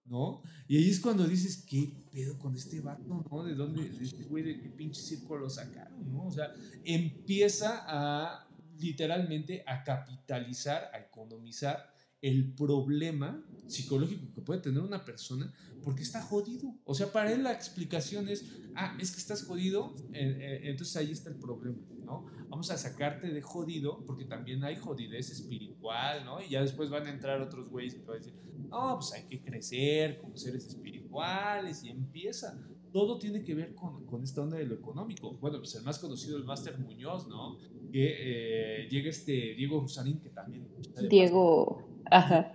¿no? 0.06 0.42
Y 0.68 0.78
ahí 0.78 0.90
es 0.90 1.00
cuando 1.00 1.28
dices, 1.28 1.64
¿qué 1.70 1.94
pedo 2.12 2.40
con 2.40 2.56
este 2.56 2.82
vato, 2.82 3.24
no? 3.30 3.44
¿De 3.44 3.54
dónde, 3.54 3.88
de 3.88 4.04
este 4.04 4.24
güey, 4.24 4.44
de 4.44 4.60
qué 4.60 4.70
pinche 4.70 5.00
circo 5.00 5.38
lo 5.38 5.48
sacaron, 5.48 6.12
¿no? 6.12 6.26
O 6.26 6.32
sea, 6.32 6.52
empieza 6.84 7.84
a, 7.86 8.48
literalmente, 8.80 9.64
a 9.68 9.84
capitalizar, 9.84 10.90
a 10.92 10.98
economizar 10.98 11.93
el 12.24 12.54
problema 12.54 13.46
psicológico 13.68 14.34
que 14.34 14.42
puede 14.42 14.62
tener 14.62 14.82
una 14.82 15.04
persona 15.04 15.54
porque 15.84 16.02
está 16.02 16.22
jodido. 16.22 16.74
O 16.86 16.96
sea, 16.96 17.12
para 17.12 17.32
él 17.34 17.44
la 17.44 17.52
explicación 17.52 18.30
es, 18.30 18.46
ah, 18.76 18.98
es 19.00 19.12
que 19.12 19.18
estás 19.18 19.44
jodido, 19.44 19.94
eh, 20.14 20.38
eh, 20.40 20.60
entonces 20.64 20.96
ahí 20.96 21.12
está 21.12 21.30
el 21.30 21.36
problema, 21.36 21.78
¿no? 22.06 22.26
Vamos 22.48 22.72
a 22.72 22.78
sacarte 22.78 23.28
de 23.28 23.42
jodido 23.42 24.06
porque 24.06 24.24
también 24.24 24.64
hay 24.64 24.78
jodidez 24.78 25.32
espiritual, 25.32 26.24
¿no? 26.24 26.42
Y 26.42 26.50
ya 26.50 26.62
después 26.62 26.90
van 26.90 27.08
a 27.08 27.10
entrar 27.10 27.42
otros 27.42 27.68
güeyes 27.70 27.96
que 27.96 28.00
te 28.00 28.08
van 28.08 28.16
a 28.16 28.20
decir, 28.20 28.34
no, 28.70 28.96
pues 28.96 29.12
hay 29.14 29.24
que 29.28 29.42
crecer 29.44 30.20
como 30.20 30.38
seres 30.38 30.66
espirituales 30.66 31.84
y 31.84 31.90
empieza. 31.90 32.58
Todo 32.94 33.18
tiene 33.18 33.44
que 33.44 33.54
ver 33.54 33.74
con, 33.76 34.06
con 34.06 34.24
esta 34.24 34.42
onda 34.42 34.58
de 34.58 34.66
lo 34.66 34.76
económico. 34.76 35.34
Bueno, 35.42 35.58
pues 35.58 35.76
el 35.76 35.84
más 35.84 36.00
conocido, 36.00 36.38
el 36.38 36.46
Máster 36.46 36.80
Muñoz, 36.80 37.28
¿no? 37.28 37.58
Que 37.92 38.84
eh, 38.84 38.88
llega 38.90 39.10
este 39.10 39.56
Diego 39.56 39.82
Rusarín, 39.82 40.22
que 40.22 40.30
también... 40.30 40.70
Diego... 41.10 41.93
Ajá. 42.14 42.54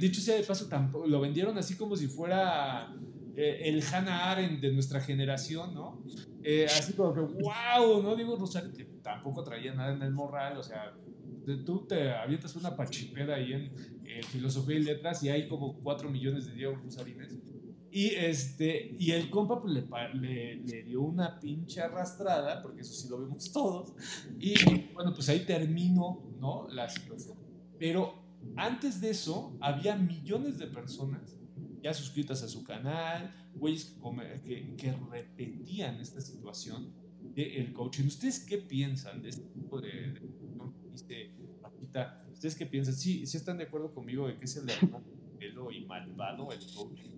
Dicho 0.00 0.20
sea 0.20 0.36
de 0.36 0.42
paso, 0.42 0.68
tampoco, 0.68 1.06
lo 1.06 1.20
vendieron 1.20 1.56
así 1.56 1.76
como 1.76 1.96
si 1.96 2.08
fuera 2.08 2.94
eh, 3.36 3.62
el 3.64 3.82
Hannah 3.82 4.32
Arendt 4.32 4.60
de 4.60 4.72
nuestra 4.72 5.00
generación, 5.00 5.74
¿no? 5.74 6.02
Eh, 6.42 6.66
así 6.66 6.92
como 6.94 7.14
que, 7.14 7.20
wow, 7.20 8.02
¿no? 8.02 8.16
Digo 8.16 8.36
Rosario, 8.36 8.72
que 8.72 8.84
tampoco 9.02 9.42
traía 9.44 9.74
nada 9.74 9.94
en 9.94 10.02
el 10.02 10.12
morral, 10.12 10.58
o 10.58 10.62
sea, 10.62 10.94
tú 11.64 11.86
te 11.86 12.10
avientas 12.10 12.54
una 12.56 12.76
pachipeda 12.76 13.36
ahí 13.36 13.52
en, 13.52 13.72
filosofía 14.32 14.76
y 14.76 14.82
letras 14.82 15.22
y 15.22 15.28
hay 15.28 15.46
como 15.46 15.78
4 15.82 16.10
millones 16.10 16.46
de 16.46 16.54
Diego 16.54 16.74
Rosarines. 16.74 17.38
Y, 17.92 18.08
este, 18.08 18.94
y 18.98 19.12
el 19.12 19.30
compa 19.30 19.60
pues, 19.60 19.72
le, 20.14 20.56
le, 20.56 20.82
dio 20.82 21.00
una 21.02 21.38
pinche 21.38 21.80
arrastrada, 21.80 22.60
porque 22.60 22.82
eso 22.82 22.92
sí 22.92 23.08
lo 23.08 23.20
vemos 23.20 23.52
todos. 23.52 23.94
Y 24.38 24.54
bueno, 24.92 25.14
pues 25.14 25.28
ahí 25.28 25.40
terminó 25.40 26.22
¿no? 26.40 26.68
la 26.68 26.88
situación. 26.88 27.38
Pero 27.78 28.19
antes 28.56 29.00
de 29.00 29.10
eso, 29.10 29.56
había 29.60 29.96
millones 29.96 30.58
de 30.58 30.66
personas 30.66 31.36
ya 31.82 31.94
suscritas 31.94 32.42
a 32.42 32.48
su 32.48 32.62
canal, 32.62 33.32
güeyes 33.54 33.96
que, 34.44 34.74
que, 34.76 34.94
repetían 35.10 35.98
esta 36.00 36.20
situación 36.20 36.92
del 37.34 37.72
coaching. 37.72 38.06
¿Ustedes 38.06 38.40
qué 38.40 38.58
piensan 38.58 39.22
de 39.22 39.30
este 39.30 39.46
tipo 39.48 39.80
de, 39.80 40.20
dice 40.92 41.30
¿Ustedes 42.32 42.54
qué 42.54 42.66
piensan? 42.66 42.94
¿Sí, 42.94 43.26
¿Sí 43.26 43.36
están 43.36 43.58
de 43.58 43.64
acuerdo 43.64 43.92
conmigo 43.92 44.26
de 44.26 44.38
que 44.38 44.44
es 44.44 44.56
el 44.56 44.68
hermano 44.68 45.04
y 45.70 45.84
malvado 45.84 46.50
el 46.52 46.58
coaching? 46.74 47.10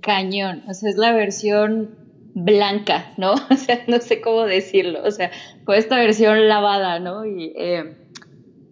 Cañón, 0.00 0.62
o 0.66 0.74
sea, 0.74 0.90
es 0.90 0.96
la 0.96 1.12
versión 1.12 1.96
blanca, 2.34 3.12
¿no? 3.18 3.34
O 3.50 3.56
sea, 3.56 3.84
no 3.86 4.00
sé 4.00 4.20
cómo 4.20 4.44
decirlo, 4.44 5.02
o 5.04 5.10
sea, 5.10 5.30
con 5.64 5.74
esta 5.74 5.96
versión 5.96 6.48
lavada, 6.48 6.98
¿no? 7.00 7.26
Y 7.26 7.52
eh, 7.56 7.99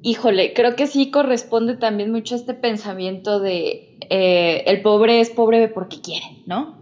híjole, 0.03 0.53
creo 0.55 0.76
que 0.76 0.86
sí 0.86 1.11
corresponde 1.11 1.76
también 1.76 2.12
mucho 2.12 2.34
a 2.34 2.38
este 2.38 2.55
pensamiento 2.55 3.40
de 3.40 3.96
eh, 4.11 4.62
el 4.66 4.80
pobre 4.82 5.20
es 5.20 5.30
pobre 5.30 5.68
porque 5.68 6.01
quiere, 6.01 6.42
¿no? 6.46 6.78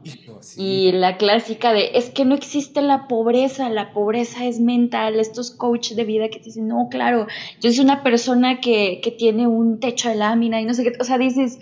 Y 0.57 0.93
la 0.93 1.17
clásica 1.17 1.73
de 1.73 1.93
es 1.95 2.11
que 2.11 2.25
no 2.25 2.35
existe 2.35 2.83
la 2.83 3.09
pobreza, 3.09 3.69
la 3.69 3.93
pobreza 3.93 4.45
es 4.45 4.61
mental, 4.61 5.19
estos 5.19 5.51
coaches 5.51 5.97
de 5.97 6.05
vida 6.05 6.29
que 6.29 6.39
te 6.39 6.47
dicen, 6.47 6.69
no, 6.69 6.89
claro, 6.91 7.27
yo 7.61 7.73
soy 7.73 7.85
una 7.85 8.03
persona 8.03 8.61
que, 8.61 9.01
que 9.03 9.11
tiene 9.11 9.47
un 9.47 9.81
techo 9.81 10.09
de 10.09 10.17
lámina 10.17 10.61
y 10.61 10.67
no 10.67 10.75
sé 10.75 10.85
qué, 10.85 10.93
o 11.01 11.05
sea, 11.05 11.19
dices, 11.19 11.59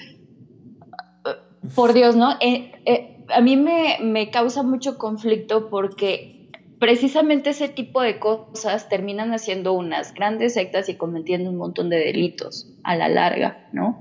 por 1.75 1.93
Dios, 1.95 2.17
¿no? 2.17 2.33
Eh, 2.41 2.73
eh, 2.85 3.25
a 3.29 3.41
mí 3.41 3.57
me, 3.57 3.99
me 4.03 4.31
causa 4.31 4.63
mucho 4.63 4.99
conflicto 4.99 5.71
porque 5.71 6.34
precisamente 6.79 7.51
ese 7.51 7.69
tipo 7.69 8.03
de 8.03 8.19
cosas 8.19 8.89
terminan 8.89 9.33
haciendo 9.33 9.73
unas 9.73 10.15
grandes 10.15 10.55
sectas 10.55 10.89
y 10.89 10.97
cometiendo 10.97 11.51
un 11.51 11.57
montón 11.57 11.89
de 11.91 11.99
delitos 11.99 12.69
a 12.83 12.97
la 12.97 13.09
larga, 13.09 13.69
¿no? 13.73 14.01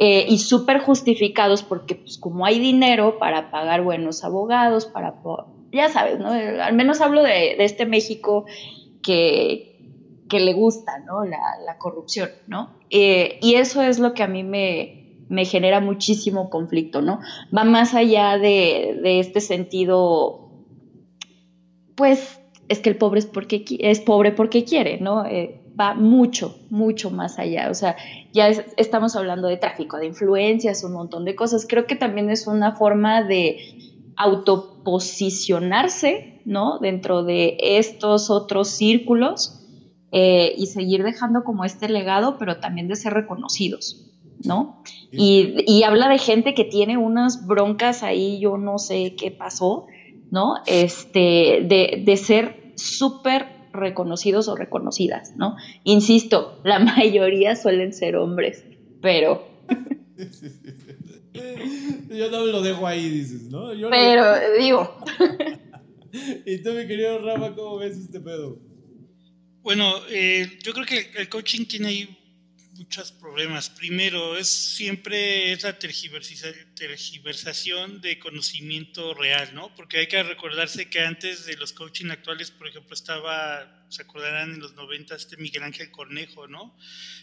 Eh, 0.00 0.26
y 0.28 0.38
súper 0.38 0.78
justificados 0.78 1.62
porque 1.64 1.96
pues 1.96 2.18
como 2.18 2.46
hay 2.46 2.60
dinero 2.60 3.18
para 3.18 3.50
pagar 3.50 3.82
buenos 3.82 4.22
abogados, 4.22 4.86
para, 4.86 5.16
ya 5.72 5.88
sabes, 5.88 6.18
¿no? 6.20 6.30
Al 6.30 6.74
menos 6.74 7.00
hablo 7.00 7.22
de, 7.22 7.56
este 7.64 7.84
México 7.84 8.44
que, 9.02 9.76
que, 10.28 10.38
le 10.38 10.52
gusta, 10.52 11.00
¿no? 11.00 11.24
La, 11.24 11.78
corrupción, 11.78 12.30
¿no? 12.46 12.76
Eh, 12.90 13.38
y 13.42 13.54
eso 13.54 13.82
es 13.82 13.98
lo 13.98 14.14
que 14.14 14.22
a 14.22 14.28
mí 14.28 14.44
me, 14.44 15.16
me 15.28 15.44
genera 15.44 15.80
muchísimo 15.80 16.48
conflicto, 16.48 17.02
¿no? 17.02 17.18
Va 17.56 17.64
más 17.64 17.94
allá 17.94 18.38
de, 18.38 18.98
de 19.02 19.18
este 19.18 19.40
sentido 19.40 20.47
pues 21.98 22.40
es 22.68 22.78
que 22.78 22.88
el 22.90 22.96
pobre 22.96 23.18
es, 23.18 23.26
porque, 23.26 23.64
es 23.80 24.00
pobre 24.00 24.30
porque 24.32 24.64
quiere, 24.64 25.00
¿no? 25.00 25.26
Eh, 25.26 25.60
va 25.78 25.94
mucho, 25.94 26.56
mucho 26.70 27.10
más 27.10 27.40
allá. 27.40 27.68
O 27.70 27.74
sea, 27.74 27.96
ya 28.32 28.48
estamos 28.48 29.16
hablando 29.16 29.48
de 29.48 29.56
tráfico 29.56 29.96
de 29.96 30.06
influencias, 30.06 30.84
un 30.84 30.92
montón 30.92 31.24
de 31.24 31.34
cosas. 31.34 31.66
Creo 31.68 31.86
que 31.86 31.96
también 31.96 32.30
es 32.30 32.46
una 32.46 32.76
forma 32.76 33.24
de 33.24 33.58
autoposicionarse, 34.16 36.40
¿no? 36.44 36.78
Dentro 36.78 37.24
de 37.24 37.56
estos 37.60 38.30
otros 38.30 38.68
círculos 38.68 39.66
eh, 40.12 40.54
y 40.56 40.66
seguir 40.66 41.02
dejando 41.02 41.42
como 41.42 41.64
este 41.64 41.88
legado, 41.88 42.38
pero 42.38 42.60
también 42.60 42.86
de 42.86 42.94
ser 42.94 43.12
reconocidos, 43.12 44.08
¿no? 44.44 44.84
Y, 45.10 45.64
y 45.66 45.82
habla 45.82 46.08
de 46.08 46.18
gente 46.18 46.54
que 46.54 46.62
tiene 46.64 46.96
unas 46.96 47.44
broncas 47.46 48.04
ahí, 48.04 48.38
yo 48.38 48.56
no 48.56 48.78
sé 48.78 49.16
qué 49.16 49.32
pasó, 49.32 49.86
¿no? 50.30 50.56
Este, 50.66 51.60
de, 51.64 52.02
de 52.04 52.16
ser 52.16 52.72
súper 52.76 53.46
reconocidos 53.72 54.48
o 54.48 54.56
reconocidas, 54.56 55.34
¿no? 55.36 55.56
Insisto, 55.84 56.60
la 56.64 56.78
mayoría 56.96 57.56
suelen 57.56 57.92
ser 57.92 58.16
hombres, 58.16 58.64
pero... 59.00 59.46
Yo 62.08 62.30
no 62.30 62.44
lo 62.46 62.62
dejo 62.62 62.86
ahí, 62.86 63.08
dices, 63.08 63.42
¿no? 63.44 63.72
Yo 63.72 63.90
Pero, 63.90 64.24
digo. 64.58 65.04
y 66.46 66.58
tú, 66.58 66.72
mi 66.72 66.86
querido 66.86 67.20
Rafa, 67.20 67.54
¿cómo 67.54 67.76
ves 67.78 67.96
este 67.96 68.20
pedo? 68.20 68.58
Bueno, 69.62 69.94
eh, 70.10 70.58
yo 70.62 70.72
creo 70.72 70.86
que 70.86 71.10
el 71.16 71.28
coaching 71.28 71.66
tiene 71.66 71.88
ahí 71.88 72.18
muchos 72.76 73.12
problemas. 73.12 73.70
Primero, 73.70 74.36
es 74.36 74.48
siempre 74.48 75.52
esa 75.52 75.78
tergiversación 75.78 76.54
de 78.00 78.18
conocimiento 78.18 79.14
real, 79.14 79.54
¿no? 79.54 79.74
Porque 79.74 79.98
hay 79.98 80.06
que 80.06 80.22
recordarse 80.22 80.88
que 80.88 81.00
antes 81.00 81.46
de 81.46 81.56
los 81.56 81.72
coaching 81.72 82.10
actuales, 82.10 82.50
por 82.50 82.68
ejemplo, 82.68 82.94
estaba 82.94 83.78
se 83.88 84.02
acordarán 84.02 84.54
en 84.54 84.60
los 84.60 84.74
90 84.74 85.14
este 85.14 85.36
Miguel 85.38 85.62
Ángel 85.62 85.90
Cornejo, 85.90 86.46
¿no? 86.46 86.76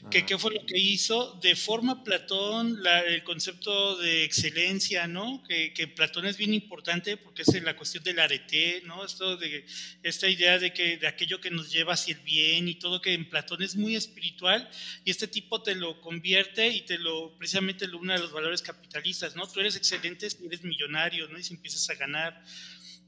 Que 0.09 0.25
qué 0.25 0.37
fue 0.37 0.53
lo 0.53 0.65
que 0.65 0.77
hizo, 0.77 1.39
de 1.41 1.55
forma 1.55 2.03
Platón, 2.03 2.79
el 3.07 3.23
concepto 3.23 3.97
de 3.97 4.23
excelencia, 4.23 5.07
¿no? 5.07 5.43
Que, 5.47 5.73
que, 5.73 5.87
Platón 5.87 6.25
es 6.25 6.37
bien 6.37 6.53
importante 6.53 7.17
porque 7.17 7.43
es 7.43 7.63
la 7.63 7.75
cuestión 7.75 8.03
del 8.03 8.19
arete, 8.19 8.81
¿no? 8.85 9.05
Esto 9.05 9.37
de, 9.37 9.65
esta 10.03 10.27
idea 10.27 10.57
de 10.57 10.73
que 10.73 10.97
de 10.97 11.07
aquello 11.07 11.39
que 11.39 11.51
nos 11.51 11.71
lleva 11.71 11.93
hacia 11.93 12.15
el 12.15 12.21
bien 12.21 12.67
y 12.67 12.75
todo 12.75 13.01
que 13.01 13.13
en 13.13 13.29
Platón 13.29 13.61
es 13.61 13.75
muy 13.75 13.95
espiritual 13.95 14.69
y 15.03 15.11
este 15.11 15.27
tipo 15.27 15.61
te 15.61 15.75
lo 15.75 16.01
convierte 16.01 16.67
y 16.67 16.81
te 16.81 16.97
lo, 16.97 17.35
precisamente 17.37 17.87
lo 17.87 17.99
une 17.99 18.15
a 18.15 18.17
los 18.17 18.31
valores 18.31 18.61
capitalistas, 18.61 19.35
¿no? 19.35 19.44
Tú 19.47 19.59
eres 19.59 19.75
excelente 19.75 20.27
eres 20.27 20.63
millonario, 20.63 21.27
¿no? 21.29 21.37
Y 21.37 21.43
si 21.43 21.53
empiezas 21.53 21.89
a 21.89 21.95
ganar. 21.95 22.43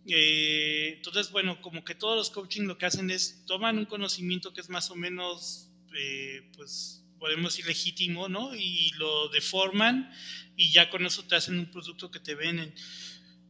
Eh, 0.08 0.94
entonces, 0.98 1.32
bueno, 1.32 1.62
como 1.62 1.84
que 1.84 1.96
todos 1.96 2.16
los 2.16 2.30
coaching 2.30 2.64
lo 2.64 2.78
que 2.78 2.86
hacen 2.86 3.10
es 3.10 3.44
toman 3.46 3.78
un 3.78 3.86
conocimiento 3.86 4.54
que 4.54 4.62
es 4.62 4.70
más 4.70 4.90
o 4.90 4.96
menos, 4.96 5.70
eh, 5.94 6.50
pues, 6.56 7.04
podemos 7.20 7.54
decir 7.54 7.68
legítimo, 7.68 8.30
¿no? 8.30 8.56
Y 8.56 8.92
lo 8.98 9.30
deforman 9.30 10.12
y 10.56 10.72
ya 10.72 10.90
con 10.90 11.06
eso 11.06 11.24
te 11.24 11.36
hacen 11.36 11.60
un 11.60 11.72
producto 11.72 12.10
que 12.12 12.20
te 12.20 12.36
venden. 12.36 12.74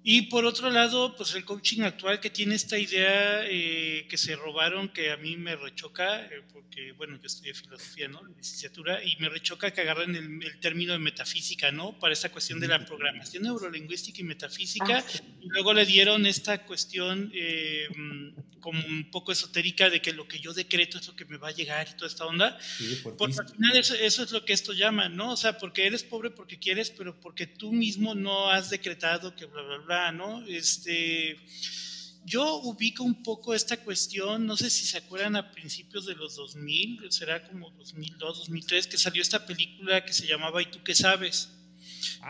Y 0.09 0.21
por 0.21 0.45
otro 0.45 0.69
lado, 0.69 1.13
pues 1.17 1.35
el 1.35 1.43
coaching 1.43 1.81
actual 1.81 2.21
que 2.21 2.29
tiene 2.29 2.55
esta 2.55 2.79
idea 2.79 3.41
eh, 3.43 4.07
que 4.09 4.17
se 4.17 4.37
robaron, 4.37 4.87
que 4.87 5.11
a 5.11 5.17
mí 5.17 5.35
me 5.35 5.57
rechoca, 5.57 6.21
eh, 6.27 6.43
porque, 6.53 6.93
bueno, 6.93 7.17
yo 7.17 7.25
estudié 7.25 7.53
filosofía, 7.53 8.07
¿no? 8.07 8.23
Licenciatura, 8.23 9.03
y 9.03 9.17
me 9.17 9.27
rechoca 9.27 9.71
que 9.71 9.81
agarren 9.81 10.15
el, 10.15 10.59
término 10.61 10.93
de 10.93 10.99
metafísica, 10.99 11.73
¿no? 11.73 11.99
Para 11.99 12.13
esta 12.13 12.31
cuestión 12.31 12.61
de 12.61 12.69
la 12.69 12.85
programación 12.85 13.43
neurolingüística 13.43 14.21
y 14.21 14.23
metafísica, 14.23 15.03
ah, 15.05 15.21
y 15.41 15.49
luego 15.49 15.73
le 15.73 15.85
dieron 15.85 16.25
esta 16.25 16.63
cuestión 16.63 17.29
eh, 17.35 17.89
como 18.61 18.85
un 18.85 19.11
poco 19.11 19.33
esotérica 19.33 19.89
de 19.89 20.01
que 20.01 20.13
lo 20.13 20.25
que 20.25 20.39
yo 20.39 20.53
decreto 20.53 20.99
es 20.99 21.07
lo 21.07 21.17
que 21.17 21.25
me 21.25 21.35
va 21.35 21.49
a 21.49 21.51
llegar 21.51 21.85
y 21.91 21.97
toda 21.97 22.07
esta 22.07 22.25
onda, 22.25 22.57
porque 23.17 23.35
al 23.39 23.49
final 23.49 23.75
eso, 23.77 23.93
eso 23.93 24.23
es 24.23 24.31
lo 24.31 24.45
que 24.45 24.53
esto 24.53 24.71
llama, 24.71 25.09
¿no? 25.09 25.33
O 25.33 25.37
sea, 25.37 25.57
porque 25.57 25.85
eres 25.85 26.03
pobre 26.03 26.31
porque 26.31 26.57
quieres, 26.57 26.91
pero 26.91 27.19
porque 27.19 27.45
tú 27.45 27.73
mismo 27.73 28.15
no 28.15 28.49
has 28.49 28.69
decretado 28.69 29.35
que 29.35 29.45
bla, 29.45 29.61
bla, 29.61 29.77
bla 29.79 29.96
¿no? 30.11 30.45
Este, 30.47 31.37
yo 32.25 32.55
ubico 32.63 33.03
un 33.03 33.23
poco 33.23 33.53
esta 33.53 33.77
cuestión, 33.77 34.45
no 34.45 34.57
sé 34.57 34.69
si 34.69 34.85
se 34.85 34.97
acuerdan 34.97 35.35
a 35.35 35.51
principios 35.51 36.05
de 36.05 36.15
los 36.15 36.35
2000, 36.35 37.11
será 37.11 37.47
como 37.47 37.71
2002, 37.71 38.39
2003, 38.39 38.87
que 38.87 38.97
salió 38.97 39.21
esta 39.21 39.45
película 39.45 40.03
que 40.03 40.13
se 40.13 40.27
llamaba 40.27 40.61
¿Y 40.61 40.65
tú 40.65 40.83
qué 40.83 40.93
sabes? 40.93 41.49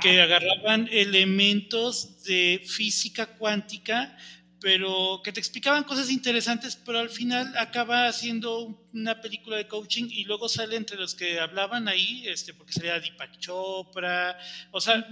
que 0.02 0.20
ah. 0.20 0.24
agarraban 0.24 0.88
elementos 0.92 2.24
de 2.24 2.62
física 2.66 3.26
cuántica 3.38 4.18
pero 4.60 5.22
que 5.24 5.32
te 5.32 5.40
explicaban 5.40 5.84
cosas 5.84 6.10
interesantes, 6.10 6.76
pero 6.76 7.00
al 7.00 7.10
final 7.10 7.56
acaba 7.58 8.12
siendo 8.12 8.88
una 8.94 9.22
película 9.22 9.58
de 9.58 9.68
coaching 9.68 10.06
y 10.10 10.24
luego 10.24 10.50
sale 10.50 10.76
entre 10.76 10.98
los 10.98 11.16
que 11.16 11.40
hablaban 11.40 11.88
ahí, 11.88 12.28
este, 12.28 12.54
porque 12.54 12.74
salía 12.74 13.00
Deepak 13.00 13.38
Chopra, 13.40 14.38
o 14.72 14.82
sea, 14.82 15.08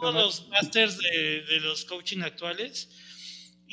todos 0.00 0.14
los 0.14 0.48
masters 0.48 0.98
de, 0.98 1.42
de 1.42 1.60
los 1.60 1.84
coaching 1.84 2.20
actuales 2.20 2.88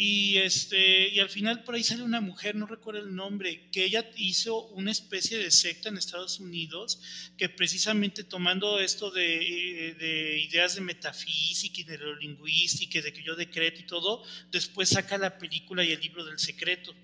y, 0.03 0.37
este, 0.37 1.09
y 1.09 1.19
al 1.19 1.29
final 1.29 1.63
por 1.63 1.75
ahí 1.75 1.83
sale 1.83 2.01
una 2.01 2.21
mujer, 2.21 2.55
no 2.55 2.65
recuerdo 2.65 3.01
el 3.01 3.13
nombre, 3.13 3.69
que 3.71 3.85
ella 3.85 4.09
hizo 4.15 4.65
una 4.69 4.89
especie 4.89 5.37
de 5.37 5.51
secta 5.51 5.89
en 5.89 5.97
Estados 5.99 6.39
Unidos 6.39 6.99
que 7.37 7.49
precisamente 7.49 8.23
tomando 8.23 8.79
esto 8.79 9.11
de, 9.11 9.95
de 9.99 10.39
ideas 10.39 10.73
de 10.73 10.81
metafísica 10.81 11.81
y 11.81 11.83
de 11.83 11.99
neurolingüística, 11.99 12.99
de 12.99 13.13
que 13.13 13.21
yo 13.21 13.35
decreto 13.35 13.81
y 13.81 13.85
todo, 13.85 14.23
después 14.49 14.89
saca 14.89 15.19
la 15.19 15.37
película 15.37 15.83
y 15.83 15.91
el 15.91 16.01
libro 16.01 16.25
del 16.25 16.39
secreto. 16.39 16.95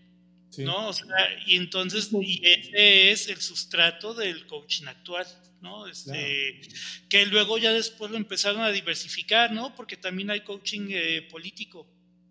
¿no? 0.57 0.87
O 0.87 0.93
sea, 0.93 1.05
y 1.45 1.55
entonces, 1.55 2.09
y 2.19 2.41
ese 2.43 3.11
es 3.11 3.27
el 3.27 3.39
sustrato 3.41 4.15
del 4.15 4.47
coaching 4.47 4.85
actual. 4.87 5.27
¿no? 5.61 5.85
Este, 5.87 6.61
Que 7.09 7.27
luego 7.27 7.59
ya 7.59 7.71
después 7.73 8.09
lo 8.09 8.17
empezaron 8.17 8.61
a 8.61 8.71
diversificar, 8.71 9.51
¿no? 9.51 9.75
Porque 9.75 9.97
también 9.97 10.31
hay 10.31 10.41
coaching 10.41 10.87
eh, 10.89 11.27
político, 11.29 11.87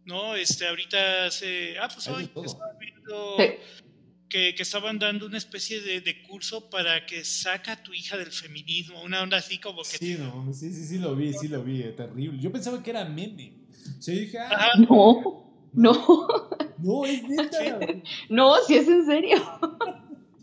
¿no? 0.07 0.34
Este, 0.34 0.66
ahorita 0.66 1.26
hace, 1.26 1.78
ah, 1.78 1.88
pues 1.92 2.07
hoy 2.09 2.24
estaba 2.24 2.72
viendo 2.80 3.36
que, 4.28 4.54
que, 4.54 4.62
estaban 4.62 4.98
dando 4.98 5.26
una 5.26 5.38
especie 5.38 5.80
de, 5.80 6.00
de, 6.00 6.22
curso 6.22 6.70
para 6.70 7.04
que 7.04 7.24
saca 7.24 7.72
a 7.72 7.82
tu 7.82 7.92
hija 7.92 8.16
del 8.16 8.32
feminismo, 8.32 9.02
una 9.02 9.22
onda 9.22 9.36
así 9.36 9.59
como 9.59 9.82
que... 9.82 9.98
Sí, 9.98 10.16
no, 10.18 10.52
sí, 10.54 10.72
sí, 10.72 10.84
sí 10.84 10.98
lo 10.98 11.14
vi, 11.14 11.32
sí 11.32 11.48
lo 11.48 11.62
vi, 11.62 11.82
terrible. 11.96 12.38
Yo 12.40 12.50
pensaba 12.50 12.82
que 12.82 12.90
era 12.90 13.04
meme. 13.04 13.52
Sí, 14.00 14.12
dije, 14.20 14.38
ah, 14.38 14.72
no, 14.78 15.68
no. 15.72 16.48
No, 16.78 17.07
es 17.07 17.22
neta. 17.22 17.78
no, 18.28 18.57
sí 18.66 18.76
es 18.76 18.88
en 18.88 19.07
serio. 19.07 19.36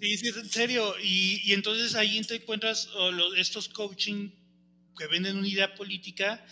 Sí, 0.02 0.18
sí 0.18 0.28
es 0.28 0.38
en 0.38 0.50
serio. 0.50 0.94
Y, 1.02 1.42
y 1.46 1.54
entonces 1.54 1.96
ahí 1.96 2.22
te 2.22 2.36
encuentras 2.36 2.90
los, 3.14 3.38
estos 3.38 3.70
coaching 3.70 4.30
que 4.98 5.08
venden 5.08 5.38
una 5.38 5.48
idea 5.48 5.74
política 5.76 6.44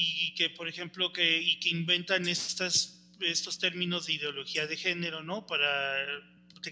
y 0.00 0.34
que, 0.34 0.50
por 0.50 0.68
ejemplo, 0.68 1.12
que, 1.12 1.42
y 1.42 1.58
que 1.58 1.70
inventan 1.70 2.28
estas, 2.28 3.00
estos 3.20 3.58
términos 3.58 4.06
de 4.06 4.12
ideología 4.14 4.66
de 4.66 4.76
género, 4.76 5.22
¿no? 5.22 5.46
Para 5.46 6.06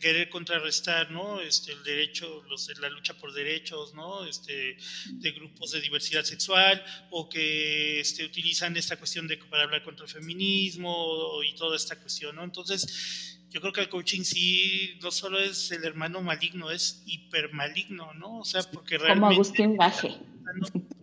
querer 0.01 0.29
contrarrestar, 0.29 1.11
¿no? 1.11 1.41
Este, 1.41 1.73
el 1.73 1.83
derecho, 1.83 2.45
los, 2.49 2.69
la 2.79 2.89
lucha 2.89 3.15
por 3.15 3.33
derechos, 3.33 3.95
¿no? 3.95 4.25
Este, 4.25 4.77
de 5.11 5.33
grupos 5.33 5.73
de 5.73 5.81
diversidad 5.81 6.23
sexual, 6.23 6.85
o 7.11 7.29
que 7.29 8.01
este, 8.01 8.25
utilizan 8.25 8.77
esta 8.77 8.97
cuestión 8.97 9.27
de 9.27 9.39
para 9.39 9.65
hablar 9.65 9.83
contra 9.83 10.05
el 10.05 10.11
feminismo 10.11 11.43
y 11.43 11.55
toda 11.55 11.77
esta 11.77 11.99
cuestión, 11.99 12.37
¿no? 12.37 12.45
Entonces, 12.45 13.41
yo 13.51 13.61
creo 13.61 13.73
que 13.73 13.81
el 13.81 13.89
coaching 13.89 14.23
sí 14.23 14.99
no 15.03 15.11
solo 15.11 15.39
es 15.39 15.71
el 15.73 15.85
hermano 15.85 16.21
maligno, 16.21 16.71
es 16.71 17.03
hipermaligno, 17.07 18.13
¿no? 18.15 18.41
O 18.41 18.45
sea, 18.45 18.63
porque 18.71 18.99
realmente... 18.99 19.21
Como 19.21 19.33
Agustín 19.33 19.77
Gaje. 19.77 20.17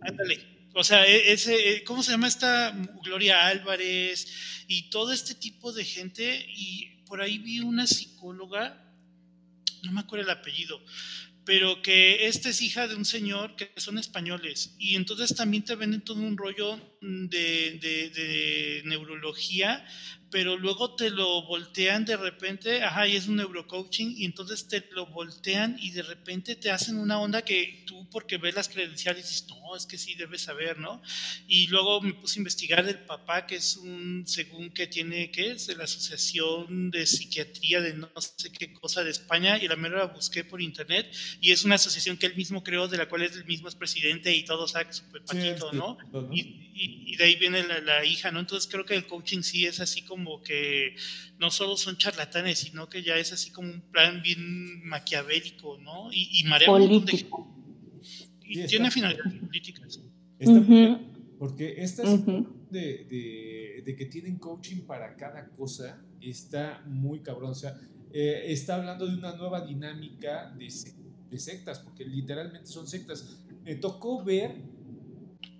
Ándale, 0.00 0.53
o 0.74 0.84
sea, 0.84 1.06
e, 1.06 1.32
ese, 1.32 1.76
e, 1.76 1.84
¿cómo 1.84 2.02
se 2.02 2.12
llama 2.12 2.28
esta 2.28 2.72
Gloria 3.02 3.46
Álvarez 3.46 4.64
y 4.66 4.90
todo 4.90 5.12
este 5.12 5.34
tipo 5.34 5.72
de 5.72 5.84
gente? 5.84 6.46
Y 6.48 7.02
por 7.06 7.22
ahí 7.22 7.38
vi 7.38 7.60
una 7.60 7.86
psicóloga, 7.86 8.92
no 9.82 9.92
me 9.92 10.00
acuerdo 10.00 10.24
el 10.24 10.30
apellido, 10.30 10.84
pero 11.44 11.82
que 11.82 12.26
esta 12.26 12.48
es 12.48 12.60
hija 12.62 12.88
de 12.88 12.96
un 12.96 13.04
señor 13.04 13.54
que 13.56 13.72
son 13.76 13.98
españoles 13.98 14.74
y 14.78 14.96
entonces 14.96 15.36
también 15.36 15.64
te 15.64 15.76
venden 15.76 16.02
todo 16.02 16.18
un 16.20 16.36
rollo 16.36 16.93
de, 17.04 17.78
de, 17.80 18.10
de 18.10 18.82
neurología 18.84 19.84
pero 20.34 20.56
luego 20.56 20.96
te 20.96 21.10
lo 21.10 21.42
voltean 21.46 22.04
de 22.04 22.16
repente, 22.16 22.82
ajá, 22.82 23.06
y 23.06 23.14
es 23.14 23.28
un 23.28 23.36
neurocoaching, 23.36 24.16
y 24.18 24.24
entonces 24.24 24.66
te 24.66 24.84
lo 24.90 25.06
voltean 25.06 25.76
y 25.78 25.92
de 25.92 26.02
repente 26.02 26.56
te 26.56 26.72
hacen 26.72 26.98
una 26.98 27.20
onda 27.20 27.42
que 27.42 27.84
tú, 27.86 28.10
porque 28.10 28.36
ves 28.36 28.56
las 28.56 28.68
credenciales, 28.68 29.28
dices, 29.28 29.46
no, 29.48 29.76
es 29.76 29.86
que 29.86 29.96
sí 29.96 30.16
debes 30.16 30.42
saber, 30.42 30.80
¿no? 30.80 31.00
Y 31.46 31.68
luego 31.68 32.00
me 32.00 32.14
puse 32.14 32.40
a 32.40 32.40
investigar 32.40 32.84
del 32.84 32.98
papá, 32.98 33.46
que 33.46 33.54
es 33.54 33.76
un, 33.76 34.24
según 34.26 34.70
que 34.70 34.88
tiene, 34.88 35.30
¿qué 35.30 35.52
es? 35.52 35.68
De 35.68 35.76
la 35.76 35.84
Asociación 35.84 36.90
de 36.90 37.06
Psiquiatría 37.06 37.80
de 37.80 37.94
no 37.94 38.10
sé 38.20 38.50
qué 38.50 38.72
cosa 38.72 39.04
de 39.04 39.12
España, 39.12 39.62
y 39.62 39.68
la 39.68 39.76
mera 39.76 39.98
la 39.98 40.06
busqué 40.06 40.42
por 40.42 40.60
internet, 40.60 41.14
y 41.40 41.52
es 41.52 41.64
una 41.64 41.76
asociación 41.76 42.16
que 42.16 42.26
él 42.26 42.34
mismo 42.34 42.64
creó, 42.64 42.88
de 42.88 42.96
la 42.96 43.08
cual 43.08 43.22
él 43.22 43.44
mismo 43.44 43.68
es 43.68 43.76
presidente 43.76 44.34
y 44.34 44.44
todo, 44.44 44.66
sabe, 44.66 44.92
súper 44.92 45.24
patito, 45.24 45.70
¿no? 45.72 45.96
Y, 46.32 46.40
y, 46.74 46.93
de 47.16 47.24
ahí 47.24 47.36
viene 47.36 47.62
la, 47.62 47.80
la 47.80 48.04
hija, 48.04 48.30
¿no? 48.30 48.40
Entonces 48.40 48.70
creo 48.70 48.84
que 48.84 48.94
el 48.94 49.06
coaching 49.06 49.42
sí 49.42 49.66
es 49.66 49.80
así 49.80 50.02
como 50.02 50.42
que 50.42 50.96
no 51.38 51.50
solo 51.50 51.76
son 51.76 51.96
charlatanes, 51.96 52.58
sino 52.58 52.88
que 52.88 53.02
ya 53.02 53.16
es 53.16 53.32
así 53.32 53.50
como 53.50 53.70
un 53.70 53.80
plan 53.90 54.22
bien 54.22 54.86
maquiavélico, 54.86 55.78
¿no? 55.78 56.12
Y, 56.12 56.40
y 56.40 56.44
marea 56.44 56.68
Político. 56.68 57.50
Y 58.42 58.66
tiene 58.66 58.90
finalidades 58.90 59.34
políticas. 59.40 60.00
Porque 61.38 61.74
esta 61.78 62.02
de, 62.02 63.04
de, 63.04 63.82
de, 63.84 63.96
que 63.96 64.06
tienen 64.06 64.38
coaching 64.38 64.82
para 64.82 65.16
cada 65.16 65.48
cosa 65.50 66.02
está 66.20 66.82
muy 66.86 67.20
cabrón. 67.20 67.50
O 67.50 67.54
sea, 67.54 67.78
eh, 68.12 68.44
está 68.46 68.76
hablando 68.76 69.06
de 69.06 69.16
una 69.16 69.34
nueva 69.36 69.64
dinámica 69.66 70.54
de, 70.56 70.72
de 71.30 71.38
sectas, 71.38 71.80
porque 71.80 72.04
literalmente 72.04 72.66
son 72.66 72.86
sectas. 72.86 73.40
Me 73.62 73.76
tocó 73.76 74.22
ver 74.22 74.56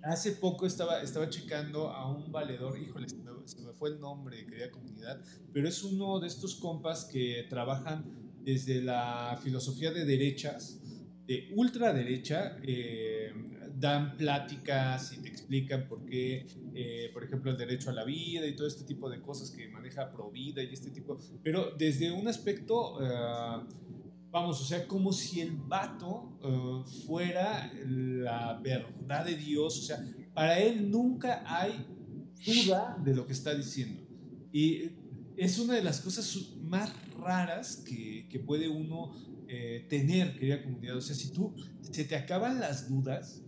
Hace 0.05 0.33
poco 0.33 0.67
estaba, 0.67 1.01
estaba 1.01 1.29
checando 1.29 1.89
a 1.89 2.07
un 2.07 2.31
valedor, 2.31 2.77
híjole, 2.79 3.09
se 3.09 3.17
me, 3.17 3.73
fue 3.73 3.89
el 3.89 3.99
nombre, 3.99 4.45
querida 4.45 4.69
comunidad, 4.69 5.19
pero 5.51 5.67
es 5.67 5.83
uno 5.83 6.19
de 6.19 6.27
estos 6.27 6.55
compas 6.55 7.05
que 7.05 7.47
trabajan 7.49 8.05
desde 8.43 8.83
la 8.83 9.39
filosofía 9.41 9.91
de 9.91 10.05
derechas, 10.05 10.79
de 11.25 11.51
ultraderecha, 11.55 12.55
eh, 12.61 13.33
dan 13.75 14.15
pláticas 14.15 15.11
y 15.11 15.23
te 15.23 15.27
explican 15.27 15.87
por 15.87 16.05
qué, 16.05 16.45
eh, 16.75 17.09
por 17.11 17.23
ejemplo, 17.23 17.49
el 17.49 17.57
derecho 17.57 17.89
a 17.89 17.93
la 17.93 18.03
vida 18.03 18.45
y 18.45 18.55
todo 18.55 18.67
este 18.67 18.83
tipo 18.83 19.09
de 19.09 19.21
cosas 19.21 19.49
que 19.49 19.67
maneja 19.69 20.11
Provida 20.11 20.61
y 20.61 20.71
este 20.71 20.91
tipo, 20.91 21.17
pero 21.41 21.71
desde 21.75 22.11
un 22.11 22.27
aspecto, 22.27 22.99
eh, 23.01 23.63
vamos, 24.35 24.59
o 24.59 24.65
sea, 24.65 24.85
como 24.85 25.13
si 25.13 25.39
el 25.39 25.51
vato 25.51 26.37
eh, 26.43 26.83
fuera 27.05 27.71
la 27.85 28.59
verdad 28.61 29.23
de 29.23 29.37
Dios, 29.37 29.79
o 29.79 29.81
sea, 29.81 30.05
para 30.33 30.59
él 30.59 30.91
nunca 30.91 31.41
hay 31.47 31.87
duda 32.45 33.01
de 33.01 33.15
lo 33.15 33.25
que 33.25 33.31
está 33.31 33.55
diciendo. 33.55 34.05
Y 34.51 34.91
es 35.37 35.57
una 35.57 35.75
de 35.75 35.83
las 35.83 36.01
cosas 36.01 36.49
más 36.61 36.91
raras 37.17 37.77
que, 37.77 38.27
que 38.29 38.39
puede 38.39 38.67
uno 38.67 39.13
eh, 39.47 39.85
tener, 39.89 40.37
querida 40.37 40.61
comunidad. 40.61 40.97
O 40.97 41.01
sea, 41.01 41.15
si 41.15 41.31
tú 41.31 41.55
se 41.79 42.03
te 42.03 42.17
acaban 42.17 42.59
las 42.59 42.89
dudas, 42.89 43.41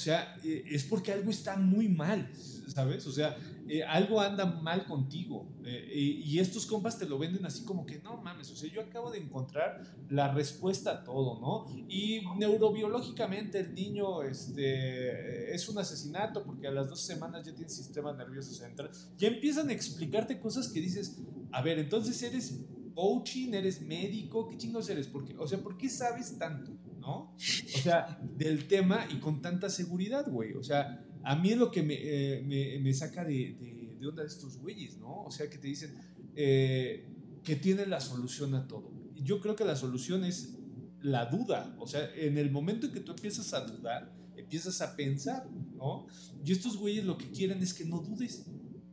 o 0.00 0.02
sea, 0.02 0.34
eh, 0.42 0.64
es 0.70 0.84
porque 0.84 1.12
algo 1.12 1.30
está 1.30 1.56
muy 1.56 1.86
mal, 1.86 2.26
¿sabes? 2.68 3.06
O 3.06 3.12
sea, 3.12 3.36
eh, 3.68 3.82
algo 3.82 4.18
anda 4.18 4.46
mal 4.46 4.86
contigo. 4.86 5.46
y 5.62 6.38
estos 6.38 6.64
compas 6.64 6.98
te 6.98 7.04
lo 7.04 7.18
venden 7.18 7.44
así 7.44 7.64
como 7.64 7.84
que, 7.84 7.98
no 7.98 8.16
mames, 8.16 8.50
o 8.50 8.56
sea, 8.56 8.70
yo 8.72 8.80
acabo 8.80 9.10
de 9.10 9.18
encontrar 9.18 9.82
la 10.08 10.32
respuesta 10.32 10.90
a 10.90 11.04
todo, 11.04 11.38
¿no? 11.38 11.66
Y 11.86 12.22
neurobiológicamente 12.38 13.60
el 13.60 13.74
niño 13.74 14.22
este, 14.22 15.54
es 15.54 15.68
un 15.68 15.76
asesinato 15.76 16.42
porque 16.42 16.66
a 16.66 16.70
las 16.70 16.88
dos 16.88 17.02
semanas 17.02 17.44
ya 17.44 17.54
tiene 17.54 17.68
sistema 17.68 18.14
nervioso 18.14 18.54
central. 18.54 18.90
Ya 19.18 19.28
empiezan 19.28 19.68
a 19.68 19.74
explicarte 19.74 20.40
cosas 20.40 20.68
que 20.68 20.80
dices, 20.80 21.18
a 21.52 21.60
ver, 21.60 21.78
entonces 21.78 22.22
eres 22.22 22.58
coaching, 22.94 23.52
eres 23.52 23.82
médico, 23.82 24.48
¿qué 24.48 24.56
chingos 24.56 24.88
eres? 24.88 25.08
Porque, 25.08 25.36
o 25.36 25.46
sea, 25.46 25.58
¿por 25.58 25.76
qué 25.76 25.90
sabes 25.90 26.38
tanto, 26.38 26.72
no? 27.10 27.34
O 27.34 27.78
sea, 27.82 28.18
del 28.36 28.66
tema 28.66 29.06
y 29.10 29.18
con 29.18 29.40
tanta 29.40 29.68
seguridad, 29.68 30.26
güey. 30.30 30.54
O 30.54 30.62
sea, 30.62 31.04
a 31.22 31.36
mí 31.36 31.50
es 31.50 31.58
lo 31.58 31.70
que 31.70 31.82
me, 31.82 31.94
eh, 31.98 32.42
me, 32.42 32.78
me 32.80 32.94
saca 32.94 33.24
de, 33.24 33.56
de, 33.60 33.96
de, 33.98 34.06
onda 34.06 34.22
de 34.22 34.28
estos 34.28 34.58
güeyes, 34.58 34.98
¿no? 34.98 35.24
O 35.24 35.30
sea, 35.30 35.48
que 35.50 35.58
te 35.58 35.68
dicen 35.68 35.94
eh, 36.34 37.06
que 37.42 37.56
tienen 37.56 37.90
la 37.90 38.00
solución 38.00 38.54
a 38.54 38.66
todo. 38.66 38.90
Yo 39.16 39.40
creo 39.40 39.56
que 39.56 39.64
la 39.64 39.76
solución 39.76 40.24
es 40.24 40.56
la 41.02 41.26
duda. 41.26 41.74
O 41.78 41.86
sea, 41.86 42.10
en 42.14 42.38
el 42.38 42.50
momento 42.50 42.86
en 42.86 42.92
que 42.92 43.00
tú 43.00 43.12
empiezas 43.12 43.52
a 43.52 43.64
dudar, 43.64 44.12
empiezas 44.36 44.80
a 44.80 44.96
pensar, 44.96 45.48
¿no? 45.74 46.06
Y 46.44 46.52
estos 46.52 46.76
güeyes 46.76 47.04
lo 47.04 47.18
que 47.18 47.30
quieren 47.30 47.62
es 47.62 47.74
que 47.74 47.84
no 47.84 47.98
dudes. 47.98 48.46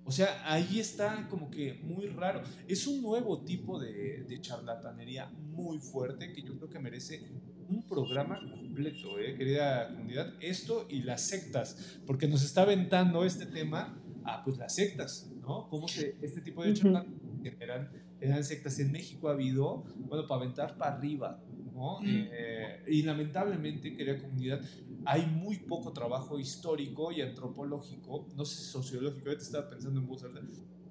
O 0.04 0.12
sea, 0.12 0.42
ahí 0.46 0.80
está 0.80 1.28
como 1.30 1.50
que 1.52 1.74
muy 1.84 2.08
raro. 2.08 2.42
Es 2.66 2.88
un 2.88 3.02
nuevo 3.02 3.44
tipo 3.44 3.78
de, 3.78 4.24
de, 4.24 4.40
charlatanería 4.40 5.26
muy 5.26 5.80
fuerte 5.80 6.32
que 6.32 6.44
yo 6.44 6.56
creo 6.56 6.70
que 6.70 6.80
merece 6.80 7.30
un 7.70 7.84
programa 7.84 8.40
completo, 8.40 9.20
¿eh? 9.20 9.36
querida 9.36 9.88
comunidad. 9.90 10.34
Esto 10.40 10.88
y 10.90 11.02
las 11.04 11.22
sectas, 11.22 12.00
porque 12.06 12.28
nos 12.28 12.44
está 12.44 12.64
aventando 12.64 13.24
este 13.24 13.46
tema 13.46 14.02
a 14.24 14.44
pues 14.44 14.58
las 14.58 14.76
sectas, 14.76 15.32
¿no? 15.42 15.68
Cómo 15.70 15.88
se, 15.88 16.18
este 16.22 16.42
tipo 16.42 16.64
de 16.64 16.74
charlatanería 16.74 17.56
eran, 17.60 17.90
eran 18.20 18.44
sectas 18.44 18.80
en 18.80 18.92
México 18.92 19.30
ha 19.30 19.34
habido, 19.34 19.84
bueno, 19.98 20.28
para 20.28 20.42
aventar 20.42 20.78
para 20.78 20.96
arriba, 20.96 21.42
¿no? 21.74 22.00
Eh, 22.04 22.84
y 22.88 23.04
lamentablemente, 23.04 23.96
querida 23.96 24.20
comunidad, 24.20 24.62
hay 25.06 25.26
muy 25.26 25.60
poco 25.60 25.94
trabajo 25.94 26.40
histórico 26.40 27.12
y 27.12 27.22
antropológico, 27.22 28.28
no 28.36 28.44
sé, 28.44 28.62
sociológico, 28.62 29.28
ahorita 29.28 29.44
estaba 29.44 29.70
pensando 29.70 30.00
en 30.00 30.08
Bussard, 30.08 30.32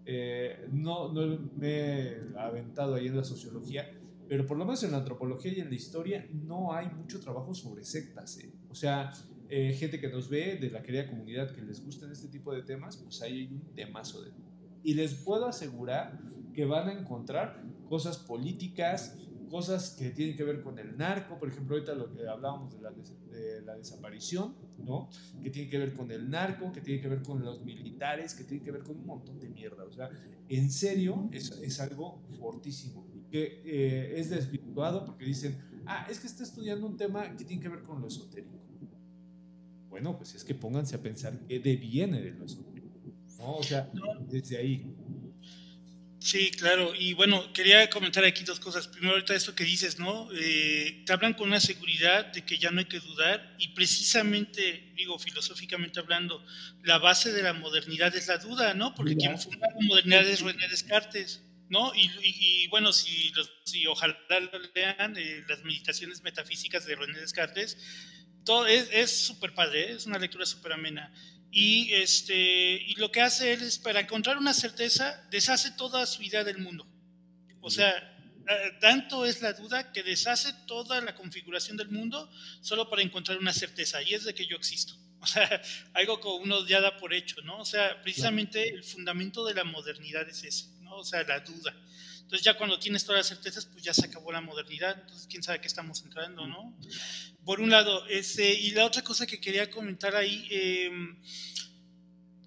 eh, 0.08 0.68
no, 0.72 1.12
no 1.12 1.50
me 1.56 1.68
he 1.68 2.16
aventado 2.38 2.94
ahí 2.94 3.08
en 3.08 3.16
la 3.16 3.24
sociología, 3.24 3.90
pero 4.28 4.46
por 4.46 4.56
lo 4.56 4.64
menos 4.64 4.82
en 4.82 4.92
la 4.92 4.98
antropología 4.98 5.52
y 5.52 5.60
en 5.60 5.68
la 5.68 5.74
historia 5.74 6.26
no 6.32 6.72
hay 6.72 6.88
mucho 6.88 7.20
trabajo 7.20 7.54
sobre 7.54 7.84
sectas, 7.84 8.38
¿eh? 8.38 8.52
o 8.68 8.74
sea, 8.74 9.12
eh, 9.48 9.74
gente 9.74 10.00
que 10.00 10.08
nos 10.08 10.28
ve 10.28 10.56
de 10.56 10.70
la 10.70 10.82
querida 10.82 11.06
comunidad 11.08 11.54
que 11.54 11.62
les 11.62 11.84
gustan 11.84 12.10
este 12.10 12.28
tipo 12.28 12.52
de 12.52 12.62
temas, 12.62 12.96
pues 12.96 13.22
ahí 13.22 13.40
hay 13.40 13.46
un 13.46 13.60
temazo 13.74 14.22
de... 14.22 14.32
Y 14.82 14.94
les 14.94 15.14
puedo 15.14 15.46
asegurar 15.46 16.18
que 16.52 16.64
van 16.64 16.88
a 16.88 16.92
encontrar 16.92 17.62
cosas 17.88 18.18
políticas, 18.18 19.16
cosas 19.48 19.90
que 19.90 20.10
tienen 20.10 20.36
que 20.36 20.42
ver 20.42 20.62
con 20.62 20.78
el 20.78 20.96
narco, 20.96 21.38
por 21.38 21.48
ejemplo, 21.48 21.76
ahorita 21.76 21.94
lo 21.94 22.12
que 22.12 22.26
hablábamos 22.26 22.74
de 22.74 22.80
la, 22.80 22.90
de 22.90 23.62
la, 23.62 23.76
desaparición, 23.76 24.54
¿no? 24.78 25.08
Que 25.42 25.50
tiene 25.50 25.70
que 25.70 25.78
ver 25.78 25.94
con 25.94 26.10
el 26.10 26.28
narco, 26.28 26.72
que 26.72 26.80
tiene 26.80 27.00
que 27.00 27.08
ver 27.08 27.22
con 27.22 27.44
los 27.44 27.62
militares, 27.64 28.34
que 28.34 28.44
tiene 28.44 28.64
que 28.64 28.72
ver 28.72 28.82
con 28.82 28.96
un 28.96 29.06
montón 29.06 29.38
de 29.38 29.48
mierda. 29.48 29.84
O 29.84 29.92
sea, 29.92 30.10
en 30.48 30.70
serio, 30.70 31.28
es, 31.32 31.50
es 31.62 31.80
algo 31.80 32.22
fortísimo, 32.38 33.05
que 33.30 33.62
eh, 33.64 34.14
es 34.18 34.30
desvirtuado 34.30 35.04
porque 35.04 35.24
dicen, 35.24 35.58
ah, 35.86 36.06
es 36.10 36.20
que 36.20 36.26
está 36.26 36.42
estudiando 36.42 36.86
un 36.86 36.96
tema 36.96 37.36
que 37.36 37.44
tiene 37.44 37.62
que 37.62 37.68
ver 37.68 37.82
con 37.82 38.00
lo 38.00 38.08
esotérico. 38.08 38.56
Bueno, 39.88 40.16
pues 40.16 40.34
es 40.34 40.44
que 40.44 40.54
pónganse 40.54 40.96
a 40.96 41.02
pensar 41.02 41.38
qué 41.48 41.58
deviene 41.58 42.20
de 42.20 42.32
lo 42.32 42.44
esotérico, 42.44 43.00
¿no? 43.38 43.56
O 43.56 43.62
sea, 43.62 43.90
desde 44.28 44.58
ahí. 44.58 44.94
Sí, 46.26 46.50
claro. 46.50 46.92
Y 46.94 47.14
bueno, 47.14 47.52
quería 47.52 47.88
comentar 47.88 48.24
aquí 48.24 48.42
dos 48.42 48.58
cosas. 48.58 48.88
Primero, 48.88 49.12
ahorita 49.12 49.34
esto 49.34 49.54
que 49.54 49.62
dices, 49.62 49.98
¿no? 50.00 50.28
Eh, 50.34 51.04
te 51.06 51.12
hablan 51.12 51.34
con 51.34 51.46
una 51.46 51.60
seguridad 51.60 52.32
de 52.32 52.44
que 52.44 52.58
ya 52.58 52.72
no 52.72 52.80
hay 52.80 52.86
que 52.86 52.98
dudar 52.98 53.54
y 53.60 53.68
precisamente, 53.68 54.92
digo, 54.96 55.18
filosóficamente 55.20 56.00
hablando, 56.00 56.44
la 56.82 56.98
base 56.98 57.32
de 57.32 57.42
la 57.42 57.52
modernidad 57.52 58.14
es 58.16 58.26
la 58.26 58.38
duda, 58.38 58.74
¿no? 58.74 58.92
Porque 58.94 59.14
Mira. 59.14 59.28
quien 59.28 59.40
funda 59.40 59.68
la 59.68 59.86
modernidad 59.86 60.28
es 60.28 60.40
René 60.40 60.68
Descartes, 60.68 61.42
¿no? 61.68 61.94
Y, 61.94 62.06
y, 62.22 62.64
y 62.64 62.66
bueno, 62.68 62.92
si, 62.92 63.30
los, 63.30 63.50
si 63.64 63.86
ojalá 63.86 64.16
lo 64.28 64.58
lean, 64.74 65.16
eh, 65.16 65.44
las 65.48 65.62
meditaciones 65.64 66.22
metafísicas 66.22 66.86
de 66.86 66.96
René 66.96 67.18
Descartes, 67.18 67.78
todo 68.44 68.66
es 68.66 69.10
súper 69.10 69.54
padre, 69.54 69.90
¿eh? 69.90 69.92
es 69.94 70.06
una 70.06 70.18
lectura 70.18 70.46
súper 70.46 70.72
amena. 70.72 71.12
Y, 71.50 71.92
este, 71.94 72.34
y 72.74 72.94
lo 72.94 73.10
que 73.10 73.20
hace 73.20 73.52
él 73.52 73.62
es, 73.62 73.78
para 73.78 74.00
encontrar 74.00 74.38
una 74.38 74.54
certeza, 74.54 75.26
deshace 75.30 75.72
toda 75.72 76.06
su 76.06 76.22
idea 76.22 76.44
del 76.44 76.58
mundo. 76.58 76.86
O 77.60 77.70
sea, 77.70 77.92
tanto 78.80 79.26
es 79.26 79.42
la 79.42 79.52
duda 79.52 79.92
que 79.92 80.02
deshace 80.02 80.52
toda 80.66 81.00
la 81.00 81.14
configuración 81.14 81.76
del 81.76 81.88
mundo 81.88 82.30
solo 82.60 82.88
para 82.88 83.02
encontrar 83.02 83.38
una 83.38 83.52
certeza, 83.52 84.02
y 84.02 84.14
es 84.14 84.24
de 84.24 84.34
que 84.34 84.46
yo 84.46 84.56
existo. 84.56 84.94
O 85.18 85.28
sea, 85.28 85.60
algo 85.94 86.20
que 86.20 86.28
uno 86.28 86.64
ya 86.68 86.80
da 86.80 86.98
por 86.98 87.12
hecho, 87.12 87.40
¿no? 87.40 87.58
O 87.58 87.64
sea, 87.64 88.00
precisamente 88.02 88.68
el 88.68 88.84
fundamento 88.84 89.44
de 89.44 89.54
la 89.54 89.64
modernidad 89.64 90.28
es 90.28 90.44
ese, 90.44 90.66
O 90.98 91.04
sea, 91.04 91.22
la 91.24 91.40
duda. 91.40 91.74
Entonces 92.22 92.44
ya 92.44 92.58
cuando 92.58 92.78
tienes 92.78 93.04
todas 93.04 93.20
las 93.20 93.28
certezas, 93.28 93.66
pues 93.66 93.84
ya 93.84 93.94
se 93.94 94.06
acabó 94.06 94.32
la 94.32 94.40
modernidad. 94.40 94.98
Entonces, 95.00 95.28
quién 95.28 95.42
sabe 95.42 95.60
qué 95.60 95.68
estamos 95.68 96.02
entrando, 96.02 96.46
¿no? 96.46 96.76
Por 97.44 97.60
un 97.60 97.70
lado, 97.70 98.06
ese, 98.08 98.52
y 98.52 98.72
la 98.72 98.84
otra 98.84 99.02
cosa 99.02 99.26
que 99.26 99.40
quería 99.40 99.70
comentar 99.70 100.16
ahí, 100.16 100.48
eh, 100.50 100.90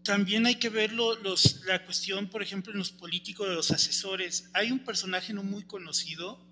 también 0.03 0.45
hay 0.47 0.55
que 0.55 0.69
ver 0.69 0.91
los, 0.91 1.63
la 1.65 1.85
cuestión, 1.85 2.29
por 2.29 2.41
ejemplo, 2.41 2.73
en 2.73 2.79
los 2.79 2.91
políticos 2.91 3.47
de 3.47 3.55
los 3.55 3.71
asesores. 3.71 4.49
Hay 4.53 4.71
un 4.71 4.79
personaje 4.79 5.33
no 5.33 5.43
muy 5.43 5.63
conocido 5.63 6.45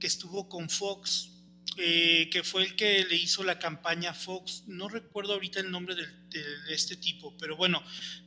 que 0.00 0.06
estuvo 0.06 0.48
con 0.48 0.68
Fox, 0.68 1.30
eh, 1.76 2.28
que 2.30 2.42
fue 2.42 2.62
el 2.64 2.76
que 2.76 3.04
le 3.04 3.16
hizo 3.16 3.42
la 3.44 3.58
campaña 3.58 4.14
Fox. 4.14 4.64
No 4.66 4.88
recuerdo 4.88 5.34
ahorita 5.34 5.60
el 5.60 5.70
nombre 5.70 5.94
de, 5.94 6.06
de, 6.28 6.42
de 6.62 6.74
este 6.74 6.96
tipo, 6.96 7.36
pero 7.38 7.56
bueno, 7.56 7.82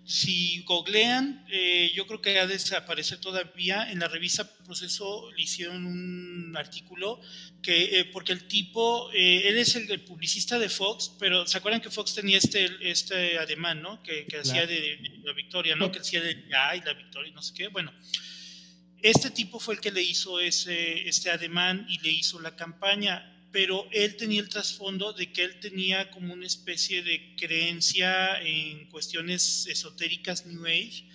si 0.08 0.64
googlean, 0.64 1.46
eh, 1.52 1.92
yo 1.94 2.08
creo 2.08 2.22
que 2.22 2.40
ha 2.40 2.48
de 2.48 2.54
desaparecer 2.54 3.20
todavía. 3.20 3.92
En 3.92 4.00
la 4.00 4.08
revista 4.08 4.50
Proceso 4.64 5.30
le 5.36 5.44
hicieron 5.44 5.86
un 5.86 6.56
artículo 6.56 7.20
que, 7.62 8.00
eh, 8.00 8.06
porque 8.06 8.32
el 8.32 8.48
tipo, 8.48 9.12
eh, 9.12 9.50
él 9.50 9.58
es 9.58 9.76
el, 9.76 9.92
el, 9.92 10.00
publicista 10.00 10.58
de 10.60 10.70
Fox, 10.70 11.12
pero 11.20 11.46
¿se 11.46 11.58
acuerdan 11.58 11.82
que 11.82 11.90
Fox 11.90 12.16
tenía 12.16 12.38
este, 12.38 12.70
este 12.90 13.38
ademán, 13.38 13.82
¿no? 13.82 14.02
Que, 14.02 14.26
que 14.28 14.38
hacía 14.38 14.66
de, 14.66 14.80
de, 14.96 15.20
la 15.26 15.34
victoria, 15.34 15.76
¿no? 15.76 15.92
Que 15.92 16.00
hacía 16.00 16.22
de 16.22 16.46
ay, 16.58 16.82
la 16.86 16.94
victoria, 16.94 17.34
no 17.34 17.42
sé 17.42 17.54
qué. 17.54 17.68
Bueno, 17.68 17.92
este 19.02 19.30
tipo 19.30 19.60
fue 19.60 19.76
el 19.76 19.82
que 19.82 19.91
le 19.91 20.02
hizo 20.02 20.40
ese, 20.40 21.07
este 21.07 21.30
ademán 21.30 21.86
y 21.90 21.99
le 21.99 22.11
hizo 22.11 22.40
la 22.40 22.56
campaña 22.56 23.34
pero 23.52 23.88
él 23.91 24.18
tenía 24.18 24.41
el 24.41 24.49
trasfondo 24.49 25.14
de 25.14 25.32
que 25.32 25.44
él 25.44 25.60
tenía 25.60 26.11
como 26.11 26.34
una 26.34 26.45
especie 26.45 27.02
de 27.02 27.36
creencia 27.38 28.40
en 28.41 28.86
cuestiones 28.90 29.65
esotéricas 29.68 30.45
New 30.45 30.65
Age 30.65 31.06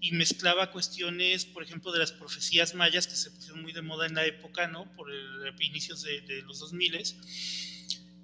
y 0.00 0.12
mezclaba 0.12 0.70
cuestiones, 0.70 1.44
por 1.44 1.62
ejemplo, 1.62 1.92
de 1.92 1.98
las 1.98 2.12
profecías 2.12 2.74
mayas 2.74 3.06
que 3.06 3.16
se 3.16 3.30
pusieron 3.30 3.60
muy 3.60 3.72
de 3.72 3.82
moda 3.82 4.06
en 4.06 4.14
la 4.14 4.24
época, 4.24 4.66
¿no? 4.66 4.90
Por 4.94 5.12
el, 5.12 5.52
inicios 5.60 6.02
de, 6.02 6.22
de, 6.22 6.42
los 6.42 6.60
2000 6.60 7.02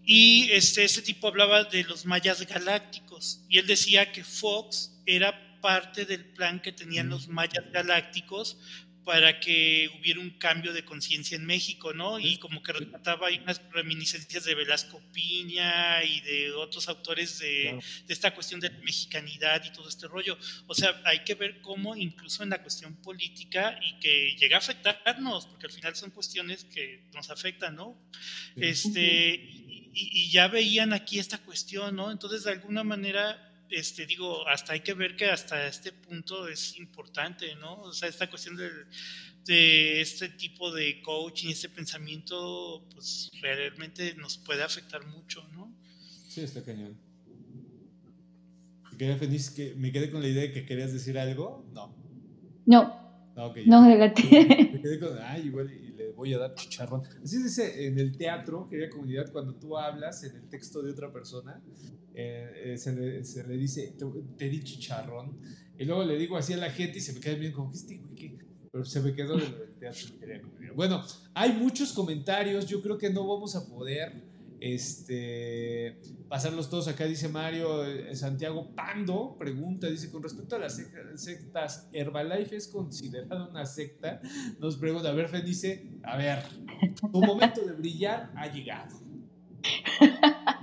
y 0.08 0.48
este, 0.52 0.84
este 0.84 1.02
tipo 1.02 1.26
hablaba 1.26 1.64
de 1.64 1.82
los 1.82 2.06
mayas 2.06 2.46
galácticos 2.46 3.40
y 3.48 3.58
él 3.58 3.66
decía 3.66 4.12
que 4.12 4.22
Fox 4.22 4.92
era 5.04 5.60
parte 5.60 6.06
del 6.06 6.24
plan 6.24 6.62
que 6.62 6.70
tenían 6.70 7.08
los 7.08 7.26
mayas 7.26 7.64
galácticos 7.72 8.56
para 9.06 9.38
que 9.38 9.88
hubiera 10.00 10.18
un 10.18 10.30
cambio 10.30 10.72
de 10.72 10.84
conciencia 10.84 11.36
en 11.36 11.46
México, 11.46 11.94
¿no? 11.94 12.18
Y 12.18 12.38
como 12.38 12.60
que 12.60 12.72
rescataba 12.72 13.28
ahí 13.28 13.38
unas 13.38 13.62
reminiscencias 13.70 14.44
de 14.44 14.56
Velasco 14.56 15.00
Piña 15.12 16.02
y 16.02 16.20
de 16.22 16.52
otros 16.54 16.88
autores 16.88 17.38
de, 17.38 17.62
claro. 17.62 17.78
de, 18.04 18.12
esta 18.12 18.34
cuestión 18.34 18.58
de 18.58 18.70
mexicanidad 18.70 19.64
y 19.64 19.70
todo 19.70 19.88
este 19.88 20.08
rollo. 20.08 20.36
O 20.66 20.74
sea, 20.74 21.00
hay 21.04 21.20
que 21.20 21.36
ver 21.36 21.60
cómo 21.60 21.94
incluso 21.94 22.42
en 22.42 22.50
la 22.50 22.60
cuestión 22.60 22.96
política 22.96 23.78
y 23.80 24.00
que 24.00 24.34
llega 24.40 24.56
a 24.56 24.58
afectarnos, 24.58 25.46
porque 25.46 25.66
al 25.66 25.72
final 25.72 25.94
son 25.94 26.10
cuestiones 26.10 26.64
que 26.64 27.04
nos 27.14 27.30
afectan, 27.30 27.76
¿no? 27.76 27.96
Este, 28.56 29.34
y, 29.92 30.30
ya 30.32 30.48
veían 30.48 30.92
aquí 30.92 31.20
esta 31.20 31.38
cuestión, 31.38 31.94
¿no? 31.94 32.10
Entonces, 32.10 32.42
de 32.42 32.50
alguna 32.50 32.82
manera, 32.82 33.45
este, 33.70 34.06
digo, 34.06 34.46
hasta 34.48 34.72
hay 34.72 34.80
que 34.80 34.94
ver 34.94 35.16
que 35.16 35.26
hasta 35.26 35.66
este 35.66 35.92
punto 35.92 36.48
es 36.48 36.78
importante, 36.78 37.54
¿no? 37.56 37.80
O 37.82 37.92
sea, 37.92 38.08
esta 38.08 38.28
cuestión 38.28 38.56
de, 38.56 38.70
de 39.44 40.00
este 40.00 40.28
tipo 40.30 40.72
de 40.72 41.00
coaching, 41.02 41.50
este 41.50 41.68
pensamiento, 41.68 42.86
pues 42.92 43.30
realmente 43.40 44.14
nos 44.14 44.38
puede 44.38 44.62
afectar 44.62 45.06
mucho, 45.06 45.46
¿no? 45.52 45.74
Sí, 46.28 46.42
está 46.42 46.64
cañón. 46.64 46.98
¿Quería 48.98 49.16
feliz 49.16 49.50
que 49.50 49.74
me 49.74 49.92
quedé 49.92 50.10
con 50.10 50.22
la 50.22 50.28
idea 50.28 50.42
de 50.42 50.52
que 50.52 50.64
querías 50.64 50.92
decir 50.92 51.18
algo? 51.18 51.66
No. 51.72 51.94
No. 52.64 53.06
No, 53.36 53.46
okay, 53.46 53.66
no, 53.66 53.82
Me 53.86 54.14
quedé 54.14 54.98
con, 54.98 55.18
ay, 55.18 55.42
igual 55.46 55.70
voy 56.16 56.34
a 56.34 56.38
dar 56.38 56.54
chicharrón. 56.54 57.02
Así 57.22 57.42
dice 57.42 57.86
en 57.86 57.98
el 57.98 58.16
teatro, 58.16 58.68
querida 58.68 58.90
comunidad, 58.90 59.30
cuando 59.30 59.54
tú 59.54 59.76
hablas 59.76 60.24
en 60.24 60.34
el 60.34 60.48
texto 60.48 60.82
de 60.82 60.90
otra 60.90 61.12
persona, 61.12 61.62
eh, 62.14 62.72
eh, 62.72 62.78
se, 62.78 62.92
le, 62.94 63.22
se, 63.24 63.44
dice, 63.44 63.94
te, 64.36 64.48
di 64.48 64.64
chicharrón. 64.64 65.38
Y 65.78 65.84
luego 65.84 66.04
le 66.04 66.16
digo 66.16 66.36
así 66.36 66.54
a 66.54 66.56
la 66.56 66.70
gente 66.70 66.98
y 66.98 67.00
se 67.00 67.12
me 67.12 67.20
queda 67.20 67.34
bien 67.34 67.52
como, 67.52 67.70
¿qué 67.70 67.76
este 67.76 67.98
güey? 67.98 68.14
¿Qué? 68.14 68.38
Pero 68.72 68.84
se 68.84 69.00
me 69.00 69.14
quedó 69.14 69.36
del 69.36 69.74
teatro. 69.78 70.08
Bueno, 70.74 71.04
hay 71.34 71.52
muchos 71.52 71.92
comentarios, 71.92 72.66
yo 72.66 72.82
creo 72.82 72.98
que 72.98 73.10
no 73.10 73.26
vamos 73.26 73.54
a 73.54 73.66
poder 73.66 74.25
este, 74.74 76.00
pasarlos 76.28 76.70
todos 76.70 76.88
acá, 76.88 77.04
dice 77.04 77.28
Mario 77.28 77.84
eh, 77.84 78.14
Santiago 78.14 78.74
Pando, 78.74 79.36
pregunta, 79.38 79.88
dice, 79.88 80.10
con 80.10 80.22
respecto 80.22 80.56
a 80.56 80.58
las 80.58 80.80
sectas, 81.16 81.88
¿Herbalife 81.92 82.56
es 82.56 82.68
considerada 82.68 83.48
una 83.48 83.66
secta? 83.66 84.20
Nos 84.58 84.76
pregunta, 84.76 85.10
a 85.10 85.12
ver, 85.12 85.28
Fen 85.28 85.44
dice, 85.44 85.90
a 86.02 86.16
ver, 86.16 86.42
tu 87.12 87.20
momento 87.20 87.62
de 87.62 87.72
brillar 87.72 88.32
ha 88.36 88.46
llegado. 88.48 88.96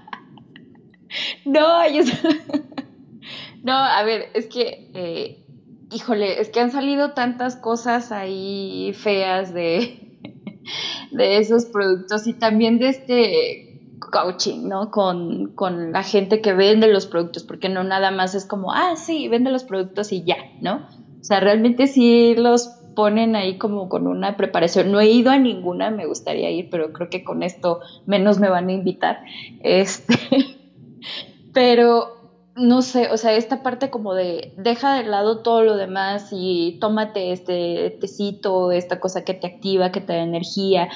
No, 1.45 1.87
yo... 1.89 2.03
No, 3.63 3.71
a 3.71 4.03
ver, 4.03 4.25
es 4.33 4.47
que, 4.47 4.91
eh, 4.93 5.45
híjole, 5.89 6.41
es 6.41 6.49
que 6.49 6.59
han 6.59 6.71
salido 6.71 7.13
tantas 7.13 7.55
cosas 7.55 8.11
ahí 8.11 8.91
feas 8.93 9.53
de, 9.53 10.19
de 11.11 11.37
esos 11.37 11.65
productos 11.67 12.27
y 12.27 12.33
también 12.33 12.77
de 12.77 12.89
este 12.89 13.72
coaching, 14.05 14.67
¿no? 14.67 14.91
Con, 14.91 15.53
con, 15.55 15.91
la 15.91 16.03
gente 16.03 16.41
que 16.41 16.53
vende 16.53 16.87
los 16.87 17.05
productos, 17.05 17.43
porque 17.43 17.69
no 17.69 17.83
nada 17.83 18.11
más 18.11 18.35
es 18.35 18.45
como, 18.45 18.71
ah, 18.73 18.95
sí, 18.95 19.27
vende 19.27 19.51
los 19.51 19.63
productos 19.63 20.11
y 20.11 20.23
ya, 20.23 20.37
¿no? 20.61 20.87
O 21.21 21.23
sea, 21.23 21.39
realmente 21.39 21.87
sí 21.87 22.35
los 22.35 22.67
ponen 22.95 23.35
ahí 23.35 23.57
como 23.57 23.89
con 23.89 24.07
una 24.07 24.37
preparación. 24.37 24.91
No 24.91 24.99
he 24.99 25.09
ido 25.09 25.31
a 25.31 25.39
ninguna, 25.39 25.89
me 25.89 26.05
gustaría 26.05 26.51
ir, 26.51 26.69
pero 26.69 26.93
creo 26.93 27.09
que 27.09 27.23
con 27.23 27.43
esto 27.43 27.79
menos 28.05 28.39
me 28.39 28.49
van 28.49 28.69
a 28.69 28.73
invitar. 28.73 29.23
Este, 29.61 30.15
pero 31.53 32.23
no 32.55 32.81
sé, 32.81 33.09
o 33.11 33.17
sea, 33.17 33.33
esta 33.33 33.63
parte 33.63 33.89
como 33.89 34.13
de 34.13 34.53
deja 34.57 34.95
de 34.95 35.03
lado 35.03 35.39
todo 35.39 35.63
lo 35.63 35.75
demás 35.75 36.29
y 36.31 36.77
tómate 36.79 37.31
este 37.31 37.97
tecito, 37.99 38.71
esta 38.71 38.99
cosa 38.99 39.23
que 39.23 39.33
te 39.33 39.47
activa, 39.47 39.91
que 39.91 40.01
te 40.01 40.13
da 40.13 40.19
energía, 40.19 40.89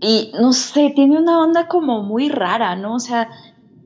y 0.00 0.32
no 0.38 0.52
sé, 0.52 0.92
tiene 0.94 1.18
una 1.18 1.40
onda 1.40 1.68
como 1.68 2.02
muy 2.02 2.28
rara, 2.28 2.76
¿no? 2.76 2.94
O 2.94 3.00
sea, 3.00 3.28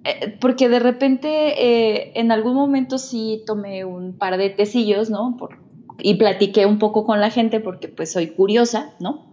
eh, 0.05 0.37
porque 0.41 0.69
de 0.69 0.78
repente 0.78 1.28
eh, 1.28 2.12
en 2.15 2.32
algún 2.32 2.55
momento 2.55 2.99
sí 2.99 3.43
tomé 3.47 3.85
un 3.85 4.16
par 4.16 4.37
de 4.39 4.51
tecillos, 4.51 5.11
¿no? 5.11 5.37
Por, 5.39 5.59
y 5.99 6.15
platiqué 6.15 6.66
un 6.66 6.78
poco 6.78 7.05
con 7.05 7.20
la 7.20 7.31
gente 7.31 7.61
porque 7.61 7.89
pues 7.89 8.12
soy 8.12 8.28
curiosa, 8.28 8.95
¿no? 8.99 9.27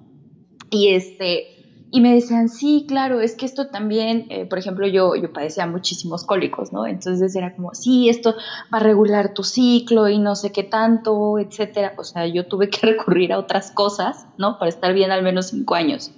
Y 0.69 0.89
este, 0.89 1.57
y 1.89 2.01
me 2.01 2.13
decían, 2.13 2.49
sí, 2.49 2.85
claro, 2.87 3.21
es 3.21 3.35
que 3.35 3.45
esto 3.45 3.67
también, 3.67 4.25
eh, 4.29 4.45
por 4.45 4.59
ejemplo, 4.59 4.85
yo, 4.87 5.15
yo 5.15 5.31
padecía 5.31 5.65
muchísimos 5.65 6.25
cólicos, 6.25 6.73
¿no? 6.73 6.85
Entonces 6.85 7.33
era 7.35 7.55
como, 7.55 7.73
sí, 7.73 8.09
esto 8.09 8.35
va 8.73 8.79
a 8.79 8.83
regular 8.83 9.33
tu 9.33 9.43
ciclo 9.43 10.09
y 10.09 10.19
no 10.19 10.35
sé 10.35 10.51
qué 10.51 10.63
tanto, 10.63 11.39
etcétera. 11.39 11.93
O 11.97 12.03
sea, 12.03 12.27
yo 12.27 12.45
tuve 12.45 12.69
que 12.69 12.79
recurrir 12.85 13.31
a 13.31 13.39
otras 13.39 13.71
cosas, 13.71 14.27
¿no? 14.37 14.59
Para 14.59 14.69
estar 14.69 14.93
bien 14.93 15.11
al 15.11 15.23
menos 15.23 15.47
cinco 15.47 15.75
años. 15.75 16.11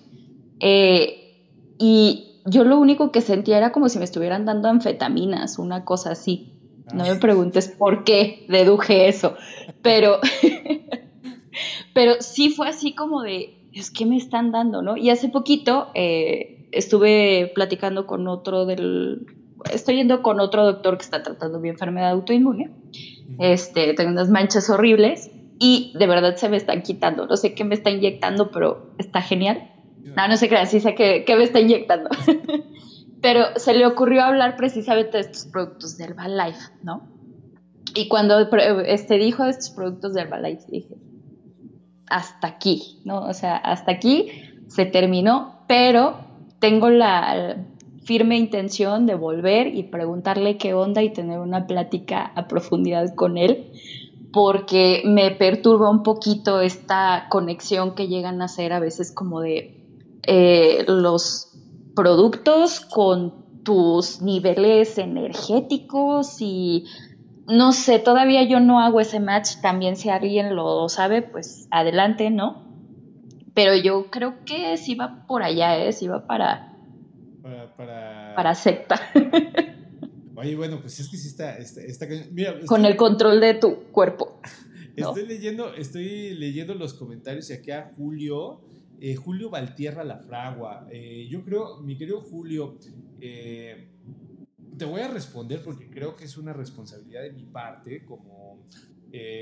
Eh, 0.60 1.46
y 1.78 2.42
yo 2.46 2.64
lo 2.64 2.80
único 2.80 3.12
que 3.12 3.22
sentía 3.22 3.58
era 3.58 3.72
como 3.72 3.90
si 3.90 4.00
me 4.00 4.06
estuvieran 4.06 4.46
dando 4.46 4.70
anfetaminas, 4.70 5.60
una 5.60 5.86
cosa 5.86 6.12
así. 6.12 6.54
No 6.94 7.06
me 7.06 7.16
preguntes 7.16 7.68
por 7.68 8.04
qué 8.04 8.46
deduje 8.50 9.08
eso, 9.08 9.36
pero, 9.84 10.20
pero 11.94 12.14
sí 12.20 12.50
fue 12.50 12.68
así 12.68 12.96
como 12.96 13.22
de, 13.22 13.70
es 13.74 13.92
que 13.92 14.08
me 14.08 14.18
están 14.18 14.52
dando, 14.52 14.82
¿no? 14.82 14.98
Y 14.98 15.12
hace 15.12 15.30
poquito 15.30 15.90
eh, 15.94 16.68
estuve 16.72 17.52
platicando 17.54 18.08
con 18.08 18.28
otro 18.28 18.66
del, 18.66 19.28
estoy 19.72 19.98
yendo 19.98 20.24
con 20.24 20.40
otro 20.40 20.66
doctor 20.66 20.98
que 20.98 21.04
está 21.04 21.22
tratando 21.22 21.60
mi 21.60 21.70
enfermedad 21.70 22.10
autoinmune, 22.10 22.72
este, 23.38 23.94
tengo 23.94 24.10
unas 24.10 24.30
manchas 24.30 24.68
horribles 24.72 25.30
y 25.60 25.94
de 25.96 26.08
verdad 26.08 26.38
se 26.38 26.50
me 26.50 26.58
están 26.58 26.82
quitando, 26.82 27.28
no 27.28 27.38
sé 27.38 27.54
qué 27.54 27.66
me 27.66 27.76
está 27.76 27.92
inyectando, 27.92 28.50
pero 28.50 28.94
está 28.98 29.22
genial. 29.22 29.70
No, 30.16 30.28
no 30.28 30.38
se 30.38 30.48
crean, 30.48 30.68
sí 30.68 30.80
sé 30.80 30.96
que, 30.96 31.26
me 31.28 31.44
está 31.44 31.60
inyectando. 31.60 32.10
Pero 33.22 33.46
se 33.58 33.74
le 33.74 33.86
ocurrió 33.86 34.24
hablar 34.24 34.56
precisamente 34.56 35.18
de 35.18 35.22
estos 35.22 35.46
productos 35.46 35.98
de 35.98 36.06
Herbalife, 36.06 36.72
¿no? 36.84 37.08
Y 37.96 38.08
cuando 38.08 38.40
este, 38.86 39.18
dijo 39.18 39.44
de 39.44 39.50
estos 39.50 39.72
productos 39.72 40.14
de 40.14 40.22
Herbalife, 40.22 40.64
dije, 40.70 40.96
hasta 42.08 42.48
aquí, 42.48 43.02
¿no? 43.04 43.22
O 43.22 43.34
sea, 43.34 43.58
hasta 43.58 43.92
aquí 43.92 44.32
se 44.68 44.86
terminó, 44.86 45.64
pero 45.68 46.22
tengo 46.60 46.90
la 46.90 47.58
firme 48.04 48.38
intención 48.38 49.06
de 49.06 49.16
volver 49.16 49.68
y 49.68 49.84
preguntarle 49.84 50.58
qué 50.58 50.74
onda 50.74 51.04
y 51.04 51.12
tener 51.12 51.40
una 51.40 51.68
plática 51.68 52.32
a 52.36 52.48
profundidad 52.48 53.14
con 53.16 53.38
él, 53.38 53.72
porque 54.32 55.02
me 55.06 55.32
perturba 55.32 55.90
un 55.90 56.04
poquito 56.04 56.62
esta 56.62 57.28
conexión 57.30 57.96
que 57.96 58.08
llegan 58.08 58.42
a 58.42 58.46
hacer 58.46 58.74
a 58.74 58.80
veces 58.80 59.12
como 59.12 59.42
de 59.42 59.79
eh, 60.32 60.86
los 60.88 61.50
productos 61.96 62.82
con 62.82 63.64
tus 63.64 64.22
niveles 64.22 65.00
energéticos 65.00 66.40
y 66.40 66.86
no 67.48 67.72
sé, 67.72 67.98
todavía 67.98 68.48
yo 68.48 68.60
no 68.60 68.80
hago 68.80 69.02
ese 69.02 69.20
match, 69.20 69.60
también 69.64 69.96
si 69.96 70.10
alguien 70.10 70.56
lo 70.56 70.88
sabe, 70.88 71.24
pues 71.24 71.68
adelante, 71.72 72.30
¿no? 72.30 72.64
Pero 73.56 73.76
yo 73.76 74.12
creo 74.12 74.46
que 74.46 74.78
sí 74.78 74.94
va 74.94 75.26
por 75.26 75.42
allá, 75.42 75.84
¿eh? 75.84 75.92
Sí 75.94 76.08
va 76.08 76.28
para... 76.28 76.78
Para... 77.42 78.36
Para, 78.36 78.54
secta. 78.54 79.02
Oye, 80.36 80.56
bueno, 80.56 80.80
pues 80.80 81.00
es 81.00 81.10
que 81.10 81.18
sí 81.18 81.28
está... 81.28 81.58
está, 81.58 82.06
Mira, 82.32 82.54
Con 82.68 82.86
el 82.86 82.96
control 82.96 83.40
de 83.40 83.56
tu 83.56 83.86
cuerpo. 83.92 84.40
Estoy 84.96 85.26
leyendo, 85.26 85.74
estoy 85.74 86.36
leyendo 86.36 86.76
los 86.76 86.94
comentarios 86.94 87.50
y 87.50 87.54
aquí 87.54 87.72
a 87.72 87.94
Julio 87.98 88.62
eh, 89.02 89.16
Julio 89.16 89.50
Valtierra 89.50 90.04
La 90.04 90.18
Fragua. 90.18 90.88
Eh, 90.92 91.28
yo 91.30 91.44
creo, 91.44 91.82
mi 91.82 91.98
querido 91.98 92.22
Julio, 92.22 92.78
eh, 93.22 93.88
te 94.78 94.86
voy 94.86 95.02
a 95.02 95.08
responder 95.08 95.62
porque 95.64 95.90
creo 95.90 96.16
que 96.16 96.26
es 96.26 96.38
una 96.38 96.54
responsabilidad 96.54 97.24
de 97.24 97.32
mi 97.32 97.46
parte 97.46 98.06
como 98.06 98.68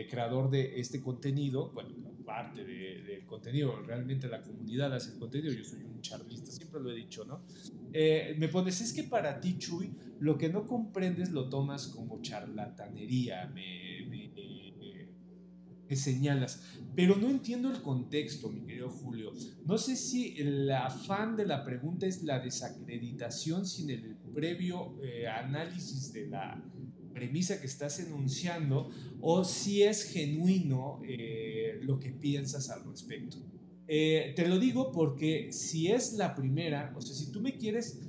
creador 0.09 0.49
de 0.49 0.79
este 0.79 1.01
contenido, 1.01 1.71
bueno, 1.73 1.89
parte 2.23 2.63
del 2.63 3.25
contenido, 3.25 3.81
realmente 3.81 4.29
la 4.29 4.41
comunidad 4.41 4.93
hace 4.93 5.11
el 5.11 5.19
contenido, 5.19 5.51
yo 5.51 5.65
soy 5.65 5.83
un 5.83 5.99
charlista, 5.99 6.51
siempre 6.51 6.79
lo 6.79 6.89
he 6.89 6.95
dicho, 6.95 7.25
¿no? 7.25 7.41
me 7.91 8.47
pones, 8.47 8.79
es 8.79 8.93
que 8.93 9.03
para 9.03 9.41
ti, 9.41 9.57
Chuy, 9.57 9.91
lo 10.21 10.37
que 10.37 10.47
no 10.47 10.65
comprendes 10.65 11.31
lo 11.31 11.49
tomas 11.49 11.87
como 11.87 12.21
charlatanería, 12.21 13.51
me, 13.53 14.05
me 14.09 14.26
señalas. 15.95 16.63
Pero 16.95 17.15
no 17.15 17.29
entiendo 17.29 17.69
el 17.71 17.81
contexto, 17.81 18.49
mi 18.49 18.61
querido 18.61 18.89
Julio. 18.89 19.31
No 19.65 19.77
sé 19.77 19.95
si 19.95 20.35
el 20.37 20.69
afán 20.71 21.35
de 21.35 21.45
la 21.45 21.63
pregunta 21.63 22.05
es 22.05 22.23
la 22.23 22.39
desacreditación 22.39 23.65
sin 23.65 23.89
el 23.89 24.17
previo 24.33 25.01
eh, 25.03 25.27
análisis 25.27 26.11
de 26.13 26.27
la 26.27 26.63
premisa 27.13 27.59
que 27.59 27.65
estás 27.65 27.99
enunciando 27.99 28.89
o 29.21 29.43
si 29.43 29.81
es 29.81 30.03
genuino 30.03 31.01
eh, 31.07 31.79
lo 31.81 31.99
que 31.99 32.11
piensas 32.11 32.69
al 32.69 32.83
respecto. 32.85 33.37
Eh, 33.87 34.33
te 34.35 34.47
lo 34.47 34.59
digo 34.59 34.91
porque 34.91 35.51
si 35.51 35.87
es 35.87 36.13
la 36.13 36.35
primera, 36.35 36.93
o 36.95 37.01
sea, 37.01 37.15
si 37.15 37.31
tú 37.31 37.41
me 37.41 37.57
quieres 37.57 38.01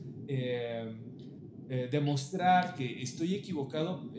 demostrar 1.90 2.74
que 2.74 3.02
estoy 3.02 3.34
equivocado, 3.34 4.10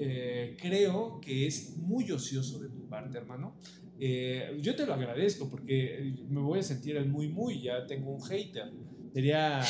creo 0.58 1.20
que 1.20 1.48
es 1.48 1.78
muy 1.78 2.12
ocioso 2.12 2.60
de 2.60 2.70
tu 2.70 2.88
parte, 2.88 3.18
hermano. 3.18 3.56
Eh, 4.02 4.58
yo 4.62 4.76
te 4.76 4.86
lo 4.86 4.94
agradezco 4.94 5.50
porque 5.50 6.16
me 6.30 6.40
voy 6.40 6.60
a 6.60 6.64
sentir 6.64 6.96
el 6.96 7.10
muy, 7.10 7.28
muy, 7.28 7.62
ya 7.62 7.86
tengo 7.86 8.12
un 8.12 8.22
hater. 8.22 8.72
Sería, 9.14 9.62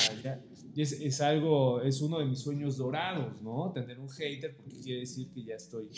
es, 0.76 0.92
es, 0.92 1.22
algo, 1.22 1.82
es 1.82 2.02
uno 2.02 2.20
de 2.20 2.26
mis 2.26 2.40
sueños 2.40 2.78
dorados, 2.78 3.42
¿no? 3.42 3.72
Tener 3.74 4.00
un 4.00 4.10
hater 4.10 4.56
porque 4.56 4.76
quiere 4.82 5.00
decir 5.00 5.30
que 5.34 5.44
ya 5.44 5.56
estoy 5.56 5.90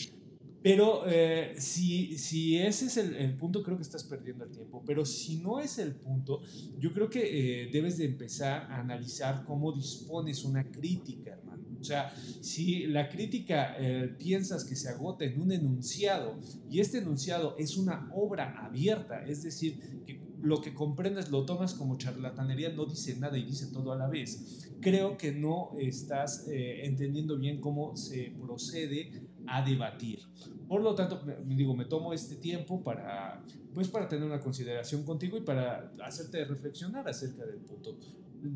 Pero 0.63 1.03
eh, 1.07 1.55
si, 1.57 2.17
si 2.17 2.57
ese 2.57 2.85
es 2.85 2.97
el, 2.97 3.35
punto, 3.35 3.63
creo 3.63 3.75
que 3.75 3.83
estás 3.83 4.05
perdiendo 4.05 4.45
el 4.45 4.51
tiempo. 4.51 4.81
Pero 4.85 5.05
si 5.05 5.37
no 5.37 5.59
es 5.59 5.77
el 5.79 5.95
punto, 5.95 6.41
yo 6.79 6.93
creo 6.93 7.09
que 7.09 7.63
eh, 7.63 7.69
debes 7.71 7.97
de 7.97 8.05
empezar 8.05 8.71
a 8.71 8.79
analizar 8.79 9.43
cómo 9.43 9.73
dispones 9.73 10.45
una 10.45 10.63
crítica, 10.63 11.31
hermano. 11.31 11.50
O 11.81 11.83
sea, 11.83 12.13
si 12.41 12.85
la 12.87 13.09
crítica 13.09 13.75
eh, 13.77 14.15
piensas 14.17 14.63
que 14.63 14.75
se 14.75 14.87
agota 14.87 15.25
en 15.25 15.41
un 15.41 15.51
enunciado 15.51 16.39
y 16.69 16.79
este 16.79 16.99
enunciado 16.99 17.55
es 17.57 17.75
una 17.75 18.09
obra 18.13 18.63
abierta, 18.65 19.25
es 19.25 19.43
decir, 19.43 20.03
que 20.05 20.21
lo 20.41 20.61
que 20.61 20.73
comprendes 20.73 21.29
lo 21.29 21.45
tomas 21.45 21.73
como 21.73 21.97
charlatanería, 21.97 22.69
no 22.69 22.85
dice 22.85 23.15
nada 23.17 23.37
y 23.37 23.43
dice 23.43 23.67
todo 23.71 23.91
a 23.91 23.95
la 23.95 24.07
vez, 24.07 24.69
creo 24.79 25.17
que 25.17 25.31
no 25.31 25.71
estás 25.77 26.47
entendiendo 26.47 27.37
bien 27.37 27.61
cómo 27.61 27.95
se 27.95 28.33
procede 28.41 29.11
a 29.47 29.63
debatir. 29.63 30.19
Por 30.67 30.81
lo 30.81 30.95
tanto, 30.95 31.21
me, 31.25 31.55
digo, 31.55 31.75
me 31.75 31.85
tomo 31.85 32.13
este 32.13 32.35
tiempo 32.35 32.81
para, 32.83 33.43
pues, 33.73 33.87
para 33.89 34.07
tener 34.07 34.25
una 34.25 34.39
consideración 34.39 35.03
contigo 35.03 35.37
y 35.37 35.41
para 35.41 35.91
hacerte 36.03 36.45
reflexionar 36.45 37.07
acerca 37.07 37.45
del 37.45 37.59
punto. 37.59 37.97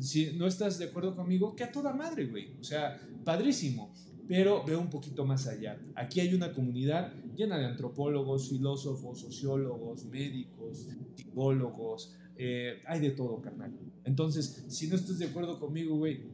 Si 0.00 0.32
no 0.32 0.46
estás 0.46 0.78
de 0.78 0.86
acuerdo 0.86 1.14
conmigo, 1.14 1.54
que 1.54 1.64
a 1.64 1.72
toda 1.72 1.92
madre, 1.92 2.26
güey. 2.26 2.56
O 2.60 2.64
sea, 2.64 3.00
padrísimo. 3.24 3.92
Pero 4.28 4.64
veo 4.64 4.80
un 4.80 4.90
poquito 4.90 5.24
más 5.24 5.46
allá. 5.46 5.78
Aquí 5.94 6.18
hay 6.20 6.34
una 6.34 6.52
comunidad 6.52 7.12
llena 7.36 7.58
de 7.58 7.66
antropólogos, 7.66 8.48
filósofos, 8.48 9.20
sociólogos, 9.20 10.04
médicos, 10.06 10.88
psicólogos. 11.14 12.16
Eh, 12.36 12.82
hay 12.86 13.00
de 13.00 13.10
todo, 13.10 13.40
carnal. 13.40 13.72
Entonces, 14.04 14.64
si 14.68 14.88
no 14.88 14.96
estás 14.96 15.18
de 15.20 15.26
acuerdo 15.26 15.60
conmigo, 15.60 15.96
güey, 15.96 16.24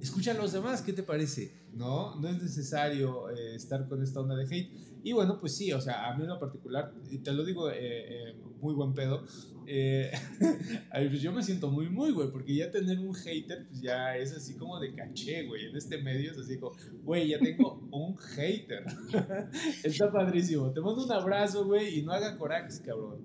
escucha 0.00 0.30
a 0.30 0.34
los 0.34 0.52
demás, 0.52 0.80
¿qué 0.80 0.94
te 0.94 1.02
parece? 1.02 1.64
¿no? 1.74 2.14
No 2.16 2.28
es 2.28 2.42
necesario 2.42 3.30
eh, 3.30 3.56
estar 3.56 3.88
con 3.88 4.02
esta 4.02 4.20
onda 4.20 4.36
de 4.36 4.44
hate. 4.44 4.70
Y 5.02 5.12
bueno, 5.12 5.38
pues 5.38 5.54
sí, 5.54 5.72
o 5.72 5.80
sea, 5.80 6.08
a 6.08 6.16
mí 6.16 6.22
en 6.22 6.30
lo 6.30 6.38
particular, 6.38 6.92
y 7.10 7.18
te 7.18 7.32
lo 7.32 7.44
digo 7.44 7.70
eh, 7.70 7.74
eh, 7.78 8.36
muy 8.60 8.74
buen 8.74 8.94
pedo, 8.94 9.24
eh, 9.66 10.12
pues 10.90 11.22
yo 11.22 11.32
me 11.32 11.42
siento 11.42 11.70
muy, 11.70 11.88
muy, 11.88 12.12
güey, 12.12 12.30
porque 12.30 12.54
ya 12.54 12.70
tener 12.70 12.98
un 12.98 13.14
hater, 13.14 13.66
pues 13.66 13.80
ya 13.80 14.16
es 14.16 14.32
así 14.32 14.54
como 14.54 14.78
de 14.80 14.94
caché, 14.94 15.46
güey. 15.46 15.66
En 15.66 15.76
este 15.76 15.98
medio 15.98 16.32
es 16.32 16.38
así 16.38 16.58
como, 16.58 16.76
güey, 17.02 17.28
ya 17.28 17.38
tengo 17.38 17.86
un 17.90 18.16
hater. 18.16 18.84
Está 19.84 20.10
padrísimo. 20.12 20.70
Te 20.72 20.80
mando 20.80 21.04
un 21.04 21.12
abrazo, 21.12 21.64
güey, 21.64 21.98
y 21.98 22.02
no 22.02 22.12
haga 22.12 22.36
corajes, 22.36 22.80
cabrón. 22.80 23.24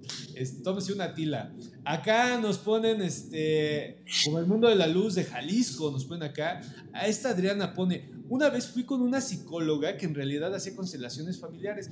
tómese 0.64 0.94
una 0.94 1.14
tila. 1.14 1.54
Acá 1.84 2.40
nos 2.40 2.58
ponen, 2.58 3.02
este, 3.02 4.04
como 4.26 4.40
el 4.40 4.46
mundo 4.46 4.68
de 4.68 4.76
la 4.76 4.88
luz 4.88 5.16
de 5.16 5.24
Jalisco, 5.24 5.92
nos 5.92 6.06
ponen 6.06 6.24
acá. 6.24 6.62
A 6.94 7.08
esta 7.08 7.30
Adriana 7.30 7.74
pone, 7.74 8.10
una 8.30 8.50
vez 8.50 8.68
fui 8.68 8.84
con 8.84 9.02
una 9.02 9.22
psicóloga 9.22 9.98
que 9.98 10.06
en 10.06 10.16
realidad 10.16 10.54
hacía 10.54 10.76
constelaciones 10.76 11.40
familiares. 11.40 11.90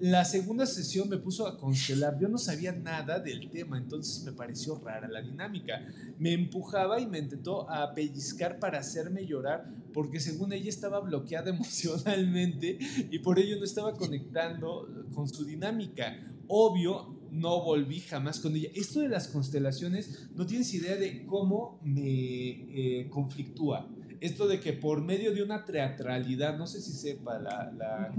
La 0.00 0.24
segunda 0.24 0.64
sesión 0.64 1.10
me 1.10 1.18
puso 1.18 1.46
a 1.46 1.58
constelar. 1.58 2.18
Yo 2.18 2.26
no 2.28 2.38
sabía 2.38 2.72
nada 2.72 3.18
del 3.18 3.50
tema, 3.50 3.76
entonces 3.76 4.24
me 4.24 4.32
pareció 4.32 4.80
rara 4.82 5.06
la 5.06 5.20
dinámica. 5.20 5.86
Me 6.18 6.32
empujaba 6.32 6.98
y 7.00 7.06
me 7.06 7.18
intentó 7.18 7.70
a 7.70 7.92
pellizcar 7.92 8.58
para 8.58 8.78
hacerme 8.78 9.26
llorar 9.26 9.70
porque 9.92 10.18
según 10.18 10.54
ella 10.54 10.70
estaba 10.70 11.00
bloqueada 11.00 11.50
emocionalmente 11.54 12.78
y 13.10 13.18
por 13.18 13.38
ello 13.38 13.58
no 13.58 13.64
estaba 13.64 13.92
conectando 13.92 14.88
con 15.14 15.28
su 15.28 15.44
dinámica. 15.44 16.18
Obvio, 16.48 17.20
no 17.30 17.62
volví 17.62 18.00
jamás 18.00 18.40
con 18.40 18.56
ella. 18.56 18.70
Esto 18.74 19.00
de 19.00 19.08
las 19.10 19.28
constelaciones, 19.28 20.30
no 20.34 20.46
tienes 20.46 20.72
idea 20.72 20.96
de 20.96 21.26
cómo 21.26 21.78
me 21.84 23.02
eh, 23.02 23.10
conflictúa 23.10 23.86
esto 24.20 24.46
de 24.46 24.60
que 24.60 24.72
por 24.72 25.02
medio 25.02 25.34
de 25.34 25.42
una 25.42 25.64
teatralidad, 25.64 26.56
no 26.58 26.66
sé 26.66 26.80
si 26.80 26.92
sepa 26.92 27.38
la, 27.38 27.72
la 27.72 28.12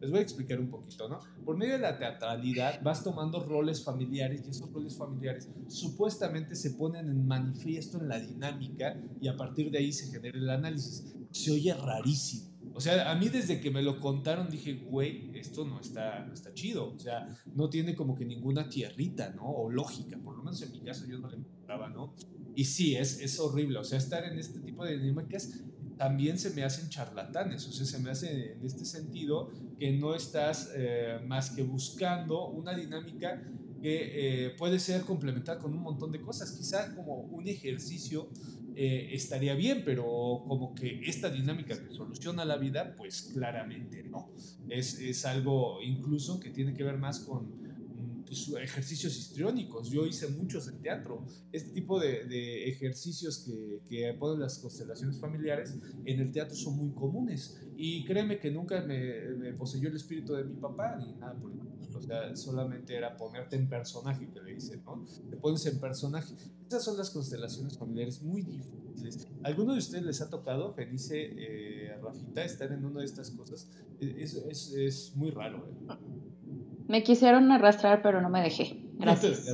les 0.00 0.10
voy 0.10 0.18
a 0.18 0.22
explicar 0.22 0.58
un 0.58 0.68
poquito, 0.68 1.08
¿no? 1.08 1.20
Por 1.44 1.56
medio 1.56 1.74
de 1.74 1.78
la 1.78 1.96
teatralidad 1.96 2.82
vas 2.82 3.04
tomando 3.04 3.42
roles 3.42 3.84
familiares 3.84 4.42
y 4.46 4.50
esos 4.50 4.72
roles 4.72 4.96
familiares 4.96 5.48
supuestamente 5.68 6.56
se 6.56 6.72
ponen 6.72 7.08
en 7.08 7.26
manifiesto 7.26 7.98
en 8.00 8.08
la 8.08 8.18
dinámica 8.18 9.00
y 9.20 9.28
a 9.28 9.36
partir 9.36 9.70
de 9.70 9.78
ahí 9.78 9.92
se 9.92 10.10
genera 10.10 10.36
el 10.36 10.50
análisis. 10.50 11.14
Se 11.30 11.52
oye 11.52 11.72
rarísimo. 11.74 12.51
O 12.74 12.80
sea, 12.80 13.10
a 13.10 13.14
mí 13.14 13.28
desde 13.28 13.60
que 13.60 13.70
me 13.70 13.82
lo 13.82 14.00
contaron 14.00 14.48
dije, 14.48 14.74
güey, 14.74 15.30
esto 15.34 15.64
no 15.64 15.80
está, 15.80 16.24
no 16.24 16.32
está 16.32 16.52
chido. 16.54 16.92
O 16.94 16.98
sea, 16.98 17.28
no 17.54 17.68
tiene 17.68 17.94
como 17.94 18.14
que 18.14 18.24
ninguna 18.24 18.68
tierrita, 18.68 19.30
¿no? 19.30 19.44
O 19.44 19.70
lógica. 19.70 20.18
Por 20.18 20.36
lo 20.36 20.42
menos 20.42 20.62
en 20.62 20.72
mi 20.72 20.80
caso 20.80 21.06
yo 21.06 21.18
no 21.18 21.28
le 21.28 21.38
encontraba, 21.38 21.88
¿no? 21.88 22.14
Y 22.54 22.64
sí, 22.64 22.96
es, 22.96 23.20
es 23.20 23.38
horrible. 23.38 23.78
O 23.78 23.84
sea, 23.84 23.98
estar 23.98 24.24
en 24.24 24.38
este 24.38 24.60
tipo 24.60 24.84
de 24.84 24.98
dinámicas 24.98 25.50
también 25.96 26.38
se 26.38 26.50
me 26.50 26.64
hacen 26.64 26.88
charlatanes. 26.88 27.66
O 27.66 27.72
sea, 27.72 27.86
se 27.86 27.98
me 27.98 28.10
hace 28.10 28.52
en 28.52 28.64
este 28.64 28.84
sentido 28.84 29.50
que 29.78 29.92
no 29.92 30.14
estás 30.14 30.72
eh, 30.74 31.18
más 31.26 31.50
que 31.50 31.62
buscando 31.62 32.48
una 32.48 32.74
dinámica 32.74 33.42
que 33.80 34.46
eh, 34.46 34.50
puede 34.56 34.78
ser 34.78 35.02
complementada 35.02 35.58
con 35.58 35.74
un 35.74 35.82
montón 35.82 36.12
de 36.12 36.20
cosas. 36.20 36.52
Quizá 36.52 36.94
como 36.94 37.16
un 37.16 37.48
ejercicio 37.48 38.28
eh, 38.76 39.10
estaría 39.12 39.54
bien, 39.54 39.82
pero 39.84 40.04
como 40.46 40.74
que 40.74 41.00
esta 41.04 41.30
dinámica 41.30 41.80
que 41.80 41.90
soluciona 41.90 42.44
la 42.44 42.56
vida, 42.56 42.94
pues 42.96 43.30
claramente 43.32 44.02
no. 44.04 44.30
Es, 44.68 44.98
es 44.98 45.24
algo 45.24 45.80
incluso 45.82 46.40
que 46.40 46.50
tiene 46.50 46.74
que 46.74 46.84
ver 46.84 46.98
más 46.98 47.20
con 47.20 47.61
pues, 48.32 48.64
ejercicios 48.64 49.16
histriónicos. 49.16 49.90
Yo 49.90 50.06
hice 50.06 50.28
muchos 50.28 50.68
en 50.68 50.80
teatro. 50.80 51.24
Este 51.52 51.70
tipo 51.70 52.00
de, 52.00 52.68
ejercicios 52.68 53.38
que, 53.38 53.82
que, 53.88 54.12
ponen 54.14 54.40
las 54.40 54.58
constelaciones 54.58 55.18
familiares 55.18 55.76
en 56.04 56.20
el 56.20 56.32
teatro 56.32 56.56
son 56.56 56.76
muy 56.76 56.92
comunes. 56.92 57.60
Y 57.76 58.04
créeme 58.04 58.38
que 58.38 58.50
nunca 58.50 58.80
me, 58.82 59.52
poseyó 59.54 59.88
el 59.88 59.96
espíritu 59.96 60.34
de 60.34 60.44
mi 60.44 60.56
papá 60.56 60.96
ni 60.96 61.12
nada 61.14 61.34
por 61.34 61.52
el 61.52 61.58
O 61.94 62.00
sea, 62.00 62.34
solamente 62.36 62.94
era 62.96 63.16
ponerte 63.16 63.56
en 63.56 63.68
personaje, 63.68 64.28
que 64.30 64.40
le 64.40 64.54
dicen, 64.54 64.82
¿no? 64.84 65.04
Te 65.30 65.36
pones 65.36 65.64
en 65.66 65.78
personaje. 65.78 66.34
Esas 66.66 66.84
son 66.84 66.96
las 66.96 67.10
constelaciones 67.10 67.76
familiares 67.76 68.22
muy 68.22 68.42
difíciles. 68.42 69.28
¿Alguno 69.42 69.72
de 69.72 69.78
ustedes 69.78 70.04
les 70.04 70.20
ha 70.20 70.30
tocado, 70.30 70.72
Felice, 70.74 71.32
eh, 71.36 71.96
Rafita, 72.02 72.44
estar 72.44 72.72
en 72.72 72.84
una 72.84 73.00
de 73.00 73.06
estas 73.06 73.30
cosas? 73.30 73.68
Es, 74.00 74.34
es, 74.34 74.72
es 74.72 75.16
muy 75.16 75.30
raro, 75.30 75.66
¿eh? 75.66 76.21
Me 76.92 77.02
quisieron 77.02 77.50
arrastrar, 77.50 78.02
pero 78.02 78.20
no 78.20 78.28
me 78.28 78.42
dejé. 78.42 78.76
Gracias. 78.98 79.46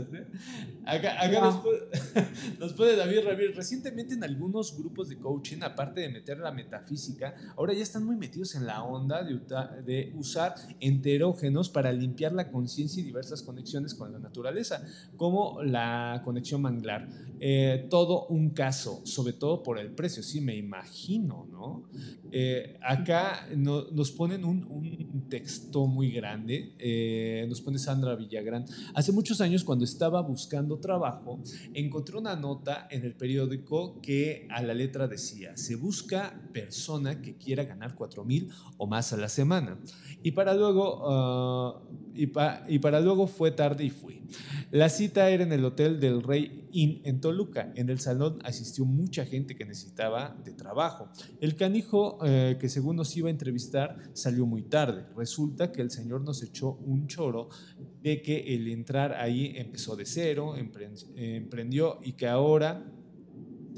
Acá, 0.89 1.29
nos, 2.59 2.73
puede, 2.73 2.97
David 2.97 3.25
David. 3.27 3.51
Recientemente 3.55 4.15
en 4.15 4.25
algunos 4.25 4.75
grupos 4.77 5.11
de 5.11 5.19
coaching, 5.19 5.59
aparte 5.63 6.01
de 6.01 6.09
meter 6.09 6.39
la 6.39 6.51
metafísica, 6.51 7.35
ahora 7.57 7.75
ya 7.75 7.83
están 7.83 8.07
muy 8.07 8.17
metidos 8.17 8.55
en 8.55 8.65
la 8.65 8.83
onda 8.83 9.23
de, 9.23 9.39
de 9.85 10.13
usar 10.17 10.55
enterógenos 10.81 11.69
para 11.69 11.93
limpiar 11.93 12.33
la 12.33 12.51
conciencia 12.51 13.03
y 13.03 13.05
diversas 13.05 13.43
conexiones 13.43 13.95
con 13.95 14.13
la 14.13 14.19
naturaleza, 14.19 14.83
como 15.19 15.63
la 15.63 16.23
conexión 16.25 16.63
manglar. 16.63 17.07
Eh, 17.41 17.87
todo 17.89 18.27
un 18.27 18.51
caso, 18.51 19.03
sobre 19.05 19.33
todo 19.33 19.63
por 19.63 19.79
el 19.79 19.93
precio, 19.93 20.23
sí 20.23 20.41
me 20.41 20.57
imagino, 20.57 21.47
¿no? 21.51 21.89
Eh, 22.33 22.79
acá 22.83 23.47
nos 23.55 24.11
ponen 24.11 24.45
un, 24.45 24.65
un, 24.65 25.09
texto 25.29 25.87
muy 25.87 26.11
grande, 26.11 26.75
eh, 26.79 27.45
nos 27.49 27.61
pone 27.61 27.79
Sandra 27.79 28.17
Villagrán. 28.17 28.65
Hace 28.95 29.13
muchos 29.13 29.43
años, 29.43 29.63
cuando 29.63 29.85
estaba 29.85 30.23
buscando 30.23 30.78
trabajo, 30.81 31.41
encontré 31.75 32.17
una 32.17 32.37
nota 32.37 32.89
en 32.91 33.05
el 33.05 33.15
periódico 33.15 34.01
que 34.01 34.47
a 34.51 34.63
la 34.63 34.75
letra 34.75 35.09
decía, 35.09 35.57
se 35.57 35.77
busca 35.77 36.41
persona 36.53 37.21
que 37.21 37.37
quiera 37.37 37.65
ganar 37.65 37.95
4 37.95 38.25
mil 38.25 38.51
o 38.77 38.87
más 38.87 39.13
a 39.13 39.17
la 39.17 39.29
semana. 39.29 39.79
Y 40.23 40.33
para 40.33 40.55
luego, 40.55 41.03
ah, 41.07 41.83
y, 42.19 42.79
para 42.79 43.01
luego 43.01 43.27
fue 43.29 43.53
tarde 43.53 43.85
y 43.85 43.91
fui. 43.91 44.23
La 44.73 44.89
cita 44.89 45.31
era 45.31 45.45
en 45.45 45.53
el 45.53 45.65
Hotel 45.65 46.01
del 46.01 46.23
Rey 46.23 46.69
Inn 46.73 47.01
en 47.05 47.21
Toluca. 47.21 47.73
En 47.77 47.89
el 47.91 48.01
salón 48.01 48.41
asistió 48.43 48.85
mucha 48.85 49.25
gente 49.25 49.55
que 49.55 49.65
necesitaba 49.65 50.37
de 50.45 50.53
trabajo. 50.53 51.11
El 51.41 51.55
canijo 51.55 52.19
eh, 52.25 52.57
que 52.61 52.69
según 52.69 52.97
nos 52.97 53.17
iba 53.17 53.29
a 53.29 53.31
entrevistar 53.31 53.97
salió 54.15 54.47
muy 54.47 54.63
tarde. 54.63 55.07
Resulta 55.17 55.71
que 55.71 55.81
el 55.81 55.91
señor 55.91 56.23
nos 56.23 56.43
echó 56.43 56.73
un 56.73 57.07
choro 57.07 57.51
de 58.03 58.21
que 58.21 58.55
el 58.55 58.69
entrar 58.69 59.13
ahí 59.15 59.53
empezó 59.55 59.95
de 59.95 60.05
cero, 60.05 60.55
emprendió 60.57 62.01
y 62.03 62.13
que 62.15 62.27
ahora 62.27 62.85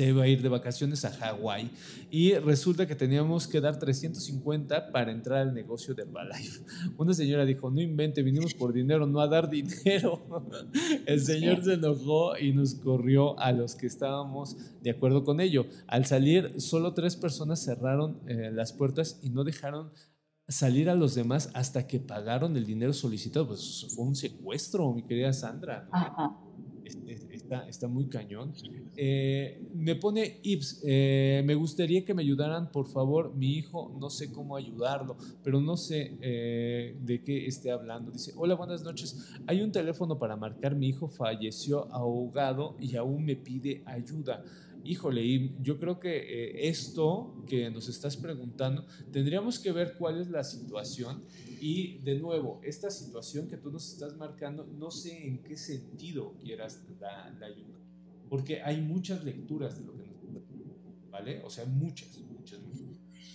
iba 0.06 0.24
a 0.24 0.28
ir 0.28 0.42
de 0.42 0.48
vacaciones 0.48 1.04
a 1.04 1.10
Hawái 1.10 1.70
y 2.10 2.34
resulta 2.34 2.86
que 2.86 2.94
teníamos 2.94 3.46
que 3.46 3.60
dar 3.60 3.78
350 3.78 4.92
para 4.92 5.12
entrar 5.12 5.38
al 5.38 5.54
negocio 5.54 5.94
de 5.94 6.02
Herbalife. 6.02 6.64
Una 6.98 7.14
señora 7.14 7.44
dijo, 7.44 7.70
no 7.70 7.80
invente, 7.80 8.22
vinimos 8.22 8.54
por 8.54 8.72
dinero, 8.72 9.06
no 9.06 9.20
a 9.20 9.28
dar 9.28 9.48
dinero. 9.48 10.22
El 11.06 11.20
señor 11.20 11.62
se 11.64 11.74
enojó 11.74 12.36
y 12.38 12.52
nos 12.52 12.74
corrió 12.74 13.38
a 13.38 13.52
los 13.52 13.74
que 13.74 13.86
estábamos 13.86 14.56
de 14.82 14.90
acuerdo 14.90 15.24
con 15.24 15.40
ello. 15.40 15.66
Al 15.86 16.06
salir, 16.06 16.60
solo 16.60 16.94
tres 16.94 17.16
personas 17.16 17.64
cerraron 17.64 18.20
eh, 18.26 18.50
las 18.52 18.72
puertas 18.72 19.18
y 19.22 19.30
no 19.30 19.44
dejaron 19.44 19.90
salir 20.50 20.90
a 20.90 20.94
los 20.94 21.14
demás 21.14 21.50
hasta 21.54 21.86
que 21.86 22.00
pagaron 22.00 22.56
el 22.56 22.66
dinero 22.66 22.92
solicitado. 22.92 23.46
Pues 23.48 23.86
fue 23.94 24.04
un 24.04 24.16
secuestro, 24.16 24.92
mi 24.92 25.02
querida 25.02 25.32
Sandra. 25.32 25.88
Está, 27.68 27.88
muy 27.88 28.06
cañón. 28.06 28.52
Eh, 28.96 29.60
me 29.74 29.96
pone 29.96 30.38
Ips, 30.42 30.82
eh, 30.84 31.42
me 31.44 31.56
gustaría 31.56 32.04
que 32.04 32.14
me 32.14 32.22
ayudaran, 32.22 32.70
por 32.70 32.86
favor, 32.86 33.34
mi 33.34 33.54
hijo, 33.56 33.96
no 33.98 34.08
sé 34.08 34.30
cómo 34.30 34.56
ayudarlo, 34.56 35.16
pero 35.42 35.60
no 35.60 35.76
sé 35.76 36.16
eh, 36.20 36.96
de 37.00 37.22
qué 37.24 37.46
esté 37.46 37.72
hablando. 37.72 38.12
Dice, 38.12 38.32
hola, 38.36 38.54
buenas 38.54 38.84
noches. 38.84 39.32
Hay 39.48 39.62
un 39.62 39.72
teléfono 39.72 40.16
para 40.16 40.36
marcar, 40.36 40.76
mi 40.76 40.88
hijo 40.88 41.08
falleció 41.08 41.92
ahogado 41.92 42.76
y 42.78 42.94
aún 42.94 43.24
me 43.24 43.34
pide 43.34 43.82
ayuda. 43.84 44.44
Híjole, 44.84 45.52
yo 45.60 45.78
creo 45.78 45.98
que 45.98 46.68
esto 46.68 47.34
que 47.46 47.68
nos 47.70 47.88
estás 47.88 48.16
preguntando, 48.16 48.86
tendríamos 49.12 49.58
que 49.58 49.72
ver 49.72 49.94
cuál 49.98 50.20
es 50.20 50.30
la 50.30 50.44
situación 50.44 51.22
y 51.60 51.98
de 51.98 52.18
nuevo, 52.18 52.60
esta 52.64 52.90
situación 52.90 53.46
que 53.48 53.56
tú 53.56 53.70
nos 53.70 53.92
estás 53.92 54.16
marcando, 54.16 54.66
no 54.66 54.90
sé 54.90 55.26
en 55.26 55.42
qué 55.42 55.56
sentido 55.56 56.34
quieras 56.38 56.84
la, 56.98 57.30
la 57.38 57.46
ayuda, 57.46 57.78
porque 58.28 58.62
hay 58.62 58.80
muchas 58.80 59.22
lecturas 59.24 59.78
de 59.78 59.84
lo 59.84 59.96
que 59.96 60.06
nos... 60.32 60.42
¿Vale? 61.10 61.42
O 61.44 61.50
sea, 61.50 61.64
muchas, 61.66 62.16
muchas, 62.18 62.60
muchas. 62.60 62.80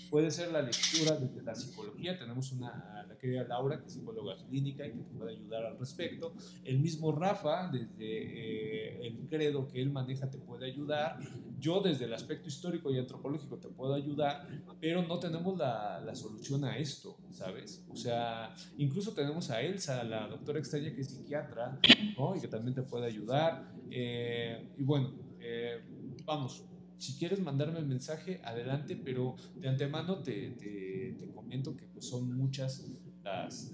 Puede 0.10 0.32
ser 0.32 0.52
la 0.52 0.62
lectura 0.62 1.18
desde 1.18 1.44
la 1.44 1.54
psicología, 1.54 2.18
tenemos 2.18 2.52
una, 2.54 3.06
la 3.08 3.18
querida 3.18 3.44
Laura, 3.44 3.80
que 3.80 3.88
es 3.88 3.94
psicóloga 3.94 4.38
clínica 4.48 4.88
y 4.88 4.92
que 4.92 5.04
te 5.04 5.14
puede 5.14 5.32
ayudar 5.32 5.66
al 5.66 5.78
respecto. 5.78 6.34
El 6.64 6.80
mismo 6.80 7.12
Rafa, 7.12 7.70
desde 7.70 7.90
eh, 8.00 9.08
el 9.08 9.28
credo 9.28 9.68
que 9.68 9.82
él 9.82 9.90
maneja, 9.92 10.30
te 10.30 10.38
puede 10.38 10.68
ayudar. 10.68 11.20
Yo, 11.60 11.82
desde 11.82 12.06
el 12.06 12.14
aspecto 12.14 12.48
histórico 12.48 12.92
y 12.92 12.98
antropológico, 12.98 13.58
te 13.58 13.70
puedo 13.70 13.94
ayudar, 13.94 14.48
pero 14.80 15.04
no 15.04 15.20
tenemos 15.20 15.58
la, 15.58 16.02
la 16.02 16.16
solución 16.16 16.64
a 16.66 16.78
esto, 16.78 17.18
¿sabes? 17.32 17.86
O 17.90 17.96
sea, 17.96 18.54
incluso 18.78 19.14
tenemos 19.14 19.50
a 19.50 19.62
Elsa, 19.62 20.04
la 20.04 20.28
doctora 20.28 20.60
extraña 20.60 20.94
que 20.94 21.02
es 21.02 21.10
psiquiatra, 21.10 21.80
¿no? 22.18 22.36
y 22.36 22.42
que 22.42 22.48
también 22.48 22.76
te 22.76 22.84
puede 22.84 23.08
ayudar. 23.08 23.74
Eh, 23.90 24.74
y 24.78 24.84
bueno, 24.84 25.14
eh, 25.40 25.82
vamos, 26.26 26.66
si 26.98 27.18
quieres 27.18 27.40
mandarme 27.40 27.80
el 27.80 27.86
mensaje, 27.86 28.42
adelante, 28.44 28.96
pero 28.96 29.36
de 29.56 29.70
antemano 29.70 30.20
te, 30.20 30.52
te, 30.52 31.32
comento 31.34 31.76
que 31.76 31.86
pues, 31.88 32.08
son 32.08 32.36
muchas 32.36 32.86
las 33.24 33.72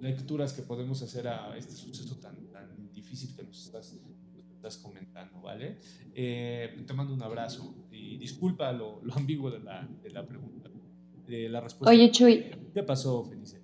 lecturas 0.00 0.52
que 0.52 0.62
podemos 0.62 1.02
hacer 1.02 1.26
a 1.28 1.56
este 1.56 1.72
suceso 1.72 2.16
tan, 2.16 2.46
tan 2.50 2.92
difícil 2.92 3.34
que 3.34 3.42
nos 3.42 3.64
estás, 3.64 3.98
estás 4.66 4.82
comentando, 4.82 5.40
¿vale? 5.40 5.78
Eh, 6.14 6.82
te 6.86 6.92
mando 6.92 7.14
un 7.14 7.22
abrazo 7.22 7.74
y 7.90 8.16
disculpa 8.18 8.72
lo, 8.72 9.00
lo 9.02 9.14
ambiguo 9.14 9.50
de 9.50 9.60
la, 9.60 9.86
de 10.02 10.10
la 10.10 10.26
pregunta, 10.26 10.68
de 11.26 11.48
la 11.48 11.60
respuesta. 11.60 11.90
Oye, 11.90 12.10
Chuy. 12.10 12.46
¿Qué 12.74 12.82
pasó, 12.82 13.24
Felice? 13.24 13.60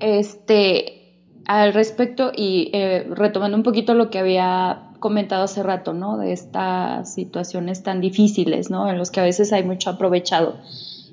Este, 0.00 1.22
al 1.44 1.74
respecto 1.74 2.32
y 2.34 2.70
eh, 2.72 3.06
retomando 3.10 3.56
un 3.56 3.62
poquito 3.62 3.94
lo 3.94 4.10
que 4.10 4.18
había 4.18 4.92
comentado 5.00 5.44
hace 5.44 5.62
rato, 5.62 5.92
¿no? 5.92 6.18
De 6.18 6.32
estas 6.32 7.14
situaciones 7.14 7.82
tan 7.82 8.00
difíciles, 8.00 8.70
¿no? 8.70 8.88
En 8.88 8.98
los 8.98 9.10
que 9.10 9.20
a 9.20 9.24
veces 9.24 9.52
hay 9.52 9.64
mucho 9.64 9.90
aprovechado. 9.90 10.60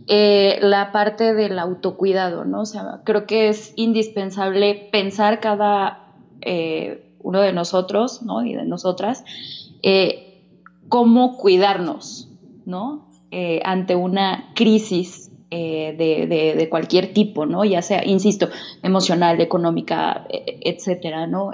Eh, 0.07 0.59
la 0.61 0.91
parte 0.91 1.33
del 1.33 1.57
autocuidado, 1.59 2.45
¿no? 2.45 2.61
O 2.61 2.65
sea, 2.65 3.01
creo 3.03 3.25
que 3.25 3.49
es 3.49 3.73
indispensable 3.75 4.89
pensar 4.91 5.39
cada 5.39 6.13
eh, 6.41 7.04
uno 7.25 7.41
de 7.41 7.51
nosotros, 7.51 8.21
¿no? 8.23 8.45
Y 8.45 8.53
de 8.55 8.65
nosotras, 8.65 9.23
eh, 9.83 10.43
cómo 10.89 11.37
cuidarnos, 11.37 12.29
¿no? 12.65 13.03
ante 13.65 13.97
una 13.97 14.53
crisis 14.55 15.29
de, 15.49 16.55
de, 16.57 16.69
cualquier 16.69 17.11
tipo, 17.13 17.45
¿no? 17.45 17.65
Ya 17.65 17.81
sea, 17.81 18.05
insisto, 18.05 18.47
emocional, 18.81 19.41
económica, 19.41 20.25
e, 20.29 20.59
etcétera, 20.63 21.27
¿no? 21.27 21.51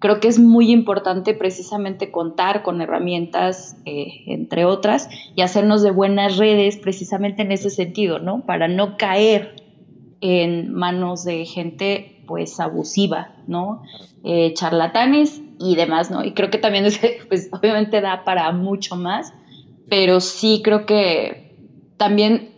creo 0.00 0.18
que 0.18 0.28
es 0.28 0.40
muy 0.40 0.72
importante 0.72 1.34
precisamente 1.34 2.10
contar 2.10 2.62
con 2.62 2.80
herramientas, 2.80 3.76
eh, 3.84 4.24
entre 4.26 4.64
otras, 4.64 5.08
y 5.36 5.42
hacernos 5.42 5.82
de 5.82 5.92
buenas 5.92 6.38
redes 6.38 6.78
precisamente 6.78 7.42
en 7.42 7.52
ese 7.52 7.70
sentido, 7.70 8.18
¿no? 8.18 8.44
Para 8.44 8.66
no 8.66 8.96
caer 8.96 9.54
en 10.20 10.72
manos 10.72 11.24
de 11.24 11.44
gente 11.44 12.19
pues 12.30 12.60
abusiva, 12.60 13.34
¿no? 13.48 13.82
Eh, 14.22 14.54
charlatanes 14.54 15.42
y 15.58 15.74
demás, 15.74 16.12
¿no? 16.12 16.24
Y 16.24 16.32
creo 16.32 16.48
que 16.48 16.58
también 16.58 16.86
pues 17.28 17.48
obviamente 17.50 18.00
da 18.00 18.22
para 18.22 18.52
mucho 18.52 18.94
más, 18.94 19.32
pero 19.88 20.20
sí 20.20 20.60
creo 20.62 20.86
que 20.86 21.56
también 21.96 22.50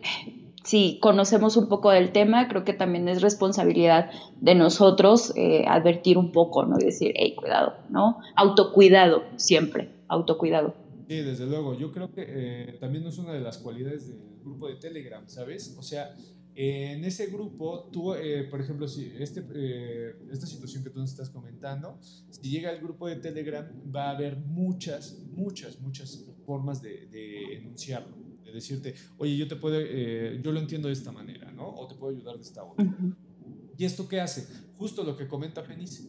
si 0.62 0.98
conocemos 1.00 1.56
un 1.56 1.70
poco 1.70 1.90
del 1.90 2.12
tema, 2.12 2.48
creo 2.48 2.64
que 2.64 2.74
también 2.74 3.08
es 3.08 3.22
responsabilidad 3.22 4.10
de 4.42 4.54
nosotros 4.54 5.32
eh, 5.36 5.64
advertir 5.66 6.18
un 6.18 6.32
poco, 6.32 6.66
¿no? 6.66 6.76
Y 6.78 6.84
decir, 6.84 7.14
hey, 7.16 7.34
cuidado, 7.34 7.72
¿no? 7.88 8.18
Autocuidado, 8.36 9.22
siempre, 9.36 9.88
autocuidado. 10.06 10.74
Sí, 11.08 11.22
desde 11.22 11.46
luego. 11.46 11.78
Yo 11.78 11.92
creo 11.92 12.12
que 12.12 12.26
eh, 12.28 12.76
también 12.78 13.06
es 13.06 13.16
una 13.16 13.32
de 13.32 13.40
las 13.40 13.56
cualidades 13.56 14.08
del 14.08 14.20
grupo 14.44 14.68
de 14.68 14.76
Telegram, 14.76 15.26
¿sabes? 15.28 15.74
O 15.78 15.82
sea, 15.82 16.14
en 16.54 17.04
ese 17.04 17.26
grupo, 17.26 17.88
tú, 17.92 18.14
eh, 18.14 18.44
por 18.50 18.60
ejemplo, 18.60 18.86
si 18.86 19.12
este, 19.18 19.42
esta 20.30 20.46
situación 20.46 20.84
que 20.84 20.90
tú 20.90 21.00
nos 21.00 21.10
estás 21.10 21.30
comentando, 21.30 21.98
si 22.00 22.50
llega 22.50 22.70
al 22.70 22.80
grupo 22.80 23.08
de 23.08 23.16
Telegram, 23.16 23.66
va 23.94 24.10
a 24.10 24.10
haber 24.10 24.36
muchas, 24.36 25.18
muchas, 25.32 25.80
muchas 25.80 26.24
formas 26.44 26.82
de, 26.82 27.06
de 27.06 27.56
enunciarlo 27.56 28.22
decirte, 28.52 28.94
oye, 29.18 29.36
yo 29.36 29.48
te 29.48 29.56
puedo, 29.56 29.76
eh, 29.80 30.40
yo 30.42 30.52
lo 30.52 30.60
entiendo 30.60 30.88
de 30.88 30.94
esta 30.94 31.10
manera, 31.10 31.50
¿no? 31.52 31.68
O 31.68 31.86
te 31.86 31.94
puedo 31.94 32.14
ayudar 32.14 32.36
de 32.36 32.42
esta 32.42 32.62
otra. 32.62 32.86
¿Y 33.76 33.84
esto 33.84 34.08
qué 34.08 34.20
hace? 34.20 34.46
Justo 34.76 35.02
lo 35.02 35.16
que 35.16 35.26
comenta 35.26 35.62
Fenice. 35.62 36.08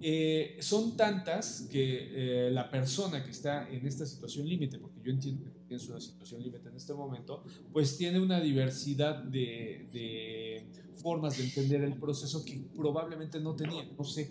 Eh, 0.00 0.58
son 0.60 0.96
tantas 0.96 1.66
que 1.70 2.46
eh, 2.46 2.50
la 2.50 2.70
persona 2.70 3.24
que 3.24 3.30
está 3.30 3.68
en 3.70 3.86
esta 3.86 4.04
situación 4.04 4.46
límite, 4.46 4.78
porque 4.78 5.00
yo 5.02 5.10
entiendo 5.10 5.44
que 5.44 5.53
tienes 5.66 5.88
una 5.88 6.00
situación 6.00 6.42
límite 6.42 6.68
en 6.68 6.76
este 6.76 6.94
momento, 6.94 7.44
pues 7.72 7.96
tiene 7.96 8.20
una 8.20 8.40
diversidad 8.40 9.22
de, 9.22 9.88
de, 9.92 10.66
formas 10.94 11.38
de 11.38 11.44
entender 11.44 11.82
el 11.82 11.94
proceso 11.94 12.44
que 12.44 12.64
probablemente 12.74 13.40
no 13.40 13.54
tenía, 13.54 13.84
no 13.96 14.04
sé, 14.04 14.30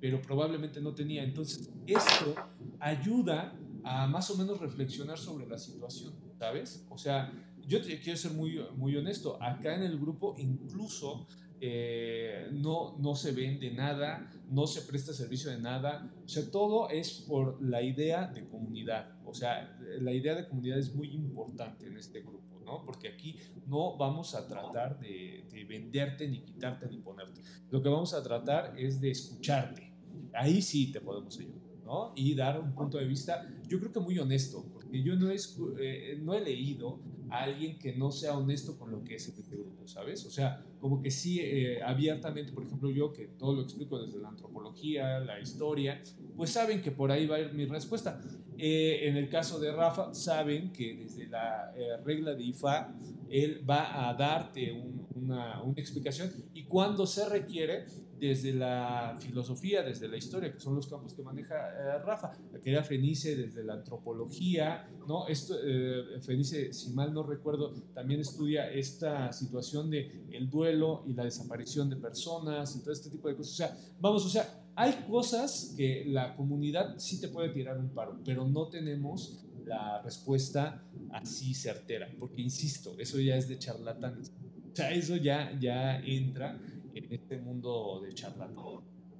pero 0.00 0.20
probablemente 0.20 0.80
no 0.80 0.94
tenía. 0.94 1.22
Entonces, 1.22 1.70
esto 1.86 2.34
ayuda 2.80 3.56
a 3.84 4.06
más 4.06 4.30
o 4.30 4.36
menos 4.36 4.60
reflexionar 4.60 5.18
sobre 5.18 5.46
la 5.46 5.58
situación. 5.58 6.22
¿sabes? 6.42 6.84
O 6.88 6.98
sea, 6.98 7.32
yo 7.68 7.80
te 7.80 8.00
quiero 8.00 8.18
ser 8.18 8.32
muy, 8.32 8.60
muy 8.74 8.96
honesto, 8.96 9.40
acá 9.40 9.76
en 9.76 9.84
el 9.84 9.96
grupo 9.96 10.34
incluso 10.36 11.28
eh, 11.64 12.48
no, 12.50 12.98
no 12.98 13.14
se 13.14 13.30
vende 13.30 13.70
nada, 13.70 14.28
no 14.50 14.66
se 14.66 14.82
presta 14.82 15.12
servicio 15.12 15.48
de 15.48 15.60
nada, 15.60 16.12
o 16.24 16.28
sea, 16.28 16.50
todo 16.50 16.88
es 16.88 17.24
por 17.28 17.62
la 17.62 17.80
idea 17.80 18.26
de 18.26 18.48
comunidad, 18.48 19.16
o 19.24 19.32
sea, 19.32 19.78
la 20.00 20.12
idea 20.12 20.34
de 20.34 20.48
comunidad 20.48 20.78
es 20.80 20.92
muy 20.92 21.14
importante 21.14 21.86
en 21.86 21.96
este 21.96 22.22
grupo, 22.22 22.60
¿no? 22.64 22.84
Porque 22.84 23.06
aquí 23.06 23.38
no 23.68 23.96
vamos 23.96 24.34
a 24.34 24.48
tratar 24.48 24.98
de, 24.98 25.46
de 25.52 25.64
venderte, 25.64 26.26
ni 26.26 26.40
quitarte, 26.40 26.88
ni 26.88 26.98
ponerte, 26.98 27.42
lo 27.70 27.80
que 27.80 27.88
vamos 27.88 28.12
a 28.12 28.24
tratar 28.24 28.76
es 28.76 29.00
de 29.00 29.12
escucharte, 29.12 29.94
ahí 30.34 30.60
sí 30.60 30.90
te 30.90 31.00
podemos 31.00 31.38
ayudar. 31.38 31.62
¿no? 31.84 32.12
Y 32.16 32.34
dar 32.34 32.60
un 32.60 32.74
punto 32.74 32.98
de 32.98 33.04
vista, 33.04 33.48
yo 33.68 33.78
creo 33.78 33.92
que 33.92 34.00
muy 34.00 34.18
honesto, 34.18 34.64
porque 34.72 35.02
yo 35.02 35.14
no, 35.14 35.30
es, 35.30 35.56
eh, 35.78 36.18
no 36.20 36.34
he 36.34 36.40
leído 36.40 37.00
a 37.32 37.44
alguien 37.44 37.78
que 37.78 37.94
no 37.94 38.10
sea 38.10 38.36
honesto 38.36 38.78
con 38.78 38.90
lo 38.90 39.02
que 39.02 39.14
es 39.14 39.28
este 39.28 39.56
grupo, 39.56 39.86
¿sabes? 39.86 40.24
O 40.26 40.30
sea, 40.30 40.64
como 40.80 41.00
que 41.00 41.10
sí, 41.10 41.40
eh, 41.40 41.82
abiertamente, 41.82 42.52
por 42.52 42.64
ejemplo, 42.64 42.90
yo 42.90 43.12
que 43.12 43.26
todo 43.26 43.54
lo 43.54 43.62
explico 43.62 43.98
desde 43.98 44.18
la 44.18 44.28
antropología, 44.28 45.18
la 45.20 45.40
historia, 45.40 46.02
pues 46.36 46.50
saben 46.50 46.82
que 46.82 46.90
por 46.90 47.10
ahí 47.10 47.26
va 47.26 47.36
a 47.36 47.40
ir 47.40 47.52
mi 47.54 47.64
respuesta. 47.64 48.20
Eh, 48.58 49.08
en 49.08 49.16
el 49.16 49.28
caso 49.28 49.58
de 49.58 49.72
Rafa, 49.72 50.12
saben 50.14 50.72
que 50.72 50.94
desde 50.94 51.26
la 51.26 51.72
regla 52.04 52.34
de 52.34 52.42
IFA, 52.44 52.94
él 53.30 53.64
va 53.68 54.08
a 54.08 54.14
darte 54.14 54.72
una, 55.14 55.62
una 55.62 55.80
explicación 55.80 56.30
y 56.52 56.64
cuando 56.64 57.06
se 57.06 57.28
requiere, 57.28 57.86
desde 58.22 58.52
la 58.52 59.16
filosofía, 59.18 59.82
desde 59.82 60.06
la 60.06 60.16
historia, 60.16 60.52
que 60.52 60.60
son 60.60 60.76
los 60.76 60.86
campos 60.86 61.12
que 61.12 61.22
maneja 61.22 61.56
eh, 61.56 61.98
Rafa, 62.04 62.30
la 62.52 62.60
querida 62.60 62.84
Fenice 62.84 63.34
desde 63.34 63.64
la 63.64 63.74
antropología, 63.74 64.88
¿no? 65.08 65.26
Esto, 65.26 65.56
eh, 65.60 66.20
Fenice, 66.24 66.72
si 66.72 66.90
mal 66.90 67.12
no 67.12 67.24
recuerdo, 67.24 67.74
también 67.92 68.20
estudia 68.20 68.70
esta 68.70 69.32
situación 69.32 69.90
de 69.90 70.28
el 70.30 70.48
duelo 70.48 71.02
y 71.04 71.14
la 71.14 71.24
desaparición 71.24 71.90
de 71.90 71.96
personas 71.96 72.76
y 72.76 72.82
todo 72.82 72.92
este 72.92 73.10
tipo 73.10 73.26
de 73.26 73.34
cosas. 73.34 73.54
O 73.54 73.56
sea, 73.56 73.76
vamos, 73.98 74.24
o 74.24 74.28
sea, 74.28 74.66
hay 74.76 75.04
cosas 75.10 75.74
que 75.76 76.04
la 76.06 76.36
comunidad 76.36 76.98
sí 76.98 77.20
te 77.20 77.26
puede 77.26 77.48
tirar 77.48 77.76
un 77.76 77.88
paro, 77.88 78.20
pero 78.24 78.46
no 78.46 78.68
tenemos 78.68 79.44
la 79.66 80.00
respuesta 80.00 80.84
así 81.10 81.54
certera, 81.54 82.08
porque 82.20 82.40
insisto, 82.40 82.94
eso 83.00 83.18
ya 83.18 83.36
es 83.36 83.48
de 83.48 83.58
charlatanes. 83.58 84.32
O 84.72 84.76
sea, 84.76 84.92
eso 84.92 85.16
ya, 85.16 85.58
ya 85.58 85.98
entra 85.98 86.56
en 86.94 87.12
este 87.12 87.38
mundo 87.38 88.00
de 88.04 88.12
charlatán. 88.12 88.54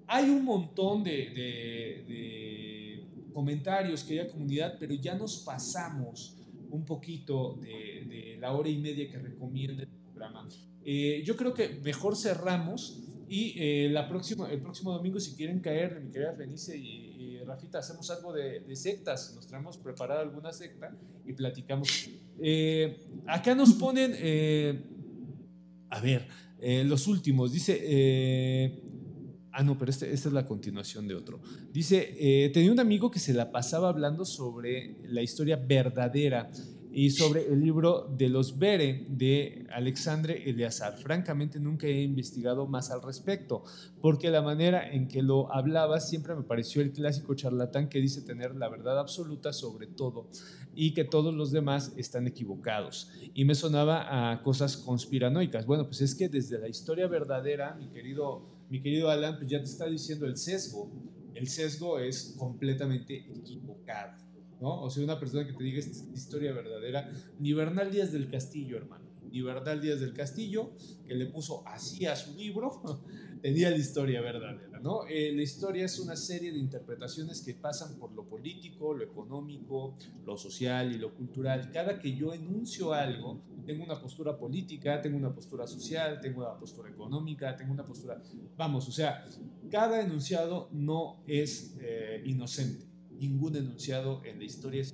Hay 0.06 0.28
un 0.30 0.44
montón 0.44 1.04
de, 1.04 1.12
de, 2.06 3.04
comentarios 3.32 4.04
que 4.04 4.20
hay 4.20 4.28
comunidad, 4.28 4.76
pero 4.78 4.94
ya 4.94 5.14
nos 5.14 5.38
pasamos 5.38 6.36
un 6.70 6.84
poquito 6.84 7.58
de, 7.62 8.36
la 8.38 8.52
hora 8.52 8.68
y 8.68 8.78
media 8.78 9.08
que 9.10 9.18
recomienda 9.18 9.82
el 9.82 9.88
programa. 9.88 10.48
Eh, 10.84 11.22
yo 11.24 11.36
creo 11.36 11.54
que 11.54 11.68
mejor 11.82 12.16
cerramos 12.16 13.02
Y 13.32 13.54
eh, 13.56 13.88
la 13.88 14.06
próxima, 14.06 14.52
el 14.52 14.60
próximo 14.60 14.92
domingo, 14.92 15.18
si 15.18 15.34
quieren 15.34 15.60
caer, 15.60 16.02
mi 16.02 16.10
querida 16.10 16.34
Fenice 16.34 16.76
y, 16.76 17.38
Rafita, 17.46 17.78
hacemos 17.78 18.10
algo 18.10 18.30
de, 18.30 18.76
sectas. 18.76 19.32
Nos 19.34 19.46
traemos 19.46 19.78
preparada 19.78 20.20
alguna 20.20 20.52
secta 20.52 20.94
y 21.24 21.32
platicamos. 21.32 22.10
Eh, 22.38 22.94
acá 23.26 23.54
nos 23.54 23.72
ponen, 23.72 24.12
eh, 24.18 24.84
a 25.88 25.98
ver, 26.00 26.28
los 26.62 27.06
últimos. 27.06 27.52
Dice, 27.52 28.80
ah, 29.52 29.62
no, 29.62 29.78
pero 29.78 29.90
este, 29.90 30.12
esta 30.12 30.28
es 30.28 30.34
la 30.34 30.46
continuación 30.46 31.08
de 31.08 31.14
otro. 31.14 31.40
Dice, 31.72 32.50
tenía 32.54 32.72
un 32.72 32.80
amigo 32.80 33.10
que 33.10 33.18
se 33.18 33.34
la 33.34 33.50
pasaba 33.50 33.88
hablando 33.88 34.24
sobre 34.24 34.96
la 35.04 35.22
historia 35.22 35.56
verdadera 35.56 36.50
y 36.92 37.10
sobre 37.10 37.46
el 37.46 37.60
libro 37.60 38.06
de 38.16 38.28
los 38.28 38.58
Bere 38.58 39.06
de 39.08 39.66
Alexandre 39.72 40.48
Eleazar. 40.48 40.98
Francamente 40.98 41.58
nunca 41.58 41.86
he 41.86 42.02
investigado 42.02 42.66
más 42.66 42.90
al 42.90 43.02
respecto, 43.02 43.64
porque 44.00 44.30
la 44.30 44.42
manera 44.42 44.92
en 44.92 45.08
que 45.08 45.22
lo 45.22 45.52
hablaba 45.52 46.00
siempre 46.00 46.34
me 46.34 46.42
pareció 46.42 46.82
el 46.82 46.92
clásico 46.92 47.34
charlatán 47.34 47.88
que 47.88 48.00
dice 48.00 48.20
tener 48.20 48.54
la 48.56 48.68
verdad 48.68 48.98
absoluta 48.98 49.52
sobre 49.52 49.86
todo 49.86 50.28
y 50.74 50.92
que 50.92 51.04
todos 51.04 51.34
los 51.34 51.50
demás 51.50 51.92
están 51.96 52.26
equivocados. 52.26 53.10
Y 53.34 53.44
me 53.44 53.54
sonaba 53.54 54.32
a 54.32 54.42
cosas 54.42 54.76
conspiranoicas. 54.76 55.64
Bueno, 55.64 55.86
pues 55.86 56.02
es 56.02 56.14
que 56.14 56.28
desde 56.28 56.58
la 56.58 56.68
historia 56.68 57.06
verdadera, 57.06 57.74
mi 57.74 57.88
querido, 57.88 58.46
mi 58.68 58.82
querido 58.82 59.10
Alan, 59.10 59.36
pues 59.36 59.50
ya 59.50 59.58
te 59.58 59.64
está 59.64 59.86
diciendo 59.86 60.26
el 60.26 60.36
sesgo. 60.36 60.90
El 61.34 61.48
sesgo 61.48 61.98
es 61.98 62.34
completamente 62.38 63.16
equivocado. 63.16 64.31
O 64.70 64.90
sea, 64.90 65.02
una 65.02 65.18
persona 65.18 65.46
que 65.46 65.52
te 65.52 65.64
diga 65.64 65.78
esta 65.78 66.12
historia 66.14 66.52
verdadera, 66.52 67.10
ni 67.38 67.52
Bernal 67.52 67.90
Díaz 67.90 68.12
del 68.12 68.30
Castillo, 68.30 68.76
hermano, 68.76 69.04
ni 69.30 69.40
Bernal 69.40 69.80
Díaz 69.80 70.00
del 70.00 70.12
Castillo, 70.12 70.72
que 71.04 71.14
le 71.14 71.26
puso 71.26 71.66
así 71.66 72.06
a 72.06 72.14
su 72.14 72.36
libro, 72.36 72.82
tenía 73.42 73.70
la 73.70 73.76
historia 73.76 74.20
verdadera, 74.20 74.78
¿no? 74.78 75.06
Eh, 75.08 75.32
la 75.34 75.42
historia 75.42 75.86
es 75.86 75.98
una 75.98 76.14
serie 76.14 76.52
de 76.52 76.58
interpretaciones 76.58 77.40
que 77.40 77.54
pasan 77.54 77.98
por 77.98 78.12
lo 78.12 78.24
político, 78.24 78.94
lo 78.94 79.02
económico, 79.02 79.96
lo 80.24 80.36
social 80.36 80.92
y 80.92 80.98
lo 80.98 81.14
cultural. 81.14 81.70
Cada 81.72 81.98
que 81.98 82.14
yo 82.14 82.32
enuncio 82.32 82.92
algo, 82.92 83.40
tengo 83.66 83.82
una 83.84 84.00
postura 84.00 84.38
política, 84.38 85.00
tengo 85.00 85.16
una 85.16 85.34
postura 85.34 85.66
social, 85.66 86.20
tengo 86.20 86.40
una 86.40 86.58
postura 86.58 86.90
económica, 86.90 87.56
tengo 87.56 87.72
una 87.72 87.84
postura... 87.84 88.22
Vamos, 88.56 88.88
o 88.88 88.92
sea, 88.92 89.26
cada 89.70 90.02
enunciado 90.02 90.68
no 90.72 91.22
es 91.26 91.74
eh, 91.80 92.22
inocente 92.26 92.91
ningún 93.22 93.56
enunciado 93.56 94.22
en 94.24 94.38
la 94.38 94.44
historia. 94.44 94.84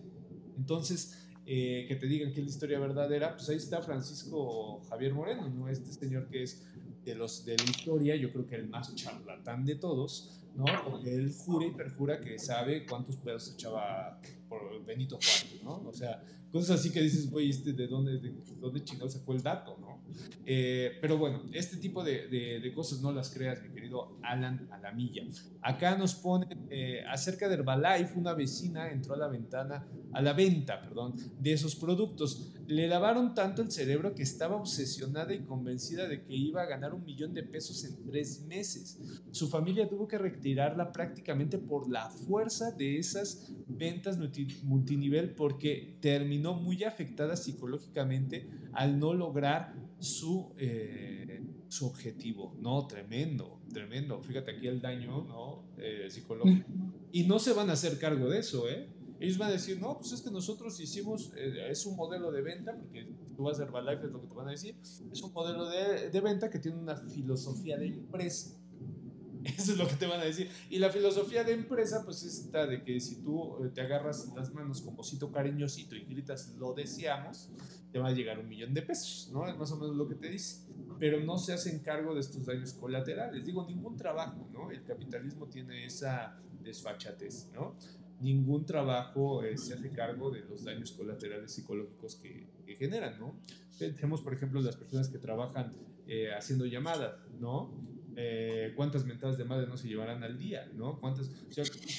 Entonces, 0.56 1.28
eh, 1.46 1.86
que 1.88 1.96
te 1.96 2.06
digan 2.06 2.32
que 2.32 2.40
es 2.40 2.46
la 2.46 2.50
historia 2.50 2.78
verdadera, 2.78 3.34
pues 3.34 3.48
ahí 3.48 3.56
está 3.56 3.80
Francisco 3.80 4.82
Javier 4.90 5.14
Moreno, 5.14 5.48
¿no? 5.48 5.68
Este 5.68 5.92
señor 5.92 6.28
que 6.28 6.42
es 6.42 6.62
de 7.04 7.14
los 7.14 7.44
de 7.44 7.56
la 7.56 7.64
historia, 7.64 8.16
yo 8.16 8.30
creo 8.32 8.46
que 8.46 8.56
el 8.56 8.68
más 8.68 8.94
charlatán 8.94 9.64
de 9.64 9.76
todos, 9.76 10.42
¿no? 10.54 10.66
Porque 10.84 11.14
él 11.14 11.32
jura 11.32 11.66
y 11.66 11.70
perjura 11.70 12.20
que 12.20 12.38
sabe 12.38 12.84
cuántos 12.84 13.16
pedos 13.16 13.50
echaba 13.54 14.20
por 14.48 14.84
Benito 14.84 15.16
Juárez, 15.16 15.62
¿no? 15.64 15.88
O 15.88 15.92
sea, 15.94 16.22
cosas 16.50 16.80
así 16.80 16.90
que 16.90 17.02
dices, 17.02 17.30
güey, 17.30 17.50
este, 17.50 17.72
¿de 17.72 17.86
dónde, 17.86 18.18
de, 18.18 18.34
dónde 18.58 18.82
chingado 18.84 19.08
sacó 19.08 19.34
el 19.34 19.42
dato, 19.42 19.76
no? 19.80 19.98
Eh, 20.46 20.92
pero 21.00 21.18
bueno, 21.18 21.42
este 21.52 21.76
tipo 21.76 22.02
de, 22.02 22.28
de, 22.28 22.72
cosas 22.72 23.00
no 23.00 23.12
las 23.12 23.30
creas, 23.30 23.62
mi 23.62 23.70
querido 23.70 24.18
Alan 24.22 24.68
Alamilla. 24.70 25.22
Acá 25.60 25.96
nos 25.96 26.14
ponen 26.14 26.66
eh, 26.70 27.02
acerca 27.08 27.48
de 27.48 27.54
Herbalife, 27.54 28.18
una 28.18 28.34
vecina 28.34 28.90
entró 28.90 29.14
a 29.14 29.18
la 29.18 29.28
ventana, 29.28 29.86
a 30.12 30.22
la 30.22 30.32
venta, 30.32 30.80
perdón, 30.80 31.14
de 31.38 31.52
esos 31.52 31.76
productos. 31.76 32.54
Le 32.66 32.86
lavaron 32.88 33.34
tanto 33.34 33.62
el 33.62 33.70
cerebro 33.70 34.14
que 34.14 34.22
estaba 34.22 34.56
obsesionada 34.56 35.34
y 35.34 35.44
convencida 35.44 36.06
de 36.06 36.22
que 36.22 36.34
iba 36.34 36.62
a 36.62 36.66
ganar 36.66 36.94
un 36.94 37.04
millón 37.04 37.34
de 37.34 37.42
pesos 37.42 37.84
en 37.84 38.04
tres 38.06 38.42
meses. 38.46 38.98
Su 39.30 39.48
familia 39.48 39.88
tuvo 39.88 40.08
que 40.08 40.18
retirarla 40.18 40.92
prácticamente 40.92 41.58
por 41.58 41.90
la 41.90 42.10
fuerza 42.10 42.70
de 42.72 42.98
esas 42.98 43.52
ventas 43.66 44.18
multinivel 44.62 45.34
porque 45.34 45.98
terminó 46.00 46.37
muy 46.54 46.84
afectada 46.84 47.36
psicológicamente 47.36 48.48
al 48.72 48.98
no 48.98 49.14
lograr 49.14 49.74
su, 49.98 50.52
eh, 50.58 51.42
su 51.68 51.86
objetivo. 51.86 52.56
No, 52.60 52.86
tremendo, 52.86 53.60
tremendo. 53.72 54.20
Fíjate 54.20 54.52
aquí 54.52 54.66
el 54.66 54.80
daño 54.80 55.24
¿no? 55.24 55.64
Eh, 55.76 56.06
psicológico. 56.08 56.68
Y 57.12 57.24
no 57.24 57.38
se 57.38 57.52
van 57.52 57.70
a 57.70 57.74
hacer 57.74 57.98
cargo 57.98 58.28
de 58.28 58.40
eso, 58.40 58.68
¿eh? 58.68 58.88
Ellos 59.20 59.36
van 59.36 59.48
a 59.48 59.52
decir, 59.52 59.80
no, 59.80 59.98
pues 59.98 60.12
es 60.12 60.20
que 60.20 60.30
nosotros 60.30 60.78
hicimos, 60.78 61.32
eh, 61.36 61.66
es 61.68 61.84
un 61.86 61.96
modelo 61.96 62.30
de 62.30 62.40
venta, 62.40 62.76
porque 62.76 63.08
tú 63.36 63.42
vas 63.42 63.58
a 63.58 63.64
Herbalife, 63.64 64.06
es 64.06 64.12
lo 64.12 64.20
que 64.20 64.28
te 64.28 64.34
van 64.34 64.46
a 64.46 64.52
decir, 64.52 64.76
es 64.80 65.22
un 65.22 65.32
modelo 65.32 65.68
de, 65.68 66.10
de 66.10 66.20
venta 66.20 66.48
que 66.48 66.60
tiene 66.60 66.78
una 66.78 66.96
filosofía 66.96 67.76
de 67.78 67.86
empresa 67.86 68.56
Eso 69.56 69.72
es 69.72 69.78
lo 69.78 69.86
que 69.86 69.94
te 69.94 70.06
van 70.06 70.20
a 70.20 70.24
decir. 70.24 70.50
Y 70.68 70.78
la 70.78 70.90
filosofía 70.90 71.44
de 71.44 71.52
empresa, 71.52 72.04
pues 72.04 72.22
esta 72.24 72.66
de 72.66 72.82
que 72.82 73.00
si 73.00 73.22
tú 73.22 73.64
eh, 73.64 73.70
te 73.72 73.80
agarras 73.80 74.30
las 74.34 74.52
manos 74.52 74.82
como 74.82 75.02
cito 75.02 75.30
cariñosito 75.32 75.96
y 75.96 76.04
gritas 76.04 76.54
lo 76.58 76.74
deseamos, 76.74 77.50
te 77.92 77.98
va 77.98 78.08
a 78.08 78.12
llegar 78.12 78.38
un 78.38 78.48
millón 78.48 78.74
de 78.74 78.82
pesos, 78.82 79.30
¿no? 79.32 79.48
Es 79.48 79.56
más 79.56 79.70
o 79.72 79.76
menos 79.76 79.96
lo 79.96 80.08
que 80.08 80.16
te 80.16 80.28
dice. 80.28 80.66
Pero 80.98 81.20
no 81.20 81.38
se 81.38 81.52
hacen 81.52 81.78
cargo 81.80 82.14
de 82.14 82.20
estos 82.20 82.44
daños 82.44 82.72
colaterales. 82.74 83.46
Digo, 83.46 83.66
ningún 83.66 83.96
trabajo, 83.96 84.48
¿no? 84.52 84.70
El 84.70 84.82
capitalismo 84.84 85.46
tiene 85.46 85.86
esa 85.86 86.38
desfachatez, 86.62 87.48
¿no? 87.54 87.76
Ningún 88.20 88.66
trabajo 88.66 89.44
eh, 89.44 89.56
se 89.56 89.74
hace 89.74 89.90
cargo 89.90 90.30
de 90.30 90.40
los 90.40 90.64
daños 90.64 90.92
colaterales 90.92 91.52
psicológicos 91.52 92.16
que, 92.16 92.48
que 92.66 92.74
generan, 92.74 93.18
¿no? 93.18 93.36
Pensemos, 93.78 94.20
por 94.22 94.34
ejemplo, 94.34 94.60
las 94.60 94.76
personas 94.76 95.08
que 95.08 95.18
trabajan 95.18 95.72
eh, 96.08 96.32
haciendo 96.32 96.66
llamadas, 96.66 97.22
¿no? 97.38 97.70
Eh, 98.20 98.72
cuántas 98.74 99.04
mentadas 99.06 99.38
de 99.38 99.44
madre 99.44 99.68
no 99.68 99.76
se 99.76 99.86
llevarán 99.86 100.24
al 100.24 100.36
día, 100.36 100.68
¿no? 100.74 100.98
¿Cuántas, 100.98 101.30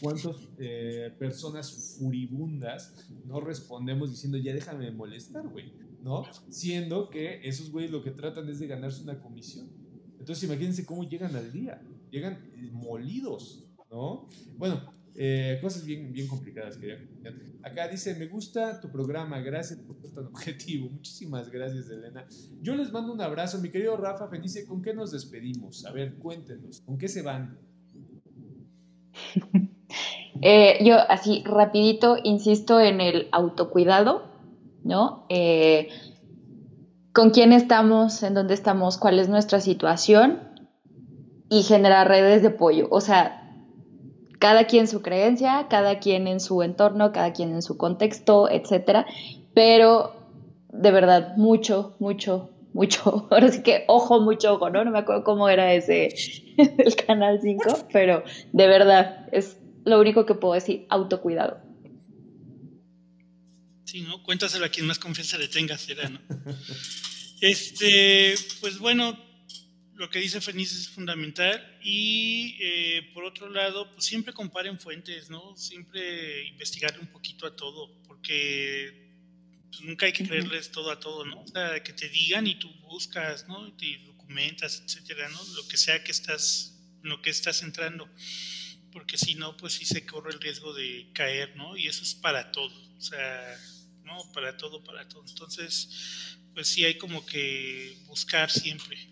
cuántas 0.01 0.35
eh, 0.57 1.15
personas 1.17 1.95
furibundas 1.97 3.09
no 3.25 3.39
respondemos 3.39 4.09
diciendo, 4.09 4.37
ya 4.37 4.53
déjame 4.53 4.91
molestar, 4.91 5.47
güey, 5.47 5.71
¿no? 6.03 6.25
Siendo 6.49 7.09
que 7.09 7.47
esos 7.47 7.71
güeyes 7.71 7.91
lo 7.91 8.03
que 8.03 8.11
tratan 8.11 8.49
es 8.49 8.59
de 8.59 8.67
ganarse 8.67 9.01
una 9.01 9.17
comisión. 9.21 9.69
Entonces 10.19 10.43
imagínense 10.43 10.85
cómo 10.85 11.07
llegan 11.07 11.37
al 11.37 11.53
día, 11.53 11.81
llegan 12.11 12.51
molidos, 12.73 13.63
¿no? 13.89 14.27
Bueno, 14.57 14.93
eh, 15.15 15.60
cosas 15.61 15.86
bien, 15.86 16.11
bien 16.11 16.27
complicadas 16.27 16.77
que 16.77 17.07
Acá 17.61 17.88
dice, 17.88 18.15
me 18.15 18.27
gusta 18.27 18.80
tu 18.80 18.90
programa, 18.90 19.40
gracias 19.40 19.80
por 19.80 19.99
ser 19.99 20.11
tan 20.11 20.26
objetivo. 20.34 20.90
Muchísimas 20.90 21.49
gracias, 21.49 21.90
Elena. 21.90 22.26
Yo 22.61 22.76
les 22.76 22.91
mando 22.91 23.11
un 23.11 23.22
abrazo, 23.22 23.60
mi 23.60 23.69
querido 23.69 23.98
Rafa 23.98 24.27
Fenice, 24.30 24.65
¿con 24.65 24.81
qué 24.81 24.94
nos 24.94 25.11
despedimos? 25.11 25.86
A 25.86 25.91
ver, 25.91 26.15
cuéntenos, 26.15 26.81
¿con 26.81 26.98
qué 26.98 27.07
se 27.07 27.22
van? 27.22 27.57
Eh, 30.41 30.77
yo 30.86 30.95
así 31.10 31.44
rapidito 31.45 32.15
insisto 32.23 32.80
en 32.80 33.02
el 33.02 33.27
autocuidado, 33.34 34.23
¿no? 34.86 35.26
Eh, 35.27 35.90
con 37.11 37.31
quién 37.31 37.52
estamos, 37.52 38.23
en 38.23 38.36
dónde 38.36 38.53
estamos, 38.53 38.98
cuál 38.98 39.19
es 39.19 39.27
nuestra 39.27 39.60
situación 39.60 40.40
y 41.49 41.64
generar 41.64 42.07
redes 42.07 42.41
de 42.41 42.49
apoyo. 42.49 42.88
O 42.90 43.02
sea, 43.02 43.39
cada 44.40 44.66
quien 44.66 44.88
su 44.88 45.02
creencia, 45.02 45.68
cada 45.70 45.99
quien 45.99 46.28
en 46.28 46.40
su 46.40 46.64
entorno, 46.64 47.11
cada 47.11 47.34
quien 47.34 47.53
en 47.53 47.61
su 47.61 47.78
contexto, 47.78 48.49
etcétera, 48.49 49.06
pero 49.53 50.16
de 50.72 50.91
verdad, 50.91 51.36
mucho, 51.36 51.95
mucho, 51.99 52.49
mucho, 52.74 53.28
ahora 53.32 53.52
sí 53.52 53.61
que 53.61 53.84
ojo, 53.88 54.22
mucho 54.22 54.53
ojo, 54.53 54.70
¿no? 54.70 54.84
No 54.86 54.91
me 54.91 54.99
acuerdo 54.99 55.24
cómo 55.24 55.49
era 55.49 55.74
ese 55.74 56.10
el 56.57 56.95
canal 56.95 57.40
5, 57.41 57.88
pero 57.91 58.24
de 58.53 58.68
verdad, 58.68 59.28
es 59.32 59.57
lo 59.86 59.99
único 59.99 60.26
que 60.26 60.36
puedo 60.36 60.53
decir, 60.53 60.86
autocuidado. 60.90 61.61
Sí, 63.86 64.02
¿no? 64.02 64.22
Cuéntaselo 64.24 64.66
a 64.66 64.70
quien 64.70 64.86
más 64.86 64.99
confianza 64.99 65.38
le 65.38 65.48
tengas, 65.48 65.82
será, 65.82 66.10
¿no? 66.10 66.20
Este, 67.41 68.36
pues 68.61 68.78
bueno, 68.80 69.18
lo 69.99 70.09
que 70.09 70.19
dice 70.19 70.39
Fenice 70.39 70.77
es 70.77 70.88
fundamental 70.88 71.77
y 71.84 72.55
eh, 72.61 73.11
por 73.13 73.26
otro 73.26 73.49
lado, 73.49 73.93
pues 73.93 74.05
siempre 74.05 74.31
comparen 74.31 74.80
fuentes, 74.80 75.30
¿no? 75.30 75.57
Siempre 75.57 76.47
investigarle 76.47 77.01
un 77.01 77.11
poquito 77.11 77.45
a 77.45 77.53
todo, 77.53 78.01
porque 78.03 79.11
pues, 79.69 79.81
nunca 79.81 80.05
hay 80.05 80.13
que 80.13 80.26
creerles 80.26 80.71
todo 80.71 80.89
a 80.89 81.01
todo, 81.01 81.26
¿no? 81.26 81.41
O 81.41 81.47
sea, 81.47 81.84
que 81.84 81.91
te 81.91 82.07
digan 82.07 82.47
y 82.47 82.57
tú 82.57 82.69
buscas, 82.80 83.45
¿no? 83.49 83.73
Te 83.76 83.97
documentas, 84.05 84.81
etcétera, 84.85 85.27
¿no? 85.27 85.43
Lo 85.55 85.67
que 85.67 85.76
sea 85.76 86.01
que 86.01 86.13
estás, 86.13 86.80
lo 87.01 87.21
que 87.21 87.31
estás 87.31 87.61
entrando, 87.61 88.09
porque 88.93 89.17
si 89.17 89.35
no, 89.35 89.57
pues 89.57 89.73
sí 89.73 89.84
se 89.84 90.05
corre 90.05 90.31
el 90.31 90.39
riesgo 90.39 90.73
de 90.73 91.09
caer, 91.13 91.57
¿no? 91.57 91.76
Y 91.76 91.88
eso 91.88 92.03
es 92.03 92.15
para 92.15 92.53
todo, 92.53 92.95
o 92.95 93.01
sea, 93.01 93.59
¿no? 94.05 94.31
Para 94.31 94.55
todo, 94.55 94.81
para 94.81 95.09
todo. 95.09 95.26
Entonces, 95.27 96.38
pues 96.53 96.69
sí 96.69 96.85
hay 96.85 96.97
como 96.97 97.26
que 97.26 97.97
buscar 98.05 98.49
siempre, 98.49 99.09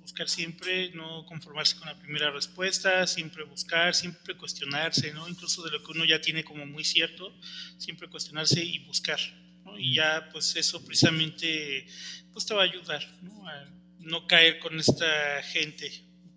Buscar 0.00 0.28
siempre, 0.28 0.90
no 0.92 1.24
conformarse 1.26 1.76
con 1.76 1.88
la 1.88 1.98
primera 1.98 2.30
respuesta, 2.30 3.06
siempre 3.06 3.44
buscar, 3.44 3.94
siempre 3.94 4.36
cuestionarse, 4.36 5.12
¿no? 5.12 5.28
Incluso 5.28 5.62
de 5.62 5.70
lo 5.70 5.82
que 5.82 5.92
uno 5.92 6.04
ya 6.04 6.20
tiene 6.20 6.44
como 6.44 6.66
muy 6.66 6.84
cierto, 6.84 7.34
siempre 7.78 8.08
cuestionarse 8.08 8.62
y 8.62 8.78
buscar, 8.80 9.18
¿no? 9.64 9.78
Y 9.78 9.94
ya, 9.94 10.28
pues 10.32 10.56
eso 10.56 10.84
precisamente, 10.84 11.86
pues 12.32 12.46
te 12.46 12.54
va 12.54 12.62
a 12.62 12.64
ayudar, 12.64 13.02
¿no? 13.22 13.48
A 13.48 13.80
no 14.00 14.26
caer 14.26 14.58
con 14.58 14.78
esta 14.80 15.42
gente, 15.42 15.90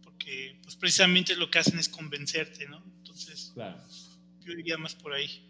porque 0.03 0.59
pues 0.63 0.75
precisamente 0.75 1.35
lo 1.35 1.49
que 1.49 1.59
hacen 1.59 1.79
es 1.79 1.89
convencerte, 1.89 2.67
¿no? 2.67 2.83
Entonces, 2.97 3.51
claro. 3.53 3.81
yo 4.41 4.51
iría 4.53 4.77
más 4.77 4.95
por 4.95 5.13
ahí. 5.13 5.49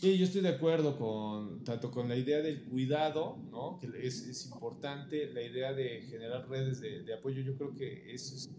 Sí, 0.00 0.18
yo 0.18 0.26
estoy 0.26 0.42
de 0.42 0.50
acuerdo 0.50 0.98
con 0.98 1.64
tanto 1.64 1.90
con 1.90 2.06
la 2.06 2.16
idea 2.16 2.42
del 2.42 2.64
cuidado, 2.64 3.38
¿no? 3.50 3.78
que 3.80 4.06
es, 4.06 4.26
es 4.26 4.44
importante, 4.44 5.32
la 5.32 5.42
idea 5.42 5.72
de 5.72 6.02
generar 6.02 6.46
redes 6.50 6.80
de, 6.80 7.02
de, 7.02 7.14
apoyo, 7.14 7.40
yo 7.40 7.56
creo 7.56 7.74
que 7.74 8.12
eso 8.12 8.36
es 8.36 8.50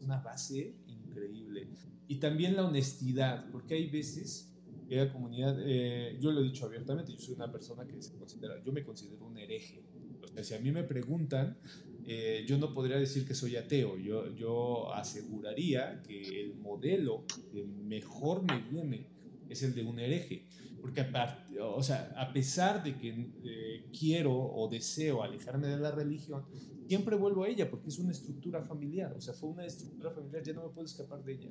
una 0.00 0.18
base 0.20 0.76
increíble. 0.86 1.68
Y 2.06 2.16
también 2.16 2.56
la 2.56 2.64
honestidad, 2.64 3.50
porque 3.50 3.74
hay 3.74 3.90
veces 3.90 4.50
que 4.88 4.96
la 4.96 5.12
comunidad, 5.12 5.58
eh, 5.60 6.16
yo 6.20 6.32
lo 6.32 6.40
he 6.40 6.44
dicho 6.44 6.64
abiertamente, 6.64 7.12
yo 7.12 7.18
soy 7.18 7.34
una 7.34 7.52
persona 7.52 7.86
que 7.86 8.00
se 8.00 8.16
considera, 8.16 8.54
yo 8.64 8.72
me 8.72 8.82
considero 8.82 9.26
un 9.26 9.36
hereje. 9.36 9.84
O 10.22 10.28
sea, 10.28 10.42
si 10.42 10.54
a 10.54 10.58
mí 10.58 10.72
me 10.72 10.84
preguntan, 10.84 11.58
eh, 12.06 12.46
yo 12.48 12.56
no 12.56 12.72
podría 12.72 12.96
decir 12.96 13.26
que 13.26 13.34
soy 13.34 13.56
ateo, 13.56 13.98
yo, 13.98 14.34
yo 14.34 14.90
aseguraría 14.94 16.02
que 16.02 16.40
el 16.40 16.54
modelo 16.54 17.26
que 17.52 17.62
mejor 17.64 18.42
me 18.42 18.62
viene 18.62 19.10
es 19.50 19.62
el 19.62 19.74
de 19.74 19.82
un 19.82 19.98
hereje 19.98 20.46
porque 20.80 21.00
aparte, 21.00 21.60
o 21.60 21.82
sea, 21.82 22.12
a 22.16 22.32
pesar 22.32 22.82
de 22.82 22.96
que 22.96 23.32
eh, 23.44 23.90
quiero 23.98 24.34
o 24.34 24.68
deseo 24.68 25.22
alejarme 25.22 25.68
de 25.68 25.78
la 25.78 25.90
religión, 25.90 26.44
siempre 26.86 27.16
vuelvo 27.16 27.44
a 27.44 27.48
ella 27.48 27.70
porque 27.70 27.88
es 27.88 27.98
una 27.98 28.12
estructura 28.12 28.62
familiar, 28.62 29.12
o 29.16 29.20
sea, 29.20 29.34
fue 29.34 29.50
una 29.50 29.64
estructura 29.64 30.10
familiar, 30.10 30.42
ya 30.42 30.52
no 30.54 30.64
me 30.64 30.70
puedo 30.70 30.86
escapar 30.86 31.22
de 31.22 31.32
ella. 31.34 31.50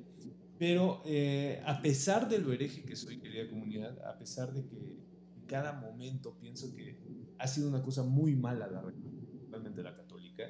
Pero 0.58 1.02
eh, 1.04 1.62
a 1.64 1.80
pesar 1.80 2.28
de 2.28 2.38
lo 2.38 2.52
hereje 2.52 2.82
que 2.82 2.96
soy, 2.96 3.18
querida 3.18 3.48
comunidad, 3.48 3.96
a 4.04 4.18
pesar 4.18 4.52
de 4.52 4.66
que 4.66 4.98
en 5.36 5.46
cada 5.46 5.72
momento 5.72 6.36
pienso 6.40 6.74
que 6.74 6.98
ha 7.38 7.46
sido 7.46 7.68
una 7.68 7.82
cosa 7.82 8.02
muy 8.02 8.34
mala 8.34 8.66
la 8.66 8.80
religión, 8.80 9.14
principalmente 9.30 9.82
la 9.82 9.94
católica, 9.94 10.44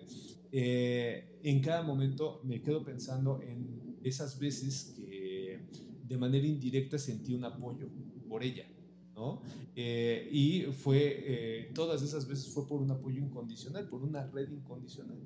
eh, 0.51 1.39
en 1.43 1.61
cada 1.61 1.83
momento 1.83 2.41
me 2.45 2.63
quedo 2.63 2.83
pensando 2.83 3.43
en 3.43 3.99
esas 4.03 4.39
veces 4.39 4.95
que 4.97 5.61
de 6.09 6.17
manera 6.17 6.47
indirecta 6.47 6.99
sentí 6.99 7.35
un 7.35 7.45
apoyo 7.45 7.91
por 8.29 8.43
ella, 8.43 8.67
¿no? 9.15 9.43
Eh, 9.75 10.29
y 10.31 10.63
fue, 10.73 10.99
eh, 11.01 11.71
todas 11.75 12.03
esas 12.03 12.27
veces 12.27 12.53
fue 12.53 12.67
por 12.67 12.81
un 12.81 12.91
apoyo 12.91 13.19
incondicional, 13.21 13.89
por 13.89 14.03
una 14.03 14.27
red 14.27 14.51
incondicional. 14.51 15.19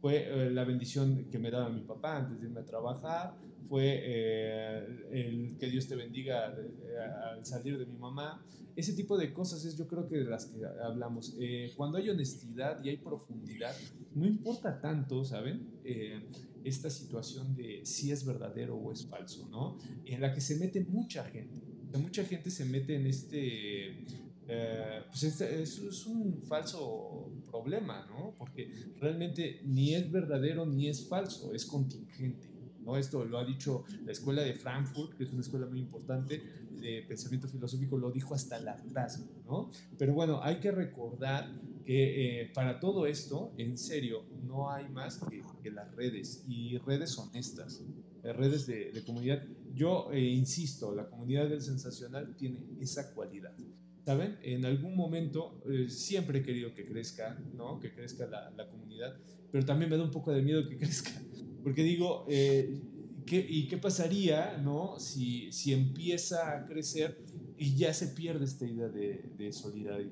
Fue 0.00 0.26
eh, 0.26 0.50
la 0.50 0.64
bendición 0.64 1.26
que 1.30 1.38
me 1.38 1.50
daba 1.50 1.68
mi 1.68 1.82
papá 1.82 2.18
antes 2.18 2.40
de 2.40 2.46
irme 2.46 2.60
a 2.60 2.64
trabajar, 2.64 3.36
fue 3.68 4.98
el 5.12 5.56
que 5.56 5.70
Dios 5.70 5.86
te 5.86 5.94
bendiga 5.94 6.52
al 7.30 7.46
salir 7.46 7.78
de 7.78 7.86
mi 7.86 7.96
mamá. 7.96 8.44
Ese 8.74 8.94
tipo 8.94 9.16
de 9.16 9.32
cosas 9.32 9.64
es 9.64 9.76
yo 9.76 9.86
creo 9.86 10.08
que 10.08 10.16
de 10.16 10.24
las 10.24 10.46
que 10.46 10.60
hablamos. 10.82 11.36
cuando 11.76 11.98
hay 11.98 12.10
honestidad 12.10 12.82
y 12.82 12.88
hay 12.88 12.96
profundidad, 12.96 13.72
no 14.16 14.26
importa 14.26 14.80
tanto, 14.80 15.24
¿saben? 15.24 15.68
esta 16.64 16.90
situación 16.90 17.54
de 17.54 17.86
si 17.86 18.10
es 18.10 18.24
verdadero 18.26 18.76
o 18.76 18.92
es 18.92 19.06
falso, 19.06 19.48
¿no? 19.48 19.78
En 20.04 20.20
la 20.20 20.32
que 20.32 20.40
se 20.40 20.56
mete 20.56 20.84
mucha 20.84 21.24
gente 21.24 21.69
mucha 21.98 22.24
gente 22.24 22.50
se 22.50 22.64
mete 22.64 22.96
en 22.96 23.06
este, 23.06 24.04
eh, 24.48 25.02
pues 25.08 25.22
es, 25.22 26.06
un 26.06 26.42
falso 26.42 27.30
problema, 27.50 28.06
¿no? 28.08 28.34
Porque 28.36 28.70
realmente 28.98 29.60
ni 29.64 29.94
es 29.94 30.10
verdadero 30.10 30.66
ni 30.66 30.88
es 30.88 31.08
falso, 31.08 31.54
es 31.54 31.64
contingente. 31.64 32.48
¿no? 32.84 32.96
Esto 32.96 33.24
lo 33.24 33.38
ha 33.38 33.44
dicho 33.44 33.84
la 34.04 34.12
escuela 34.12 34.42
de 34.42 34.54
Frankfurt, 34.54 35.16
que 35.16 35.24
es 35.24 35.30
una 35.30 35.42
escuela 35.42 35.66
muy 35.66 35.80
importante 35.80 36.42
de 36.80 37.04
pensamiento 37.06 37.46
filosófico, 37.46 37.98
lo 37.98 38.10
dijo 38.10 38.34
hasta 38.34 38.58
la 38.58 38.72
hartazgo, 38.72 39.28
¿no? 39.46 39.70
Pero 39.98 40.14
bueno, 40.14 40.40
hay 40.42 40.60
que 40.60 40.72
recordar 40.72 41.50
que 41.84 42.42
eh, 42.42 42.50
para 42.54 42.80
todo 42.80 43.06
esto, 43.06 43.52
en 43.58 43.76
serio, 43.76 44.24
no 44.46 44.70
hay 44.70 44.88
más 44.88 45.20
que, 45.62 45.70
las 45.70 45.94
redes 45.94 46.44
y 46.48 46.78
redes 46.78 47.16
honestas, 47.18 47.84
eh, 48.24 48.32
redes 48.32 48.66
de, 48.66 48.90
de 48.92 49.04
comunidad 49.04 49.42
yo 49.80 50.10
eh, 50.12 50.20
insisto, 50.20 50.94
la 50.94 51.08
comunidad 51.08 51.48
del 51.48 51.62
sensacional 51.62 52.36
tiene 52.36 52.66
esa 52.80 53.14
cualidad. 53.14 53.56
¿Saben? 54.04 54.38
En 54.42 54.66
algún 54.66 54.94
momento 54.94 55.62
eh, 55.70 55.88
siempre 55.88 56.40
he 56.40 56.42
querido 56.42 56.74
que 56.74 56.84
crezca, 56.84 57.38
¿no? 57.54 57.80
Que 57.80 57.90
crezca 57.92 58.26
la, 58.26 58.50
la, 58.50 58.68
comunidad, 58.68 59.16
pero 59.50 59.64
también 59.64 59.90
me 59.90 59.96
da 59.96 60.04
un 60.04 60.10
poco 60.10 60.32
de 60.32 60.42
miedo 60.42 60.68
que 60.68 60.76
crezca, 60.82 61.12
porque 61.62 61.82
digo, 61.82 62.26
eh, 62.28 62.78
¿qué, 63.24 63.38
¿y 63.48 63.68
qué 63.68 63.78
pasaría, 63.78 64.58
¿no? 64.58 64.98
Si, 64.98 65.50
si 65.50 65.72
empieza 65.72 66.54
a 66.54 66.66
crecer 66.66 67.18
y 67.56 67.74
ya 67.74 67.94
se 67.94 68.08
pierde 68.08 68.44
esta 68.44 68.66
idea 68.66 68.88
de, 68.88 69.30
de 69.38 69.50
solidaridad, 69.50 70.10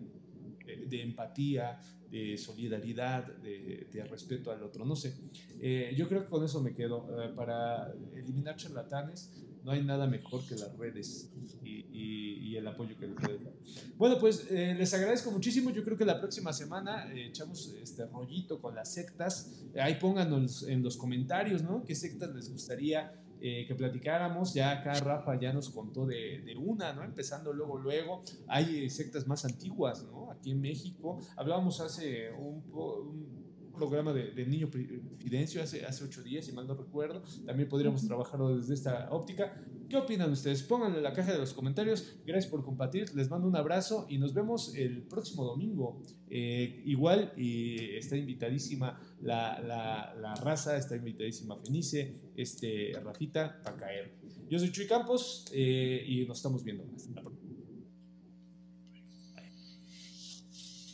de, 0.65 0.87
de 0.87 1.03
empatía, 1.03 1.79
de 2.11 2.39
solidaridad, 2.39 3.27
de, 3.39 3.89
de, 3.93 4.05
respeto 4.05 4.51
al 4.51 4.63
otro, 4.63 4.85
no 4.85 4.97
sé. 4.97 5.15
Eh, 5.61 5.95
yo 5.97 6.09
creo 6.09 6.23
que 6.23 6.29
con 6.29 6.45
eso 6.45 6.63
me 6.63 6.75
quedo. 6.75 7.07
Eh, 7.23 7.33
para 7.35 7.93
eliminar 8.15 8.57
charlatanes, 8.57 9.31
no 9.69 9.75
hay 9.75 9.85
nada 9.85 10.07
mejor 10.07 10.43
que 10.47 10.55
las 10.55 10.75
redes 10.79 11.31
y, 11.63 12.57
el 12.57 12.67
apoyo 12.67 12.97
que 12.99 13.07
les 13.07 13.15
puede 13.15 13.39
dar. 13.39 13.53
Bueno, 13.99 14.19
pues 14.19 14.49
eh, 14.51 14.75
les 14.77 14.93
agradezco 14.93 15.31
muchísimo. 15.31 15.71
Yo 15.71 15.85
creo 15.85 15.97
que 15.97 16.05
la 16.05 16.19
próxima 16.19 16.53
semana 16.53 17.13
eh, 17.13 17.27
echamos 17.27 17.73
este 17.81 18.05
rollito 18.07 18.61
con 18.61 18.75
las 18.75 18.93
sectas. 18.93 19.63
Ahí 19.79 19.95
pónganos 20.01 20.67
en 20.67 20.83
los 20.83 20.97
comentarios, 20.97 21.63
¿no? 21.63 21.85
¿Qué 21.85 21.95
sectas 21.95 22.35
les 22.35 22.51
gustaría 22.51 23.13
eh, 23.41 23.65
que 23.69 23.75
platicáramos. 23.77 24.55
Ya 24.55 24.73
acá 24.73 24.95
Rafa 24.95 25.39
ya 25.39 25.53
nos 25.53 25.69
contó 25.69 26.05
de, 26.05 26.43
de, 26.45 26.57
una, 26.57 26.93
¿no? 26.95 27.05
Empezando 27.05 27.53
luego, 27.53 27.79
luego. 27.79 28.23
Hay 28.49 28.91
sectas 28.91 29.29
más 29.29 29.45
antiguas, 29.45 30.05
¿no? 30.05 30.33
Aquí 30.33 30.51
en 30.51 30.61
México. 30.61 31.21
Hablábamos 31.37 31.81
hace 31.81 32.33
un, 32.33 32.65
un 32.73 33.38
programa 33.79 34.13
de, 34.13 34.33
de, 34.33 34.47
Niño 34.47 34.69
Fidencio 34.69 35.63
hace, 35.63 35.87
hace 35.87 36.05
ocho 36.05 36.23
días, 36.23 36.45
si 36.45 36.53
mal 36.53 36.67
no 36.67 36.75
recuerdo. 36.75 37.23
También 37.47 37.69
podríamos 37.69 38.07
trabajarlo 38.07 38.57
desde 38.59 38.75
esta 38.75 39.09
óptica. 39.11 39.65
¿Qué 39.89 39.97
opinan 39.97 40.31
ustedes? 40.31 40.63
Pónganlo 40.63 40.99
en 40.99 41.03
la 41.03 41.15
caja 41.15 41.33
de 41.33 41.39
los 41.39 41.55
comentarios. 41.55 42.17
Gracias 42.27 42.51
por 42.51 42.63
compartir. 42.63 43.15
Les 43.15 43.31
mando 43.31 43.49
un 43.49 43.57
abrazo 43.57 44.07
y 44.11 44.19
nos 44.19 44.35
vemos 44.35 44.75
el 44.75 45.03
próximo 45.05 45.45
domingo. 45.45 46.03
Eh, 46.29 46.83
igual 46.85 47.33
y 47.37 47.97
está 47.97 48.17
invitadísima 48.17 49.01
la, 49.23 49.59
la, 49.61 50.15
la, 50.21 50.35
raza, 50.35 50.77
está 50.77 50.95
invitadísima 50.97 51.57
Fenice, 51.57 52.21
este, 52.37 52.93
Rafita, 53.03 53.63
para 53.63 53.77
caer. 53.77 54.19
Yo 54.51 54.59
soy 54.59 54.71
Chuy 54.73 54.87
Campos 54.87 55.47
eh, 55.53 56.05
y 56.07 56.27
nos 56.27 56.39
estamos 56.39 56.63
viendo. 56.63 56.85
Hasta 56.95 57.15
la 57.15 57.23
próxima. 57.23 57.49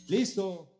Listo. 0.07 0.74